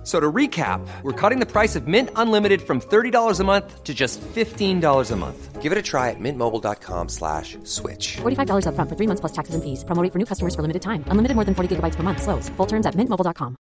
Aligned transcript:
F- 0.00 0.06
So 0.06 0.18
to 0.18 0.32
recap, 0.32 0.80
we're 1.02 1.12
cutting 1.12 1.40
the 1.40 1.46
price 1.46 1.76
of 1.76 1.86
Mint 1.86 2.08
Unlimited 2.16 2.62
from 2.62 2.80
$30 2.80 3.38
a 3.38 3.44
month 3.44 3.84
to 3.84 3.92
just 3.92 4.18
$15 4.34 5.10
a 5.10 5.16
month. 5.16 5.60
Give 5.60 5.72
it 5.72 5.76
a 5.76 5.82
try 5.82 6.08
at 6.08 6.16
mintmobile.com 6.18 7.10
slash 7.10 7.58
switch. 7.64 8.16
$45 8.22 8.64
upfront 8.64 8.88
for 8.88 8.96
three 8.96 9.06
months 9.06 9.20
plus 9.20 9.32
taxes 9.32 9.54
and 9.54 9.62
fees. 9.62 9.84
Promo 9.84 10.02
rate 10.02 10.10
for 10.12 10.18
new 10.18 10.24
customers 10.24 10.54
for 10.54 10.62
limited 10.62 10.80
time. 10.80 11.04
Unlimited 11.08 11.34
more 11.36 11.44
than 11.44 11.54
40 11.54 11.76
gigabytes 11.76 11.96
per 11.96 12.02
month. 12.02 12.22
Slows. 12.22 12.48
Full 12.56 12.66
terms 12.66 12.86
at 12.86 12.94
mintmobile.com. 12.96 13.56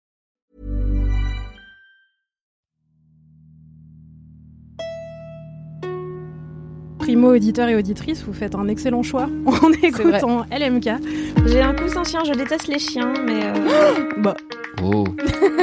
Primo 6.98 7.34
auditeur 7.34 7.68
et 7.68 7.74
auditrice, 7.74 8.22
vous 8.22 8.32
faites 8.34 8.54
un 8.54 8.68
excellent 8.68 9.02
choix 9.02 9.28
en 9.46 9.72
écoutant 9.82 10.44
LMK. 10.50 10.90
J'ai 11.46 11.62
un 11.62 11.74
coussin 11.74 12.04
chien, 12.04 12.22
je 12.24 12.32
déteste 12.34 12.66
les 12.68 12.78
chiens, 12.78 13.12
mais 13.24 13.40
euh, 13.44 14.08
Bah, 14.18 14.36
Oh. 14.82 15.04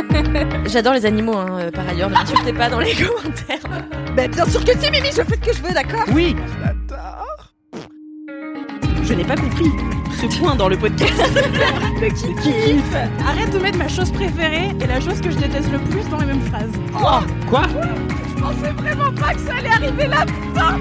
j'adore 0.66 0.94
les 0.94 1.06
animaux 1.06 1.38
hein, 1.38 1.58
euh, 1.60 1.72
par 1.72 1.88
ailleurs. 1.88 2.10
Ne 2.10 2.16
m'insultez 2.16 2.54
pas 2.54 2.70
dans 2.70 2.80
les 2.80 2.94
commentaires. 2.96 3.84
Bah, 4.16 4.28
bien 4.28 4.46
sûr 4.46 4.64
que 4.64 4.72
si, 4.78 4.92
Mimi, 4.92 5.08
je 5.08 5.22
fais 5.24 5.36
ce 5.36 5.50
que 5.50 5.54
je 5.54 5.62
veux, 5.62 5.74
d'accord? 5.74 6.04
Oui 6.14 6.36
je 9.06 9.14
n'ai 9.14 9.24
pas 9.24 9.36
compris 9.36 9.72
ce 10.20 10.40
point 10.40 10.56
dans 10.56 10.68
le 10.68 10.78
podcast. 10.78 11.14
Le 12.02 12.08
qui 12.10 12.34
kiffe. 12.42 12.96
Arrête 13.28 13.52
de 13.52 13.60
mettre 13.60 13.78
ma 13.78 13.88
chose 13.88 14.12
préférée 14.12 14.76
et 14.82 14.88
la 14.88 15.00
chose 15.00 15.22
que 15.22 15.30
je 15.30 15.38
déteste 15.38 15.72
le 15.72 15.80
plus 15.80 16.10
dans 16.10 16.18
les 16.18 16.26
mêmes 16.26 16.42
phrases. 16.42 16.72
Quoi? 16.94 17.22
Je 18.36 18.42
pensais 18.42 18.72
vraiment 18.72 19.12
pas 19.14 19.34
que 19.34 19.40
ça 19.42 19.54
allait 19.58 19.70
arriver 19.70 20.08
là, 20.08 20.26
putain 20.26 20.80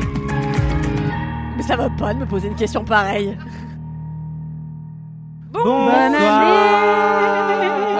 Mais 1.56 1.62
ça 1.62 1.76
va 1.76 1.90
pas 1.90 2.14
de 2.14 2.20
me 2.20 2.26
poser 2.26 2.48
une 2.48 2.56
question 2.56 2.84
pareille. 2.84 3.36
Bonsoir 5.52 6.10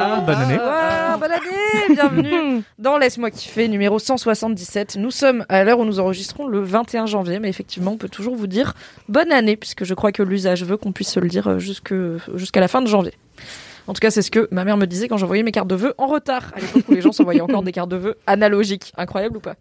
Ah, 0.07 0.21
bonne 0.21 0.35
année 0.35 0.57
Bonsoir, 0.59 1.19
bonne 1.19 1.33
année, 1.33 1.95
bienvenue 1.95 2.63
dans 2.79 2.99
Laisse-moi 2.99 3.31
kiffer 3.31 3.69
numéro 3.69 3.99
177. 3.99 4.97
Nous 4.97 5.11
sommes 5.11 5.47
à 5.49 5.65
l'heure 5.65 5.79
où 5.79 5.87
nous 5.87 5.99
enregistrons 5.99 6.47
le 6.47 6.61
21 6.61 7.07
janvier, 7.07 7.39
mais 7.39 7.49
effectivement 7.49 7.93
on 7.93 7.97
peut 7.97 8.11
toujours 8.11 8.37
vous 8.37 8.47
dire 8.47 8.75
bonne 9.09 9.33
année 9.33 9.57
puisque 9.57 9.85
je 9.85 9.95
crois 9.95 10.13
que 10.13 10.23
l'usage 10.23 10.63
veut 10.63 10.77
qu'on 10.77 10.93
puisse 10.93 11.11
se 11.11 11.21
le 11.21 11.29
dire 11.29 11.49
euh, 11.49 11.59
jusque- 11.59 11.95
jusqu'à 12.35 12.61
la 12.61 12.69
fin 12.69 12.83
de 12.83 12.87
janvier. 12.87 13.15
En 13.87 13.95
tout 13.95 14.01
cas, 14.01 14.11
c'est 14.11 14.21
ce 14.23 14.31
que 14.31 14.47
ma 14.51 14.65
mère 14.65 14.77
me 14.77 14.87
disait 14.87 15.09
quand 15.09 15.17
j'envoyais 15.17 15.43
mes 15.43 15.53
cartes 15.53 15.69
de 15.69 15.75
vœux 15.75 15.95
en 15.97 16.07
retard, 16.07 16.53
à 16.55 16.61
l'époque 16.61 16.85
où 16.89 16.93
les 16.93 17.01
gens 17.01 17.13
s'envoyaient 17.13 17.41
encore 17.41 17.63
des 17.63 17.73
cartes 17.73 17.91
de 17.91 17.97
vœux 17.97 18.17
analogiques. 18.27 18.93
Incroyable 18.99 19.39
ou 19.39 19.41
pas? 19.41 19.55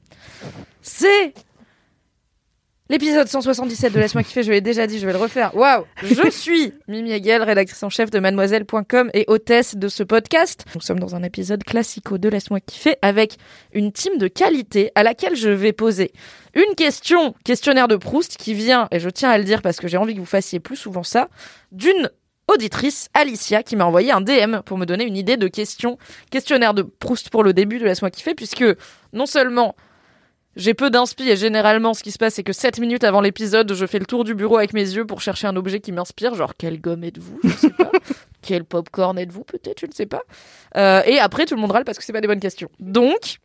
C'est 0.81 1.33
l'épisode 2.93 3.27
177 3.27 3.91
de 3.91 3.99
Laisse-moi 3.99 4.21
kiffer, 4.21 4.43
je 4.43 4.51
l'ai 4.51 4.61
déjà 4.61 4.85
dit, 4.85 4.99
je 4.99 5.07
vais 5.07 5.13
le 5.13 5.17
refaire. 5.17 5.55
Waouh 5.55 5.83
Je 6.03 6.29
suis 6.31 6.75
Mimi 6.87 7.11
Hegel, 7.11 7.41
rédactrice 7.41 7.81
en 7.81 7.89
chef 7.89 8.11
de 8.11 8.19
mademoiselle.com 8.19 9.09
et 9.15 9.25
hôtesse 9.27 9.75
de 9.75 9.87
ce 9.87 10.03
podcast. 10.03 10.63
Nous 10.75 10.81
sommes 10.81 10.99
dans 10.99 11.15
un 11.15 11.23
épisode 11.23 11.63
classico 11.63 12.19
de 12.19 12.29
Laisse-moi 12.29 12.59
kiffer 12.59 12.97
avec 13.01 13.37
une 13.73 13.91
team 13.91 14.19
de 14.19 14.27
qualité 14.27 14.91
à 14.93 15.01
laquelle 15.01 15.35
je 15.35 15.49
vais 15.49 15.73
poser 15.73 16.11
une 16.53 16.75
question, 16.75 17.33
questionnaire 17.43 17.87
de 17.87 17.95
Proust, 17.95 18.37
qui 18.37 18.53
vient, 18.53 18.87
et 18.91 18.99
je 18.99 19.09
tiens 19.09 19.31
à 19.31 19.39
le 19.39 19.43
dire 19.43 19.63
parce 19.63 19.77
que 19.77 19.87
j'ai 19.87 19.97
envie 19.97 20.13
que 20.13 20.19
vous 20.19 20.25
fassiez 20.27 20.59
plus 20.59 20.75
souvent 20.75 21.01
ça, 21.01 21.29
d'une 21.71 22.11
auditrice, 22.47 23.09
Alicia, 23.15 23.63
qui 23.63 23.75
m'a 23.75 23.85
envoyé 23.85 24.11
un 24.11 24.21
DM 24.21 24.57
pour 24.63 24.77
me 24.77 24.85
donner 24.85 25.05
une 25.05 25.17
idée 25.17 25.37
de 25.37 25.47
question, 25.47 25.97
questionnaire 26.29 26.75
de 26.75 26.83
Proust 26.83 27.31
pour 27.31 27.43
le 27.43 27.53
début 27.53 27.79
de 27.79 27.85
Laisse-moi 27.85 28.11
kiffer, 28.11 28.35
puisque 28.35 28.65
non 29.13 29.25
seulement 29.25 29.75
j'ai 30.55 30.73
peu 30.73 30.89
d'inspi 30.89 31.29
et 31.29 31.35
généralement 31.35 31.93
ce 31.93 32.03
qui 32.03 32.11
se 32.11 32.17
passe 32.17 32.35
c'est 32.35 32.43
que 32.43 32.53
7 32.53 32.79
minutes 32.79 33.03
avant 33.03 33.21
l'épisode 33.21 33.73
je 33.73 33.85
fais 33.85 33.99
le 33.99 34.05
tour 34.05 34.23
du 34.23 34.35
bureau 34.35 34.57
avec 34.57 34.73
mes 34.73 34.81
yeux 34.81 35.05
pour 35.05 35.21
chercher 35.21 35.47
un 35.47 35.55
objet 35.55 35.79
qui 35.79 35.91
m'inspire, 35.91 36.35
genre 36.35 36.53
quelle 36.57 36.79
gomme 36.79 37.03
êtes-vous, 37.03 37.39
je 37.43 37.49
sais 37.49 37.69
pas, 37.69 37.91
quel 38.41 38.63
popcorn 38.63 39.17
êtes-vous? 39.17 39.43
Peut-être, 39.43 39.79
je 39.79 39.85
ne 39.85 39.93
sais 39.93 40.05
pas. 40.05 40.23
Euh, 40.77 41.01
et 41.05 41.19
après 41.19 41.45
tout 41.45 41.55
le 41.55 41.61
monde 41.61 41.71
râle 41.71 41.85
parce 41.85 41.97
que 41.97 42.03
c'est 42.03 42.13
pas 42.13 42.21
des 42.21 42.27
bonnes 42.27 42.39
questions. 42.39 42.69
Donc 42.79 43.39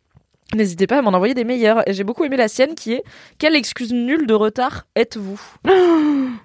N'hésitez 0.55 0.87
pas 0.87 0.97
à 0.97 1.01
m'en 1.03 1.11
envoyer 1.11 1.35
des 1.35 1.43
meilleures. 1.43 1.87
Et 1.87 1.93
j'ai 1.93 2.03
beaucoup 2.03 2.23
aimé 2.25 2.35
la 2.35 2.47
sienne 2.47 2.73
qui 2.73 2.93
est 2.93 3.03
Quelle 3.37 3.55
excuse 3.55 3.93
nulle 3.93 4.25
de 4.25 4.33
retard 4.33 4.87
êtes-vous? 4.95 5.39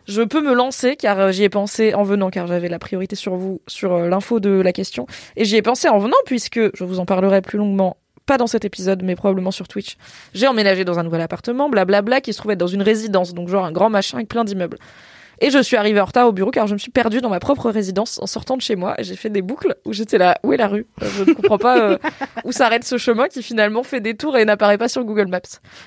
Je 0.07 0.23
peux 0.23 0.43
me 0.43 0.53
lancer 0.53 0.97
car 0.97 1.19
euh, 1.19 1.33
j'y 1.33 1.45
ai 1.45 1.49
pensé 1.49 1.95
en 1.95 2.03
venant 2.03 2.29
car 2.29 2.47
j'avais 2.47 2.69
la 2.69 2.79
priorité 2.79 3.17
sur 3.17 3.37
vous, 3.37 3.63
sur 3.67 3.95
euh, 3.95 4.09
l'info 4.09 4.41
de 4.41 4.51
la 4.51 4.73
question. 4.73 5.07
Et 5.37 5.47
j'y 5.47 5.57
ai 5.57 5.63
pensé 5.63 5.89
en 5.89 5.99
venant 5.99 6.17
puisque 6.27 6.61
je 6.77 6.85
vous 6.85 6.99
en 6.99 7.07
parlerai 7.07 7.41
plus 7.41 7.57
longuement, 7.57 7.97
pas 8.27 8.39
dans 8.39 8.47
cet 8.47 8.65
épisode 8.65 9.03
mais 9.03 9.17
probablement 9.17 9.51
sur 9.51 9.69
Twitch. 9.69 9.97
J'ai 10.35 10.47
emménagé 10.47 10.85
dans 10.85 10.99
un 10.99 11.03
nouvel 11.03 11.21
appartement, 11.21 11.69
blablabla, 11.69 12.21
qui 12.21 12.33
se 12.33 12.39
trouvait 12.39 12.57
dans 12.57 12.67
une 12.67 12.83
résidence, 12.83 13.35
donc 13.35 13.49
genre 13.49 13.65
un 13.65 13.73
grand 13.73 13.91
machin 13.91 14.19
avec 14.19 14.29
plein 14.29 14.45
d'immeubles. 14.45 14.79
Et 15.41 15.51
je 15.51 15.59
suis 15.63 15.77
arrivée 15.77 16.01
en 16.01 16.05
retard 16.05 16.29
au 16.29 16.33
bureau 16.33 16.51
car 16.51 16.67
je 16.67 16.75
me 16.75 16.79
suis 16.79 16.91
perdue 16.91 17.21
dans 17.21 17.29
ma 17.29 17.41
propre 17.41 17.71
résidence 17.71 18.19
en 18.23 18.27
sortant 18.27 18.57
de 18.57 18.63
chez 18.63 18.77
moi. 18.77 18.95
Et 18.99 19.05
j'ai 19.05 19.17
fait 19.17 19.31
des 19.31 19.43
boucles 19.43 19.75
où 19.85 19.93
j'étais 19.93 20.19
là, 20.19 20.39
où 20.43 20.53
est 20.53 20.57
la 20.57 20.69
rue? 20.69 20.87
Euh, 21.03 21.07
Je 21.19 21.25
ne 21.25 21.35
comprends 21.35 21.59
pas 21.59 21.79
euh, 21.81 21.99
où 22.45 22.53
s'arrête 22.53 22.85
ce 22.85 22.97
chemin 22.99 23.29
qui 23.29 23.43
finalement 23.43 23.83
fait 23.83 24.01
des 24.01 24.15
tours 24.15 24.37
et 24.37 24.45
n'apparaît 24.45 24.79
pas 24.79 24.89
sur 24.89 25.05
Google 25.05 25.29
Maps. 25.29 25.41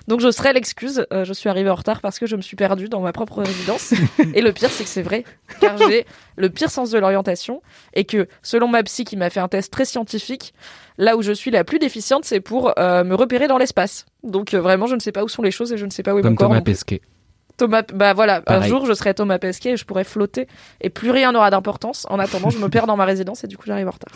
Donc 0.07 0.19
je 0.19 0.31
serai 0.31 0.53
l'excuse, 0.53 1.05
euh, 1.13 1.23
je 1.23 1.33
suis 1.33 1.49
arrivée 1.49 1.69
en 1.69 1.75
retard 1.75 2.01
parce 2.01 2.19
que 2.19 2.25
je 2.25 2.35
me 2.35 2.41
suis 2.41 2.55
perdue 2.55 2.89
dans 2.89 3.01
ma 3.01 3.13
propre 3.13 3.41
résidence. 3.41 3.93
et 4.33 4.41
le 4.41 4.51
pire, 4.51 4.69
c'est 4.69 4.83
que 4.83 4.89
c'est 4.89 5.01
vrai, 5.01 5.23
car 5.61 5.77
j'ai 5.77 6.05
le 6.35 6.49
pire 6.49 6.69
sens 6.69 6.91
de 6.91 6.99
l'orientation 6.99 7.61
et 7.93 8.03
que 8.05 8.27
selon 8.43 8.67
ma 8.67 8.83
psy 8.83 9.03
qui 9.05 9.17
m'a 9.17 9.29
fait 9.29 9.39
un 9.39 9.47
test 9.47 9.71
très 9.71 9.85
scientifique, 9.85 10.53
là 10.97 11.15
où 11.17 11.21
je 11.21 11.31
suis 11.31 11.51
la 11.51 11.63
plus 11.63 11.79
déficiente, 11.79 12.25
c'est 12.25 12.41
pour 12.41 12.73
euh, 12.77 13.03
me 13.03 13.15
repérer 13.15 13.47
dans 13.47 13.57
l'espace. 13.57 14.05
Donc 14.23 14.53
vraiment, 14.53 14.87
je 14.87 14.95
ne 14.95 14.99
sais 14.99 15.11
pas 15.11 15.23
où 15.23 15.27
sont 15.29 15.41
les 15.41 15.51
choses 15.51 15.71
et 15.73 15.77
je 15.77 15.85
ne 15.85 15.91
sais 15.91 16.03
pas 16.03 16.13
où 16.13 16.19
est 16.19 16.21
mon 16.21 16.29
Comme 16.29 16.35
corps. 16.35 16.49
Thomas. 16.49 16.61
Pesquet. 16.61 17.01
Thomas, 17.57 17.81
bah 17.93 18.13
voilà, 18.13 18.41
un 18.47 18.61
jour 18.61 18.85
je 18.85 18.93
serai 18.93 19.13
Thomas 19.15 19.39
Pesquet 19.39 19.71
et 19.71 19.77
je 19.77 19.85
pourrai 19.85 20.03
flotter 20.03 20.47
et 20.79 20.89
plus 20.91 21.09
rien 21.11 21.31
n'aura 21.31 21.49
d'importance. 21.49 22.05
En 22.09 22.19
attendant, 22.19 22.49
je 22.51 22.59
me 22.59 22.69
perds 22.69 22.85
dans 22.87 22.95
ma 22.97 23.05
résidence 23.05 23.43
et 23.43 23.47
du 23.47 23.57
coup 23.57 23.63
j'arrive 23.65 23.87
en 23.87 23.91
retard. 23.91 24.13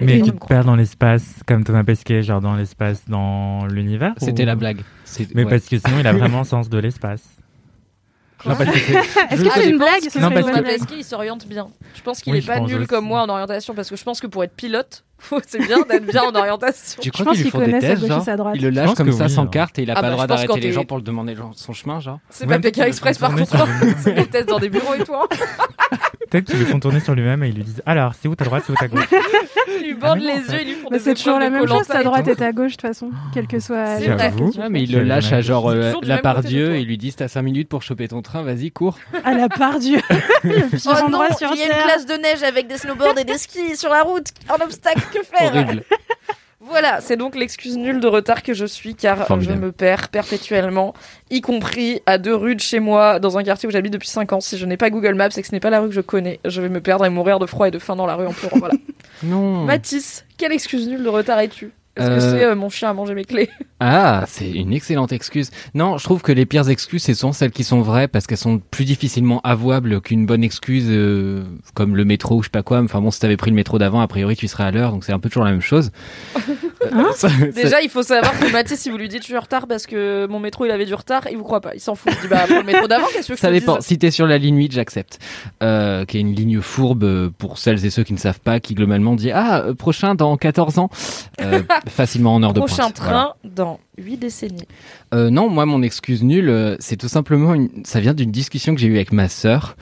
Mais 0.00 0.18
Et 0.18 0.22
tu 0.22 0.32
te 0.32 0.46
perds 0.46 0.64
dans 0.64 0.76
l'espace 0.76 1.34
comme 1.46 1.64
Thomas 1.64 1.84
Pesquet, 1.84 2.22
genre 2.22 2.40
dans 2.40 2.54
l'espace, 2.56 3.02
dans 3.08 3.66
l'univers 3.66 4.14
C'était 4.18 4.44
ou- 4.44 4.46
la 4.46 4.54
blague. 4.54 4.80
Mais 5.34 5.44
ouais. 5.44 5.50
parce 5.50 5.66
que 5.66 5.78
sinon 5.78 5.98
il 6.00 6.06
a 6.06 6.12
vraiment 6.14 6.44
sens 6.44 6.68
de 6.70 6.78
l'espace. 6.78 7.22
Non, 8.46 8.54
parce 8.56 8.70
que 8.70 8.78
c'est- 8.78 8.94
Est-ce 9.34 9.42
que 9.44 9.50
c'est 9.52 9.68
une 9.68 9.76
blague 9.76 10.02
Non, 10.18 10.30
parce 10.30 10.50
que-. 10.50 10.62
Pesquet, 10.64 10.94
il 10.98 11.04
s'oriente 11.04 11.46
bien. 11.46 11.68
Je 11.94 12.00
pense 12.00 12.22
qu'il 12.22 12.32
Oui, 12.32 12.38
est 12.38 12.42
je 12.42 12.46
pas 12.46 12.60
nul 12.60 12.76
aussi. 12.78 12.86
comme 12.86 13.04
moi 13.04 13.20
en 13.22 13.28
orientation 13.28 13.74
parce 13.74 13.90
que 13.90 13.96
je 13.96 14.02
pense 14.04 14.18
que 14.20 14.26
pour 14.28 14.42
être 14.44 14.54
pilote, 14.54 15.04
c'est 15.46 15.58
bien 15.58 15.78
d'être 15.88 16.06
bien 16.06 16.22
en 16.24 16.34
orientation. 16.34 17.00
Tu 17.02 17.08
Je 17.08 17.12
crois 17.12 17.24
pense 17.26 17.34
qu'ils 17.34 17.44
lui 17.44 17.50
qu'il 17.50 17.60
font 17.60 17.66
des 17.66 17.72
connaît 17.72 17.80
sa 17.80 17.86
tests, 17.88 18.00
gauche 18.00 18.10
et 18.10 18.12
genre 18.14 18.24
sa 18.24 18.36
droite. 18.36 18.54
Il 18.56 18.62
le 18.62 18.70
lâche 18.70 18.94
comme 18.94 19.06
que 19.06 19.12
ça 19.12 19.24
oui, 19.24 19.30
sans 19.30 19.42
hein. 19.44 19.46
carte 19.48 19.78
et 19.78 19.82
il 19.82 19.90
a 19.90 19.94
Ah 19.94 19.96
pas 19.96 20.02
bah, 20.02 20.08
le 20.08 20.12
droit 20.14 20.24
je 20.26 20.28
pense 20.32 20.46
d'arrêter 20.46 20.66
les 20.66 20.72
gens 20.72 20.84
pour 20.84 20.98
lui 20.98 21.04
demander 21.04 21.36
son 21.54 21.72
chemin, 21.72 22.00
genre. 22.00 22.18
C'est 22.30 22.46
pas 22.46 22.58
Pékin 22.58 22.82
le 22.82 22.88
Express 22.88 23.18
par 23.18 23.34
contre, 23.34 23.48
sur 23.56 23.66
lui-même. 23.66 23.94
c'est 24.00 24.12
des 24.14 24.26
tests 24.26 24.48
dans 24.48 24.58
des 24.58 24.68
bureaux 24.70 24.94
et 24.94 25.04
tout. 25.04 25.12
Peut-être 26.30 26.44
qu'ils 26.44 26.60
le 26.60 26.64
font 26.64 26.78
tourner 26.78 27.00
sur 27.00 27.14
lui-même 27.14 27.42
et 27.42 27.48
ils 27.48 27.54
lui 27.56 27.64
disent 27.64 27.82
alors 27.86 28.12
c'est 28.20 28.28
où 28.28 28.36
ta 28.36 28.44
droite, 28.44 28.62
c'est 28.66 28.72
où 28.72 28.76
ta 28.76 28.88
gauche? 28.88 29.08
Ils 29.80 29.86
lui 29.86 29.94
bandent 29.94 30.18
Ah, 30.22 30.34
les 30.34 30.52
yeux, 30.52 30.62
ils 30.62 30.68
lui 30.68 30.74
font 30.74 30.90
des 30.90 30.98
c'est 30.98 31.14
toujours 31.14 31.38
la 31.38 31.48
même 31.48 31.66
chose, 31.66 31.86
ta 31.86 32.02
droite 32.02 32.26
et 32.28 32.34
ta 32.36 32.52
gauche 32.52 32.72
de 32.72 32.76
toute 32.76 32.82
façon, 32.82 33.10
quel 33.32 33.46
que 33.46 33.60
soit. 33.60 33.98
Le 34.00 34.68
mais 34.68 34.82
il 34.82 34.90
Je 34.90 34.98
le 34.98 35.04
lâche 35.04 35.32
à 35.32 35.40
genre 35.40 35.70
euh, 35.70 35.92
la 36.02 36.18
Pardieu 36.18 36.66
toi. 36.66 36.76
et 36.76 36.80
ils 36.80 36.86
lui 36.86 36.98
disent 36.98 37.16
t'as 37.16 37.28
5 37.28 37.42
minutes 37.42 37.68
pour 37.68 37.82
choper 37.82 38.08
ton 38.08 38.20
train, 38.20 38.42
vas-y, 38.42 38.70
cours. 38.70 38.98
À 39.24 39.32
la 39.32 39.48
part 39.48 39.78
Dieu, 39.78 39.98
le 40.44 40.52
Oh 40.52 41.46
il 41.52 41.58
y 41.58 41.62
a 41.62 41.66
une 41.66 41.84
classe 41.84 42.06
de 42.06 42.14
neige 42.14 42.42
avec 42.42 42.66
des 42.66 42.78
snowboards 42.78 43.18
et 43.18 43.24
des 43.24 43.38
skis 43.38 43.76
sur 43.76 43.90
la 43.90 44.02
route. 44.02 44.26
Un 44.48 44.62
obstacle, 44.64 45.02
que 45.10 45.22
faire 45.22 45.54
Horrible. 45.54 45.84
Voilà, 46.62 47.00
c'est 47.00 47.16
donc 47.16 47.36
l'excuse 47.36 47.78
nulle 47.78 48.00
de 48.00 48.06
retard 48.06 48.42
que 48.42 48.52
je 48.52 48.66
suis 48.66 48.94
car 48.94 49.40
je 49.40 49.50
me 49.50 49.72
perds 49.72 50.10
perpétuellement, 50.10 50.92
y 51.30 51.40
compris 51.40 52.02
à 52.04 52.18
deux 52.18 52.34
rues 52.34 52.54
de 52.54 52.60
chez 52.60 52.80
moi, 52.80 53.18
dans 53.18 53.38
un 53.38 53.42
quartier 53.42 53.66
où 53.66 53.72
j'habite 53.72 53.94
depuis 53.94 54.08
5 54.08 54.34
ans. 54.34 54.40
Si 54.40 54.58
je 54.58 54.66
n'ai 54.66 54.76
pas 54.76 54.90
Google 54.90 55.14
Maps 55.14 55.30
et 55.34 55.40
que 55.40 55.46
ce 55.48 55.52
n'est 55.52 55.60
pas 55.60 55.70
la 55.70 55.80
rue 55.80 55.88
que 55.88 55.94
je 55.94 56.02
connais, 56.02 56.38
je 56.44 56.60
vais 56.60 56.68
me 56.68 56.82
perdre 56.82 57.06
et 57.06 57.08
mourir 57.08 57.38
de 57.38 57.46
froid 57.46 57.66
et 57.66 57.70
de 57.70 57.78
faim 57.78 57.96
dans 57.96 58.06
la 58.06 58.14
rue 58.14 58.26
en 58.26 58.32
pleurant. 58.32 58.58
Voilà. 58.58 58.74
Non. 59.22 59.64
Mathis, 59.64 60.24
quelle 60.38 60.52
excuse 60.52 60.88
nulle 60.88 61.02
de 61.02 61.08
retard 61.08 61.38
es-tu? 61.40 61.72
Est-ce 61.96 62.06
que 62.06 62.12
Euh, 62.12 62.20
c'est 62.20 62.44
euh, 62.44 62.54
mon 62.54 62.68
chien 62.68 62.90
a 62.90 62.92
mangé 62.92 63.14
mes 63.14 63.24
clés 63.24 63.50
Ah, 63.80 64.24
c'est 64.28 64.50
une 64.50 64.72
excellente 64.72 65.10
excuse. 65.12 65.50
Non, 65.74 65.98
je 65.98 66.04
trouve 66.04 66.22
que 66.22 66.32
les 66.32 66.46
pires 66.46 66.68
excuses, 66.68 67.02
ce 67.02 67.14
sont 67.14 67.32
celles 67.32 67.50
qui 67.50 67.64
sont 67.64 67.80
vraies 67.80 68.08
parce 68.08 68.26
qu'elles 68.26 68.38
sont 68.38 68.58
plus 68.70 68.84
difficilement 68.84 69.40
avouables 69.42 70.00
qu'une 70.00 70.26
bonne 70.26 70.44
excuse 70.44 70.86
euh, 70.88 71.42
comme 71.74 71.96
le 71.96 72.04
métro 72.04 72.36
ou 72.36 72.42
je 72.42 72.46
sais 72.46 72.50
pas 72.50 72.62
quoi. 72.62 72.80
Enfin 72.80 73.00
bon, 73.00 73.10
si 73.10 73.18
t'avais 73.20 73.36
pris 73.36 73.50
le 73.50 73.56
métro 73.56 73.78
d'avant, 73.78 74.00
a 74.00 74.06
priori 74.08 74.36
tu 74.36 74.48
serais 74.48 74.64
à 74.64 74.70
l'heure, 74.70 74.92
donc 74.92 75.04
c'est 75.04 75.12
un 75.12 75.18
peu 75.18 75.28
toujours 75.28 75.44
la 75.44 75.50
même 75.52 75.60
chose. 75.62 75.90
Ça- 77.14 77.28
ça- 77.28 77.46
Déjà, 77.54 77.82
il 77.82 77.90
faut 77.90 78.02
savoir 78.02 78.38
que 78.38 78.50
Mathis, 78.52 78.78
si 78.80 78.90
vous 78.90 78.96
lui 78.96 79.08
dites 79.08 79.20
je 79.22 79.26
suis 79.26 79.36
en 79.36 79.40
retard 79.40 79.66
parce 79.66 79.86
que 79.86 80.26
mon 80.28 80.40
métro 80.40 80.64
il 80.64 80.70
avait 80.70 80.86
du 80.86 80.94
retard, 80.94 81.26
il 81.30 81.36
vous 81.36 81.44
croit 81.44 81.60
pas. 81.60 81.74
Il 81.74 81.80
s'en 81.80 81.94
fout. 81.94 82.12
Il 82.16 82.22
dit 82.22 82.28
bah 82.28 82.44
pour 82.46 82.56
le 82.56 82.62
métro 82.62 82.86
d'avant, 82.88 83.06
qu'est-ce 83.12 83.28
que 83.28 83.34
je 83.34 83.40
Ça 83.40 83.48
te 83.48 83.52
dépend. 83.52 83.76
dise 83.76 83.86
Si 83.86 83.98
t'es 83.98 84.10
sur 84.10 84.26
la 84.26 84.38
ligne 84.38 84.56
8, 84.56 84.72
j'accepte. 84.72 85.18
Euh, 85.62 86.04
qui 86.04 86.16
est 86.16 86.20
une 86.20 86.34
ligne 86.34 86.60
fourbe 86.60 87.04
euh, 87.04 87.30
pour 87.36 87.58
celles 87.58 87.84
et 87.84 87.90
ceux 87.90 88.02
qui 88.04 88.12
ne 88.12 88.18
savent 88.18 88.40
pas, 88.40 88.60
qui 88.60 88.74
globalement 88.74 89.14
dit 89.14 89.30
ah 89.30 89.62
euh, 89.64 89.74
prochain 89.74 90.14
dans 90.14 90.36
14 90.36 90.78
ans, 90.78 90.88
Euh, 91.40 91.62
facilement 91.88 92.34
en 92.34 92.42
heure 92.42 92.52
de 92.52 92.60
Prochain 92.60 92.84
pointe. 92.84 92.98
Voilà. 93.00 93.12
train 93.12 93.34
dans 93.44 93.80
8 93.98 94.16
décennies. 94.16 94.66
Euh, 95.14 95.28
non, 95.30 95.48
moi 95.50 95.66
mon 95.66 95.82
excuse 95.82 96.22
nulle, 96.22 96.76
c'est 96.80 96.96
tout 96.96 97.08
simplement 97.08 97.54
une... 97.54 97.68
ça 97.84 98.00
vient 98.00 98.14
d'une 98.14 98.30
discussion 98.30 98.74
que 98.74 98.80
j'ai 98.80 98.86
eue 98.88 98.96
avec 98.96 99.12
ma 99.12 99.28
sœur 99.28 99.76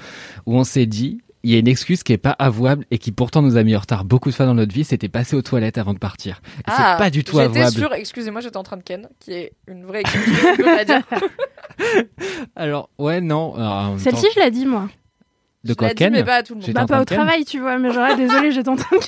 où 0.47 0.57
on 0.57 0.65
s'est 0.65 0.87
dit 0.87 1.21
il 1.43 1.51
y 1.51 1.55
a 1.55 1.59
une 1.59 1.69
excuse 1.69 2.03
qui 2.03 2.13
est 2.13 2.19
pas 2.19 2.35
avouable 2.39 2.85
et 2.91 2.99
qui 2.99 3.13
pourtant 3.13 3.43
nous 3.43 3.57
a 3.57 3.63
mis 3.63 3.77
en 3.77 3.81
retard 3.81 4.05
beaucoup 4.05 4.31
de 4.31 4.35
fois 4.35 4.47
dans 4.47 4.55
notre 4.55 4.73
vie, 4.75 4.85
c'était 4.85 5.09
passer 5.09 5.37
aux 5.37 5.43
toilettes 5.43 5.79
avant 5.79 5.95
de 5.95 5.99
partir. 5.99 6.41
Et 6.59 6.63
Ah, 6.67 6.95
c'est 6.97 7.05
pas 7.05 7.11
du 7.11 7.25
tout 7.25 7.37
J'étais 7.39 7.61
avouable. 7.61 7.77
sûre, 7.77 7.95
excusez-moi, 7.95 8.41
j'étais 8.41 8.57
en 8.57 8.63
train 8.63 8.77
de 8.77 8.83
ken, 8.83 9.09
qui 9.21 9.33
est 9.33 9.53
une 9.67 9.85
vraie 9.85 10.01
excuse. 10.01 10.33
dire. 10.87 11.03
Alors, 12.57 12.91
ouais, 12.99 13.21
non. 13.21 13.55
même 13.57 13.99
Celle-ci, 13.99 14.27
je 14.35 14.41
l'ai 14.41 14.51
dit, 14.51 14.67
moi. 14.67 14.89
De 15.65 15.75
quoi 15.75 15.91
Ken 15.91 16.13
mais 16.13 16.25
pas 16.25 16.37
à 16.37 16.43
tout 16.43 16.55
le 16.55 16.61
monde. 16.61 16.71
Bah, 16.71 16.87
pas 16.87 17.01
au 17.01 17.05
travail, 17.05 17.45
tu 17.45 17.59
vois, 17.59 17.79
mais 17.79 17.93
genre, 17.93 18.07
ah, 18.09 18.15
désolé, 18.15 18.53
j'étais 18.53 18.69
en 18.69 18.77
train 18.77 18.97
de 18.97 19.03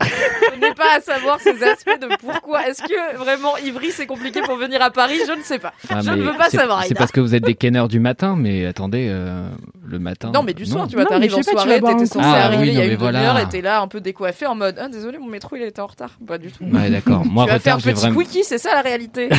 Je 0.00 0.60
n'ai 0.60 0.72
pas 0.74 0.96
à 0.96 1.00
savoir 1.00 1.40
ces 1.40 1.62
aspects 1.62 2.00
de 2.00 2.08
pourquoi. 2.20 2.66
Est-ce 2.68 2.82
que 2.82 3.16
vraiment 3.16 3.56
Ivry 3.58 3.90
c'est 3.90 4.06
compliqué 4.06 4.40
pour 4.40 4.56
venir 4.56 4.80
à 4.82 4.90
Paris? 4.90 5.18
Je 5.26 5.32
ne 5.32 5.42
sais 5.42 5.58
pas. 5.58 5.72
Ah, 5.90 6.00
je 6.00 6.10
ne 6.10 6.22
veux 6.22 6.36
pas 6.36 6.48
savoir. 6.48 6.84
C'est 6.84 6.94
parce 6.94 7.10
que 7.12 7.20
vous 7.20 7.34
êtes 7.34 7.42
des 7.44 7.54
kenneurs 7.54 7.88
du 7.88 8.00
matin, 8.00 8.34
mais 8.36 8.66
attendez, 8.66 9.08
euh, 9.10 9.48
le 9.84 9.98
matin. 9.98 10.30
Non, 10.32 10.42
mais 10.42 10.54
du 10.54 10.64
soir, 10.64 10.86
tu 10.86 10.94
vois, 10.94 11.04
Non, 11.04 11.10
t'arrives 11.10 11.34
en 11.34 11.42
soirée, 11.42 11.80
t'étais 11.80 12.06
censé. 12.06 12.20
Ah, 12.22 12.46
arriver 12.46 12.62
oui, 12.62 12.68
il 12.68 12.74
y 12.74 12.76
a 12.76 12.80
non, 12.80 12.86
mais 12.86 12.92
une 12.92 12.98
voilà. 12.98 13.18
demi-heure 13.18 13.38
et 13.40 13.48
t'es 13.48 13.60
là 13.60 13.80
un 13.82 13.88
peu 13.88 14.00
décoiffé 14.00 14.46
en 14.46 14.54
mode 14.54 14.76
Ah, 14.80 14.88
désolé, 14.88 15.18
mon 15.18 15.26
métro 15.28 15.56
il 15.56 15.62
était 15.62 15.80
en 15.80 15.86
retard. 15.86 16.16
Pas 16.26 16.38
du 16.38 16.50
tout. 16.52 16.64
Ouais, 16.64 16.88
d'accord. 16.88 17.24
Moi, 17.26 17.44
tu 17.46 17.50
vas 17.52 17.58
faire 17.58 17.74
un 17.74 17.76
retard, 17.76 17.80
j'ai 17.80 17.92
petit 17.92 18.00
vraiment. 18.06 18.20
quickie, 18.20 18.44
c'est 18.44 18.58
ça 18.58 18.74
la 18.74 18.82
réalité. 18.82 19.28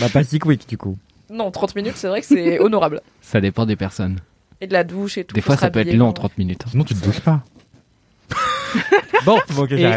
Bah, 0.00 0.08
pas 0.12 0.24
si 0.24 0.38
quick 0.38 0.68
du 0.68 0.76
coup. 0.76 0.96
non, 1.30 1.50
30 1.50 1.76
minutes, 1.76 1.94
c'est 1.96 2.08
vrai 2.08 2.20
que 2.20 2.26
c'est 2.26 2.58
honorable. 2.58 3.00
Ça 3.22 3.40
dépend 3.40 3.64
des 3.66 3.76
personnes. 3.76 4.18
Et 4.64 4.66
de 4.66 4.72
la 4.72 4.82
douche 4.82 5.18
et 5.18 5.24
tout. 5.24 5.34
Des 5.34 5.42
fois, 5.42 5.56
ça 5.58 5.70
peut 5.70 5.80
être 5.80 5.92
long, 5.94 6.06
quoi. 6.06 6.14
30 6.28 6.38
minutes. 6.38 6.62
hein. 6.64 6.70
Sinon, 6.70 6.84
tu 6.84 6.94
te 6.94 7.04
douches 7.04 7.20
pas. 7.20 7.42
Bon, 9.26 9.38
Bon, 9.54 9.62
ok, 9.64 9.72
Et- 9.72 9.96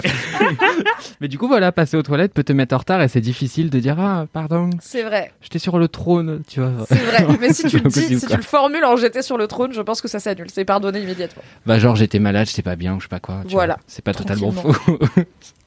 mais 1.21 1.27
du 1.29 1.37
coup, 1.37 1.47
voilà, 1.47 1.71
passer 1.71 1.95
aux 1.97 2.03
toilettes 2.03 2.33
peut 2.33 2.43
te 2.43 2.51
mettre 2.53 2.75
en 2.75 2.77
retard 2.79 3.01
et 3.01 3.07
c'est 3.07 3.21
difficile 3.21 3.69
de 3.69 3.79
dire 3.79 3.97
Ah, 3.99 4.25
pardon, 4.31 4.69
C'est 4.81 5.03
vrai, 5.03 5.31
j'étais 5.41 5.57
sur 5.59 5.79
le 5.79 5.87
trône, 5.87 6.41
tu 6.47 6.59
vois. 6.59 6.85
c'est 6.87 6.95
vrai. 6.95 7.25
Mais 7.41 7.53
si 7.53 7.63
tu 7.63 7.77
le 7.77 7.83
pas 7.83 7.89
dis, 7.89 8.01
possible, 8.01 8.19
si 8.19 8.25
quoi. 8.27 8.35
tu 8.35 8.41
le 8.41 8.43
formules 8.47 8.83
en 8.85 8.95
j'étais 8.97 9.21
sur 9.21 9.37
le 9.37 9.47
trône, 9.47 9.71
je 9.73 9.81
pense 9.81 10.01
que 10.01 10.07
ça 10.07 10.19
s'annule. 10.19 10.49
C'est 10.51 10.65
pardonné 10.65 10.99
immédiatement. 11.01 11.41
Bah, 11.65 11.79
genre, 11.79 11.95
j'étais 11.95 12.19
malade, 12.19 12.47
j'étais 12.47 12.61
pas 12.61 12.75
bien 12.75 12.95
ou 12.95 12.99
je 12.99 13.05
sais 13.05 13.09
pas 13.09 13.19
quoi. 13.21 13.41
tu 13.47 13.53
Voilà. 13.53 13.77
C'est 13.87 14.03
pas 14.03 14.13
totalement 14.13 14.51
faux. 14.51 14.75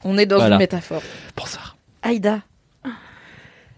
On 0.03 0.17
est 0.17 0.25
dans 0.27 0.37
Voilà. 0.37 0.55
une 0.55 0.59
métaphore. 0.59 1.01
Bonsoir. 1.35 1.75
Aïda. 2.03 2.41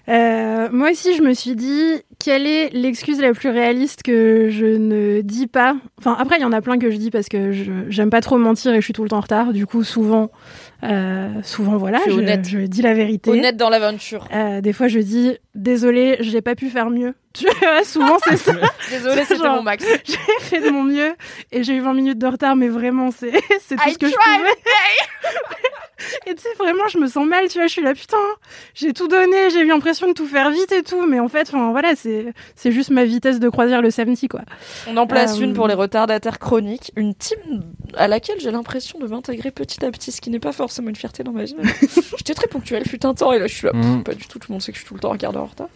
Euh, 0.10 0.68
moi 0.72 0.92
aussi, 0.92 1.16
je 1.16 1.22
me 1.24 1.34
suis 1.34 1.56
dit, 1.56 2.04
quelle 2.24 2.48
est 2.48 2.70
l'excuse 2.70 3.20
la 3.20 3.34
plus 3.34 3.50
réaliste 3.50 4.02
que 4.02 4.48
je 4.50 4.66
ne 4.66 5.20
dis 5.20 5.48
pas? 5.48 5.76
Enfin, 6.00 6.16
après, 6.18 6.38
il 6.38 6.42
y 6.42 6.46
en 6.46 6.54
a 6.54 6.62
plein 6.62 6.80
que 6.80 6.90
je 6.90 6.96
dis 6.96 7.12
parce 7.12 7.28
que 7.28 7.52
j'aime 7.90 8.10
pas 8.10 8.22
trop 8.22 8.38
mentir 8.38 8.74
et 8.74 8.78
je 8.78 8.82
suis 8.82 8.94
tout 8.94 9.04
le 9.04 9.10
temps 9.10 9.18
en 9.18 9.22
retard. 9.22 9.52
Du 9.52 9.66
coup, 9.66 9.84
souvent, 9.84 10.32
euh, 10.84 11.28
souvent, 11.44 11.76
voilà, 11.76 12.00
je, 12.08 12.14
honnête. 12.14 12.48
je 12.48 12.60
dis 12.60 12.82
la 12.82 12.94
vérité. 12.94 13.30
Honnête 13.30 13.58
dans 13.58 13.70
l'aventure. 13.70 14.26
Euh, 14.34 14.62
des 14.62 14.72
fois, 14.72 14.88
je 14.88 15.00
dis, 15.00 15.38
désolé, 15.54 16.16
j'ai 16.22 16.42
pas 16.42 16.56
pu 16.56 16.70
faire 16.70 16.90
mieux. 16.90 17.14
Tu 17.34 17.46
vois, 17.46 17.84
souvent, 17.84 18.18
c'est 18.24 18.38
ça. 18.38 18.54
Désolée, 18.92 19.24
c'était 19.28 19.50
mon 19.50 19.64
max. 19.64 19.84
j'ai 20.06 20.16
fait 20.40 20.62
de 20.62 20.70
mon 20.70 20.84
mieux 20.84 21.16
et 21.52 21.64
j'ai 21.64 21.74
eu 21.74 21.80
20 21.80 21.96
minutes 21.96 22.20
de 22.20 22.28
retard, 22.28 22.56
mais 22.56 22.68
vraiment, 22.68 23.10
c'est 23.10 23.32
tout 23.32 23.76
I 23.88 23.94
ce 23.94 23.98
que 23.98 24.08
je 24.08 24.14
pouvais. 24.14 24.50
Et 26.28 26.36
tu 26.36 26.42
sais, 26.42 26.50
vraiment, 26.58 26.88
je 26.88 26.98
me 26.98 27.08
sens 27.08 27.26
mal, 27.28 27.48
tu 27.48 27.58
vois, 27.58 27.68
je 27.68 27.72
suis 27.72 27.82
là, 27.82 27.94
putain, 27.94 28.18
j'ai 28.74 28.94
tout 28.94 29.08
donné, 29.08 29.50
j'ai 29.52 29.62
eu 29.62 29.68
l'impression 29.68 30.08
de 30.08 30.14
tout 30.14 30.26
faire 30.28 30.50
vite 30.52 30.72
et 30.72 30.84
tout, 30.84 31.06
mais 31.06 31.20
en 31.20 31.28
fait, 31.28 31.48
enfin, 31.50 31.72
voilà, 31.72 31.96
c'est 31.96 32.34
c'est 32.56 32.72
juste 32.72 32.90
ma 32.90 33.06
vitesse 33.06 33.40
de 33.40 33.50
croisière 33.50 33.82
le 33.82 33.92
samedi, 33.92 34.28
quoi. 34.28 34.42
On 34.88 34.98
en 34.98 35.08
place 35.08 35.38
Euh, 35.40 35.44
une 35.44 35.54
pour 35.54 35.68
les 35.68 35.74
retardataires 35.74 36.40
chroniques, 36.40 36.92
une 36.96 37.14
team 37.16 37.38
à 37.96 38.08
laquelle 38.08 38.40
j'ai 38.40 38.52
l'impression 38.52 39.00
de 39.00 39.08
m'intégrer 39.08 39.52
petit 39.52 39.84
à 39.86 39.92
petit, 39.92 40.12
ce 40.12 40.22
qui 40.22 40.30
n'est 40.30 40.40
pas 40.40 40.52
forcément 40.52 40.90
une 40.90 40.96
fierté 40.96 41.24
dans 41.24 41.32
ma 41.32 41.44
vie. 41.44 41.56
J'étais 42.18 42.34
très 42.34 42.48
ponctuelle, 42.48 42.88
fut 42.88 43.06
un 43.06 43.14
temps, 43.14 43.32
et 43.34 43.40
là 43.40 43.48
je 43.48 43.54
suis 43.56 43.68
là, 43.68 43.74
Mm. 43.74 44.04
pas 44.04 44.14
du 44.14 44.26
tout, 44.28 44.40
tout 44.40 44.48
le 44.50 44.54
monde 44.54 44.62
sait 44.62 44.72
que 44.72 44.78
je 44.78 44.82
suis 44.84 44.88
tout 44.88 44.94
le 44.94 45.00
temps 45.00 45.12
un 45.14 45.18
quart 45.18 45.34
d'heure 45.34 45.44
en 45.44 45.48
retard. 45.48 45.68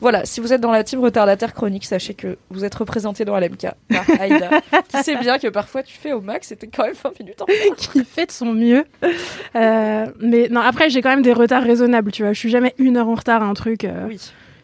Voilà, 0.00 0.24
si 0.24 0.40
vous 0.40 0.52
êtes 0.52 0.60
dans 0.60 0.70
la 0.72 0.82
team 0.84 1.00
retardataire 1.00 1.52
chronique, 1.54 1.84
sachez 1.84 2.14
que 2.14 2.36
vous 2.50 2.64
êtes 2.64 2.74
représenté 2.74 3.24
dans 3.24 3.38
LMK 3.38 3.66
par 3.88 4.04
Aïda, 4.20 4.50
qui 4.88 5.02
sait 5.02 5.16
bien 5.16 5.38
que 5.38 5.48
parfois 5.48 5.82
tu 5.82 5.94
fais 5.96 6.12
au 6.12 6.20
max, 6.20 6.48
c'était 6.48 6.66
quand 6.66 6.84
même 6.84 6.94
20 6.94 7.20
minutes 7.20 7.42
en 7.42 7.44
retard. 7.46 7.76
qui 7.92 8.04
fait 8.04 8.26
de 8.26 8.32
son 8.32 8.52
mieux. 8.52 8.84
Euh, 9.56 9.71
mais 10.20 10.48
non, 10.50 10.60
après, 10.60 10.90
j'ai 10.90 11.02
quand 11.02 11.10
même 11.10 11.22
des 11.22 11.32
retards 11.32 11.62
raisonnables, 11.62 12.12
tu 12.12 12.22
vois, 12.22 12.32
je 12.32 12.38
suis 12.38 12.50
jamais 12.50 12.74
une 12.78 12.96
heure 12.96 13.08
en 13.08 13.14
retard 13.14 13.42
à 13.42 13.46
un 13.46 13.54
truc. 13.54 13.84
euh, 13.84 14.06
Oui, 14.08 14.18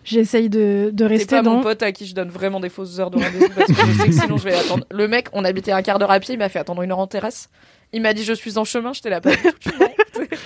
J'essaye 0.05 0.49
de, 0.49 0.89
de 0.93 1.05
rester 1.05 1.37
pas 1.37 1.43
dans. 1.43 1.57
mon 1.57 1.61
pote 1.63 1.83
à 1.83 1.93
qui 1.93 2.07
je 2.07 2.15
donne 2.15 2.31
vraiment 2.31 2.61
des 2.61 2.71
fausses 2.71 2.99
heures 2.99 3.11
de 3.11 3.19
rendez-vous 3.23 3.49
parce 3.55 3.67
que 3.67 3.75
je 3.75 3.93
sais 4.01 4.07
que 4.07 4.13
sinon 4.15 4.39
je 4.39 4.45
vais 4.45 4.55
attendre. 4.59 4.85
Le 4.91 5.07
mec, 5.07 5.27
on 5.35 5.45
habitait 5.45 5.73
un 5.73 5.83
quart 5.83 5.99
d'heure 5.99 6.11
à 6.11 6.19
pied, 6.19 6.35
il 6.35 6.39
m'a 6.39 6.49
fait 6.49 6.59
attendre 6.59 6.81
une 6.83 6.91
heure 6.93 6.99
en 6.99 7.07
terrasse. 7.07 7.51
Il 7.93 8.01
m'a 8.01 8.15
dit 8.15 8.25
je 8.25 8.33
suis 8.33 8.57
en 8.59 8.65
chemin, 8.65 8.93
pas 9.21 9.31
du 9.31 9.37
tout. 9.37 9.49
tu 9.61 9.71
mens. 9.79 9.89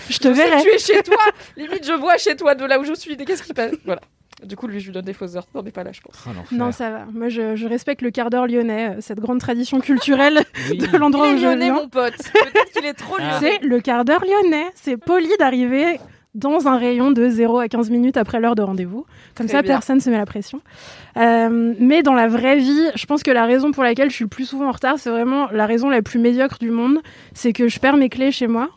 Je 0.09 0.19
te 0.19 0.29
Je 0.29 0.33
verrai. 0.35 0.63
tu 0.63 0.69
es 0.69 0.79
chez 0.79 1.03
toi. 1.03 1.17
Limite, 1.57 1.87
je 1.87 1.93
vois 1.93 2.17
chez 2.19 2.35
toi 2.35 2.55
de 2.57 2.65
là 2.65 2.81
où 2.81 2.85
je 2.85 2.95
suis. 2.95 3.17
Qu'est-ce 3.17 3.43
qui 3.45 3.53
passe? 3.53 3.73
Voilà. 3.85 4.01
Du 4.45 4.57
coup, 4.57 4.67
lui, 4.67 4.81
je 4.81 4.87
lui 4.87 4.93
donne 4.93 5.05
des 5.05 5.13
fausses 5.13 5.37
heures. 5.37 5.47
On 5.55 5.63
n'est 5.63 5.71
pas 5.71 5.85
là, 5.85 5.93
je 5.93 6.01
pense. 6.01 6.15
Oh, 6.27 6.31
l'enfer. 6.35 6.59
Non, 6.59 6.73
ça 6.73 6.91
va. 6.91 7.07
Moi, 7.13 7.29
je, 7.29 7.55
je 7.57 7.67
respecte 7.67 8.03
le 8.03 8.11
quart 8.11 8.31
d'heure 8.31 8.47
lyonnais, 8.47 8.97
euh, 8.97 9.01
cette 9.01 9.21
grande 9.21 9.39
tradition 9.41 9.81
culturelle 9.81 10.41
Oui. 10.71 10.79
de 10.93 10.97
l'endroit 10.97 11.33
où 11.33 11.37
je 11.37 11.45
lyonnais, 11.47 11.71
mon 11.71 11.89
pote. 11.89 12.15
Peut-être 12.17 12.73
qu'il 12.73 12.85
est 12.87 12.95
trop 12.95 13.19
lyonnais. 13.19 13.59
C'est 13.61 13.67
le 13.67 13.81
quart 13.81 14.05
d'heure 14.05 14.25
lyonnais. 14.25 14.67
C'est 14.75 14.97
poli 14.97 15.29
d'arriver 15.39 15.99
dans 16.35 16.67
un 16.67 16.79
rayon 16.79 17.11
de 17.11 17.29
0 17.29 17.59
à 17.59 17.69
15 17.69 17.91
minutes 17.91 18.17
après 18.17 18.41
l'heure 18.41 18.55
de 18.55 18.63
rendez-vous. 18.63 19.05
Comme 19.35 19.47
Très 19.47 19.59
ça, 19.59 19.63
bien. 19.63 19.73
personne 19.75 19.97
ne 19.97 20.01
se 20.01 20.09
met 20.09 20.17
la 20.17 20.25
pression. 20.25 20.61
Euh, 21.19 21.75
mais 21.79 22.03
dans 22.03 22.15
la 22.15 22.27
vraie 22.27 22.57
vie, 22.57 22.87
je 22.95 23.05
pense 23.05 23.23
que 23.23 23.31
la 23.31 23.45
raison 23.45 23.71
pour 23.71 23.83
laquelle 23.85 24.09
je 24.09 24.15
suis 24.15 24.25
le 24.25 24.31
plus 24.31 24.47
souvent 24.47 24.69
en 24.69 24.73
retard, 24.73 24.99
c'est 24.99 25.11
vraiment 25.11 25.49
la 25.53 25.67
raison 25.67 25.91
la 25.91 26.01
plus 26.01 26.19
médiocre 26.19 26.57
du 26.59 26.71
monde. 26.71 26.99
C'est 27.35 27.53
que 27.53 27.69
je 27.69 27.79
perds 27.79 27.99
mes 27.99 28.09
clés 28.09 28.33
chez 28.33 28.47
moi. 28.47 28.71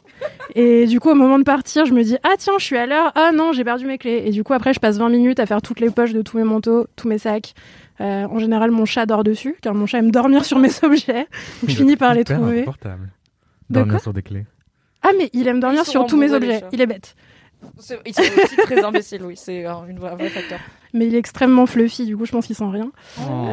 Et 0.55 0.85
du 0.85 0.99
coup, 0.99 1.09
au 1.09 1.15
moment 1.15 1.37
de 1.37 1.43
partir, 1.43 1.85
je 1.85 1.93
me 1.93 2.03
dis 2.03 2.17
Ah, 2.23 2.35
tiens, 2.37 2.53
je 2.57 2.63
suis 2.63 2.77
à 2.77 2.85
l'heure. 2.85 3.11
Ah 3.15 3.31
non, 3.33 3.51
j'ai 3.51 3.63
perdu 3.63 3.85
mes 3.85 3.97
clés. 3.97 4.23
Et 4.25 4.31
du 4.31 4.43
coup, 4.43 4.53
après, 4.53 4.73
je 4.73 4.79
passe 4.79 4.97
20 4.97 5.09
minutes 5.09 5.39
à 5.39 5.45
faire 5.45 5.61
toutes 5.61 5.79
les 5.79 5.89
poches 5.89 6.13
de 6.13 6.21
tous 6.21 6.37
mes 6.37 6.43
manteaux, 6.43 6.87
tous 6.95 7.07
mes 7.07 7.17
sacs. 7.17 7.53
Euh, 8.01 8.25
en 8.25 8.39
général, 8.39 8.71
mon 8.71 8.85
chat 8.85 9.05
dort 9.05 9.23
dessus, 9.23 9.55
car 9.61 9.73
mon 9.73 9.85
chat 9.85 9.99
aime 9.99 10.11
dormir 10.11 10.45
sur 10.45 10.59
mes 10.59 10.71
objets. 10.83 11.27
Donc, 11.61 11.69
je 11.69 11.75
finis 11.75 11.95
par 11.95 12.13
les 12.13 12.23
trouver. 12.23 12.65
De 12.65 12.69
Dormir 13.69 13.93
quoi 13.93 13.99
sur 13.99 14.13
des 14.13 14.21
clés. 14.21 14.45
Ah, 15.01 15.09
mais 15.17 15.29
il 15.33 15.47
aime 15.47 15.59
dormir 15.59 15.85
sur 15.85 16.05
tous 16.05 16.17
mes 16.17 16.33
objets. 16.33 16.63
Il 16.71 16.81
est 16.81 16.87
bête. 16.87 17.15
Ils 18.05 18.13
sont 18.13 18.23
aussi 18.43 18.55
très 18.57 18.83
imbéciles, 18.83 19.23
oui. 19.23 19.35
C'est 19.35 19.65
un 19.65 19.85
vrai 19.97 20.29
facteur. 20.29 20.59
Mais 20.93 21.07
il 21.07 21.15
est 21.15 21.17
extrêmement 21.17 21.65
fluffy, 21.65 22.05
du 22.05 22.15
coup, 22.15 22.25
je 22.25 22.31
pense 22.31 22.45
qu'il 22.45 22.55
sent 22.55 22.69
rien. 22.71 22.91
Oh. 23.19 23.47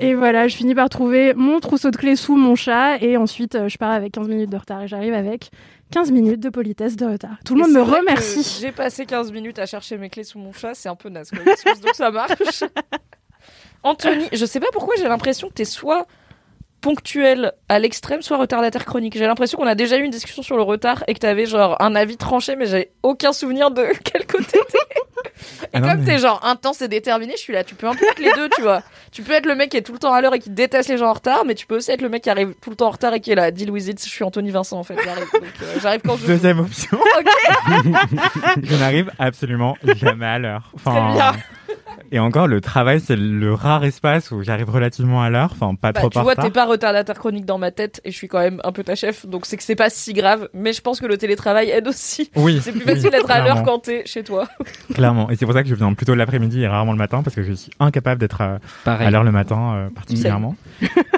Et 0.00 0.14
voilà, 0.14 0.48
je 0.48 0.56
finis 0.56 0.74
par 0.74 0.88
trouver 0.88 1.34
mon 1.34 1.60
trousseau 1.60 1.90
de 1.90 1.96
clés 1.96 2.16
sous 2.16 2.36
mon 2.36 2.54
chat, 2.54 3.02
et 3.02 3.16
ensuite, 3.16 3.54
euh, 3.54 3.68
je 3.68 3.76
pars 3.76 3.90
avec 3.90 4.12
15 4.12 4.28
minutes 4.28 4.50
de 4.50 4.56
retard, 4.56 4.82
et 4.82 4.88
j'arrive 4.88 5.12
avec 5.14 5.50
15 5.92 6.10
minutes 6.10 6.40
de 6.40 6.48
politesse 6.48 6.96
de 6.96 7.06
retard. 7.06 7.36
Tout 7.44 7.54
le 7.54 7.62
monde 7.62 7.72
me 7.72 7.82
remercie. 7.82 8.58
J'ai 8.60 8.72
passé 8.72 9.06
15 9.06 9.30
minutes 9.32 9.58
à 9.58 9.66
chercher 9.66 9.96
mes 9.96 10.10
clés 10.10 10.24
sous 10.24 10.38
mon 10.38 10.52
chat. 10.52 10.74
C'est 10.74 10.88
un 10.88 10.96
peu 10.96 11.08
naze. 11.08 11.30
donc 11.30 11.94
ça 11.94 12.10
marche. 12.10 12.64
Anthony, 13.82 14.28
je 14.32 14.46
sais 14.46 14.60
pas 14.60 14.68
pourquoi 14.72 14.94
j'ai 14.96 15.06
l'impression 15.06 15.48
que 15.48 15.54
t'es 15.54 15.66
soit 15.66 16.06
ponctuel 16.80 17.52
à 17.68 17.78
l'extrême, 17.78 18.20
soit 18.22 18.36
retardataire 18.36 18.84
chronique. 18.84 19.16
J'ai 19.16 19.26
l'impression 19.26 19.56
qu'on 19.56 19.66
a 19.66 19.74
déjà 19.74 19.96
eu 19.96 20.02
une 20.02 20.10
discussion 20.10 20.42
sur 20.42 20.56
le 20.56 20.62
retard 20.62 21.02
et 21.06 21.14
que 21.14 21.18
t'avais 21.18 21.46
genre 21.46 21.80
un 21.80 21.94
avis 21.94 22.16
tranché, 22.16 22.56
mais 22.56 22.66
j'ai 22.66 22.92
aucun 23.02 23.32
souvenir 23.32 23.70
de 23.70 23.86
quel 24.04 24.26
côté. 24.26 24.58
Et 25.64 25.66
Ah 25.74 25.80
comme 25.80 26.00
mais- 26.00 26.04
t'es 26.04 26.18
genre 26.18 26.40
intense 26.44 26.80
et 26.82 26.88
déterminé, 26.88 27.32
je 27.36 27.40
suis 27.40 27.52
là. 27.52 27.64
Tu 27.64 27.74
peux 27.74 27.86
un 27.88 27.94
peu 27.94 28.04
être 28.06 28.18
les 28.18 28.32
deux, 28.32 28.48
tu 28.50 28.62
vois. 28.62 28.82
Tu 29.12 29.22
peux 29.22 29.32
être 29.32 29.46
le 29.46 29.54
mec 29.54 29.70
qui 29.70 29.76
est 29.76 29.82
tout 29.82 29.92
le 29.92 29.98
temps 29.98 30.12
à 30.12 30.20
l'heure 30.20 30.34
et 30.34 30.38
qui 30.38 30.50
déteste 30.50 30.88
les 30.88 30.98
gens 30.98 31.08
en 31.08 31.12
retard, 31.14 31.44
mais 31.44 31.54
tu 31.54 31.66
peux 31.66 31.76
aussi 31.76 31.90
être 31.90 32.02
le 32.02 32.08
mec 32.08 32.22
qui 32.22 32.30
arrive 32.30 32.54
tout 32.60 32.70
le 32.70 32.76
temps 32.76 32.88
en 32.88 32.90
retard 32.90 33.14
et 33.14 33.20
qui 33.20 33.30
est 33.32 33.34
là. 33.34 33.50
Deal 33.50 33.70
with 33.70 33.88
it. 33.88 34.02
Je 34.04 34.08
suis 34.08 34.24
Anthony 34.24 34.50
Vincent 34.50 34.78
en 34.78 34.84
fait. 34.84 34.96
J'arrive, 35.04 35.26
donc, 35.32 35.42
euh, 35.62 35.74
j'arrive 35.82 36.00
quand 36.04 36.16
je 36.16 36.22
veux. 36.22 36.34
Deuxième 36.34 36.60
option. 36.60 36.98
Je 38.62 38.76
n'arrive 38.76 39.10
absolument 39.18 39.76
jamais 39.96 40.26
à 40.26 40.38
l'heure. 40.38 40.70
Enfin, 40.74 40.92
Très 40.92 41.12
bien. 41.14 41.32
Et 42.14 42.20
encore, 42.20 42.46
le 42.46 42.60
travail, 42.60 43.00
c'est 43.00 43.16
le 43.16 43.52
rare 43.54 43.84
espace 43.84 44.30
où 44.30 44.40
j'arrive 44.44 44.70
relativement 44.70 45.20
à 45.20 45.30
l'heure. 45.30 45.50
Enfin, 45.50 45.74
pas 45.74 45.90
Bah, 45.90 45.98
trop 45.98 46.10
tu 46.10 46.20
vois, 46.20 46.36
t'es 46.36 46.50
pas 46.50 46.64
retardataire 46.64 47.18
chronique 47.18 47.44
dans 47.44 47.58
ma 47.58 47.72
tête 47.72 48.00
et 48.04 48.12
je 48.12 48.16
suis 48.16 48.28
quand 48.28 48.38
même 48.38 48.60
un 48.62 48.70
peu 48.70 48.84
ta 48.84 48.94
chef, 48.94 49.26
donc 49.26 49.46
c'est 49.46 49.56
que 49.56 49.64
c'est 49.64 49.74
pas 49.74 49.90
si 49.90 50.12
grave. 50.12 50.48
Mais 50.54 50.72
je 50.72 50.80
pense 50.80 51.00
que 51.00 51.06
le 51.06 51.18
télétravail 51.18 51.70
aide 51.70 51.88
aussi. 51.88 52.30
Oui. 52.36 52.60
C'est 52.62 52.70
plus 52.70 52.84
oui, 52.86 52.94
facile 52.94 53.10
d'être 53.10 53.28
à 53.32 53.42
l'heure 53.44 53.64
quand 53.64 53.80
t'es 53.80 54.04
chez 54.06 54.22
toi. 54.22 54.46
Clairement. 54.94 55.28
Et 55.28 55.34
c'est 55.34 55.44
pour 55.44 55.54
ça 55.54 55.64
que 55.64 55.68
je 55.68 55.74
viens 55.74 55.92
plutôt 55.92 56.14
l'après-midi 56.14 56.62
et 56.62 56.68
rarement 56.68 56.92
le 56.92 56.98
matin 56.98 57.24
parce 57.24 57.34
que 57.34 57.42
je 57.42 57.52
suis 57.52 57.72
incapable 57.80 58.20
d'être 58.20 58.40
à, 58.40 59.10
l'heure 59.10 59.24
le 59.24 59.32
matin, 59.32 59.74
euh, 59.74 59.90
particulièrement. 59.90 60.54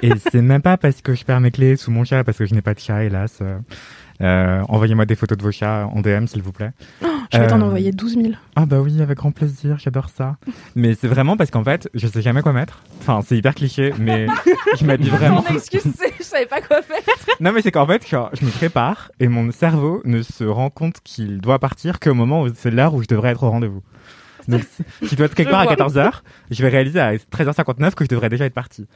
et 0.01 0.13
c'est 0.31 0.41
même 0.41 0.63
pas 0.63 0.77
parce 0.77 1.01
que 1.03 1.13
je 1.13 1.23
perds 1.25 1.41
mes 1.41 1.51
clés 1.51 1.75
sous 1.75 1.91
mon 1.91 2.05
chat, 2.05 2.23
parce 2.23 2.39
que 2.39 2.47
je 2.47 2.55
n'ai 2.55 2.63
pas 2.63 2.73
de 2.73 2.79
chat, 2.79 3.03
hélas. 3.03 3.37
Euh, 3.41 3.59
Envoyez-moi 4.19 5.05
des 5.05 5.15
photos 5.15 5.37
de 5.37 5.43
vos 5.43 5.51
chats 5.51 5.87
en 5.93 6.01
DM, 6.01 6.25
s'il 6.27 6.41
vous 6.41 6.51
plaît. 6.51 6.71
Je 7.31 7.37
vais 7.39 7.47
t'en 7.47 7.61
Euh, 7.61 7.65
envoyer 7.65 7.91
12 7.91 8.13
000. 8.15 8.27
Ah 8.55 8.65
bah 8.65 8.79
oui, 8.79 9.01
avec 9.01 9.17
grand 9.17 9.31
plaisir, 9.31 9.77
j'adore 9.79 10.09
ça. 10.09 10.37
Mais 10.75 10.93
c'est 10.95 11.07
vraiment 11.07 11.35
parce 11.35 11.51
qu'en 11.51 11.63
fait, 11.63 11.89
je 11.93 12.07
sais 12.07 12.21
jamais 12.21 12.41
quoi 12.41 12.53
mettre. 12.53 12.83
Enfin, 13.01 13.21
c'est 13.25 13.37
hyper 13.37 13.53
cliché, 13.53 13.93
mais 13.99 14.27
je 14.79 14.85
m'habille 14.85 15.09
vraiment. 15.09 15.43
Mon 15.49 15.55
excuse, 15.55 15.81
c'est 15.97 16.13
je 16.17 16.23
savais 16.23 16.45
pas 16.45 16.61
quoi 16.61 16.81
faire. 16.81 16.97
Non 17.39 17.51
mais 17.51 17.61
c'est 17.61 17.71
qu'en 17.71 17.85
fait, 17.85 18.07
genre, 18.07 18.29
je 18.39 18.45
me 18.45 18.49
prépare 18.51 19.11
et 19.19 19.27
mon 19.27 19.51
cerveau 19.51 20.01
ne 20.05 20.21
se 20.21 20.43
rend 20.45 20.69
compte 20.69 20.95
qu'il 21.03 21.39
doit 21.41 21.59
partir 21.59 21.99
qu'au 21.99 22.13
moment 22.13 22.41
où 22.43 22.47
c'est 22.53 22.71
l'heure 22.71 22.93
où 22.93 23.01
je 23.03 23.07
devrais 23.07 23.29
être 23.31 23.43
au 23.43 23.49
rendez-vous. 23.49 23.83
Donc, 24.47 24.61
si 25.03 25.09
je 25.09 25.15
dois 25.17 25.25
être 25.25 25.35
quelque 25.35 25.51
part 25.51 25.59
à 25.59 25.65
vois. 25.65 25.75
14h, 25.75 26.11
je 26.51 26.61
vais 26.63 26.69
réaliser 26.69 26.99
à 27.01 27.15
13h59 27.15 27.93
que 27.95 28.05
je 28.05 28.09
devrais 28.09 28.29
déjà 28.29 28.45
être 28.45 28.53
parti 28.53 28.87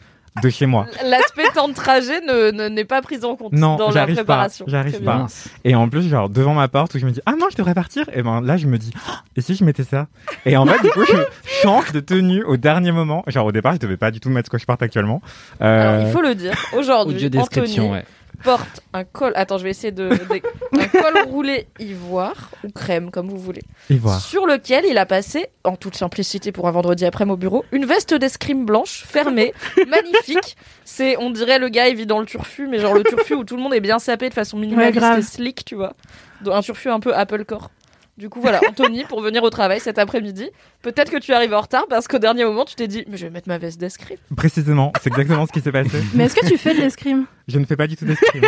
de 0.41 0.50
chez 0.50 0.65
moi. 0.65 0.85
L'aspect 1.05 1.50
temps 1.53 1.67
de 1.67 1.73
trajet 1.73 2.21
ne 2.21 2.51
ne- 2.51 2.69
n'est 2.69 2.85
pas 2.85 3.01
pris 3.01 3.23
en 3.25 3.35
compte 3.35 3.51
Non, 3.53 3.75
dans 3.75 3.88
la 3.88 3.93
j'arrive 3.93 4.15
pas, 4.15 4.21
préparation. 4.23 4.65
j'arrive 4.67 5.01
pas. 5.03 5.27
Et 5.65 5.75
en 5.75 5.89
plus, 5.89 6.07
genre, 6.07 6.29
devant 6.29 6.53
ma 6.53 6.67
porte 6.69 6.95
où 6.95 7.00
je 7.00 7.05
me 7.05 7.11
dis, 7.11 7.19
ah 7.25 7.33
non, 7.38 7.47
je 7.51 7.57
devrais 7.57 7.73
partir. 7.73 8.05
Et 8.13 8.23
ben 8.23 8.39
là, 8.41 8.55
je 8.57 8.65
me 8.67 8.77
dis, 8.77 8.91
Ah, 9.09 9.23
et 9.35 9.41
si 9.41 9.55
je 9.55 9.63
mettais 9.65 9.83
ça? 9.83 10.07
Et 10.45 10.55
en 10.55 10.65
fait, 10.65 10.81
du 10.81 10.89
coup, 10.91 11.03
je 11.05 11.17
change 11.63 11.91
de 11.91 12.00
tenue 12.00 12.43
au 12.43 12.55
dernier 12.57 12.91
moment. 12.93 13.23
Genre, 13.27 13.45
au 13.45 13.51
départ, 13.51 13.73
je 13.73 13.79
devais 13.79 13.97
pas 13.97 14.11
du 14.11 14.19
tout 14.21 14.29
mettre 14.29 14.45
ce 14.47 14.51
que 14.51 14.57
je 14.57 14.65
porte 14.65 14.81
actuellement. 14.81 15.21
Euh, 15.61 15.81
Alors, 15.97 16.07
il 16.07 16.11
faut 16.13 16.21
le 16.21 16.35
dire. 16.35 16.53
Aujourd'hui, 16.77 17.29
description, 17.29 17.83
Anthony 17.89 17.97
ouais. 18.00 18.05
Porte 18.43 18.81
un 18.93 19.03
col. 19.03 19.33
Attends, 19.36 19.57
je 19.57 19.63
vais 19.63 19.69
essayer 19.71 19.91
de. 19.91 20.10
de- 20.10 20.41
un 20.79 20.88
col 20.88 21.24
roulé 21.29 21.67
ivoire 21.79 22.50
ou 22.63 22.69
crème, 22.71 23.12
comme 23.12 23.29
vous 23.29 23.38
voulez. 23.38 23.62
Voilà. 23.89 24.19
Sur 24.19 24.45
lequel 24.45 24.86
il 24.88 24.98
a 24.98 25.05
passé, 25.05 25.48
en 25.63 25.75
toute 25.75 25.95
simplicité 25.95 26.51
pour 26.51 26.67
un 26.67 26.71
vendredi 26.71 27.05
après-midi 27.05 27.33
au 27.33 27.38
bureau, 27.38 27.65
une 27.71 27.86
veste 27.86 28.13
d'escrime 28.13 28.65
blanche, 28.65 29.03
fermée, 29.07 29.53
magnifique. 29.88 30.57
C'est, 30.86 31.17
on 31.17 31.29
dirait 31.29 31.60
le 31.60 31.69
gars, 31.69 31.88
il 31.88 31.95
vit 31.95 32.05
dans 32.05 32.19
le 32.19 32.25
turfu, 32.25 32.67
mais 32.67 32.79
genre 32.79 32.93
le 32.93 33.03
turfu 33.03 33.33
où 33.36 33.43
tout 33.43 33.55
le 33.55 33.62
monde 33.62 33.74
est 33.74 33.79
bien 33.81 34.00
sapé 34.00 34.29
de 34.29 34.33
façon 34.33 34.57
minimaliste 34.57 34.98
et 35.17 35.21
slick, 35.21 35.63
tu 35.65 35.75
vois. 35.75 35.93
Donc, 36.41 36.55
Un 36.55 36.62
turfu 36.62 36.89
un 36.89 37.00
peu 37.00 37.15
Apple 37.15 37.45
Core. 37.45 37.69
Du 38.18 38.30
coup, 38.30 38.41
voilà, 38.41 38.60
Anthony, 38.70 39.03
pour 39.06 39.22
venir 39.22 39.41
au 39.41 39.50
travail 39.50 39.80
cet 39.80 39.98
après-midi, 39.98 40.50
peut-être 40.84 41.12
que 41.12 41.18
tu 41.18 41.34
arrives 41.34 41.53
en 41.53 41.62
retard 41.62 41.86
parce 41.89 42.08
qu'au 42.08 42.20
dernier 42.20 42.44
moment, 42.46 42.65
tu 42.65 42.75
t'es 42.75 42.88
dit, 42.88 43.03
mais 43.10 43.18
je 43.18 43.25
vais 43.25 43.32
mettre 43.32 43.48
ma 43.48 43.58
veste 43.58 43.80
d'escrime. 43.80 44.18
Précisément, 44.36 44.91
c'est 45.01 45.08
exactement 45.10 45.48
ce 45.48 45.51
qui 45.51 45.62
s'est 45.62 45.72
passé. 45.72 45.98
Mais 46.13 46.25
est-ce 46.25 46.36
que 46.36 46.46
tu 46.46 46.58
fais 46.58 46.75
de 46.75 46.82
l'escrime? 46.82 47.25
Je 47.48 47.58
ne 47.58 47.65
fais 47.65 47.75
pas 47.77 47.88
du 47.88 47.96
tout 47.96 48.06
d'escrime. 48.06 48.44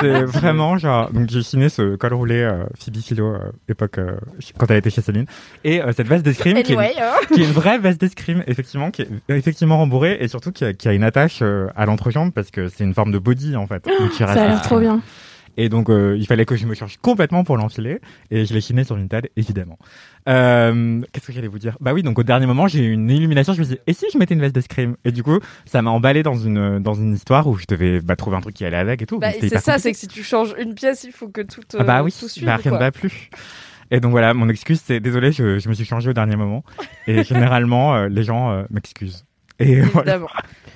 c'est 0.00 0.22
vraiment 0.24 0.78
genre. 0.78 1.10
Donc 1.12 1.28
j'ai 1.30 1.42
chiné 1.42 1.68
ce 1.68 1.94
col 1.96 2.14
roulé 2.14 2.36
euh, 2.40 2.64
Phoebe 2.82 2.96
Philo, 2.96 3.26
euh, 3.34 3.38
époque 3.68 3.98
euh, 3.98 4.16
quand 4.58 4.68
elle 4.70 4.78
était 4.78 4.90
chez 4.90 5.02
Céline. 5.02 5.26
Et 5.62 5.80
euh, 5.82 5.92
cette 5.96 6.08
veste 6.08 6.24
d'escrime 6.24 6.60
qui, 6.62 6.72
est 6.72 6.76
Anyway, 6.76 6.94
hein. 7.00 7.12
une- 7.30 7.36
qui 7.36 7.42
est 7.42 7.46
une 7.46 7.52
vraie 7.52 7.78
veste 7.78 8.00
d'escrime, 8.00 8.42
effectivement, 8.46 8.90
qui 8.90 9.02
est 9.02 9.08
effectivement 9.28 9.76
rembourrée 9.76 10.16
et 10.20 10.26
surtout 10.28 10.52
qui 10.52 10.64
a, 10.64 10.72
qui 10.72 10.88
a 10.88 10.92
une 10.92 11.04
attache 11.04 11.40
euh, 11.42 11.68
à 11.76 11.86
l'entrejambe 11.86 12.32
parce 12.32 12.50
que 12.50 12.68
c'est 12.68 12.84
une 12.84 12.94
forme 12.94 13.12
de 13.12 13.18
body 13.18 13.56
en 13.56 13.66
fait. 13.66 13.84
Donc, 13.84 14.10
qui 14.10 14.18
Ça 14.18 14.30
a 14.32 14.34
l'air 14.48 14.62
trop 14.62 14.80
bien. 14.80 15.00
Et 15.56 15.68
donc 15.68 15.90
euh, 15.90 16.16
il 16.18 16.26
fallait 16.26 16.44
que 16.46 16.56
je 16.56 16.66
me 16.66 16.74
change 16.74 16.96
complètement 16.98 17.44
pour 17.44 17.56
l'enfiler 17.56 18.00
et 18.30 18.44
je 18.44 18.54
l'ai 18.54 18.60
chiné 18.60 18.84
sur 18.84 18.96
une 18.96 19.08
table 19.08 19.28
évidemment. 19.36 19.78
Euh, 20.28 21.00
Qu'est-ce 21.12 21.26
que 21.26 21.32
j'allais 21.32 21.48
vous 21.48 21.58
dire? 21.58 21.76
Bah 21.80 21.92
oui, 21.92 22.02
donc 22.02 22.18
au 22.18 22.22
dernier 22.22 22.46
moment 22.46 22.68
j'ai 22.68 22.84
eu 22.84 22.92
une 22.92 23.10
illumination. 23.10 23.52
Je 23.52 23.60
me 23.60 23.64
suis 23.64 23.74
dit 23.74 23.80
et 23.86 23.92
si 23.92 24.06
je 24.12 24.18
mettais 24.18 24.34
une 24.34 24.40
veste 24.40 24.54
d'escrime 24.54 24.96
Et 25.04 25.12
du 25.12 25.22
coup 25.22 25.38
ça 25.64 25.82
m'a 25.82 25.90
emballé 25.90 26.22
dans 26.22 26.36
une 26.36 26.78
dans 26.78 26.94
une 26.94 27.14
histoire 27.14 27.46
où 27.46 27.56
je 27.56 27.64
devais 27.68 28.00
bah, 28.00 28.16
trouver 28.16 28.36
un 28.36 28.40
truc 28.40 28.54
qui 28.54 28.64
allait 28.64 28.76
avec 28.76 29.02
et 29.02 29.06
tout. 29.06 29.18
Bah, 29.18 29.32
c'est 29.38 29.48
ça, 29.58 29.78
c'est 29.78 29.92
que 29.92 29.98
si 29.98 30.08
tu 30.08 30.22
changes 30.22 30.54
une 30.58 30.74
pièce, 30.74 31.04
il 31.04 31.12
faut 31.12 31.28
que 31.28 31.40
tout, 31.42 31.62
euh, 31.74 31.78
Ah 31.80 31.84
bah 31.84 32.02
oui, 32.02 32.14
tout 32.18 32.28
suive. 32.28 32.46
bah, 32.46 32.56
rien 32.56 32.72
ne 32.72 32.78
va 32.78 32.90
plus. 32.92 33.30
Et 33.90 33.98
donc 34.00 34.12
voilà, 34.12 34.34
mon 34.34 34.48
excuse 34.48 34.80
c'est 34.84 35.00
désolé, 35.00 35.32
je, 35.32 35.58
je 35.58 35.68
me 35.68 35.74
suis 35.74 35.84
changé 35.84 36.10
au 36.10 36.14
dernier 36.14 36.36
moment. 36.36 36.64
Et 37.06 37.24
généralement 37.30 37.94
euh, 37.96 38.08
les 38.08 38.22
gens 38.22 38.64
m'excusent. 38.70 39.24
Et 39.58 39.80
voilà. 39.82 40.20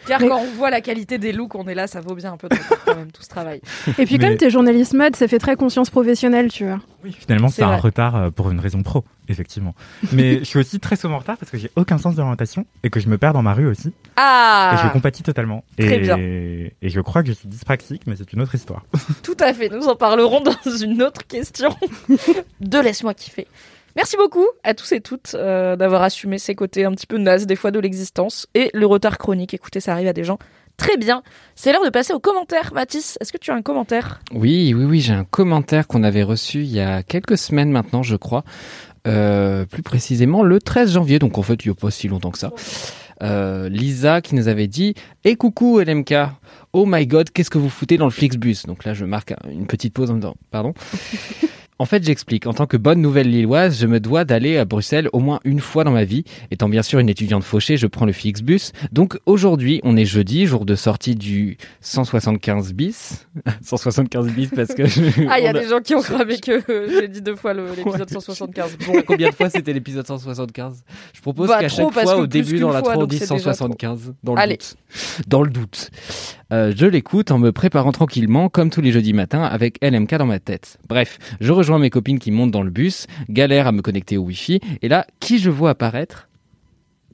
Car 0.06 0.20
Mais- 0.20 0.28
quand 0.28 0.38
on 0.40 0.50
voit 0.52 0.70
la 0.70 0.80
qualité 0.80 1.18
des 1.18 1.32
looks, 1.32 1.54
on 1.54 1.66
est 1.66 1.74
là, 1.74 1.86
ça 1.86 2.00
vaut 2.00 2.14
bien 2.14 2.32
un 2.32 2.36
peu 2.36 2.48
de 2.48 2.54
temps 2.56 2.62
quand 2.84 2.96
même 2.96 3.10
tout 3.10 3.22
ce 3.22 3.28
travail. 3.28 3.60
Et 3.98 4.04
puis 4.06 4.18
Mais- 4.18 4.28
comme 4.28 4.36
t'es 4.36 4.50
journaliste 4.50 4.92
mode, 4.94 5.16
ça 5.16 5.28
fait 5.28 5.38
très 5.38 5.56
conscience 5.56 5.90
professionnelle, 5.90 6.50
tu 6.50 6.64
vois. 6.66 6.80
Oui, 7.02 7.12
finalement 7.18 7.48
C'est 7.48 7.62
un 7.62 7.68
vrai. 7.68 7.76
retard 7.80 8.16
euh, 8.16 8.30
pour 8.30 8.50
une 8.50 8.60
raison 8.60 8.82
pro, 8.82 9.04
effectivement. 9.28 9.74
Mais 10.12 10.38
je 10.38 10.44
suis 10.44 10.58
aussi 10.58 10.80
très 10.80 10.96
souvent 10.96 11.16
en 11.16 11.18
retard 11.18 11.36
parce 11.36 11.50
que 11.50 11.58
j'ai 11.58 11.70
aucun 11.76 11.98
sens 11.98 12.14
d'orientation 12.14 12.64
et 12.82 12.90
que 12.90 12.98
je 13.00 13.08
me 13.08 13.18
perds 13.18 13.34
dans 13.34 13.42
ma 13.42 13.52
rue 13.52 13.66
aussi. 13.66 13.88
Et 13.88 13.92
je 13.92 14.12
Ah 14.16 14.90
compatis 14.92 15.22
totalement. 15.22 15.64
Très 15.78 15.96
et, 15.96 16.00
bien. 16.00 16.16
et 16.18 16.72
je 16.82 17.00
crois 17.00 17.22
que 17.22 17.28
je 17.28 17.32
suis 17.34 17.48
dyspraxique, 17.48 18.02
mais 18.06 18.16
c'est 18.16 18.32
une 18.32 18.40
autre 18.40 18.54
histoire. 18.54 18.84
Tout 19.22 19.36
à 19.40 19.52
fait, 19.52 19.68
nous 19.68 19.86
en 19.86 19.96
parlerons 19.96 20.40
dans 20.40 20.70
une 20.82 21.02
autre 21.02 21.26
question 21.26 21.74
de 22.60 22.78
Laisse-moi 22.78 23.12
kiffer. 23.14 23.46
Merci 23.96 24.16
beaucoup 24.16 24.46
à 24.64 24.74
tous 24.74 24.90
et 24.92 25.00
toutes 25.00 25.34
euh, 25.34 25.76
d'avoir 25.76 26.02
assumé 26.02 26.38
ces 26.38 26.54
côtés 26.54 26.84
un 26.84 26.92
petit 26.92 27.06
peu 27.06 27.18
nazes 27.18 27.46
des 27.46 27.56
fois 27.56 27.70
de 27.70 27.78
l'existence 27.78 28.46
et 28.54 28.70
le 28.74 28.86
retard 28.86 29.18
chronique. 29.18 29.54
Écoutez, 29.54 29.80
ça 29.80 29.92
arrive 29.92 30.08
à 30.08 30.12
des 30.12 30.24
gens 30.24 30.38
très 30.76 30.96
bien. 30.96 31.22
C'est 31.54 31.72
l'heure 31.72 31.84
de 31.84 31.90
passer 31.90 32.12
aux 32.12 32.20
commentaires. 32.20 32.72
Mathis, 32.74 33.16
est-ce 33.20 33.32
que 33.32 33.38
tu 33.38 33.52
as 33.52 33.54
un 33.54 33.62
commentaire? 33.62 34.20
Oui, 34.32 34.74
oui, 34.74 34.84
oui, 34.84 35.00
j'ai 35.00 35.12
un 35.12 35.24
commentaire 35.24 35.86
qu'on 35.86 36.02
avait 36.02 36.24
reçu 36.24 36.60
il 36.62 36.72
y 36.72 36.80
a 36.80 37.02
quelques 37.02 37.38
semaines 37.38 37.70
maintenant, 37.70 38.02
je 38.02 38.16
crois. 38.16 38.44
Euh, 39.06 39.66
plus 39.66 39.82
précisément 39.82 40.42
le 40.42 40.60
13 40.60 40.92
janvier, 40.92 41.18
donc 41.18 41.36
en 41.36 41.42
fait 41.42 41.62
il 41.64 41.68
n'y 41.68 41.72
a 41.72 41.74
pas 41.74 41.90
si 41.90 42.08
longtemps 42.08 42.30
que 42.30 42.38
ça. 42.38 42.52
Euh, 43.22 43.68
Lisa 43.68 44.22
qui 44.22 44.34
nous 44.34 44.48
avait 44.48 44.66
dit 44.66 44.94
Et 45.24 45.36
coucou 45.36 45.78
LMK, 45.78 46.14
oh 46.72 46.84
my 46.86 47.06
god, 47.06 47.30
qu'est-ce 47.30 47.50
que 47.50 47.58
vous 47.58 47.68
foutez 47.68 47.96
dans 47.98 48.06
le 48.06 48.10
Flixbus? 48.10 48.66
Donc 48.66 48.84
là 48.84 48.94
je 48.94 49.04
marque 49.04 49.34
une 49.48 49.66
petite 49.66 49.92
pause 49.92 50.10
en 50.10 50.14
disant 50.14 50.34
Pardon 50.50 50.72
En 51.84 51.86
fait, 51.86 52.02
j'explique. 52.02 52.46
En 52.46 52.54
tant 52.54 52.64
que 52.66 52.78
bonne 52.78 53.02
nouvelle 53.02 53.28
lilloise, 53.30 53.78
je 53.78 53.86
me 53.86 54.00
dois 54.00 54.24
d'aller 54.24 54.56
à 54.56 54.64
Bruxelles 54.64 55.10
au 55.12 55.18
moins 55.20 55.38
une 55.44 55.60
fois 55.60 55.84
dans 55.84 55.90
ma 55.90 56.04
vie. 56.04 56.24
Étant 56.50 56.66
bien 56.70 56.80
sûr 56.82 56.98
une 56.98 57.10
étudiante 57.10 57.44
fauchée, 57.44 57.76
je 57.76 57.86
prends 57.86 58.06
le 58.06 58.14
Flixbus. 58.14 58.70
Donc 58.90 59.18
aujourd'hui, 59.26 59.82
on 59.84 59.94
est 59.94 60.06
jeudi, 60.06 60.46
jour 60.46 60.64
de 60.64 60.76
sortie 60.76 61.14
du 61.14 61.58
175 61.82 62.72
bis. 62.72 63.26
175 63.60 64.28
bis 64.28 64.48
parce 64.56 64.72
que... 64.72 64.86
je- 64.86 65.02
Ah, 65.28 65.38
il 65.40 65.44
y 65.44 65.46
a 65.46 65.52
des 65.52 65.68
gens 65.68 65.80
qui 65.80 65.94
ont 65.94 66.00
cramé 66.02 66.38
que 66.40 66.62
euh, 66.72 66.88
j'ai 66.88 67.08
dit 67.08 67.20
deux 67.20 67.36
fois 67.36 67.52
l'épisode 67.52 68.08
175. 68.08 68.78
Bon, 68.86 69.02
Combien 69.06 69.28
de 69.28 69.34
fois 69.34 69.50
c'était 69.50 69.74
l'épisode 69.74 70.06
175 70.06 70.82
Je 71.14 71.20
propose 71.20 71.48
Bah, 71.48 71.58
qu'à 71.60 71.68
trop, 71.68 71.92
chaque 71.92 72.02
fois 72.04 72.16
au 72.16 72.26
début 72.26 72.60
dans 72.60 72.72
la 72.72 72.80
fois, 72.82 72.96
on 72.96 73.04
dit 73.04 73.18
c'est 73.18 73.28
déjà 73.28 73.52
175 73.52 74.14
dans 74.22 74.34
le 74.34 74.40
Allez. 74.40 74.56
doute. 74.56 74.76
Dans 75.28 75.42
le 75.42 75.50
doute. 75.50 75.90
Euh, 76.54 76.72
je 76.76 76.86
l'écoute 76.86 77.32
en 77.32 77.38
me 77.38 77.50
préparant 77.50 77.90
tranquillement 77.90 78.48
comme 78.48 78.70
tous 78.70 78.80
les 78.80 78.92
jeudis 78.92 79.12
matins 79.12 79.42
avec 79.42 79.82
LMK 79.82 80.14
dans 80.14 80.26
ma 80.26 80.38
tête. 80.38 80.78
Bref, 80.88 81.18
je 81.40 81.50
rejoins 81.50 81.80
mes 81.80 81.90
copines 81.90 82.20
qui 82.20 82.30
montent 82.30 82.52
dans 82.52 82.62
le 82.62 82.70
bus, 82.70 83.08
galère 83.28 83.66
à 83.66 83.72
me 83.72 83.82
connecter 83.82 84.18
au 84.18 84.22
Wi-Fi 84.22 84.60
et 84.80 84.88
là, 84.88 85.04
qui 85.18 85.40
je 85.40 85.50
vois 85.50 85.70
apparaître? 85.70 86.28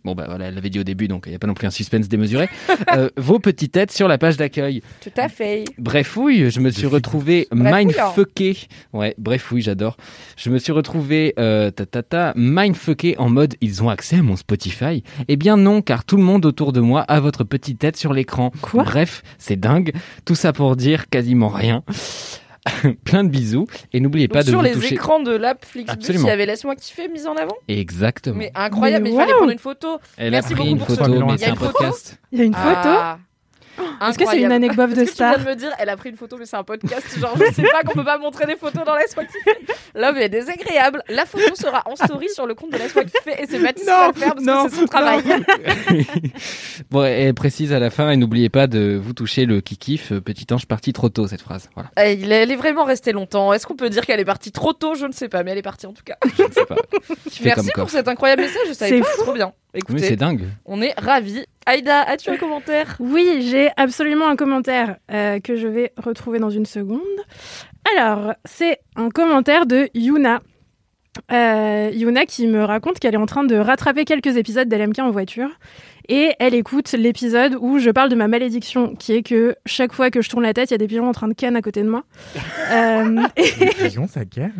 Bon 0.04 0.14
bah 0.14 0.25
voilà, 0.26 0.47
elle 0.47 0.54
l'avait 0.54 0.71
dit 0.71 0.80
au 0.80 0.85
début 0.85 1.09
donc 1.09 1.25
il 1.26 1.30
n'y 1.30 1.37
a 1.37 1.38
pas 1.38 1.47
non 1.47 1.54
plus 1.54 1.66
un 1.66 1.71
suspense 1.71 2.09
démesuré. 2.09 2.49
Euh, 2.95 3.11
vos 3.16 3.38
petites 3.38 3.73
têtes 3.73 3.92
sur 3.92 4.09
la 4.09 4.16
page 4.16 4.37
d'accueil. 4.37 4.83
tout 5.02 5.11
à 5.16 5.28
fait. 5.28 5.64
Bref, 5.78 6.16
oui, 6.16 6.50
je 6.50 6.61
me 6.61 6.71
suis 6.71 6.87
retrouvé 6.87 7.49
mindfucké. 7.52 8.57
Ouais, 8.92 9.14
bref, 9.19 9.52
oui, 9.52 9.61
j'adore. 9.61 9.97
Je 10.37 10.49
me 10.50 10.59
suis 10.59 10.73
retrouvé 10.73 11.35
euh, 11.38 11.71
ta, 11.71 11.85
ta, 11.85 12.02
ta, 12.02 12.33
mindfucké 12.35 13.16
en 13.19 13.28
mode 13.28 13.57
ils 13.61 13.83
ont 13.83 13.90
accès 13.90 14.16
à 14.16 14.23
mon 14.23 14.37
Spotify. 14.37 15.02
Eh 15.28 15.37
bien 15.37 15.57
non, 15.57 15.83
car 15.83 16.04
tout 16.04 16.16
le 16.16 16.23
monde 16.23 16.47
autour 16.47 16.73
de 16.73 16.80
moi 16.80 17.02
a 17.02 17.21
votre 17.21 17.45
petite 17.45 17.78
tête 17.78 17.97
sur 17.97 18.14
l'écran. 18.14 18.52
Quoi? 18.62 18.85
Bref, 18.85 19.23
c'est 19.38 19.61
dingue. 19.61 19.92
Tout 20.25 20.35
ça 20.35 20.52
pour 20.52 20.76
dire 20.76 21.09
quasiment 21.09 21.49
rien. 21.49 21.83
Plein 23.05 23.25
de 23.25 23.29
bisous 23.31 23.67
et 23.93 24.00
n'oubliez 24.00 24.29
Donc, 24.29 24.35
pas 24.35 24.43
de 24.43 24.49
sur 24.50 24.59
vous 24.59 24.64
les 24.64 24.73
toucher. 24.73 24.95
écrans 24.95 25.21
de 25.21 25.33
l'app 25.33 25.64
Flixbus, 25.64 25.93
Absolument. 25.93 26.26
il 26.26 26.29
y 26.29 26.33
avait 26.33 26.47
Laisse-moi 26.47 26.76
kiffer 26.76 27.09
mise 27.09 27.26
en 27.26 27.35
avant. 27.37 27.57
Exactement. 27.69 28.37
Mais 28.37 28.52
incroyable, 28.55 29.05
Mais 29.05 29.11
mais 29.11 29.17
il 29.17 29.19
fallait 29.19 29.33
prendre 29.35 29.52
une 29.52 29.59
photo. 29.59 29.99
Elle 30.19 30.33
merci 30.33 30.52
a 30.52 30.57
pris 30.57 30.64
beaucoup 30.64 30.71
une 30.71 30.79
pour 30.79 30.90
ce- 30.90 30.95
photo, 30.97 31.11
Il 31.12 31.19
y 31.19 31.23
a 31.23 31.25
mais 31.26 31.33
une 31.33 31.38
c'est 31.38 31.47
un 31.50 31.55
photo 31.57 31.73
podcast. 31.73 32.21
Il 32.33 32.38
y 32.38 32.43
a 32.43 32.45
une 32.45 32.55
photo 32.55 32.64
Ah. 32.85 33.19
Est-ce 33.79 34.19
que 34.19 34.27
c'est 34.27 34.41
une 34.43 34.53
anecdote 34.53 34.91
de 34.91 35.05
tu 35.05 35.11
star 35.11 35.35
viens 35.37 35.45
de 35.45 35.50
me 35.50 35.55
dire, 35.57 35.71
elle 35.79 35.89
a 35.89 35.97
pris 35.97 36.11
une 36.11 36.17
photo, 36.17 36.37
mais 36.39 36.47
c'est 36.47 36.57
un 36.57 36.65
podcast. 36.65 37.19
Genre, 37.19 37.35
je 37.39 37.53
sais 37.53 37.62
pas 37.62 37.83
qu'on 37.83 37.95
peut 37.95 38.05
pas 38.05 38.19
montrer 38.19 38.47
des 38.47 38.57
photos 38.57 38.85
dans 38.85 38.95
Laisse-moi 38.97 39.25
kiffer. 39.25 39.59
L'homme 39.95 40.17
est 40.19 40.29
désagréable. 40.29 41.03
La 41.09 41.25
photo 41.27 41.55
sera 41.55 41.83
en 41.87 41.97
story 41.97 42.29
sur 42.31 42.47
le 42.47 42.55
compte 42.55 42.71
de 42.73 42.79
Laisse-moi 42.79 43.05
kiffer 43.05 43.43
et 43.43 43.47
c'est 43.49 43.59
Mathis 43.59 43.83
qui 43.85 43.89
va 43.89 44.09
le 44.09 44.12
faire 44.15 44.35
parce 44.35 44.45
non, 44.45 44.65
que 44.65 44.71
c'est 44.71 44.77
son 44.81 44.87
travail. 44.87 45.23
bon, 46.91 47.05
et 47.05 47.33
précise 47.33 47.73
à 47.73 47.79
la 47.79 47.91
fin 47.91 48.11
et 48.11 48.17
n'oubliez 48.17 48.49
pas 48.49 48.67
de 48.67 48.99
vous 49.03 49.12
toucher 49.12 49.47
le 49.47 49.61
kikif. 49.61 50.12
euh, 50.12 50.21
Petit 50.21 50.47
ange 50.53 50.67
parti 50.67 50.93
trop 50.93 51.09
tôt 51.09 51.27
cette 51.27 51.43
phrase. 51.43 51.69
Voilà. 51.75 51.91
Il 52.12 52.31
est- 52.33 52.41
Elle 52.43 52.50
est 52.53 52.57
vraiment 52.57 52.85
restée 52.85 53.12
longtemps. 53.12 53.53
Est-ce 53.53 53.67
qu'on 53.67 53.77
peut 53.77 53.91
dire 53.91 54.07
qu'elle 54.07 54.21
est 54.21 54.25
partie 54.25 54.53
trop 54.53 54.73
tôt? 54.73 54.95
Je 54.95 55.07
ne 55.07 55.12
sais 55.12 55.29
pas, 55.29 55.43
mais 55.43 55.50
elle 55.53 55.59
est 55.59 55.62
partie 55.62 55.87
en 55.87 55.93
tout 55.93 56.03
cas. 56.05 56.17
Je 56.37 56.43
ne 56.43 56.50
sais 56.53 56.65
pas. 56.67 56.77
Qui 57.31 57.39
fait 57.43 57.50
comme 57.50 57.65
Merci 57.65 57.71
corps. 57.73 57.85
pour 57.85 57.91
cet 57.91 58.09
incroyable 58.09 58.43
message. 58.43 58.62
Je 58.69 58.73
savais 58.73 59.00
pas, 59.00 59.07
c'est 59.17 59.23
trop 59.23 59.33
bien. 59.33 59.53
Oui, 59.75 59.81
Écoutez, 59.81 60.00
c'est 60.00 60.17
dingue. 60.17 60.47
on 60.65 60.83
est 60.83 60.95
ravis. 60.99 61.45
Aïda, 61.67 62.00
as-tu 62.03 62.31
un 62.31 62.37
commentaire 62.37 62.97
Oui, 62.99 63.47
j'ai 63.50 63.71
absolument 63.77 64.29
un 64.29 64.35
commentaire 64.37 64.97
euh, 65.12 65.39
que 65.41 65.55
je 65.57 65.69
vais 65.69 65.93
retrouver 65.97 66.39
dans 66.41 66.50
une 66.50 66.67
seconde. 66.67 67.00
Alors, 67.97 68.35
c'est 68.45 68.79
un 68.97 69.11
commentaire 69.11 69.67
de 69.67 69.89
Yuna. 69.95 70.41
Euh, 71.33 71.91
Yuna 71.93 72.25
qui 72.25 72.47
me 72.47 72.65
raconte 72.65 72.99
qu'elle 72.99 73.15
est 73.15 73.19
en 73.19 73.27
train 73.27 73.45
de 73.45 73.57
rattraper 73.57 74.05
quelques 74.05 74.37
épisodes 74.37 74.69
d'LMK 74.69 74.99
en 75.00 75.11
voiture. 75.11 75.49
Et 76.09 76.33
elle 76.41 76.55
écoute 76.55 76.91
l'épisode 76.93 77.57
où 77.61 77.79
je 77.79 77.91
parle 77.91 78.09
de 78.09 78.17
ma 78.17 78.27
malédiction, 78.27 78.97
qui 78.97 79.12
est 79.15 79.23
que 79.23 79.55
chaque 79.67 79.93
fois 79.93 80.11
que 80.11 80.23
je 80.23 80.29
tourne 80.31 80.43
la 80.43 80.53
tête, 80.55 80.71
il 80.71 80.73
y 80.73 80.75
a 80.75 80.79
des 80.79 80.89
pigeons 80.89 81.09
en 81.09 81.12
train 81.12 81.29
de 81.29 81.35
canne 81.35 81.55
à 81.57 81.62
côté 81.62 81.83
de 81.83 81.89
moi. 81.89 82.03
Euh, 82.73 83.23
et 83.37 83.43
Les 83.59 83.67
pigeons, 83.67 84.07
ça 84.07 84.25
gagne. 84.25 84.53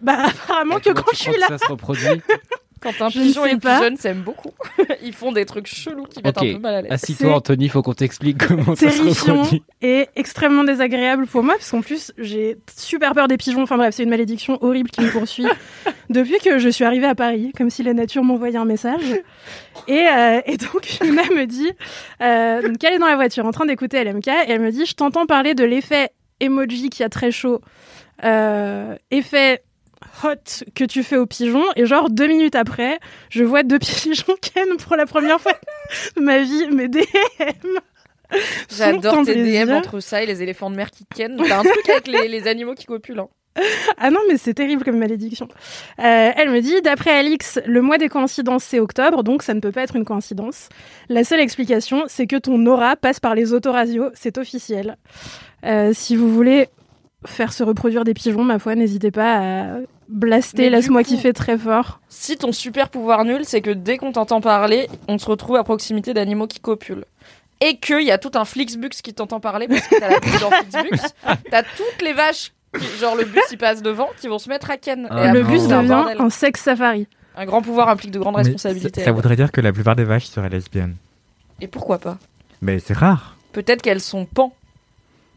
bah, 0.00 0.26
apparemment 0.28 0.78
que 0.78 0.90
quand 0.90 1.10
je 1.12 1.16
suis 1.18 1.32
que 1.32 1.40
là, 1.40 1.46
ça 1.48 1.58
se 1.58 1.66
reproduit? 1.66 2.06
Quand 2.80 2.90
un 3.00 3.08
Je 3.08 3.20
pigeon 3.20 3.46
et 3.46 3.52
une 3.52 3.60
pas. 3.60 3.78
pigeonne 3.78 3.96
s'aiment 3.96 4.20
beaucoup. 4.22 4.50
Ils 5.02 5.14
font 5.14 5.32
des 5.32 5.46
trucs 5.46 5.66
chelous 5.66 6.04
qui 6.04 6.22
mettent 6.22 6.36
Ok. 6.36 6.44
un 6.46 6.52
peu 6.54 6.58
mal 6.58 6.74
à 6.74 6.82
l'aise. 6.82 6.92
Assis-toi, 6.92 7.34
Anthony, 7.34 7.68
faut 7.68 7.80
qu'on 7.82 7.94
t'explique 7.94 8.46
comment 8.46 8.74
ça 8.76 8.90
se 8.90 8.98
terrifiant 8.98 9.34
reproduit. 9.42 9.62
et 9.82 10.08
extrêmement 10.14 10.62
désagréable 10.64 11.26
pour 11.26 11.42
moi 11.42 11.54
parce 11.54 11.70
qu'en 11.70 11.80
plus 11.80 12.12
j'ai 12.18 12.58
super 12.76 13.14
peur 13.14 13.28
des 13.28 13.38
pigeons. 13.38 13.62
Enfin 13.62 13.76
bref, 13.78 13.94
c'est 13.94 14.02
une 14.02 14.10
malédiction 14.10 14.58
horrible 14.62 14.90
qui 14.90 15.00
me 15.00 15.10
poursuit 15.10 15.46
depuis 16.10 16.38
que 16.44 16.58
je 16.58 16.68
suis 16.68 16.84
arrivée 16.84 17.06
à 17.06 17.14
Paris, 17.14 17.52
comme 17.56 17.70
si 17.70 17.82
la 17.82 17.94
nature 17.94 18.22
m'envoyait 18.24 18.58
un 18.58 18.64
message. 18.66 19.14
Et, 19.88 20.06
euh, 20.06 20.40
et 20.46 20.56
donc 20.58 20.98
Yuna 21.02 21.22
me 21.34 21.46
dit 21.46 21.70
euh, 22.22 22.62
donc 22.62 22.82
elle 22.84 22.94
est 22.94 22.98
dans 22.98 23.06
la 23.08 23.16
voiture 23.16 23.46
en 23.46 23.52
train 23.52 23.64
d'écouter 23.66 24.04
LMK 24.04 24.26
et 24.28 24.32
elle 24.50 24.60
me 24.60 24.70
dit 24.70 24.84
je 24.86 24.94
t'entends 24.94 25.26
parler 25.26 25.54
de 25.54 25.64
l'effet 25.64 26.10
emoji 26.40 26.90
qui 26.90 27.02
a 27.02 27.08
très 27.08 27.30
chaud, 27.30 27.60
euh, 28.24 28.94
effet 29.10 29.62
hot 30.24 30.64
que 30.74 30.84
tu 30.84 31.02
fais 31.02 31.16
aux 31.16 31.26
pigeons. 31.26 31.64
Et 31.76 31.86
genre, 31.86 32.10
deux 32.10 32.26
minutes 32.26 32.54
après, 32.56 32.98
je 33.30 33.44
vois 33.44 33.62
deux 33.62 33.78
pigeons 33.80 34.34
ken 34.40 34.76
pour 34.78 34.96
la 34.96 35.06
première 35.06 35.40
fois 35.40 35.52
de 36.16 36.20
ma 36.20 36.40
vie, 36.40 36.68
mes 36.70 36.88
DM. 36.88 37.02
J'adore 38.76 39.24
tes. 39.24 39.34
DM 39.34 39.70
entre 39.72 40.00
ça 40.00 40.22
et 40.22 40.26
les 40.26 40.42
éléphants 40.42 40.70
de 40.70 40.76
mer 40.76 40.90
qui 40.90 41.04
kennent. 41.14 41.36
T'as 41.36 41.60
un 41.60 41.62
truc 41.62 41.88
avec 41.88 42.08
les, 42.08 42.28
les 42.28 42.48
animaux 42.48 42.74
qui 42.74 42.86
copulent. 42.86 43.20
hein. 43.20 43.28
Ah 43.96 44.10
non, 44.10 44.20
mais 44.28 44.36
c'est 44.36 44.52
terrible 44.52 44.84
comme 44.84 44.98
malédiction. 44.98 45.48
Euh, 45.98 46.30
elle 46.36 46.50
me 46.50 46.60
dit, 46.60 46.82
d'après 46.82 47.12
Alix, 47.18 47.58
le 47.64 47.80
mois 47.80 47.96
des 47.96 48.08
coïncidences, 48.10 48.64
c'est 48.64 48.80
octobre, 48.80 49.22
donc 49.22 49.42
ça 49.42 49.54
ne 49.54 49.60
peut 49.60 49.72
pas 49.72 49.82
être 49.82 49.96
une 49.96 50.04
coïncidence. 50.04 50.68
La 51.08 51.24
seule 51.24 51.40
explication, 51.40 52.04
c'est 52.06 52.26
que 52.26 52.36
ton 52.36 52.66
aura 52.66 52.96
passe 52.96 53.18
par 53.18 53.34
les 53.34 53.54
autoradios, 53.54 54.10
c'est 54.12 54.36
officiel. 54.36 54.96
Euh, 55.64 55.92
si 55.94 56.16
vous 56.16 56.30
voulez 56.30 56.68
faire 57.24 57.54
se 57.54 57.62
reproduire 57.64 58.04
des 58.04 58.12
pigeons, 58.12 58.44
ma 58.44 58.58
foi, 58.58 58.74
n'hésitez 58.74 59.10
pas 59.10 59.36
à 59.38 59.78
blaster, 60.08 60.70
laisse-moi 60.70 61.02
kiffer 61.04 61.32
très 61.32 61.58
fort. 61.58 62.00
Si 62.08 62.36
ton 62.36 62.52
super 62.52 62.88
pouvoir 62.88 63.24
nul, 63.24 63.42
c'est 63.44 63.60
que 63.60 63.70
dès 63.70 63.98
qu'on 63.98 64.12
t'entend 64.12 64.40
parler, 64.40 64.88
on 65.08 65.18
se 65.18 65.26
retrouve 65.26 65.56
à 65.56 65.64
proximité 65.64 66.14
d'animaux 66.14 66.46
qui 66.46 66.60
copulent. 66.60 67.04
Et 67.60 67.78
qu'il 67.78 68.02
y 68.02 68.10
a 68.10 68.18
tout 68.18 68.32
un 68.34 68.44
Flixbus 68.44 68.90
qui 69.02 69.14
t'entend 69.14 69.40
parler 69.40 69.66
parce 69.66 69.86
que 69.88 69.98
t'as 69.98 70.10
la 70.10 70.20
pub 70.20 70.38
dans 70.40 70.50
Flixbus. 70.50 71.08
T'as 71.50 71.62
toutes 71.62 72.02
les 72.02 72.12
vaches, 72.12 72.52
qui- 72.78 72.84
genre 73.00 73.16
le 73.16 73.24
bus 73.24 73.42
il 73.50 73.56
passe 73.58 73.80
devant, 73.82 74.10
qui 74.20 74.28
vont 74.28 74.38
se 74.38 74.48
mettre 74.50 74.70
à 74.70 74.76
ken. 74.76 75.08
Ah 75.10 75.28
Et 75.28 75.32
le 75.32 75.42
bus 75.42 75.66
devient 75.66 76.04
un 76.18 76.28
sexe 76.30 76.60
safari. 76.62 77.06
Un 77.34 77.46
grand 77.46 77.62
pouvoir 77.62 77.88
implique 77.88 78.10
de 78.10 78.18
grandes 78.18 78.34
Mais 78.36 78.42
responsabilités. 78.42 79.00
ça, 79.00 79.06
ça 79.06 79.12
voudrait 79.12 79.36
dire 79.36 79.52
que 79.52 79.60
la 79.62 79.72
plupart 79.72 79.96
des 79.96 80.04
vaches 80.04 80.26
seraient 80.26 80.48
lesbiennes. 80.50 80.96
Et 81.60 81.66
pourquoi 81.66 81.98
pas? 81.98 82.18
Mais 82.60 82.78
c'est 82.78 82.96
rare. 82.96 83.36
Peut-être 83.52 83.80
qu'elles 83.82 84.00
sont 84.00 84.26
pan. 84.26 84.52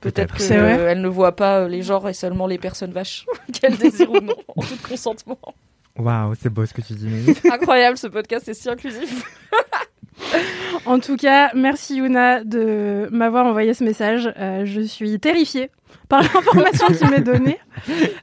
Peut-être 0.02 0.36
qu'elles 0.38 1.02
ne 1.02 1.08
voient 1.08 1.36
pas 1.36 1.60
euh, 1.60 1.68
les 1.68 1.82
genres 1.82 2.08
et 2.08 2.14
seulement 2.14 2.48
les 2.48 2.58
personnes 2.58 2.92
vaches 2.92 3.26
qu'elles 3.54 3.78
désirent 3.78 4.12
ou 4.12 4.22
non, 4.22 4.36
en 4.56 4.62
tout 4.62 4.78
consentement. 4.88 5.40
Waouh, 5.98 6.34
c'est 6.42 6.50
beau 6.50 6.66
ce 6.66 6.74
que 6.74 6.82
tu 6.82 6.94
dis. 6.94 7.34
Incroyable, 7.52 7.98
ce 7.98 8.08
podcast 8.08 8.48
est 8.48 8.54
si 8.54 8.70
inclusif. 8.70 9.24
En 10.86 11.00
tout 11.00 11.16
cas, 11.18 11.52
merci 11.56 11.98
Yuna 11.98 12.44
de 12.44 13.08
m'avoir 13.12 13.46
envoyé 13.46 13.74
ce 13.74 13.84
message. 13.84 14.32
Euh, 14.38 14.64
je 14.66 14.82
suis 14.82 15.20
terrifiée 15.20 15.70
par 16.08 16.22
l'information 16.22 16.88
qui 16.88 17.06
m'est 17.06 17.22
donnée. 17.22 17.58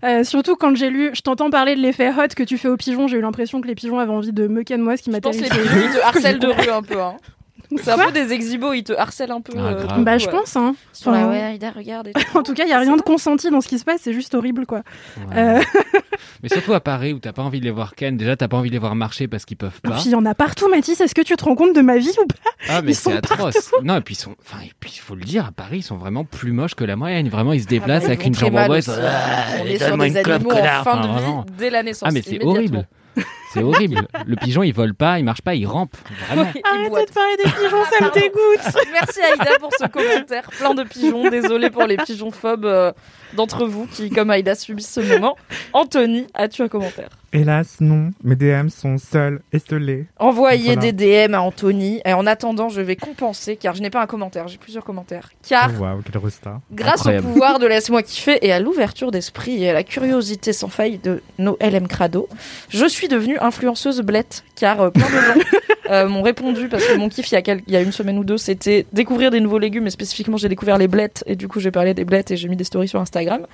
Euh, 0.04 0.24
surtout 0.24 0.56
quand 0.56 0.74
j'ai 0.76 0.90
lu, 0.90 1.10
je 1.14 1.22
t'entends 1.22 1.50
parler 1.50 1.74
de 1.74 1.80
l'effet 1.80 2.10
hot 2.10 2.28
que 2.36 2.42
tu 2.42 2.58
fais 2.58 2.68
aux 2.68 2.76
pigeons. 2.76 3.08
J'ai 3.08 3.16
eu 3.18 3.20
l'impression 3.20 3.60
que 3.60 3.66
les 3.66 3.74
pigeons 3.74 3.98
avaient 3.98 4.12
envie 4.12 4.32
de 4.32 4.46
me 4.46 4.62
ken 4.62 4.80
moi, 4.80 4.96
ce 4.96 5.02
qui 5.02 5.10
m'a 5.10 5.16
Je 5.18 5.20
pense 5.22 5.36
que 5.36 5.42
les 5.42 5.48
terrifiée. 5.48 5.80
pigeons, 5.80 5.92
te 5.98 6.04
harcèlent 6.04 6.38
de 6.38 6.48
rue 6.48 6.70
un 6.70 6.82
peu. 6.82 7.00
Hein. 7.00 7.16
C'est 7.82 7.90
un 7.90 7.98
peu 7.98 8.12
des 8.12 8.32
exhibos, 8.32 8.72
ils 8.72 8.84
te 8.84 8.92
harcèlent 8.92 9.32
un 9.32 9.40
peu. 9.40 9.52
Ah, 9.56 9.60
euh. 9.60 9.86
Bah, 9.98 10.18
je 10.18 10.26
ouais. 10.26 10.32
pense. 10.32 10.56
Hein. 10.56 10.74
Là, 11.04 11.12
Enfin, 11.12 11.28
ouais, 11.30 11.58
regarde. 11.74 12.10
En 12.34 12.42
tout 12.42 12.54
cas, 12.54 12.64
il 12.64 12.70
y 12.70 12.72
a 12.72 12.78
rien 12.78 12.96
de 12.96 13.02
consenti 13.02 13.50
dans 13.50 13.60
ce 13.60 13.68
qui 13.68 13.78
se 13.78 13.84
passe. 13.84 14.00
C'est 14.02 14.12
juste 14.12 14.34
horrible, 14.34 14.66
quoi. 14.66 14.82
Ouais. 15.30 15.36
Euh, 15.36 15.60
Mais 16.42 16.48
surtout 16.48 16.74
à 16.74 16.80
Paris 16.80 17.12
où 17.12 17.18
t'as 17.18 17.32
pas 17.32 17.42
envie 17.42 17.60
de 17.60 17.64
les 17.64 17.70
voir 17.70 17.94
ken. 17.94 18.16
Déjà, 18.16 18.36
t'as 18.36 18.48
pas 18.48 18.56
envie 18.56 18.68
de 18.70 18.74
les 18.74 18.78
voir 18.78 18.94
marcher 18.94 19.28
parce 19.28 19.44
qu'ils 19.44 19.56
peuvent 19.56 19.80
pas. 19.80 19.92
puis 19.92 20.02
il 20.06 20.10
y 20.12 20.14
en 20.14 20.24
a 20.26 20.34
partout, 20.34 20.68
Mathis. 20.68 21.00
Est-ce 21.00 21.14
que 21.14 21.22
tu 21.22 21.36
te 21.36 21.44
rends 21.44 21.54
compte 21.54 21.74
de 21.74 21.80
ma 21.80 21.98
vie 21.98 22.14
ou 22.22 22.26
pas? 22.26 22.50
Ah, 22.68 22.82
mais 22.82 22.92
ils 22.92 22.94
sont 22.94 23.10
c'est 23.10 23.16
atroce. 23.16 23.72
Non, 23.82 23.96
et 23.96 24.00
puis 24.00 24.14
ils 24.14 24.18
sont. 24.18 24.34
Enfin, 24.44 24.62
et 24.64 24.72
puis 24.80 24.92
il 24.94 25.00
faut 25.00 25.14
le 25.14 25.24
dire, 25.24 25.46
à 25.46 25.52
Paris, 25.52 25.78
ils 25.78 25.82
sont 25.82 25.96
vraiment 25.96 26.24
plus 26.24 26.52
moches 26.52 26.74
que 26.74 26.84
la 26.84 26.96
moyenne. 26.96 27.28
Vraiment, 27.28 27.52
ils 27.52 27.62
se 27.62 27.66
déplacent 27.66 28.04
Ah 28.04 28.08
bah, 28.08 28.14
ils 28.14 28.16
avec 28.16 28.26
une 28.26 28.34
jambe 28.34 28.56
en 28.56 28.66
bois. 28.66 28.82
sont, 28.82 28.92
On 28.92 29.66
est 29.66 29.82
Ah, 29.82 29.86
sur 29.86 29.96
des 29.96 30.16
animaux 30.16 30.50
en 30.52 30.84
fin 30.84 31.00
de 31.00 31.06
vie 31.06 31.52
dès 31.58 31.70
la 31.70 31.82
naissance. 31.82 32.08
Ah, 32.08 32.12
mais 32.12 32.22
c'est 32.22 32.42
horrible. 32.42 32.86
C'est 33.56 33.62
horrible. 33.62 34.06
Le 34.26 34.36
pigeon, 34.36 34.62
il 34.62 34.72
vole 34.72 34.94
pas, 34.94 35.18
il 35.18 35.24
marche 35.24 35.40
pas, 35.40 35.54
il 35.54 35.66
rampe. 35.66 35.96
Vraiment. 36.28 36.50
Il 36.54 36.60
Arrêtez 36.64 37.06
de 37.06 37.12
parler 37.14 37.36
des 37.36 37.50
pigeons, 37.50 37.84
ça 37.90 38.04
me 38.04 38.12
dégoûte. 38.12 38.84
Merci 38.92 39.20
Aïda 39.22 39.58
pour 39.58 39.70
ce 39.78 39.86
commentaire 39.86 40.48
plein 40.50 40.74
de 40.74 40.84
pigeons. 40.84 41.30
Désolé 41.30 41.70
pour 41.70 41.84
les 41.84 41.96
pigeons 41.96 42.30
phobes 42.30 42.66
euh, 42.66 42.92
d'entre 43.34 43.66
vous 43.66 43.86
qui, 43.86 44.10
comme 44.10 44.30
Aïda, 44.30 44.54
subissent 44.54 44.92
ce 44.92 45.00
moment. 45.00 45.36
Anthony, 45.72 46.26
as-tu 46.34 46.62
un 46.62 46.68
commentaire? 46.68 47.08
Hélas, 47.32 47.76
non. 47.80 48.12
Mes 48.24 48.34
DM 48.36 48.68
sont 48.68 48.96
seuls, 48.96 49.42
esselés. 49.52 50.06
Envoyez 50.18 50.74
Voilà. 50.74 50.92
des 50.92 51.26
DM 51.28 51.34
à 51.34 51.42
Anthony. 51.42 52.00
Et 52.06 52.12
en 52.14 52.26
attendant, 52.26 52.68
je 52.70 52.80
vais 52.80 52.96
compenser 52.96 53.56
car 53.56 53.74
je 53.74 53.82
n'ai 53.82 53.90
pas 53.90 54.00
un 54.00 54.06
commentaire, 54.06 54.48
j'ai 54.48 54.56
plusieurs 54.58 54.84
commentaires. 54.84 55.28
Car 55.46 55.70
Oh, 55.76 55.82
Waouh, 55.82 56.00
quel. 56.02 56.20
Grâce 56.72 57.00
Incroyable. 57.00 57.26
au 57.26 57.32
pouvoir 57.32 57.58
de 57.58 57.66
Laisse-moi 57.66 58.02
kiffer 58.02 58.38
et 58.46 58.52
à 58.52 58.60
l'ouverture 58.60 59.10
d'esprit 59.10 59.62
et 59.62 59.68
à 59.70 59.72
la 59.74 59.82
curiosité 59.82 60.52
sans 60.54 60.68
faille 60.68 60.98
de 60.98 61.20
nos 61.38 61.58
LM 61.60 61.88
Crado, 61.88 62.28
je 62.70 62.86
suis 62.86 63.08
devenue 63.08 63.36
influenceuse 63.40 64.00
blette. 64.00 64.44
Car 64.54 64.80
euh, 64.80 64.90
plein 64.90 65.04
de 65.06 65.10
gens 65.10 65.46
euh, 65.90 66.08
m'ont 66.08 66.22
répondu 66.22 66.68
parce 66.68 66.84
que 66.84 66.96
mon 66.96 67.08
kiff 67.08 67.30
il 67.30 67.34
y, 67.34 67.50
a 67.50 67.54
il 67.54 67.72
y 67.72 67.76
a 67.76 67.80
une 67.80 67.92
semaine 67.92 68.18
ou 68.18 68.24
deux 68.24 68.38
c'était 68.38 68.86
découvrir 68.92 69.30
des 69.30 69.40
nouveaux 69.40 69.58
légumes 69.58 69.86
et 69.86 69.90
spécifiquement 69.90 70.36
j'ai 70.36 70.48
découvert 70.48 70.78
les 70.78 70.88
blettes 70.88 71.22
et 71.26 71.36
du 71.36 71.48
coup 71.48 71.60
j'ai 71.60 71.70
parlé 71.70 71.94
des 71.94 72.04
blettes 72.04 72.30
et 72.30 72.36
j'ai 72.36 72.48
mis 72.48 72.56
des 72.56 72.64
stories 72.64 72.88
sur 72.88 73.00
Instagram. 73.00 73.46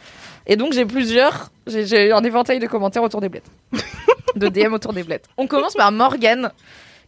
Et 0.46 0.56
donc 0.56 0.72
j'ai 0.72 0.84
plusieurs, 0.84 1.50
j'ai 1.66 1.86
j'ai 1.86 2.08
eu 2.08 2.12
un 2.12 2.24
éventail 2.24 2.58
de 2.58 2.66
commentaires 2.66 3.02
autour 3.02 3.20
des 3.20 3.28
blettes. 3.28 3.50
de 4.36 4.48
DM 4.48 4.72
autour 4.72 4.92
des 4.92 5.02
blettes. 5.02 5.26
On 5.36 5.46
commence 5.46 5.74
par 5.74 5.92
Morgane 5.92 6.50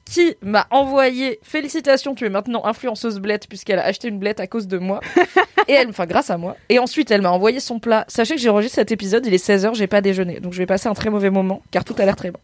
qui 0.04 0.36
m'a 0.42 0.66
envoyé 0.70 1.40
félicitations, 1.42 2.14
tu 2.14 2.26
es 2.26 2.28
maintenant 2.28 2.64
influenceuse 2.66 3.18
blette 3.18 3.48
puisqu'elle 3.48 3.78
a 3.78 3.84
acheté 3.84 4.08
une 4.08 4.18
blette 4.18 4.40
à 4.40 4.46
cause 4.46 4.68
de 4.68 4.78
moi. 4.78 5.00
Et 5.68 5.72
elle, 5.72 5.88
enfin 5.88 6.04
grâce 6.04 6.28
à 6.28 6.36
moi. 6.36 6.56
Et 6.68 6.78
ensuite, 6.78 7.10
elle 7.10 7.22
m'a 7.22 7.30
envoyé 7.30 7.58
son 7.58 7.78
plat. 7.78 8.04
Sachez 8.08 8.34
que 8.34 8.40
j'ai 8.40 8.50
enregistré 8.50 8.82
cet 8.82 8.92
épisode, 8.92 9.24
il 9.26 9.32
est 9.32 9.44
16h, 9.44 9.74
j'ai 9.74 9.86
pas 9.86 10.02
déjeuné. 10.02 10.40
Donc 10.40 10.52
je 10.52 10.58
vais 10.58 10.66
passer 10.66 10.88
un 10.88 10.94
très 10.94 11.08
mauvais 11.08 11.30
moment 11.30 11.62
car 11.70 11.84
tout 11.84 11.94
a 11.98 12.04
l'air 12.04 12.16
très 12.16 12.30
bon. 12.30 12.40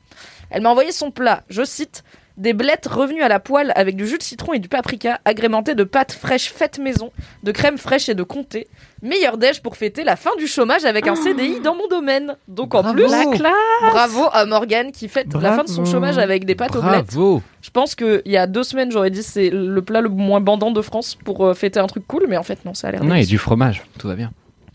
Elle 0.49 0.63
m'a 0.63 0.71
envoyé 0.71 0.91
son 0.91 1.11
plat, 1.11 1.43
je 1.49 1.63
cite 1.63 2.03
des 2.41 2.53
blettes 2.55 2.87
revenues 2.87 3.23
à 3.23 3.29
la 3.29 3.39
poêle 3.39 3.73
avec 3.77 3.97
du 3.97 4.07
jus 4.07 4.19
de 4.19 4.23
citron 4.23 4.53
et 4.55 4.59
du 4.59 4.69
paprika, 4.69 5.21
agrémentées 5.25 5.75
de 5.75 5.85
pâtes 5.85 6.13
fraîches 6.13 6.51
faites 6.53 6.79
maison, 6.79 7.13
de 7.43 7.53
crème 7.53 7.79
fraîche 7.79 8.09
et 8.09 8.15
de 8.15 8.23
comté. 8.23 8.67
Meilleur 9.03 9.39
déj 9.39 9.61
pour 9.63 9.77
fêter 9.77 10.05
la 10.05 10.17
fin 10.17 10.31
du 10.39 10.47
chômage 10.47 10.85
avec 10.85 11.07
un 11.07 11.15
CDI 11.17 11.61
dans 11.61 11.75
mon 11.75 11.87
domaine. 11.89 12.37
Donc 12.49 12.75
en 12.75 12.83
Bravo. 12.83 12.97
plus, 12.99 13.11
La 13.11 13.25
classe. 13.27 13.53
bravo 13.93 14.27
à 14.33 14.45
Morgane 14.47 14.91
qui 14.93 15.09
fête 15.09 15.33
la 15.35 15.53
fin 15.55 15.65
de 15.65 15.69
son 15.69 15.83
Bravo. 15.83 15.91
chômage 15.93 16.19
avec 16.19 16.45
des 16.45 16.55
pâtes 16.55 16.77
aux 16.77 16.83
blettes. 16.83 17.07
Bravo. 17.07 17.43
Je 17.63 17.71
pense 17.71 17.95
qu'il 17.95 18.23
y 18.27 18.37
a 18.37 18.47
deux 18.47 18.63
semaines, 18.65 18.91
j'aurais 18.91 19.11
dit 19.11 19.23
c'est 19.23 19.51
le 19.51 19.83
plat 19.83 20.01
le 20.01 20.09
moins 20.09 20.41
bandant 20.41 20.71
de 20.71 20.83
France 20.83 21.17
pour 21.25 21.47
euh, 21.47 21.55
fêter 21.55 21.79
un 21.79 21.87
truc 21.87 22.07
cool, 22.07 22.25
mais 22.29 22.37
en 22.37 22.43
fait, 22.43 22.65
non, 22.65 22.73
ça 22.75 22.89
a 22.89 22.91
l'air 22.93 23.05
Non, 23.05 23.15
il 23.15 23.21
y 23.21 23.25
a 23.25 23.27
du 23.27 23.39
fromage. 23.39 23.83
Tout 23.99 24.09
va 24.09 24.15
bien. 24.17 24.33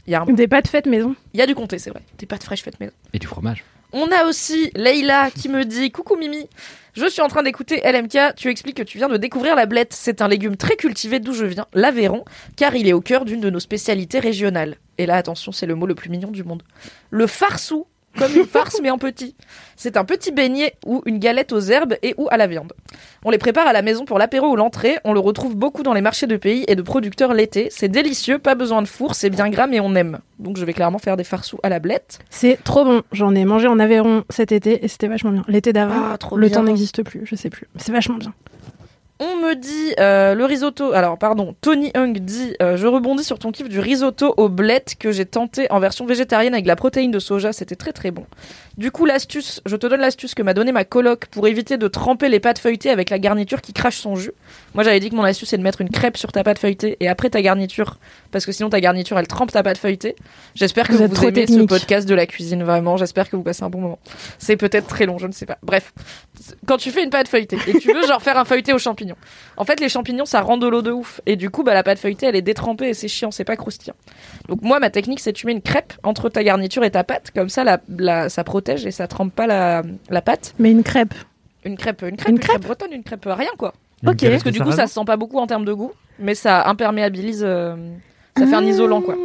Il 0.08 0.12
y, 0.12 0.16
a 0.16 0.22
un- 0.22 0.26
Des 0.26 0.48
pâtes 0.48 0.68
faites 0.68 0.86
maison. 0.86 1.16
il 1.34 1.40
y 1.40 1.44
a 1.44 1.48
du 1.48 1.56
comté, 1.56 1.80
c'est 1.80 1.90
vrai. 1.90 2.02
Des 2.20 2.28
pâtes 2.28 2.44
fraîches 2.44 2.62
faites 2.62 2.80
maison. 2.80 2.94
Et 3.14 3.18
du 3.20 3.26
fromage. 3.28 3.64
On 3.92 4.08
a 4.12 4.26
aussi 4.28 4.72
Leïla 4.76 5.30
qui 5.32 5.50
me 5.50 5.64
dit 5.66 5.90
Coucou 5.92 6.16
Mimi, 6.16 6.48
je 6.96 7.10
suis 7.10 7.22
en 7.22 7.28
train 7.28 7.44
d'écouter 7.44 7.82
LMK. 7.84 8.36
Tu 8.36 8.50
expliques 8.50 8.78
que 8.78 8.84
tu 8.84 8.98
viens 8.98 9.10
de 9.10 9.18
découvrir 9.18 9.56
la 9.56 9.66
blette. 9.66 9.94
C'est 9.94 10.22
un 10.22 10.28
légume 10.28 10.56
très 10.56 10.78
cultivé 10.78 11.20
d'où 11.20 11.34
je 11.34 11.46
viens, 11.46 11.68
l'Aveyron, 11.74 12.24
car 12.56 12.76
il 12.76 12.88
est 12.88 12.94
au 12.94 13.02
cœur 13.02 13.26
d'une 13.26 13.42
de 13.42 13.50
nos 13.50 13.60
spécialités 13.60 14.20
régionales. 14.20 14.78
Et 14.98 15.06
là, 15.06 15.16
attention, 15.16 15.52
c'est 15.52 15.66
le 15.66 15.76
mot 15.76 15.88
le 15.88 15.96
plus 15.96 16.10
mignon 16.10 16.32
du 16.32 16.44
monde. 16.44 16.64
Le 17.10 17.28
farsou, 17.28 17.86
comme 18.18 18.36
une 18.36 18.46
farce 18.46 18.80
mais 18.82 18.90
en 18.90 18.98
petit. 18.98 19.36
C'est 19.76 19.98
un 19.98 20.06
petit 20.06 20.32
beignet 20.32 20.76
ou 20.86 21.02
une 21.06 21.20
galette 21.20 21.52
aux 21.52 21.60
herbes 21.60 21.96
et 22.02 22.14
ou 22.18 22.28
à 22.32 22.38
la 22.38 22.48
viande. 22.48 22.74
On 23.26 23.30
les 23.30 23.38
prépare 23.38 23.68
à 23.68 23.74
la 23.74 23.82
maison 23.82 24.06
pour 24.06 24.18
l'apéro 24.20 24.48
ou 24.52 24.56
l'entrée. 24.56 24.98
On 25.04 25.14
le 25.14 25.20
retrouve 25.20 25.56
beaucoup 25.56 25.84
dans 25.84 25.94
les 25.94 26.02
marchés 26.02 26.28
de 26.28 26.38
pays 26.38 26.64
et 26.68 26.76
de 26.76 26.82
producteurs 26.82 27.34
l'été. 27.34 27.68
C'est 27.72 27.90
délicieux, 27.90 28.40
pas 28.40 28.56
besoin 28.56 28.82
de 28.82 28.88
four, 28.88 29.16
c'est 29.16 29.30
bien 29.30 29.50
gras 29.50 29.68
mais 29.68 29.80
on 29.80 29.96
aime. 29.96 30.20
Donc 30.40 30.58
je 30.58 30.66
vais 30.66 30.74
clairement 30.74 31.00
faire 31.00 31.18
des 31.18 31.24
farsous 31.24 31.60
à 31.64 31.70
la 31.70 31.80
blette. 31.80 32.20
C'est 32.30 32.58
trop 32.64 32.86
bon. 32.86 33.02
J'en 33.12 33.36
ai 33.36 33.46
mangé 33.46 33.68
en 33.68 33.80
Aveyron 33.80 34.24
cet 34.30 34.52
été 34.52 34.84
et 34.84 34.88
c'était 34.88 35.08
vachement 35.08 35.32
bien. 35.32 35.44
L'été 35.48 35.74
d'avant, 35.74 35.94
Ah, 35.96 36.18
le 36.36 36.48
bien. 36.48 36.58
temps 36.58 36.64
n'existe 36.64 37.04
plus, 37.04 37.22
je 37.26 37.36
sais 37.36 37.50
plus. 37.50 37.68
C'est 37.78 37.92
vachement 37.92 38.18
bien. 38.18 38.34
On 39.18 39.38
me 39.38 39.56
dit 39.56 39.94
euh, 39.98 40.36
le 40.36 40.44
risotto. 40.44 40.92
Alors, 40.92 41.18
pardon, 41.18 41.56
Tony 41.62 41.90
Hung 41.96 42.20
dit 42.20 42.54
euh, 42.62 42.76
Je 42.76 42.86
rebondis 42.86 43.24
sur 43.24 43.40
ton 43.40 43.54
kiff 43.54 43.70
du 43.70 43.80
risotto 43.80 44.34
aux 44.36 44.50
blettes 44.50 44.96
que 45.00 45.14
j'ai 45.14 45.26
tenté 45.26 45.72
en 45.72 45.80
version 45.80 46.06
végétarienne 46.06 46.54
avec 46.54 46.66
de 46.66 46.68
la 46.68 46.76
protéine 46.76 47.12
de 47.12 47.20
soja. 47.20 47.54
C'était 47.54 47.78
très 47.78 47.94
très 47.94 48.12
bon. 48.12 48.26
Du 48.78 48.92
coup, 48.92 49.06
l'astuce, 49.06 49.62
je 49.66 49.78
te 49.78 49.88
donne 49.88 50.02
l'astuce 50.02 50.36
que 50.36 50.44
m'a 50.44 50.54
donnée 50.54 50.74
ma 50.74 50.84
coloc 50.84 51.28
pour 51.28 51.48
éviter 51.48 51.78
de 51.78 51.88
tremper 51.88 52.28
les 52.28 52.42
pâtes 52.42 52.60
feuilletées 52.60 52.90
avec 52.90 53.10
la 53.10 53.18
garniture 53.18 53.62
qui 53.62 53.72
crache 53.72 53.96
son 54.00 54.18
jus. 54.18 54.34
Moi, 54.74 54.84
j'avais 54.84 55.00
dit 55.00 55.10
que 55.10 55.16
mon 55.16 55.24
astuce 55.24 55.48
c'est 55.48 55.58
de 55.58 55.64
mettre 55.64 55.80
une 55.80 55.90
crêpe 55.90 56.18
sur 56.18 56.34
ta 56.34 56.44
pâte 56.44 56.60
feuilletée 56.60 56.98
et 57.00 57.08
après 57.08 57.30
ta 57.30 57.42
garniture, 57.42 58.00
parce 58.32 58.46
que 58.46 58.52
sinon 58.52 58.70
ta 58.70 58.82
garniture 58.82 59.18
elle 59.18 59.28
trempe 59.28 59.52
ta 59.52 59.64
pâte 59.64 59.78
feuilletée. 59.78 60.18
J'espère 60.56 60.90
que 60.90 60.94
Vous 60.94 61.08
vous, 61.08 61.24
aimez 61.24 61.32
technique. 61.32 61.62
ce 61.62 61.66
podcast 61.66 62.06
de 62.10 62.16
la 62.16 62.26
cuisine 62.26 62.64
vraiment. 62.64 62.98
J'espère 62.98 63.30
que 63.30 63.38
vous 63.38 63.44
passez 63.44 63.64
un 63.64 63.70
bon 63.70 63.80
moment. 63.80 64.00
C'est 64.40 64.58
peut-être 64.58 64.88
très 64.88 65.06
long, 65.06 65.18
je 65.20 65.28
ne 65.28 65.32
sais 65.32 65.46
pas. 65.46 65.58
Bref, 65.64 65.94
quand 66.68 66.76
tu 66.76 66.92
fais 66.92 67.02
une 67.04 67.12
pâte 67.12 67.30
feuilletée 67.30 67.58
et 67.68 67.80
tu 67.80 67.94
veux 67.94 68.06
genre 68.06 68.22
faire 68.22 68.38
un 68.38 68.44
feuilleté 68.44 68.74
aux 68.74 68.78
champignons, 68.80 69.05
en 69.58 69.64
fait 69.66 69.80
les 69.80 69.90
champignons 69.90 70.26
ça 70.26 70.42
rend 70.42 70.58
de 70.58 70.68
l'eau 70.68 70.82
de 70.82 70.92
ouf 70.92 71.22
et 71.26 71.36
du 71.36 71.50
coup 71.50 71.64
bah 71.64 71.74
la 71.74 71.84
pâte 71.84 72.00
feuilletée 72.00 72.26
elle 72.26 72.36
est 72.36 72.42
détrempée 72.42 72.90
et 72.90 72.94
c'est 72.94 73.08
chiant, 73.08 73.32
c'est 73.32 73.44
pas 73.44 73.56
croustillant. 73.56 73.96
Donc 74.50 74.62
moi 74.62 74.80
ma 74.80 74.90
technique 74.90 75.20
c'est 75.20 75.34
tu 75.34 75.46
mets 75.46 75.52
une 75.54 75.62
crêpe 75.62 75.94
entre 76.04 76.30
ta 76.30 76.44
garniture 76.44 76.84
et 76.84 76.92
ta 76.92 77.04
pâte 77.04 77.32
comme 77.36 77.50
ça 77.50 77.64
la, 77.64 77.80
la- 77.98 78.30
ça 78.30 78.44
protège 78.44 78.86
et 78.86 78.92
ça 78.92 79.08
trempe 79.08 79.34
pas 79.34 79.48
la, 79.48 79.84
la 80.10 80.22
pâte. 80.22 80.54
Mais 80.60 80.72
une 80.72 80.84
crêpe. 80.84 81.14
Une 81.64 81.78
crêpe, 81.78 82.02
une 82.04 82.16
crêpe, 82.18 82.30
Une 82.30 82.36
une 82.36 82.40
crêpe 82.40 82.62
bretonne, 82.62 82.94
une 82.94 83.04
crêpe 83.04 83.26
rien 83.26 83.50
quoi. 83.58 83.74
Une 84.04 84.10
Ok. 84.10 84.22
Parce 84.30 84.44
que 84.44 84.50
du 84.50 84.60
coup 84.62 84.72
ça 84.72 84.88
se 84.88 84.94
sent 84.94 85.06
pas 85.06 85.18
beaucoup 85.18 85.40
en 85.40 85.48
termes 85.48 85.66
de 85.66 85.74
goût, 85.74 85.92
mais 86.20 86.36
ça 86.36 86.68
imperméabilise, 86.70 87.44
euh, 87.44 87.76
ça 88.38 88.46
fait 88.46 88.54
un 88.56 88.64
isolant 88.66 89.02
quoi. 89.02 89.16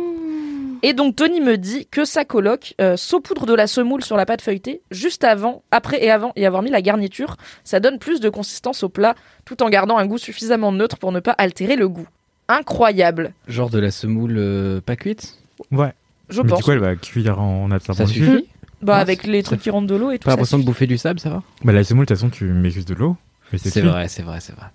Et 0.82 0.94
donc 0.94 1.16
Tony 1.16 1.40
me 1.40 1.56
dit 1.58 1.86
que 1.90 2.04
sa 2.04 2.24
coloc 2.24 2.74
euh, 2.80 2.96
saupoudre 2.96 3.44
de 3.46 3.54
la 3.54 3.66
semoule 3.66 4.02
sur 4.02 4.16
la 4.16 4.24
pâte 4.26 4.40
feuilletée 4.42 4.80
juste 4.90 5.24
avant, 5.24 5.62
après 5.70 6.02
et 6.02 6.10
avant 6.10 6.32
y 6.36 6.46
avoir 6.46 6.62
mis 6.62 6.70
la 6.70 6.80
garniture. 6.82 7.36
Ça 7.64 7.80
donne 7.80 7.98
plus 7.98 8.20
de 8.20 8.28
consistance 8.30 8.82
au 8.82 8.88
plat 8.88 9.14
tout 9.44 9.62
en 9.62 9.68
gardant 9.68 9.98
un 9.98 10.06
goût 10.06 10.18
suffisamment 10.18 10.72
neutre 10.72 10.98
pour 10.98 11.12
ne 11.12 11.20
pas 11.20 11.32
altérer 11.32 11.76
le 11.76 11.88
goût. 11.88 12.08
Incroyable, 12.48 13.32
Genre 13.46 13.70
de 13.70 13.78
la 13.78 13.90
semoule 13.90 14.34
euh, 14.38 14.80
pas 14.80 14.96
cuite? 14.96 15.38
Ouais. 15.70 15.92
je 16.28 16.40
Mais 16.42 16.48
pense. 16.48 16.58
du 16.58 16.64
coup, 16.64 16.72
elle 16.72 16.78
va 16.78 16.96
cuire 16.96 17.40
en 17.40 17.70
absorbant 17.70 18.06
Ça 18.06 18.12
suffit 18.12 18.48
Bah, 18.82 18.94
Ouais, 18.94 19.00
avec 19.00 19.24
les 19.24 19.42
trucs 19.42 19.60
qui 19.60 19.70
rentrent 19.70 19.86
de 19.86 19.94
l'eau 19.94 20.10
et 20.10 20.18
tout 20.18 20.24
Pas 20.24 20.32
l'impression 20.32 20.58
de 20.58 20.64
bouffer 20.64 20.86
du 20.86 20.98
sable, 20.98 21.20
ça 21.20 21.30
va? 21.30 21.42
Bah 21.62 21.72
la 21.72 21.84
semoule, 21.84 22.06
de 22.06 22.08
toute 22.08 22.16
façon, 22.16 22.30
tu 22.30 22.44
mets 22.46 22.70
juste 22.70 22.88
de 22.88 22.94
l'eau. 22.94 23.16
C'est 23.56 23.80
vrai, 23.82 24.08
c'est 24.08 24.22
vrai, 24.22 24.40
c'est 24.40 24.54
vrai. 24.54 24.66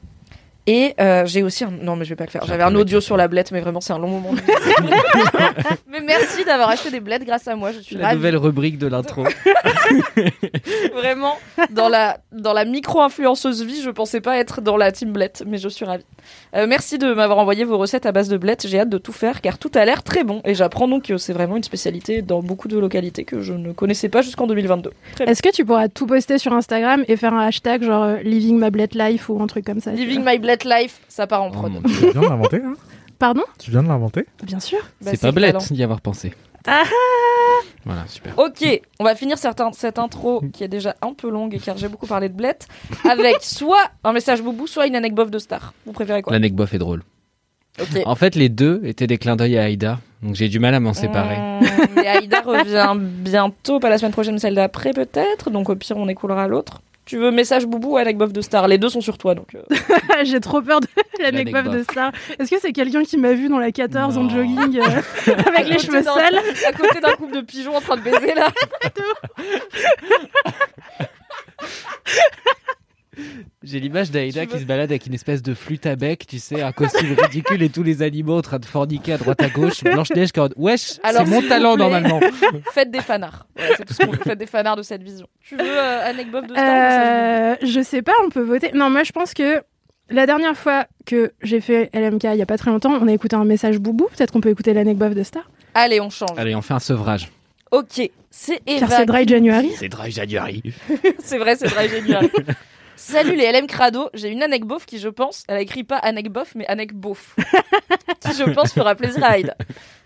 Et 0.67 0.95
euh, 0.99 1.25
j'ai 1.25 1.43
aussi 1.43 1.63
un... 1.63 1.69
Non, 1.69 1.95
mais 1.95 2.05
je 2.05 2.09
vais 2.09 2.15
pas 2.15 2.25
le 2.25 2.31
faire. 2.31 2.43
J'avais 2.45 2.63
un 2.63 2.73
audio 2.75 2.99
sur 2.99 3.17
la 3.17 3.27
blette, 3.27 3.51
mais 3.51 3.61
vraiment, 3.61 3.81
c'est 3.81 3.93
un 3.93 3.99
long 3.99 4.07
moment. 4.07 4.31
mais 5.87 6.01
merci 6.01 6.43
d'avoir 6.43 6.69
acheté 6.69 6.89
des 6.89 6.99
blettes 6.99 7.23
grâce 7.23 7.47
à 7.47 7.55
moi. 7.55 7.71
Je 7.71 7.79
suis 7.79 7.95
La 7.95 8.07
ravie. 8.07 8.15
nouvelle 8.17 8.37
rubrique 8.37 8.77
de 8.79 8.87
l'intro. 8.87 9.23
Vraiment, 10.95 11.37
dans 11.71 11.87
la, 11.89 12.17
dans 12.31 12.53
la 12.53 12.65
micro-influenceuse 12.65 13.63
vie, 13.63 13.81
je 13.81 13.89
pensais 13.91 14.21
pas 14.21 14.37
être 14.37 14.61
dans 14.61 14.77
la 14.77 14.91
team 14.91 15.11
blette, 15.11 15.43
mais 15.45 15.57
je 15.57 15.69
suis 15.69 15.85
ravie. 15.85 16.05
Euh, 16.55 16.65
merci 16.67 16.97
de 16.97 17.13
m'avoir 17.13 17.37
envoyé 17.37 17.63
vos 17.63 17.77
recettes 17.77 18.05
à 18.05 18.11
base 18.11 18.29
de 18.29 18.37
blettes. 18.37 18.65
J'ai 18.67 18.79
hâte 18.79 18.89
de 18.89 18.97
tout 18.97 19.11
faire 19.13 19.41
car 19.41 19.57
tout 19.59 19.71
a 19.75 19.85
l'air 19.85 20.01
très 20.01 20.23
bon. 20.23 20.41
Et 20.45 20.55
j'apprends 20.55 20.87
donc 20.87 21.03
que 21.03 21.17
c'est 21.17 21.33
vraiment 21.33 21.57
une 21.57 21.63
spécialité 21.63 22.21
dans 22.21 22.41
beaucoup 22.41 22.67
de 22.67 22.77
localités 22.79 23.23
que 23.23 23.41
je 23.41 23.53
ne 23.53 23.71
connaissais 23.71 24.09
pas 24.09 24.21
jusqu'en 24.21 24.47
2022. 24.47 24.91
Très 25.15 25.25
bien. 25.25 25.31
Est-ce 25.31 25.43
que 25.43 25.49
tu 25.51 25.63
pourras 25.65 25.87
tout 25.89 26.07
poster 26.07 26.37
sur 26.39 26.53
Instagram 26.53 27.03
et 27.07 27.17
faire 27.17 27.33
un 27.33 27.45
hashtag 27.45 27.83
genre 27.83 28.03
euh, 28.03 28.17
Living 28.23 28.59
My 28.59 28.71
Bled 28.71 28.95
Life 28.95 29.29
ou 29.29 29.41
un 29.41 29.47
truc 29.47 29.65
comme 29.65 29.79
ça 29.79 29.91
Living 29.91 30.23
my 30.25 30.39
blette 30.39 30.54
life, 30.63 31.01
ça 31.07 31.27
part 31.27 31.43
en 31.43 31.47
Oh 31.49 31.51
prod. 31.51 31.71
Dieu. 31.71 31.81
Tu 31.99 32.11
viens 32.11 32.21
de 32.21 32.27
l'inventer, 32.27 32.57
hein 32.63 32.73
Pardon 33.19 33.43
Tu 33.59 33.71
viens 33.71 33.83
de 33.83 33.87
l'inventer 33.87 34.25
Bien 34.43 34.59
sûr. 34.59 34.79
Bah, 35.01 35.11
c'est 35.11 35.19
pas 35.21 35.27
le 35.27 35.33
blette 35.33 35.53
talent. 35.53 35.65
d'y 35.71 35.83
avoir 35.83 36.01
pensé. 36.01 36.33
Ah 36.67 36.83
Voilà, 37.85 38.05
super. 38.07 38.37
Ok, 38.39 38.81
on 38.99 39.03
va 39.03 39.15
finir 39.15 39.37
certains- 39.37 39.71
cette 39.73 39.99
intro 39.99 40.41
qui 40.53 40.63
est 40.63 40.67
déjà 40.67 40.95
un 41.01 41.13
peu 41.13 41.29
longue 41.29 41.57
car 41.63 41.77
j'ai 41.77 41.87
beaucoup 41.87 42.07
parlé 42.07 42.27
de 42.29 42.33
blette 42.33 42.67
avec 43.09 43.37
soit 43.41 43.89
un 44.03 44.13
message 44.13 44.41
boubou, 44.41 44.65
soit 44.67 44.87
une 44.87 44.95
anecdote 44.95 45.29
de 45.29 45.37
star. 45.39 45.73
Vous 45.85 45.91
préférez 45.91 46.21
quoi 46.23 46.33
L'anecdote 46.33 46.73
est 46.73 46.77
drôle. 46.79 47.03
Ok. 47.79 48.01
En 48.05 48.15
fait, 48.15 48.35
les 48.35 48.49
deux 48.49 48.81
étaient 48.85 49.05
des 49.07 49.17
clins 49.17 49.35
d'œil 49.35 49.57
à 49.57 49.63
Aïda, 49.63 49.99
donc 50.23 50.33
j'ai 50.35 50.47
du 50.47 50.59
mal 50.59 50.73
à 50.73 50.79
m'en 50.79 50.93
séparer. 50.93 51.35
Mmh, 51.37 51.65
mais 51.95 52.07
Aïda 52.07 52.39
revient 52.41 52.93
bientôt, 52.97 53.79
pas 53.79 53.89
la 53.89 53.97
semaine 53.97 54.13
prochaine, 54.13 54.33
mais 54.35 54.39
celle 54.39 54.55
d'après 54.55 54.91
peut-être. 54.93 55.49
Donc 55.51 55.69
au 55.69 55.75
pire, 55.75 55.97
on 55.97 56.07
écoulera 56.07 56.47
l'autre. 56.47 56.81
Tu 57.05 57.17
veux 57.17 57.29
message 57.31 57.65
boubou 57.67 57.91
ou 57.93 57.97
anecdote 57.97 58.31
de 58.31 58.41
star? 58.41 58.67
Les 58.67 58.77
deux 58.79 58.89
sont 58.89 59.01
sur 59.01 59.17
toi, 59.17 59.35
donc. 59.35 59.53
euh, 59.55 59.61
J'ai 60.23 60.39
trop 60.39 60.61
peur 60.61 60.79
de 60.81 60.87
l'anecdote 61.21 61.53
L'anecdote. 61.53 61.73
de 61.79 61.83
Star. 61.83 62.11
Est-ce 62.39 62.49
que 62.49 62.59
c'est 62.59 62.73
quelqu'un 62.73 63.03
qui 63.03 63.17
m'a 63.17 63.33
vu 63.33 63.47
dans 63.47 63.59
la 63.59 63.71
14 63.71 64.17
en 64.17 64.27
jogging 64.27 64.79
euh, 64.79 65.33
avec 65.47 65.67
les 65.67 65.75
à 65.75 65.77
cheveux 65.77 66.01
sales? 66.03 66.41
À 66.67 66.71
côté 66.73 66.99
d'un 66.99 67.13
couple 67.13 67.35
de 67.35 67.41
pigeons 67.41 67.75
en 67.75 67.81
train 67.81 67.97
de 67.97 68.01
baiser 68.01 68.33
là. 68.33 68.47
J'ai 73.63 73.79
l'image 73.79 74.11
d'Aïda 74.11 74.45
qui 74.45 74.53
veux- 74.53 74.59
se 74.59 74.65
balade 74.65 74.91
avec 74.91 75.05
une 75.05 75.13
espèce 75.13 75.41
de 75.41 75.53
flûte 75.53 75.85
à 75.85 75.95
bec, 75.95 76.25
tu 76.27 76.39
sais, 76.39 76.61
un 76.61 76.71
costume 76.71 77.13
ridicule 77.19 77.61
et 77.63 77.69
tous 77.69 77.83
les 77.83 78.01
animaux 78.01 78.37
en 78.37 78.41
train 78.41 78.59
de 78.59 78.65
forniquer 78.65 79.13
à 79.13 79.17
droite 79.17 79.41
à 79.41 79.49
gauche. 79.49 79.83
Blanche-Neige 79.83 80.31
qui 80.31 80.39
Wesh, 80.57 80.99
c'est 81.03 81.25
mon 81.25 81.41
talent 81.41 81.77
normalement. 81.77 82.19
Faites 82.73 82.91
des 82.91 83.01
fanarts. 83.01 83.47
Voilà, 83.55 83.75
c'est 83.77 83.85
tout 83.85 83.93
ce 83.93 84.05
qu'on 84.05 84.11
veut. 84.11 84.19
Faites 84.23 84.39
des 84.39 84.45
fanarts 84.45 84.75
de 84.77 84.81
cette 84.83 85.03
vision. 85.03 85.27
Tu 85.41 85.55
veux 85.55 85.63
euh, 85.65 86.05
anecdote 86.09 86.47
de 86.47 86.53
star 86.53 86.63
Euh, 86.65 87.55
Je 87.61 87.81
sais 87.81 88.01
pas, 88.01 88.13
on 88.25 88.29
peut 88.29 88.41
voter. 88.43 88.71
Non, 88.73 88.89
moi 88.89 89.03
je 89.03 89.11
pense 89.11 89.33
que 89.33 89.61
la 90.09 90.25
dernière 90.25 90.55
fois 90.55 90.85
que 91.05 91.31
j'ai 91.41 91.61
fait 91.61 91.89
LMK 91.93 92.23
il 92.25 92.35
y 92.37 92.41
a 92.41 92.45
pas 92.45 92.57
très 92.57 92.69
longtemps, 92.71 92.91
on 93.01 93.07
a 93.07 93.11
écouté 93.13 93.35
un 93.35 93.45
message 93.45 93.79
boubou. 93.79 94.07
Peut-être 94.15 94.31
qu'on 94.31 94.41
peut 94.41 94.49
écouter 94.49 94.73
l'anecdote 94.73 95.13
de 95.13 95.23
Star. 95.23 95.49
Allez, 95.73 95.99
on 95.99 96.09
change. 96.09 96.37
Allez, 96.37 96.55
on 96.55 96.61
fait 96.61 96.73
un 96.75 96.79
sevrage. 96.79 97.29
Ok, 97.71 98.09
c'est 98.29 98.59
Car 98.65 98.77
Eva. 98.83 98.97
c'est 98.97 99.05
Dry 99.05 99.27
January. 99.27 99.71
C'est 99.77 99.89
Dry 99.89 100.11
January. 100.11 100.61
c'est 101.19 101.37
vrai, 101.37 101.55
c'est 101.55 101.67
vrai, 101.67 101.89
génial. 101.89 102.29
Salut 102.97 103.35
les 103.35 103.51
LM 103.51 103.67
Crado, 103.67 104.09
j'ai 104.13 104.29
une 104.29 104.41
anecbof 104.41 104.85
qui 104.85 104.99
je 104.99 105.09
pense, 105.09 105.43
elle 105.47 105.57
a 105.57 105.61
écrit 105.61 105.83
pas 105.83 105.97
anecbof 105.97 106.55
mais 106.55 106.65
anecbof, 106.67 107.35
qui 108.21 108.33
je 108.33 108.49
pense 108.51 108.73
fera 108.73 108.95
plaisir 108.95 109.23
à 109.23 109.29
Aïda. 109.31 109.55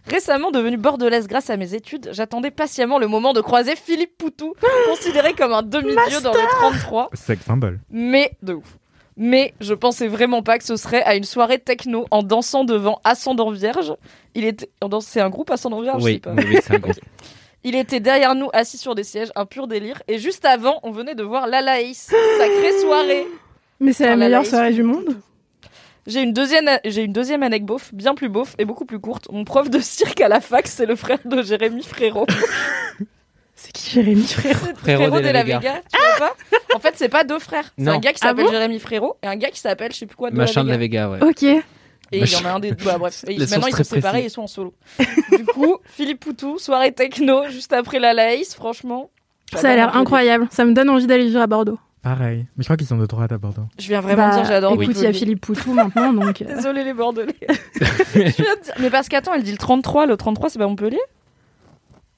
Récemment 0.07 0.49
devenue 0.49 0.77
bordelaise 0.77 1.27
grâce 1.27 1.49
à 1.51 1.57
mes 1.57 1.75
études, 1.75 2.09
j'attendais 2.13 2.49
patiemment 2.51 2.97
le 2.97 3.07
moment 3.07 3.33
de 3.33 3.41
croiser 3.41 3.75
Philippe 3.75 4.17
Poutou, 4.17 4.55
considéré 4.87 5.33
comme 5.33 5.53
un 5.53 5.61
demi-dieu 5.61 6.21
dans 6.21 6.33
le 6.33 6.39
33, 6.49 7.11
Sex 7.13 7.43
symbole. 7.45 7.79
mais 7.91 8.31
de 8.41 8.53
ouf. 8.53 8.77
Mais 9.21 9.53
je 9.59 9.73
pensais 9.73 10.07
vraiment 10.07 10.41
pas 10.41 10.57
que 10.57 10.63
ce 10.63 10.77
serait 10.77 11.03
à 11.03 11.15
une 11.15 11.25
soirée 11.25 11.59
techno 11.59 12.05
en 12.09 12.23
dansant 12.23 12.63
devant 12.63 13.01
Ascendant 13.03 13.51
Vierge. 13.51 13.93
Il 14.33 14.45
était, 14.45 14.69
c'est 15.01 15.19
un 15.19 15.29
groupe 15.29 15.51
Ascendant 15.51 15.81
Vierge, 15.81 15.99
je 16.01 16.05
sais 16.07 16.11
Oui, 16.13 16.19
pas. 16.19 16.31
oui, 16.37 16.43
oui, 16.47 16.57
c'est 16.63 16.75
un 16.75 16.79
gros. 16.79 16.93
Il 17.63 17.75
était 17.75 17.99
derrière 17.99 18.35
nous, 18.35 18.49
assis 18.53 18.77
sur 18.77 18.95
des 18.95 19.03
sièges, 19.03 19.31
un 19.35 19.45
pur 19.45 19.67
délire. 19.67 20.01
Et 20.07 20.17
juste 20.17 20.45
avant, 20.45 20.79
on 20.83 20.91
venait 20.91 21.15
de 21.15 21.23
voir 21.23 21.45
Lalaïs. 21.47 22.09
Sacrée 22.37 22.79
soirée. 22.81 23.27
Mais 23.79 23.93
c'est 23.93 24.05
la 24.05 24.11
la 24.11 24.15
meilleure 24.17 24.45
soirée 24.45 24.73
du 24.73 24.83
monde. 24.83 25.17
J'ai 26.07 26.21
une 26.21 26.33
deuxième, 26.33 26.67
j'ai 26.85 27.03
une 27.03 27.13
deuxième 27.13 27.43
anecdote 27.43 27.67
beauf, 27.67 27.93
bien 27.93 28.15
plus 28.15 28.29
beauf 28.29 28.55
et 28.57 28.65
beaucoup 28.65 28.85
plus 28.85 28.99
courte. 28.99 29.27
Mon 29.31 29.43
prof 29.43 29.69
de 29.69 29.79
cirque 29.79 30.21
à 30.21 30.27
la 30.27 30.39
fac, 30.41 30.67
c'est 30.67 30.85
le 30.85 30.95
frère 30.95 31.19
de 31.25 31.41
Jérémy 31.43 31.83
Frérot. 31.83 32.25
C'est 33.61 33.73
qui 33.73 33.89
Jérémy 33.89 34.23
Frérot 34.23 34.73
Frérot 34.77 35.19
de 35.19 35.27
la 35.27 35.43
Vega. 35.43 35.81
Tu 35.91 35.99
vois 35.99 36.29
pas? 36.29 36.35
En 36.73 36.79
fait, 36.79 36.93
c'est 36.95 37.09
pas 37.09 37.25
deux 37.25 37.39
frères. 37.39 37.73
C'est 37.77 37.89
un 37.89 37.99
gars 37.99 38.13
qui 38.13 38.19
Ah 38.21 38.27
s'appelle 38.29 38.45
bon? 38.45 38.51
Jérémy 38.51 38.79
Frérot 38.79 39.17
et 39.21 39.27
un 39.27 39.35
gars 39.35 39.49
qui 39.49 39.59
s'appelle, 39.59 39.91
je 39.91 39.97
sais 39.97 40.05
plus 40.05 40.15
quoi, 40.15 40.31
de 40.31 40.35
Machin 40.37 40.63
de 40.63 40.69
la 40.69 40.75
la 40.75 40.79
Vega. 40.79 41.09
Vega, 41.09 41.25
ouais. 41.25 41.29
Ok. 41.29 41.63
Et 42.11 42.19
il 42.19 42.31
y 42.31 42.35
en 42.35 42.45
a 42.45 42.53
un 42.53 42.59
des. 42.59 42.71
Bah, 42.73 42.97
bref. 42.97 43.23
Et 43.27 43.37
maintenant, 43.37 43.67
ils 43.67 43.75
sont 43.75 43.83
séparés 43.83 44.11
précise. 44.19 44.31
ils 44.31 44.33
sont 44.33 44.41
en 44.43 44.47
solo. 44.47 44.73
du 45.37 45.45
coup, 45.45 45.77
Philippe 45.85 46.19
Poutou, 46.21 46.57
soirée 46.57 46.91
techno, 46.91 47.47
juste 47.49 47.73
après 47.73 47.99
la 47.99 48.13
Laïs, 48.13 48.53
franchement. 48.55 49.09
Ça 49.53 49.71
a 49.71 49.75
l'air 49.75 49.95
incroyable. 49.95 50.47
Ça 50.51 50.63
me 50.65 50.73
donne 50.73 50.89
envie 50.89 51.07
d'aller 51.07 51.25
vivre 51.25 51.41
à 51.41 51.47
Bordeaux. 51.47 51.79
Pareil. 52.01 52.45
Mais 52.55 52.63
je 52.63 52.67
crois 52.67 52.77
qu'ils 52.77 52.87
sont 52.87 52.97
de 52.97 53.05
droite 53.05 53.31
à 53.31 53.37
Bordeaux. 53.37 53.65
Je 53.77 53.87
viens 53.87 53.99
vraiment 53.99 54.27
Bah, 54.29 54.35
dire, 54.35 54.45
j'adore. 54.45 54.73
Écoute, 54.81 54.95
il 54.97 55.03
y 55.03 55.07
a 55.07 55.11
Philippe 55.13 55.41
Poutou 55.41 55.73
maintenant, 55.73 56.13
donc. 56.13 56.41
euh, 56.41 56.45
Désolé 56.55 56.83
les 56.83 56.93
Bordelais. 56.93 57.35
Je 57.75 58.19
viens 58.19 58.25
de 58.55 58.61
dire- 58.63 58.73
Mais 58.79 58.89
parce 58.89 59.09
qu'attends, 59.09 59.33
elle 59.33 59.43
dit 59.43 59.51
le 59.51 59.57
33, 59.57 60.05
le 60.05 60.15
33 60.15 60.49
c'est 60.49 60.59
pas 60.59 60.67
Montpellier? 60.67 60.99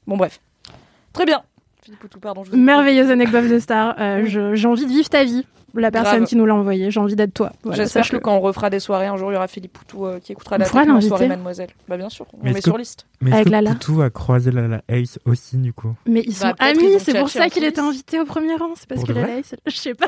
Bon 0.07 0.17
bref. 0.17 0.39
Très 1.13 1.25
bien. 1.25 1.41
Philippe 1.83 1.99
Poutou, 1.99 2.19
pardon. 2.19 2.43
Je 2.43 2.51
vous 2.51 2.55
ai- 2.57 2.59
Merveilleuse 2.59 3.09
anecdote 3.09 3.47
de 3.47 3.57
Star. 3.59 3.95
Euh, 3.99 4.23
je- 4.27 4.53
J'ai 4.55 4.67
envie 4.67 4.85
de 4.85 4.91
vivre 4.91 5.09
ta 5.09 5.23
vie. 5.23 5.47
La 5.73 5.89
personne 5.91 6.17
Grave. 6.17 6.27
qui 6.27 6.35
nous 6.35 6.45
l'a 6.45 6.55
envoyé. 6.55 6.91
J'ai 6.91 6.99
envie 6.99 7.15
d'être 7.15 7.33
toi. 7.33 7.51
Voilà, 7.63 7.83
J'espère 7.83 8.09
que 8.09 8.17
quand 8.17 8.35
on 8.35 8.41
refera 8.41 8.69
des 8.69 8.79
soirées, 8.79 9.07
un 9.07 9.15
jour 9.17 9.31
il 9.31 9.35
y 9.35 9.37
aura 9.37 9.47
Philippe 9.47 9.73
Poutou 9.73 10.05
euh, 10.05 10.19
qui 10.19 10.31
écoutera 10.33 10.57
On 10.57 10.59
la 10.59 10.65
techno 10.65 11.01
soirée 11.01 11.27
Mademoiselle. 11.27 11.69
Bah 11.87 11.97
bien 11.97 12.09
sûr, 12.09 12.25
on 12.33 12.43
Mais 12.43 12.59
sur 12.59 12.77
liste. 12.77 13.07
Mais 13.21 13.31
Avec 13.33 13.49
Lala. 13.49 13.71
Poutou 13.71 14.01
a 14.01 14.09
croisé 14.09 14.51
la, 14.51 14.67
la 14.67 14.81
Ace 14.89 15.17
aussi, 15.25 15.57
du 15.57 15.71
coup 15.73 15.95
Mais 16.05 16.23
ils 16.25 16.35
sont 16.35 16.47
Bah, 16.47 16.53
qu'ils 16.73 16.83
amis, 16.85 16.99
c'est 16.99 17.17
pour 17.17 17.29
ça 17.29 17.49
qu'il 17.49 17.63
était 17.63 17.79
invité 17.81 18.19
au 18.19 18.25
premier 18.25 18.55
rang. 18.55 18.71
C'est 18.75 18.87
parce 18.89 18.99
Pour 19.01 19.07
que 19.07 19.13
de 19.13 19.19
la 19.19 19.25
vrai 19.27 19.35
Laïs- 19.41 19.55
Je 19.67 19.75
sais 19.75 19.93
pas. 19.93 20.07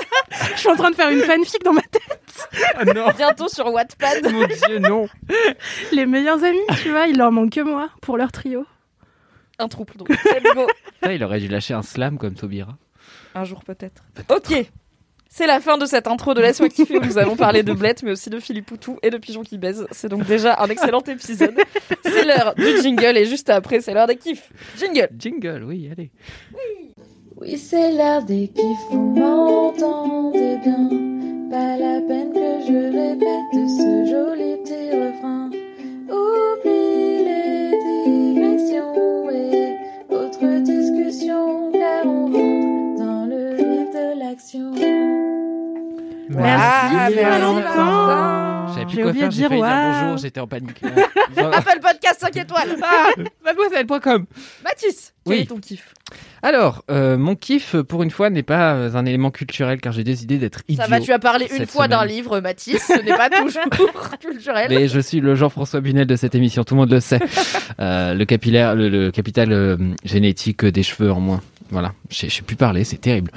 Je 0.53 0.59
suis 0.59 0.69
en 0.69 0.75
train 0.75 0.89
de 0.91 0.95
faire 0.95 1.09
une 1.09 1.19
fanfic 1.21 1.63
dans 1.63 1.73
ma 1.73 1.81
tête. 1.81 2.49
Ah 2.75 2.85
non 2.85 3.05
Bientôt 3.15 3.47
sur 3.47 3.71
Wattpad. 3.71 4.31
Mon 4.31 4.45
dieu, 4.47 4.79
non 4.79 5.07
Les 5.93 6.05
meilleurs 6.05 6.43
amis, 6.43 6.57
tu 6.81 6.89
vois, 6.89 7.07
il 7.07 7.17
leur 7.17 7.31
manque 7.31 7.51
que 7.51 7.61
moi 7.61 7.89
pour 8.01 8.17
leur 8.17 8.31
trio. 8.31 8.65
un 9.59 9.67
trouble 9.67 9.93
donc. 9.97 10.09
Il 11.09 11.23
aurait 11.23 11.39
dû 11.39 11.47
lâcher 11.47 11.73
un 11.73 11.83
slam 11.83 12.17
comme 12.17 12.33
Taubira. 12.33 12.75
Un 13.35 13.43
jour 13.45 13.63
peut-être. 13.63 14.03
Ok. 14.29 14.69
C'est 15.35 15.47
la 15.47 15.59
fin 15.59 15.79
de 15.79 15.87
cette 15.87 16.05
intro 16.05 16.35
de 16.35 16.41
Laisse-moi 16.41 16.69
kiffer 16.69 16.99
où 16.99 17.03
nous 17.03 17.17
avons 17.17 17.35
parlé 17.35 17.63
de 17.63 17.73
Blette, 17.73 18.03
mais 18.03 18.11
aussi 18.11 18.29
de 18.29 18.39
Philippe 18.39 18.67
Poutou 18.67 18.99
et 19.01 19.09
de 19.09 19.17
Pigeons 19.17 19.41
qui 19.41 19.57
baisent. 19.57 19.87
C'est 19.89 20.07
donc 20.07 20.27
déjà 20.27 20.61
un 20.61 20.67
excellent 20.67 21.01
épisode. 21.01 21.55
C'est 22.03 22.23
l'heure 22.23 22.53
du 22.53 22.79
jingle 22.83 23.17
et 23.17 23.25
juste 23.25 23.49
après, 23.49 23.81
c'est 23.81 23.95
l'heure 23.95 24.05
des 24.05 24.17
kiffs. 24.17 24.51
Jingle. 24.77 25.09
Jingle, 25.17 25.63
oui, 25.63 25.89
allez. 25.91 26.11
Oui, 27.41 27.57
c'est 27.57 27.93
l'heure 27.93 28.23
des 28.23 28.47
kiffs, 28.49 28.91
vous 28.91 29.15
m'entendez 29.15 30.57
bien. 30.63 30.87
Pas 31.49 31.77
la 31.77 31.99
peine 32.07 32.31
que 32.31 32.67
je 32.67 32.91
répète 32.93 33.69
ce 33.69 34.05
joli 34.11 34.57
petit 34.61 34.91
refrain. 34.91 35.49
Oublie 36.11 37.23
les 37.25 37.71
digressions 38.05 39.31
et 39.31 40.13
autres 40.13 40.61
discussions, 40.61 41.71
car 41.71 42.05
on 42.05 42.27
rentre 42.27 42.72
Merci, 46.29 46.95
Ah, 46.95 47.09
Valentin. 47.15 48.67
J'avais 48.73 48.85
plus 48.85 48.95
J'ai 48.95 49.01
quoi 49.01 49.11
oublié 49.11 49.19
faire, 49.21 49.29
de 49.29 49.33
j'ai 49.33 49.39
dire 49.41 49.49
failli 49.49 49.61
dire 49.61 50.01
bonjour, 50.01 50.17
j'étais 50.17 50.39
en 50.39 50.47
panique. 50.47 50.81
Apple 51.37 51.79
Podcast 51.81 52.19
5 52.21 52.35
étoiles. 52.37 52.75
ah, 52.81 53.09
mademoiselle.com 53.45 54.25
Mathis, 54.63 55.13
quel 55.25 55.33
Oui. 55.35 55.39
est 55.41 55.45
ton 55.45 55.57
kiff 55.59 55.93
Alors, 56.41 56.83
euh, 56.89 57.17
mon 57.17 57.35
kiff, 57.35 57.75
pour 57.81 58.01
une 58.03 58.09
fois, 58.09 58.29
n'est 58.31 58.41
pas 58.41 58.73
euh, 58.73 58.95
un 58.95 59.05
élément 59.05 59.29
culturel, 59.29 59.79
car 59.81 59.93
j'ai 59.93 60.03
décidé 60.03 60.37
d'être 60.39 60.61
idiot. 60.67 60.81
Ça 60.83 60.89
va, 60.89 60.99
tu 60.99 61.11
as 61.11 61.19
parlé 61.19 61.47
une 61.55 61.67
fois 61.67 61.87
d'un 61.87 62.05
livre, 62.05 62.39
Mathis. 62.39 62.81
Ce 62.87 62.99
n'est 63.03 63.15
pas 63.15 63.29
toujours 63.29 63.61
culturel. 64.19 64.67
Mais 64.69 64.87
je 64.87 64.99
suis 64.99 65.19
le 65.19 65.35
Jean-François 65.35 65.81
Bunel 65.81 66.07
de 66.07 66.15
cette 66.15 66.33
émission, 66.35 66.63
tout 66.63 66.73
le 66.73 66.79
monde 66.81 66.91
le 66.91 66.99
sait. 66.99 67.19
Euh, 67.79 68.13
le 68.13 68.23
capillaire, 68.25 68.75
le, 68.75 68.87
le 68.87 69.09
capital 69.11 69.51
euh, 69.51 69.77
génétique 70.05 70.63
des 70.63 70.83
cheveux 70.83 71.11
en 71.11 71.19
moins. 71.19 71.41
Voilà, 71.71 71.91
je 72.11 72.27
je 72.27 72.31
sais 72.35 72.41
plus 72.43 72.55
parler, 72.55 72.83
c'est 72.83 72.97
terrible. 72.97 73.31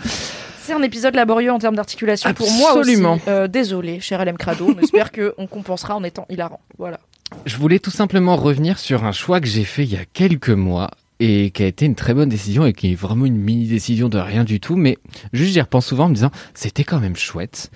C'est 0.66 0.72
un 0.72 0.82
épisode 0.82 1.14
laborieux 1.14 1.52
en 1.52 1.60
termes 1.60 1.76
d'articulation 1.76 2.34
pour 2.34 2.50
moi 2.50 2.72
aussi. 2.72 2.78
Absolument. 2.80 3.20
Euh, 3.28 3.46
désolé, 3.46 4.00
cher 4.00 4.24
LM 4.24 4.36
Crado. 4.36 4.74
On 4.76 4.80
espère 4.82 5.12
qu'on 5.12 5.46
compensera 5.46 5.94
en 5.94 6.02
étant 6.02 6.26
hilarant. 6.28 6.58
Voilà. 6.76 6.98
Je 7.44 7.56
voulais 7.56 7.78
tout 7.78 7.92
simplement 7.92 8.34
revenir 8.34 8.80
sur 8.80 9.04
un 9.04 9.12
choix 9.12 9.40
que 9.40 9.46
j'ai 9.46 9.62
fait 9.62 9.84
il 9.84 9.92
y 9.92 9.96
a 9.96 10.04
quelques 10.04 10.50
mois 10.50 10.90
et 11.20 11.52
qui 11.52 11.62
a 11.62 11.66
été 11.66 11.86
une 11.86 11.94
très 11.94 12.14
bonne 12.14 12.28
décision 12.28 12.66
et 12.66 12.72
qui 12.72 12.90
est 12.90 12.94
vraiment 12.96 13.26
une 13.26 13.36
mini 13.36 13.68
décision 13.68 14.08
de 14.08 14.18
rien 14.18 14.42
du 14.42 14.60
tout 14.60 14.76
mais 14.76 14.98
juste 15.32 15.52
j'y 15.52 15.60
repense 15.60 15.86
souvent 15.86 16.04
en 16.04 16.08
me 16.08 16.14
disant 16.14 16.30
c'était 16.52 16.84
quand 16.84 17.00
même 17.00 17.16
chouette 17.16 17.70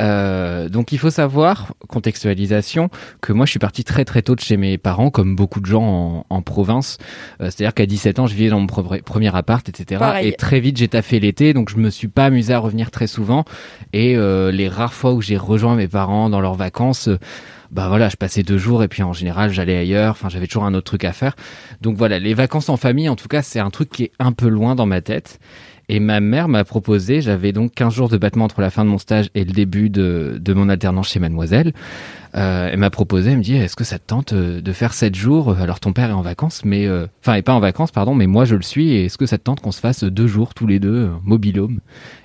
euh, 0.00 0.68
donc 0.68 0.92
il 0.92 0.98
faut 0.98 1.10
savoir 1.10 1.74
contextualisation 1.88 2.88
que 3.20 3.32
moi 3.32 3.44
je 3.46 3.50
suis 3.50 3.58
parti 3.58 3.84
très 3.84 4.04
très 4.04 4.22
tôt 4.22 4.34
de 4.34 4.40
chez 4.40 4.56
mes 4.56 4.78
parents 4.78 5.10
comme 5.10 5.36
beaucoup 5.36 5.60
de 5.60 5.66
gens 5.66 5.82
en, 5.84 6.26
en 6.28 6.42
province 6.42 6.98
Euh, 7.40 7.46
c'est-à-dire 7.50 7.74
qu'à 7.74 7.86
17 7.86 8.18
ans 8.18 8.26
je 8.26 8.34
vivais 8.34 8.50
dans 8.50 8.60
mon 8.60 8.66
pre- 8.66 9.02
premier 9.02 9.34
appart 9.36 9.68
etc 9.68 9.98
Pareil. 9.98 10.28
et 10.28 10.32
très 10.32 10.60
vite 10.60 10.76
j'ai 10.78 10.88
taffé 10.88 11.20
l'été 11.20 11.52
donc 11.52 11.68
je 11.70 11.76
me 11.76 11.90
suis 11.90 12.08
pas 12.08 12.26
amusé 12.26 12.54
à 12.54 12.58
revenir 12.58 12.90
très 12.90 13.06
souvent 13.06 13.44
et 13.92 14.16
euh, 14.16 14.50
les 14.50 14.68
rares 14.68 14.94
fois 14.94 15.12
où 15.12 15.20
j'ai 15.20 15.36
rejoint 15.36 15.76
mes 15.76 15.88
parents 15.88 16.30
dans 16.30 16.40
leurs 16.40 16.54
vacances 16.54 17.08
euh, 17.08 17.18
bah 17.70 17.88
voilà, 17.88 18.10
je 18.10 18.16
passais 18.16 18.42
deux 18.42 18.58
jours 18.58 18.82
et 18.82 18.88
puis 18.88 19.02
en 19.02 19.14
général 19.14 19.50
j'allais 19.50 19.78
ailleurs. 19.78 20.10
Enfin, 20.10 20.28
j'avais 20.28 20.46
toujours 20.46 20.64
un 20.66 20.74
autre 20.74 20.84
truc 20.84 21.04
à 21.06 21.12
faire. 21.14 21.34
Donc 21.80 21.96
voilà, 21.96 22.18
les 22.18 22.34
vacances 22.34 22.68
en 22.68 22.76
famille, 22.76 23.08
en 23.08 23.16
tout 23.16 23.28
cas, 23.28 23.40
c'est 23.40 23.60
un 23.60 23.70
truc 23.70 23.88
qui 23.88 24.02
est 24.04 24.12
un 24.18 24.32
peu 24.32 24.48
loin 24.48 24.74
dans 24.74 24.84
ma 24.84 25.00
tête. 25.00 25.40
Et 25.88 26.00
ma 26.00 26.20
mère 26.20 26.48
m'a 26.48 26.64
proposé, 26.64 27.20
j'avais 27.20 27.52
donc 27.52 27.74
15 27.74 27.92
jours 27.92 28.08
de 28.08 28.16
battement 28.16 28.44
entre 28.44 28.60
la 28.60 28.70
fin 28.70 28.84
de 28.84 28.90
mon 28.90 28.98
stage 28.98 29.30
et 29.34 29.44
le 29.44 29.52
début 29.52 29.90
de, 29.90 30.38
de 30.40 30.54
mon 30.54 30.68
alternance 30.68 31.10
chez 31.10 31.20
Mademoiselle. 31.20 31.72
Euh, 32.34 32.70
elle 32.72 32.78
m'a 32.78 32.90
proposé, 32.90 33.30
elle 33.32 33.38
me 33.38 33.42
dit, 33.42 33.56
est-ce 33.56 33.76
que 33.76 33.84
ça 33.84 33.98
te 33.98 34.06
tente 34.06 34.32
euh, 34.32 34.60
de 34.60 34.72
faire 34.72 34.94
7 34.94 35.14
jours? 35.14 35.56
Alors 35.58 35.80
ton 35.80 35.92
père 35.92 36.10
est 36.10 36.14
en 36.14 36.22
vacances, 36.22 36.64
mais 36.64 36.86
euh, 36.86 37.06
enfin, 37.22 37.34
est 37.34 37.42
pas 37.42 37.52
en 37.52 37.60
vacances, 37.60 37.90
pardon, 37.90 38.14
mais 38.14 38.26
moi 38.26 38.44
je 38.44 38.56
le 38.56 38.62
suis. 38.62 38.90
Et 38.92 39.04
est-ce 39.06 39.18
que 39.18 39.26
ça 39.26 39.38
te 39.38 39.42
tente 39.42 39.60
qu'on 39.60 39.72
se 39.72 39.80
fasse 39.80 40.04
deux 40.04 40.26
jours 40.26 40.54
tous 40.54 40.66
les 40.66 40.78
deux, 40.78 41.08
euh, 41.08 41.10
mobilhome? 41.24 41.80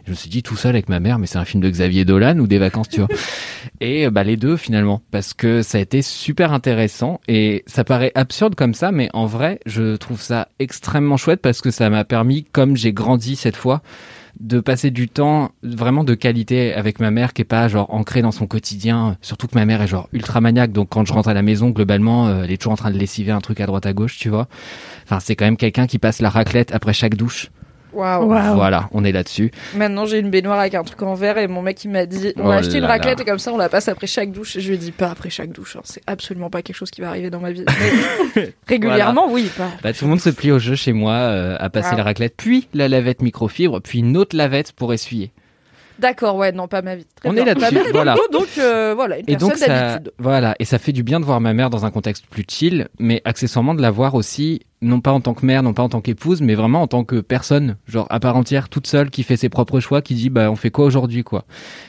Je 0.05 0.11
me 0.11 0.15
suis 0.15 0.29
dit 0.29 0.41
tout 0.41 0.55
seul 0.55 0.75
avec 0.75 0.87
ma 0.87 1.01
mère, 1.01 1.19
mais 1.19 1.27
c'est 1.27 1.37
un 1.37 1.43
film 1.43 1.61
de 1.61 1.69
Xavier 1.69 2.05
Dolan 2.05 2.39
ou 2.39 2.47
des 2.47 2.59
vacances, 2.59 2.87
tu 2.87 3.01
vois 3.01 3.09
Et 3.81 4.07
euh, 4.07 4.09
bah 4.09 4.23
les 4.23 4.37
deux 4.37 4.55
finalement, 4.55 5.01
parce 5.11 5.33
que 5.33 5.61
ça 5.61 5.77
a 5.77 5.81
été 5.81 6.01
super 6.01 6.53
intéressant 6.53 7.19
et 7.27 7.63
ça 7.67 7.83
paraît 7.83 8.13
absurde 8.15 8.55
comme 8.55 8.73
ça, 8.73 8.93
mais 8.93 9.09
en 9.13 9.25
vrai, 9.25 9.59
je 9.65 9.97
trouve 9.97 10.21
ça 10.21 10.47
extrêmement 10.59 11.17
chouette 11.17 11.41
parce 11.41 11.61
que 11.61 11.71
ça 11.71 11.89
m'a 11.89 12.05
permis, 12.05 12.45
comme 12.45 12.77
j'ai 12.77 12.93
grandi 12.93 13.35
cette 13.35 13.57
fois, 13.57 13.81
de 14.39 14.59
passer 14.59 14.91
du 14.91 15.09
temps 15.09 15.51
vraiment 15.63 16.03
de 16.03 16.13
qualité 16.13 16.73
avec 16.73 16.99
ma 16.99 17.11
mère 17.11 17.33
qui 17.33 17.41
est 17.41 17.45
pas 17.45 17.67
genre 17.67 17.93
ancrée 17.93 18.21
dans 18.21 18.31
son 18.31 18.47
quotidien. 18.47 19.17
Surtout 19.21 19.47
que 19.47 19.55
ma 19.55 19.65
mère 19.65 19.81
est 19.81 19.87
genre 19.87 20.09
ultra 20.13 20.41
maniaque 20.41 20.71
donc 20.71 20.89
quand 20.89 21.05
je 21.05 21.13
rentre 21.13 21.29
à 21.29 21.33
la 21.33 21.41
maison 21.41 21.69
globalement 21.69 22.27
euh, 22.27 22.43
elle 22.43 22.51
est 22.51 22.57
toujours 22.57 22.73
en 22.73 22.77
train 22.77 22.91
de 22.91 22.97
lessiver 22.97 23.31
un 23.31 23.41
truc 23.41 23.59
à 23.59 23.65
droite 23.65 23.85
à 23.85 23.93
gauche 23.93 24.17
tu 24.17 24.29
vois. 24.29 24.47
Enfin 25.05 25.19
c'est 25.19 25.35
quand 25.35 25.45
même 25.45 25.57
quelqu'un 25.57 25.87
qui 25.87 25.99
passe 25.99 26.21
la 26.21 26.29
raclette 26.29 26.73
après 26.73 26.93
chaque 26.93 27.15
douche 27.15 27.49
Waouh. 27.97 28.55
voilà 28.55 28.89
on 28.91 29.03
est 29.03 29.11
là-dessus 29.11 29.51
Maintenant, 29.75 30.05
j'ai 30.05 30.19
une 30.19 30.29
baignoire 30.29 30.59
avec 30.59 30.75
un 30.75 30.83
truc 30.83 31.01
en 31.01 31.13
verre 31.15 31.37
et 31.37 31.47
mon 31.47 31.61
mec 31.61 31.83
il 31.83 31.89
m'a 31.91 32.05
dit 32.05 32.33
on 32.37 32.45
Oh 32.45 32.47
va 32.49 32.55
acheter 32.57 32.77
une 32.77 32.85
raclette 32.85 33.17
là. 33.19 33.23
et 33.23 33.25
comme 33.27 33.39
ça 33.39 33.51
on 33.53 33.57
la 33.57 33.69
passe 33.69 33.87
après 33.87 34.07
chaque 34.07 34.31
douche. 34.31 34.55
Et 34.55 34.61
je 34.61 34.67
lui 34.69 34.75
ai 34.75 34.77
dit 34.77 34.91
pas 34.91 35.09
après 35.11 35.29
chaque 35.29 35.51
douche, 35.51 35.75
hein. 35.75 35.81
c'est 35.83 36.01
absolument 36.07 36.49
pas 36.49 36.61
quelque 36.61 36.75
chose 36.75 36.91
qui 36.91 37.01
va 37.01 37.09
arriver 37.09 37.29
dans 37.29 37.39
ma 37.39 37.51
vie. 37.51 37.63
Mais 38.35 38.53
régulièrement, 38.67 39.27
oui. 39.31 39.49
Pas. 39.57 39.69
Bah, 39.83 39.93
tout 39.93 40.05
le 40.05 40.09
monde 40.09 40.19
se 40.21 40.29
plie 40.29 40.51
au 40.51 40.59
jeu 40.59 40.75
chez 40.75 40.93
moi 40.93 41.13
euh, 41.13 41.55
à 41.59 41.69
passer 41.69 41.89
Ah. 41.93 41.97
la 41.97 42.03
raclette, 42.03 42.33
puis 42.37 42.67
la 42.73 42.87
lavette 42.87 43.21
microfibre, 43.21 43.81
puis 43.81 43.99
une 43.99 44.15
autre 44.17 44.35
lavette 44.35 44.71
pour 44.73 44.93
essuyer. 44.93 45.31
D'accord, 45.99 46.35
ouais, 46.35 46.51
non, 46.51 46.67
pas 46.67 46.83
ma 46.83 46.95
vie. 46.95 47.07
Très 47.15 47.29
On 47.29 47.33
bien. 47.33 47.41
est 47.43 47.45
là-dessus, 47.55 47.79
voilà. 47.91 48.15
Donc 48.31 48.47
euh, 48.59 48.93
voilà, 48.95 49.17
une 49.17 49.23
Et 49.27 49.31
personne 49.37 49.49
donc 49.49 49.57
ça, 49.57 49.99
voilà, 50.19 50.53
et 50.59 50.65
ça 50.65 50.77
fait 50.77 50.91
du 50.91 51.01
bien 51.01 51.19
de 51.19 51.25
voir 51.25 51.41
ma 51.41 51.53
mère 51.53 51.71
dans 51.71 51.85
un 51.87 51.91
contexte 51.91 52.25
plus 52.29 52.45
chill, 52.47 52.87
mais 52.99 53.21
accessoirement 53.25 53.73
de 53.73 53.81
la 53.81 53.89
voir 53.89 54.13
aussi, 54.13 54.61
non 54.81 55.01
pas 55.01 55.11
en 55.11 55.21
tant 55.21 55.33
que 55.33 55.45
mère, 55.45 55.63
non 55.63 55.73
pas 55.73 55.83
en 55.83 55.89
tant 55.89 56.01
qu'épouse, 56.01 56.41
mais 56.41 56.55
vraiment 56.55 56.81
en 56.83 56.87
tant 56.87 57.03
que 57.03 57.19
personne, 57.21 57.77
genre 57.87 58.05
à 58.09 58.19
part 58.19 58.35
entière, 58.37 58.69
toute 58.69 58.87
seule, 58.87 59.09
qui 59.09 59.23
fait 59.23 59.37
ses 59.37 59.49
propres 59.49 59.79
choix, 59.79 60.01
qui 60.01 60.13
dit 60.13 60.29
bah 60.29 60.51
on 60.51 60.55
fait 60.55 60.69
quoi 60.69 60.85
aujourd'hui 60.85 61.23
quoi. 61.23 61.45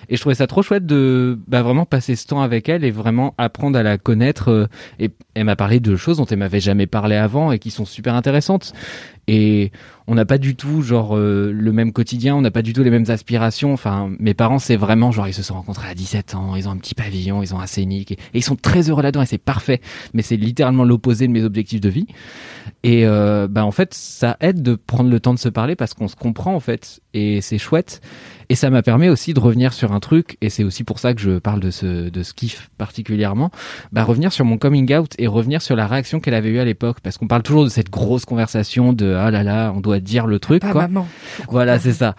Et 0.08 0.16
je 0.16 0.20
trouvais 0.20 0.34
ça 0.34 0.46
trop 0.46 0.62
chouette 0.62 0.86
de 0.86 1.38
bah 1.46 1.62
vraiment 1.62 1.84
passer 1.84 2.16
ce 2.16 2.26
temps 2.26 2.40
avec 2.40 2.68
elle 2.68 2.84
et 2.84 2.90
vraiment 2.90 3.34
apprendre 3.36 3.78
à 3.78 3.82
la 3.82 3.98
connaître. 3.98 4.50
euh, 4.50 4.66
et 4.98 5.10
elle 5.34 5.44
m'a 5.44 5.56
parlé 5.56 5.80
de 5.80 5.96
choses 5.96 6.16
dont 6.16 6.26
elle 6.26 6.38
m'avait 6.38 6.60
jamais 6.60 6.86
parlé 6.86 7.16
avant 7.16 7.52
et 7.52 7.58
qui 7.58 7.70
sont 7.70 7.84
super 7.84 8.14
intéressantes. 8.14 8.72
Et 9.28 9.72
on 10.06 10.14
n'a 10.14 10.24
pas 10.24 10.38
du 10.38 10.56
tout 10.56 10.80
genre 10.80 11.14
euh, 11.14 11.52
le 11.52 11.70
même 11.70 11.92
quotidien, 11.92 12.34
on 12.34 12.40
n'a 12.40 12.50
pas 12.50 12.62
du 12.62 12.72
tout 12.72 12.82
les 12.82 12.90
mêmes 12.90 13.04
aspirations. 13.08 13.74
Enfin, 13.74 14.10
mes 14.18 14.32
parents, 14.32 14.58
c'est 14.58 14.76
vraiment 14.76 15.12
genre 15.12 15.28
ils 15.28 15.34
se 15.34 15.42
sont 15.42 15.52
rencontrés 15.52 15.86
à 15.86 15.94
17 15.94 16.34
ans, 16.34 16.56
ils 16.56 16.66
ont 16.66 16.70
un 16.70 16.78
petit 16.78 16.94
pavillon, 16.94 17.42
ils 17.42 17.54
ont 17.54 17.60
un 17.60 17.66
scénic 17.66 18.12
et, 18.12 18.18
ils 18.32 18.42
sont 18.42 18.56
très 18.56 18.88
heureux 18.88 19.02
là-dedans 19.02 19.20
et 19.20 19.26
c'est 19.26 19.36
parfait. 19.36 19.82
Mais 20.14 20.22
c'est 20.22 20.36
littéralement 20.36 20.84
l'opposé 20.84 21.26
de 21.28 21.32
mes 21.32 21.44
objectifs 21.44 21.82
de 21.82 21.90
vie. 21.90 22.06
Et 22.82 23.06
euh, 23.06 23.48
bah 23.48 23.66
en 23.66 23.70
fait, 23.70 23.92
ça 23.92 24.38
aide 24.40 24.62
de 24.62 24.76
prendre 24.76 25.10
le 25.10 25.20
temps 25.20 25.34
de 25.34 25.38
se 25.38 25.50
parler 25.50 25.76
parce 25.76 25.92
qu'on 25.92 26.08
se 26.08 26.16
comprend 26.16 26.54
en 26.54 26.60
fait 26.60 27.00
et 27.12 27.42
c'est 27.42 27.58
chouette. 27.58 28.00
Et 28.50 28.54
ça 28.54 28.70
m'a 28.70 28.82
permis 28.82 29.10
aussi 29.10 29.34
de 29.34 29.40
revenir 29.40 29.74
sur 29.74 29.92
un 29.92 30.00
truc 30.00 30.38
et 30.40 30.48
c'est 30.48 30.64
aussi 30.64 30.82
pour 30.82 30.98
ça 30.98 31.12
que 31.12 31.20
je 31.20 31.38
parle 31.38 31.60
de 31.60 31.70
ce 31.70 32.08
de 32.08 32.22
ce 32.22 32.32
kiff 32.32 32.70
particulièrement. 32.78 33.50
Bah 33.92 34.04
revenir 34.04 34.32
sur 34.32 34.46
mon 34.46 34.56
coming 34.56 34.90
out 34.94 35.12
et 35.18 35.26
revenir 35.26 35.60
sur 35.60 35.76
la 35.76 35.86
réaction 35.86 36.18
qu'elle 36.18 36.32
avait 36.34 36.48
eue 36.48 36.58
à 36.58 36.64
l'époque 36.64 36.98
parce 37.02 37.18
qu'on 37.18 37.26
parle 37.28 37.42
toujours 37.42 37.64
de 37.64 37.68
cette 37.68 37.90
grosse 37.90 38.24
conversation 38.24 38.94
de 38.94 39.12
ah 39.12 39.30
là 39.30 39.42
là, 39.42 39.72
on 39.76 39.80
doit 39.80 40.00
dire 40.00 40.26
le 40.26 40.38
truc 40.38 40.62
Pas 40.62 40.72
quoi. 40.72 40.82
maman. 40.88 41.06
Voilà, 41.50 41.78
c'est 41.78 41.92
ça. 41.92 42.16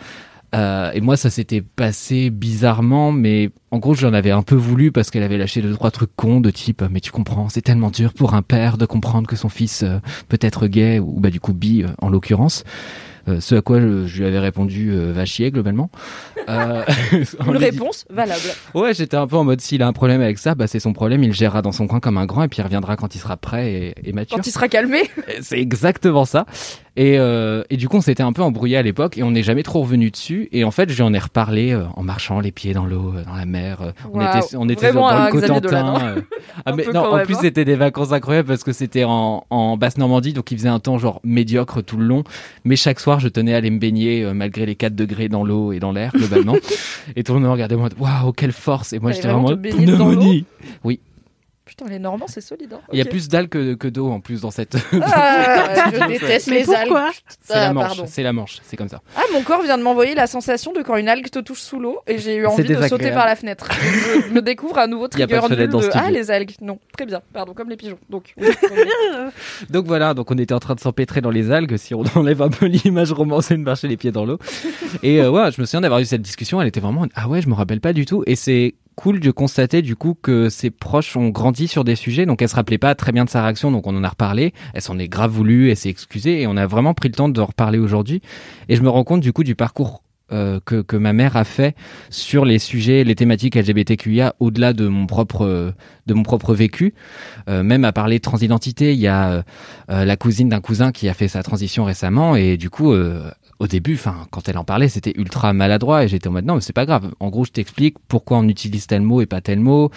Euh, 0.55 0.91
et 0.93 1.01
moi, 1.01 1.15
ça 1.15 1.29
s'était 1.29 1.61
passé 1.61 2.31
bizarrement, 2.31 3.11
mais 3.11 3.51
en 3.69 3.77
gros, 3.77 3.93
j'en 3.93 4.13
avais 4.13 4.31
un 4.31 4.41
peu 4.41 4.55
voulu 4.55 4.91
parce 4.91 5.11
qu'elle 5.11 5.21
avait 5.21 5.37
lâché 5.37 5.61
deux 5.61 5.73
trois 5.73 5.91
trucs 5.91 6.15
cons 6.15 6.41
de 6.41 6.49
type 6.49 6.83
"Mais 6.89 7.01
tu 7.01 7.11
comprends, 7.11 7.49
c'est 7.49 7.61
tellement 7.61 7.91
dur 7.91 8.13
pour 8.13 8.33
un 8.33 8.41
père 8.41 8.77
de 8.79 8.87
comprendre 8.87 9.27
que 9.27 9.35
son 9.35 9.49
fils 9.49 9.83
euh, 9.83 9.99
peut 10.27 10.39
être 10.41 10.65
gay 10.67 10.97
ou 10.99 11.19
bah 11.19 11.29
du 11.29 11.39
coup 11.39 11.53
bi 11.53 11.83
euh, 11.83 11.87
en 12.01 12.09
l'occurrence." 12.09 12.63
Euh, 13.27 13.39
ce 13.39 13.55
à 13.55 13.61
quoi 13.61 13.79
je, 13.81 14.05
je 14.07 14.19
lui 14.19 14.25
avais 14.25 14.39
répondu 14.39 14.91
euh, 14.91 15.11
va 15.13 15.25
chier 15.25 15.51
globalement. 15.51 15.89
Euh, 16.47 16.83
Une 17.47 17.57
réponse 17.57 18.05
valable. 18.09 18.41
Ouais, 18.73 18.93
j'étais 18.93 19.17
un 19.17 19.27
peu 19.27 19.35
en 19.35 19.43
mode 19.43 19.61
s'il 19.61 19.83
a 19.83 19.87
un 19.87 19.93
problème 19.93 20.21
avec 20.21 20.37
ça, 20.37 20.55
bah 20.55 20.67
c'est 20.67 20.79
son 20.79 20.93
problème, 20.93 21.23
il 21.23 21.27
le 21.27 21.33
gérera 21.33 21.61
dans 21.61 21.71
son 21.71 21.87
coin 21.87 21.99
comme 21.99 22.17
un 22.17 22.25
grand 22.25 22.43
et 22.43 22.47
puis 22.47 22.59
il 22.59 22.63
reviendra 22.63 22.95
quand 22.95 23.15
il 23.15 23.19
sera 23.19 23.37
prêt 23.37 23.71
et, 23.71 24.09
et 24.09 24.13
mature. 24.13 24.37
Quand 24.37 24.47
il 24.47 24.51
sera 24.51 24.67
calmé. 24.67 25.03
C'est 25.41 25.59
exactement 25.59 26.25
ça. 26.25 26.45
Et, 26.95 27.17
euh, 27.17 27.63
et 27.69 27.77
du 27.77 27.87
coup, 27.87 27.97
on 27.97 28.01
s'était 28.01 28.23
un 28.23 28.33
peu 28.33 28.41
embrouillé 28.41 28.75
à 28.75 28.81
l'époque 28.81 29.17
et 29.17 29.23
on 29.23 29.31
n'est 29.31 29.43
jamais 29.43 29.63
trop 29.63 29.81
revenu 29.81 30.11
dessus. 30.11 30.49
Et 30.51 30.65
en 30.65 30.71
fait, 30.71 30.89
j'en 30.89 31.13
ai 31.13 31.19
reparlé 31.19 31.71
euh, 31.71 31.85
en 31.95 32.03
marchant 32.03 32.41
les 32.41 32.51
pieds 32.51 32.73
dans 32.73 32.85
l'eau, 32.85 33.13
dans 33.25 33.35
la 33.35 33.45
mer. 33.45 33.93
on 34.11 34.19
était, 34.19 34.55
on 34.57 34.67
était 34.67 34.91
Vraiment 34.91 35.09
dans 35.09 35.25
le 35.25 35.31
Cotentin. 35.31 35.95
Hein. 35.95 36.15
Ah, 36.65 36.73
mais 36.73 36.85
non, 36.93 37.05
en 37.05 37.23
plus, 37.23 37.35
hein. 37.35 37.39
c'était 37.41 37.63
des 37.63 37.75
vacances 37.75 38.11
incroyables 38.11 38.47
parce 38.47 38.65
que 38.65 38.73
c'était 38.73 39.05
en, 39.05 39.45
en 39.49 39.77
basse 39.77 39.97
Normandie, 39.97 40.33
donc 40.33 40.51
il 40.51 40.57
faisait 40.57 40.67
un 40.69 40.79
temps 40.79 40.97
genre 40.97 41.21
médiocre 41.23 41.81
tout 41.81 41.95
le 41.95 42.03
long. 42.05 42.23
Mais 42.65 42.75
chaque 42.75 42.99
soir, 42.99 43.08
je 43.17 43.27
tenais 43.27 43.53
à 43.53 43.57
aller 43.57 43.71
me 43.71 43.79
baigner 43.79 44.23
euh, 44.23 44.33
malgré 44.33 44.67
les 44.67 44.75
4 44.75 44.93
degrés 44.93 45.29
dans 45.29 45.43
l'eau 45.43 45.71
et 45.71 45.79
dans 45.79 45.91
l'air 45.91 46.11
globalement. 46.13 46.55
et 47.15 47.23
tout 47.23 47.33
le 47.33 47.39
monde 47.39 47.47
me 47.47 47.51
regardait 47.53 47.75
moi, 47.75 47.89
waouh, 47.97 48.31
quelle 48.33 48.51
force! 48.51 48.93
Et 48.93 48.99
moi, 48.99 49.11
j'étais 49.11 49.29
vraiment 49.29 49.47
vraiment 49.47 49.61
pneumonie. 49.61 50.45
Oui, 50.83 50.99
Putain, 51.79 51.91
les 51.91 51.99
Normands, 51.99 52.27
c'est 52.27 52.41
solide. 52.41 52.73
Hein. 52.73 52.81
il 52.91 52.99
y 52.99 53.01
a 53.01 53.05
plus 53.05 53.27
d'algues 53.29 53.49
que, 53.49 53.73
que 53.75 53.87
d'eau 53.87 54.09
en 54.09 54.19
plus 54.19 54.41
dans 54.41 54.51
cette. 54.51 54.75
Ah, 55.01 55.91
je 55.93 56.07
déteste 56.07 56.47
Mais 56.47 56.59
les 56.59 56.73
algues. 56.73 56.93
C'est 57.41 57.55
la 57.55 57.73
manche, 57.73 58.01
c'est 58.05 58.23
la 58.23 58.33
manche, 58.33 58.59
c'est 58.63 58.77
comme 58.77 58.89
ça. 58.89 59.01
Ah, 59.15 59.21
mon 59.33 59.41
corps 59.43 59.61
vient 59.61 59.77
de 59.77 59.83
m'envoyer 59.83 60.15
la 60.15 60.27
sensation 60.27 60.73
de 60.73 60.81
quand 60.81 60.97
une 60.97 61.09
algue 61.09 61.29
te 61.29 61.39
touche 61.39 61.61
sous 61.61 61.79
l'eau 61.79 61.99
et 62.07 62.17
j'ai 62.17 62.35
eu 62.35 62.45
envie 62.45 62.63
de 62.63 62.87
sauter 62.87 63.11
par 63.11 63.25
la 63.25 63.35
fenêtre. 63.35 63.69
je 64.27 64.29
me 64.33 64.41
découvre 64.41 64.77
un 64.79 64.87
nouveau 64.87 65.07
Y 65.15 65.23
a 65.23 65.27
pas 65.27 65.35
de 65.35 65.39
trigger 65.39 65.55
fenêtre 65.55 65.61
nul 65.61 65.69
dans 65.69 65.79
de 65.79 65.83
ce 65.83 65.89
Ah, 65.93 66.11
les 66.11 66.31
algues. 66.31 66.51
Non, 66.61 66.79
très 66.95 67.05
bien. 67.05 67.21
Pardon, 67.33 67.53
comme 67.53 67.69
les 67.69 67.77
pigeons. 67.77 67.99
Donc, 68.09 68.33
oui, 68.37 68.47
Donc 69.69 69.85
voilà, 69.85 70.13
donc 70.13 70.29
on 70.31 70.37
était 70.37 70.53
en 70.53 70.59
train 70.59 70.75
de 70.75 70.79
s'empêtrer 70.79 71.21
dans 71.21 71.31
les 71.31 71.51
algues, 71.51 71.77
si 71.77 71.93
on 71.93 72.03
enlève 72.15 72.41
un 72.41 72.49
peu 72.49 72.65
l'image 72.65 73.11
romancée 73.11 73.55
de 73.55 73.61
marcher 73.61 73.87
les 73.87 73.97
pieds 73.97 74.11
dans 74.11 74.25
l'eau. 74.25 74.39
Et 75.03 75.21
euh, 75.21 75.29
ouais, 75.29 75.51
je 75.51 75.61
me 75.61 75.65
souviens 75.65 75.81
d'avoir 75.81 75.99
eu 75.99 76.05
cette 76.05 76.21
discussion, 76.21 76.61
elle 76.61 76.67
était 76.67 76.79
vraiment, 76.79 77.05
ah 77.15 77.27
ouais, 77.27 77.41
je 77.41 77.49
me 77.49 77.53
rappelle 77.53 77.81
pas 77.81 77.93
du 77.93 78.05
tout. 78.05 78.23
Et 78.27 78.35
c'est 78.35 78.75
cool 78.99 79.21
de 79.21 79.31
constater 79.31 79.81
du 79.81 79.95
coup 79.95 80.13
que 80.21 80.49
ses 80.49 80.71
proches 80.71 81.15
ont 81.15 81.29
grandi 81.29 81.69
sur 81.69 81.85
des 81.85 81.95
sujets, 81.95 82.25
donc 82.25 82.41
elle 82.41 82.49
se 82.49 82.55
rappelait 82.57 82.77
pas 82.77 82.95
très 82.95 83.13
bien 83.13 83.23
de 83.23 83.29
sa 83.29 83.41
réaction, 83.41 83.71
donc 83.71 83.87
on 83.87 83.95
en 83.95 84.03
a 84.03 84.09
reparlé, 84.09 84.53
elle 84.73 84.81
s'en 84.81 84.99
est 84.99 85.07
grave 85.07 85.31
voulu, 85.31 85.69
elle 85.69 85.77
s'est 85.77 85.87
excusée, 85.87 86.41
et 86.41 86.47
on 86.47 86.57
a 86.57 86.67
vraiment 86.67 86.93
pris 86.93 87.07
le 87.07 87.15
temps 87.15 87.29
de 87.29 87.39
reparler 87.39 87.79
aujourd'hui. 87.79 88.21
Et 88.67 88.75
je 88.75 88.81
me 88.81 88.89
rends 88.89 89.05
compte 89.05 89.21
du 89.21 89.31
coup 89.31 89.45
du 89.45 89.55
parcours 89.55 90.03
euh, 90.33 90.59
que, 90.65 90.81
que 90.81 90.97
ma 90.97 91.13
mère 91.13 91.37
a 91.37 91.45
fait 91.45 91.77
sur 92.09 92.43
les 92.43 92.59
sujets, 92.59 93.05
les 93.05 93.15
thématiques 93.15 93.55
LGBTQIA 93.55 94.35
au-delà 94.41 94.73
de 94.73 94.89
mon 94.89 95.07
propre 95.07 95.73
de 96.09 96.13
mon 96.13 96.23
propre 96.23 96.53
vécu. 96.53 96.93
Euh, 97.47 97.63
même 97.63 97.85
à 97.85 97.93
parler 97.93 98.17
de 98.17 98.23
transidentité, 98.23 98.93
il 98.93 98.99
y 98.99 99.07
a 99.07 99.43
euh, 99.89 100.05
la 100.05 100.17
cousine 100.17 100.49
d'un 100.49 100.59
cousin 100.59 100.91
qui 100.91 101.07
a 101.07 101.13
fait 101.13 101.29
sa 101.29 101.41
transition 101.41 101.85
récemment 101.85 102.35
et 102.35 102.57
du 102.57 102.69
coup 102.69 102.91
euh, 102.91 103.31
au 103.59 103.67
début, 103.67 103.95
enfin 103.95 104.25
quand 104.31 104.47
elle 104.47 104.57
en 104.57 104.63
parlait, 104.63 104.87
c'était 104.87 105.13
ultra 105.15 105.51
maladroit 105.53 106.03
et 106.03 106.07
j'étais 106.07 106.29
en 106.29 106.31
mode 106.31 106.45
non 106.45 106.55
mais 106.55 106.61
c'est 106.61 106.73
pas 106.73 106.85
grave. 106.85 107.11
En 107.19 107.29
gros, 107.29 107.45
je 107.45 107.51
t'explique 107.51 107.97
pourquoi 108.07 108.37
on 108.37 108.47
utilise 108.47 108.87
tel 108.87 109.01
mot 109.01 109.21
et 109.21 109.25
pas 109.25 109.41
tel 109.41 109.59
mot. 109.59 109.91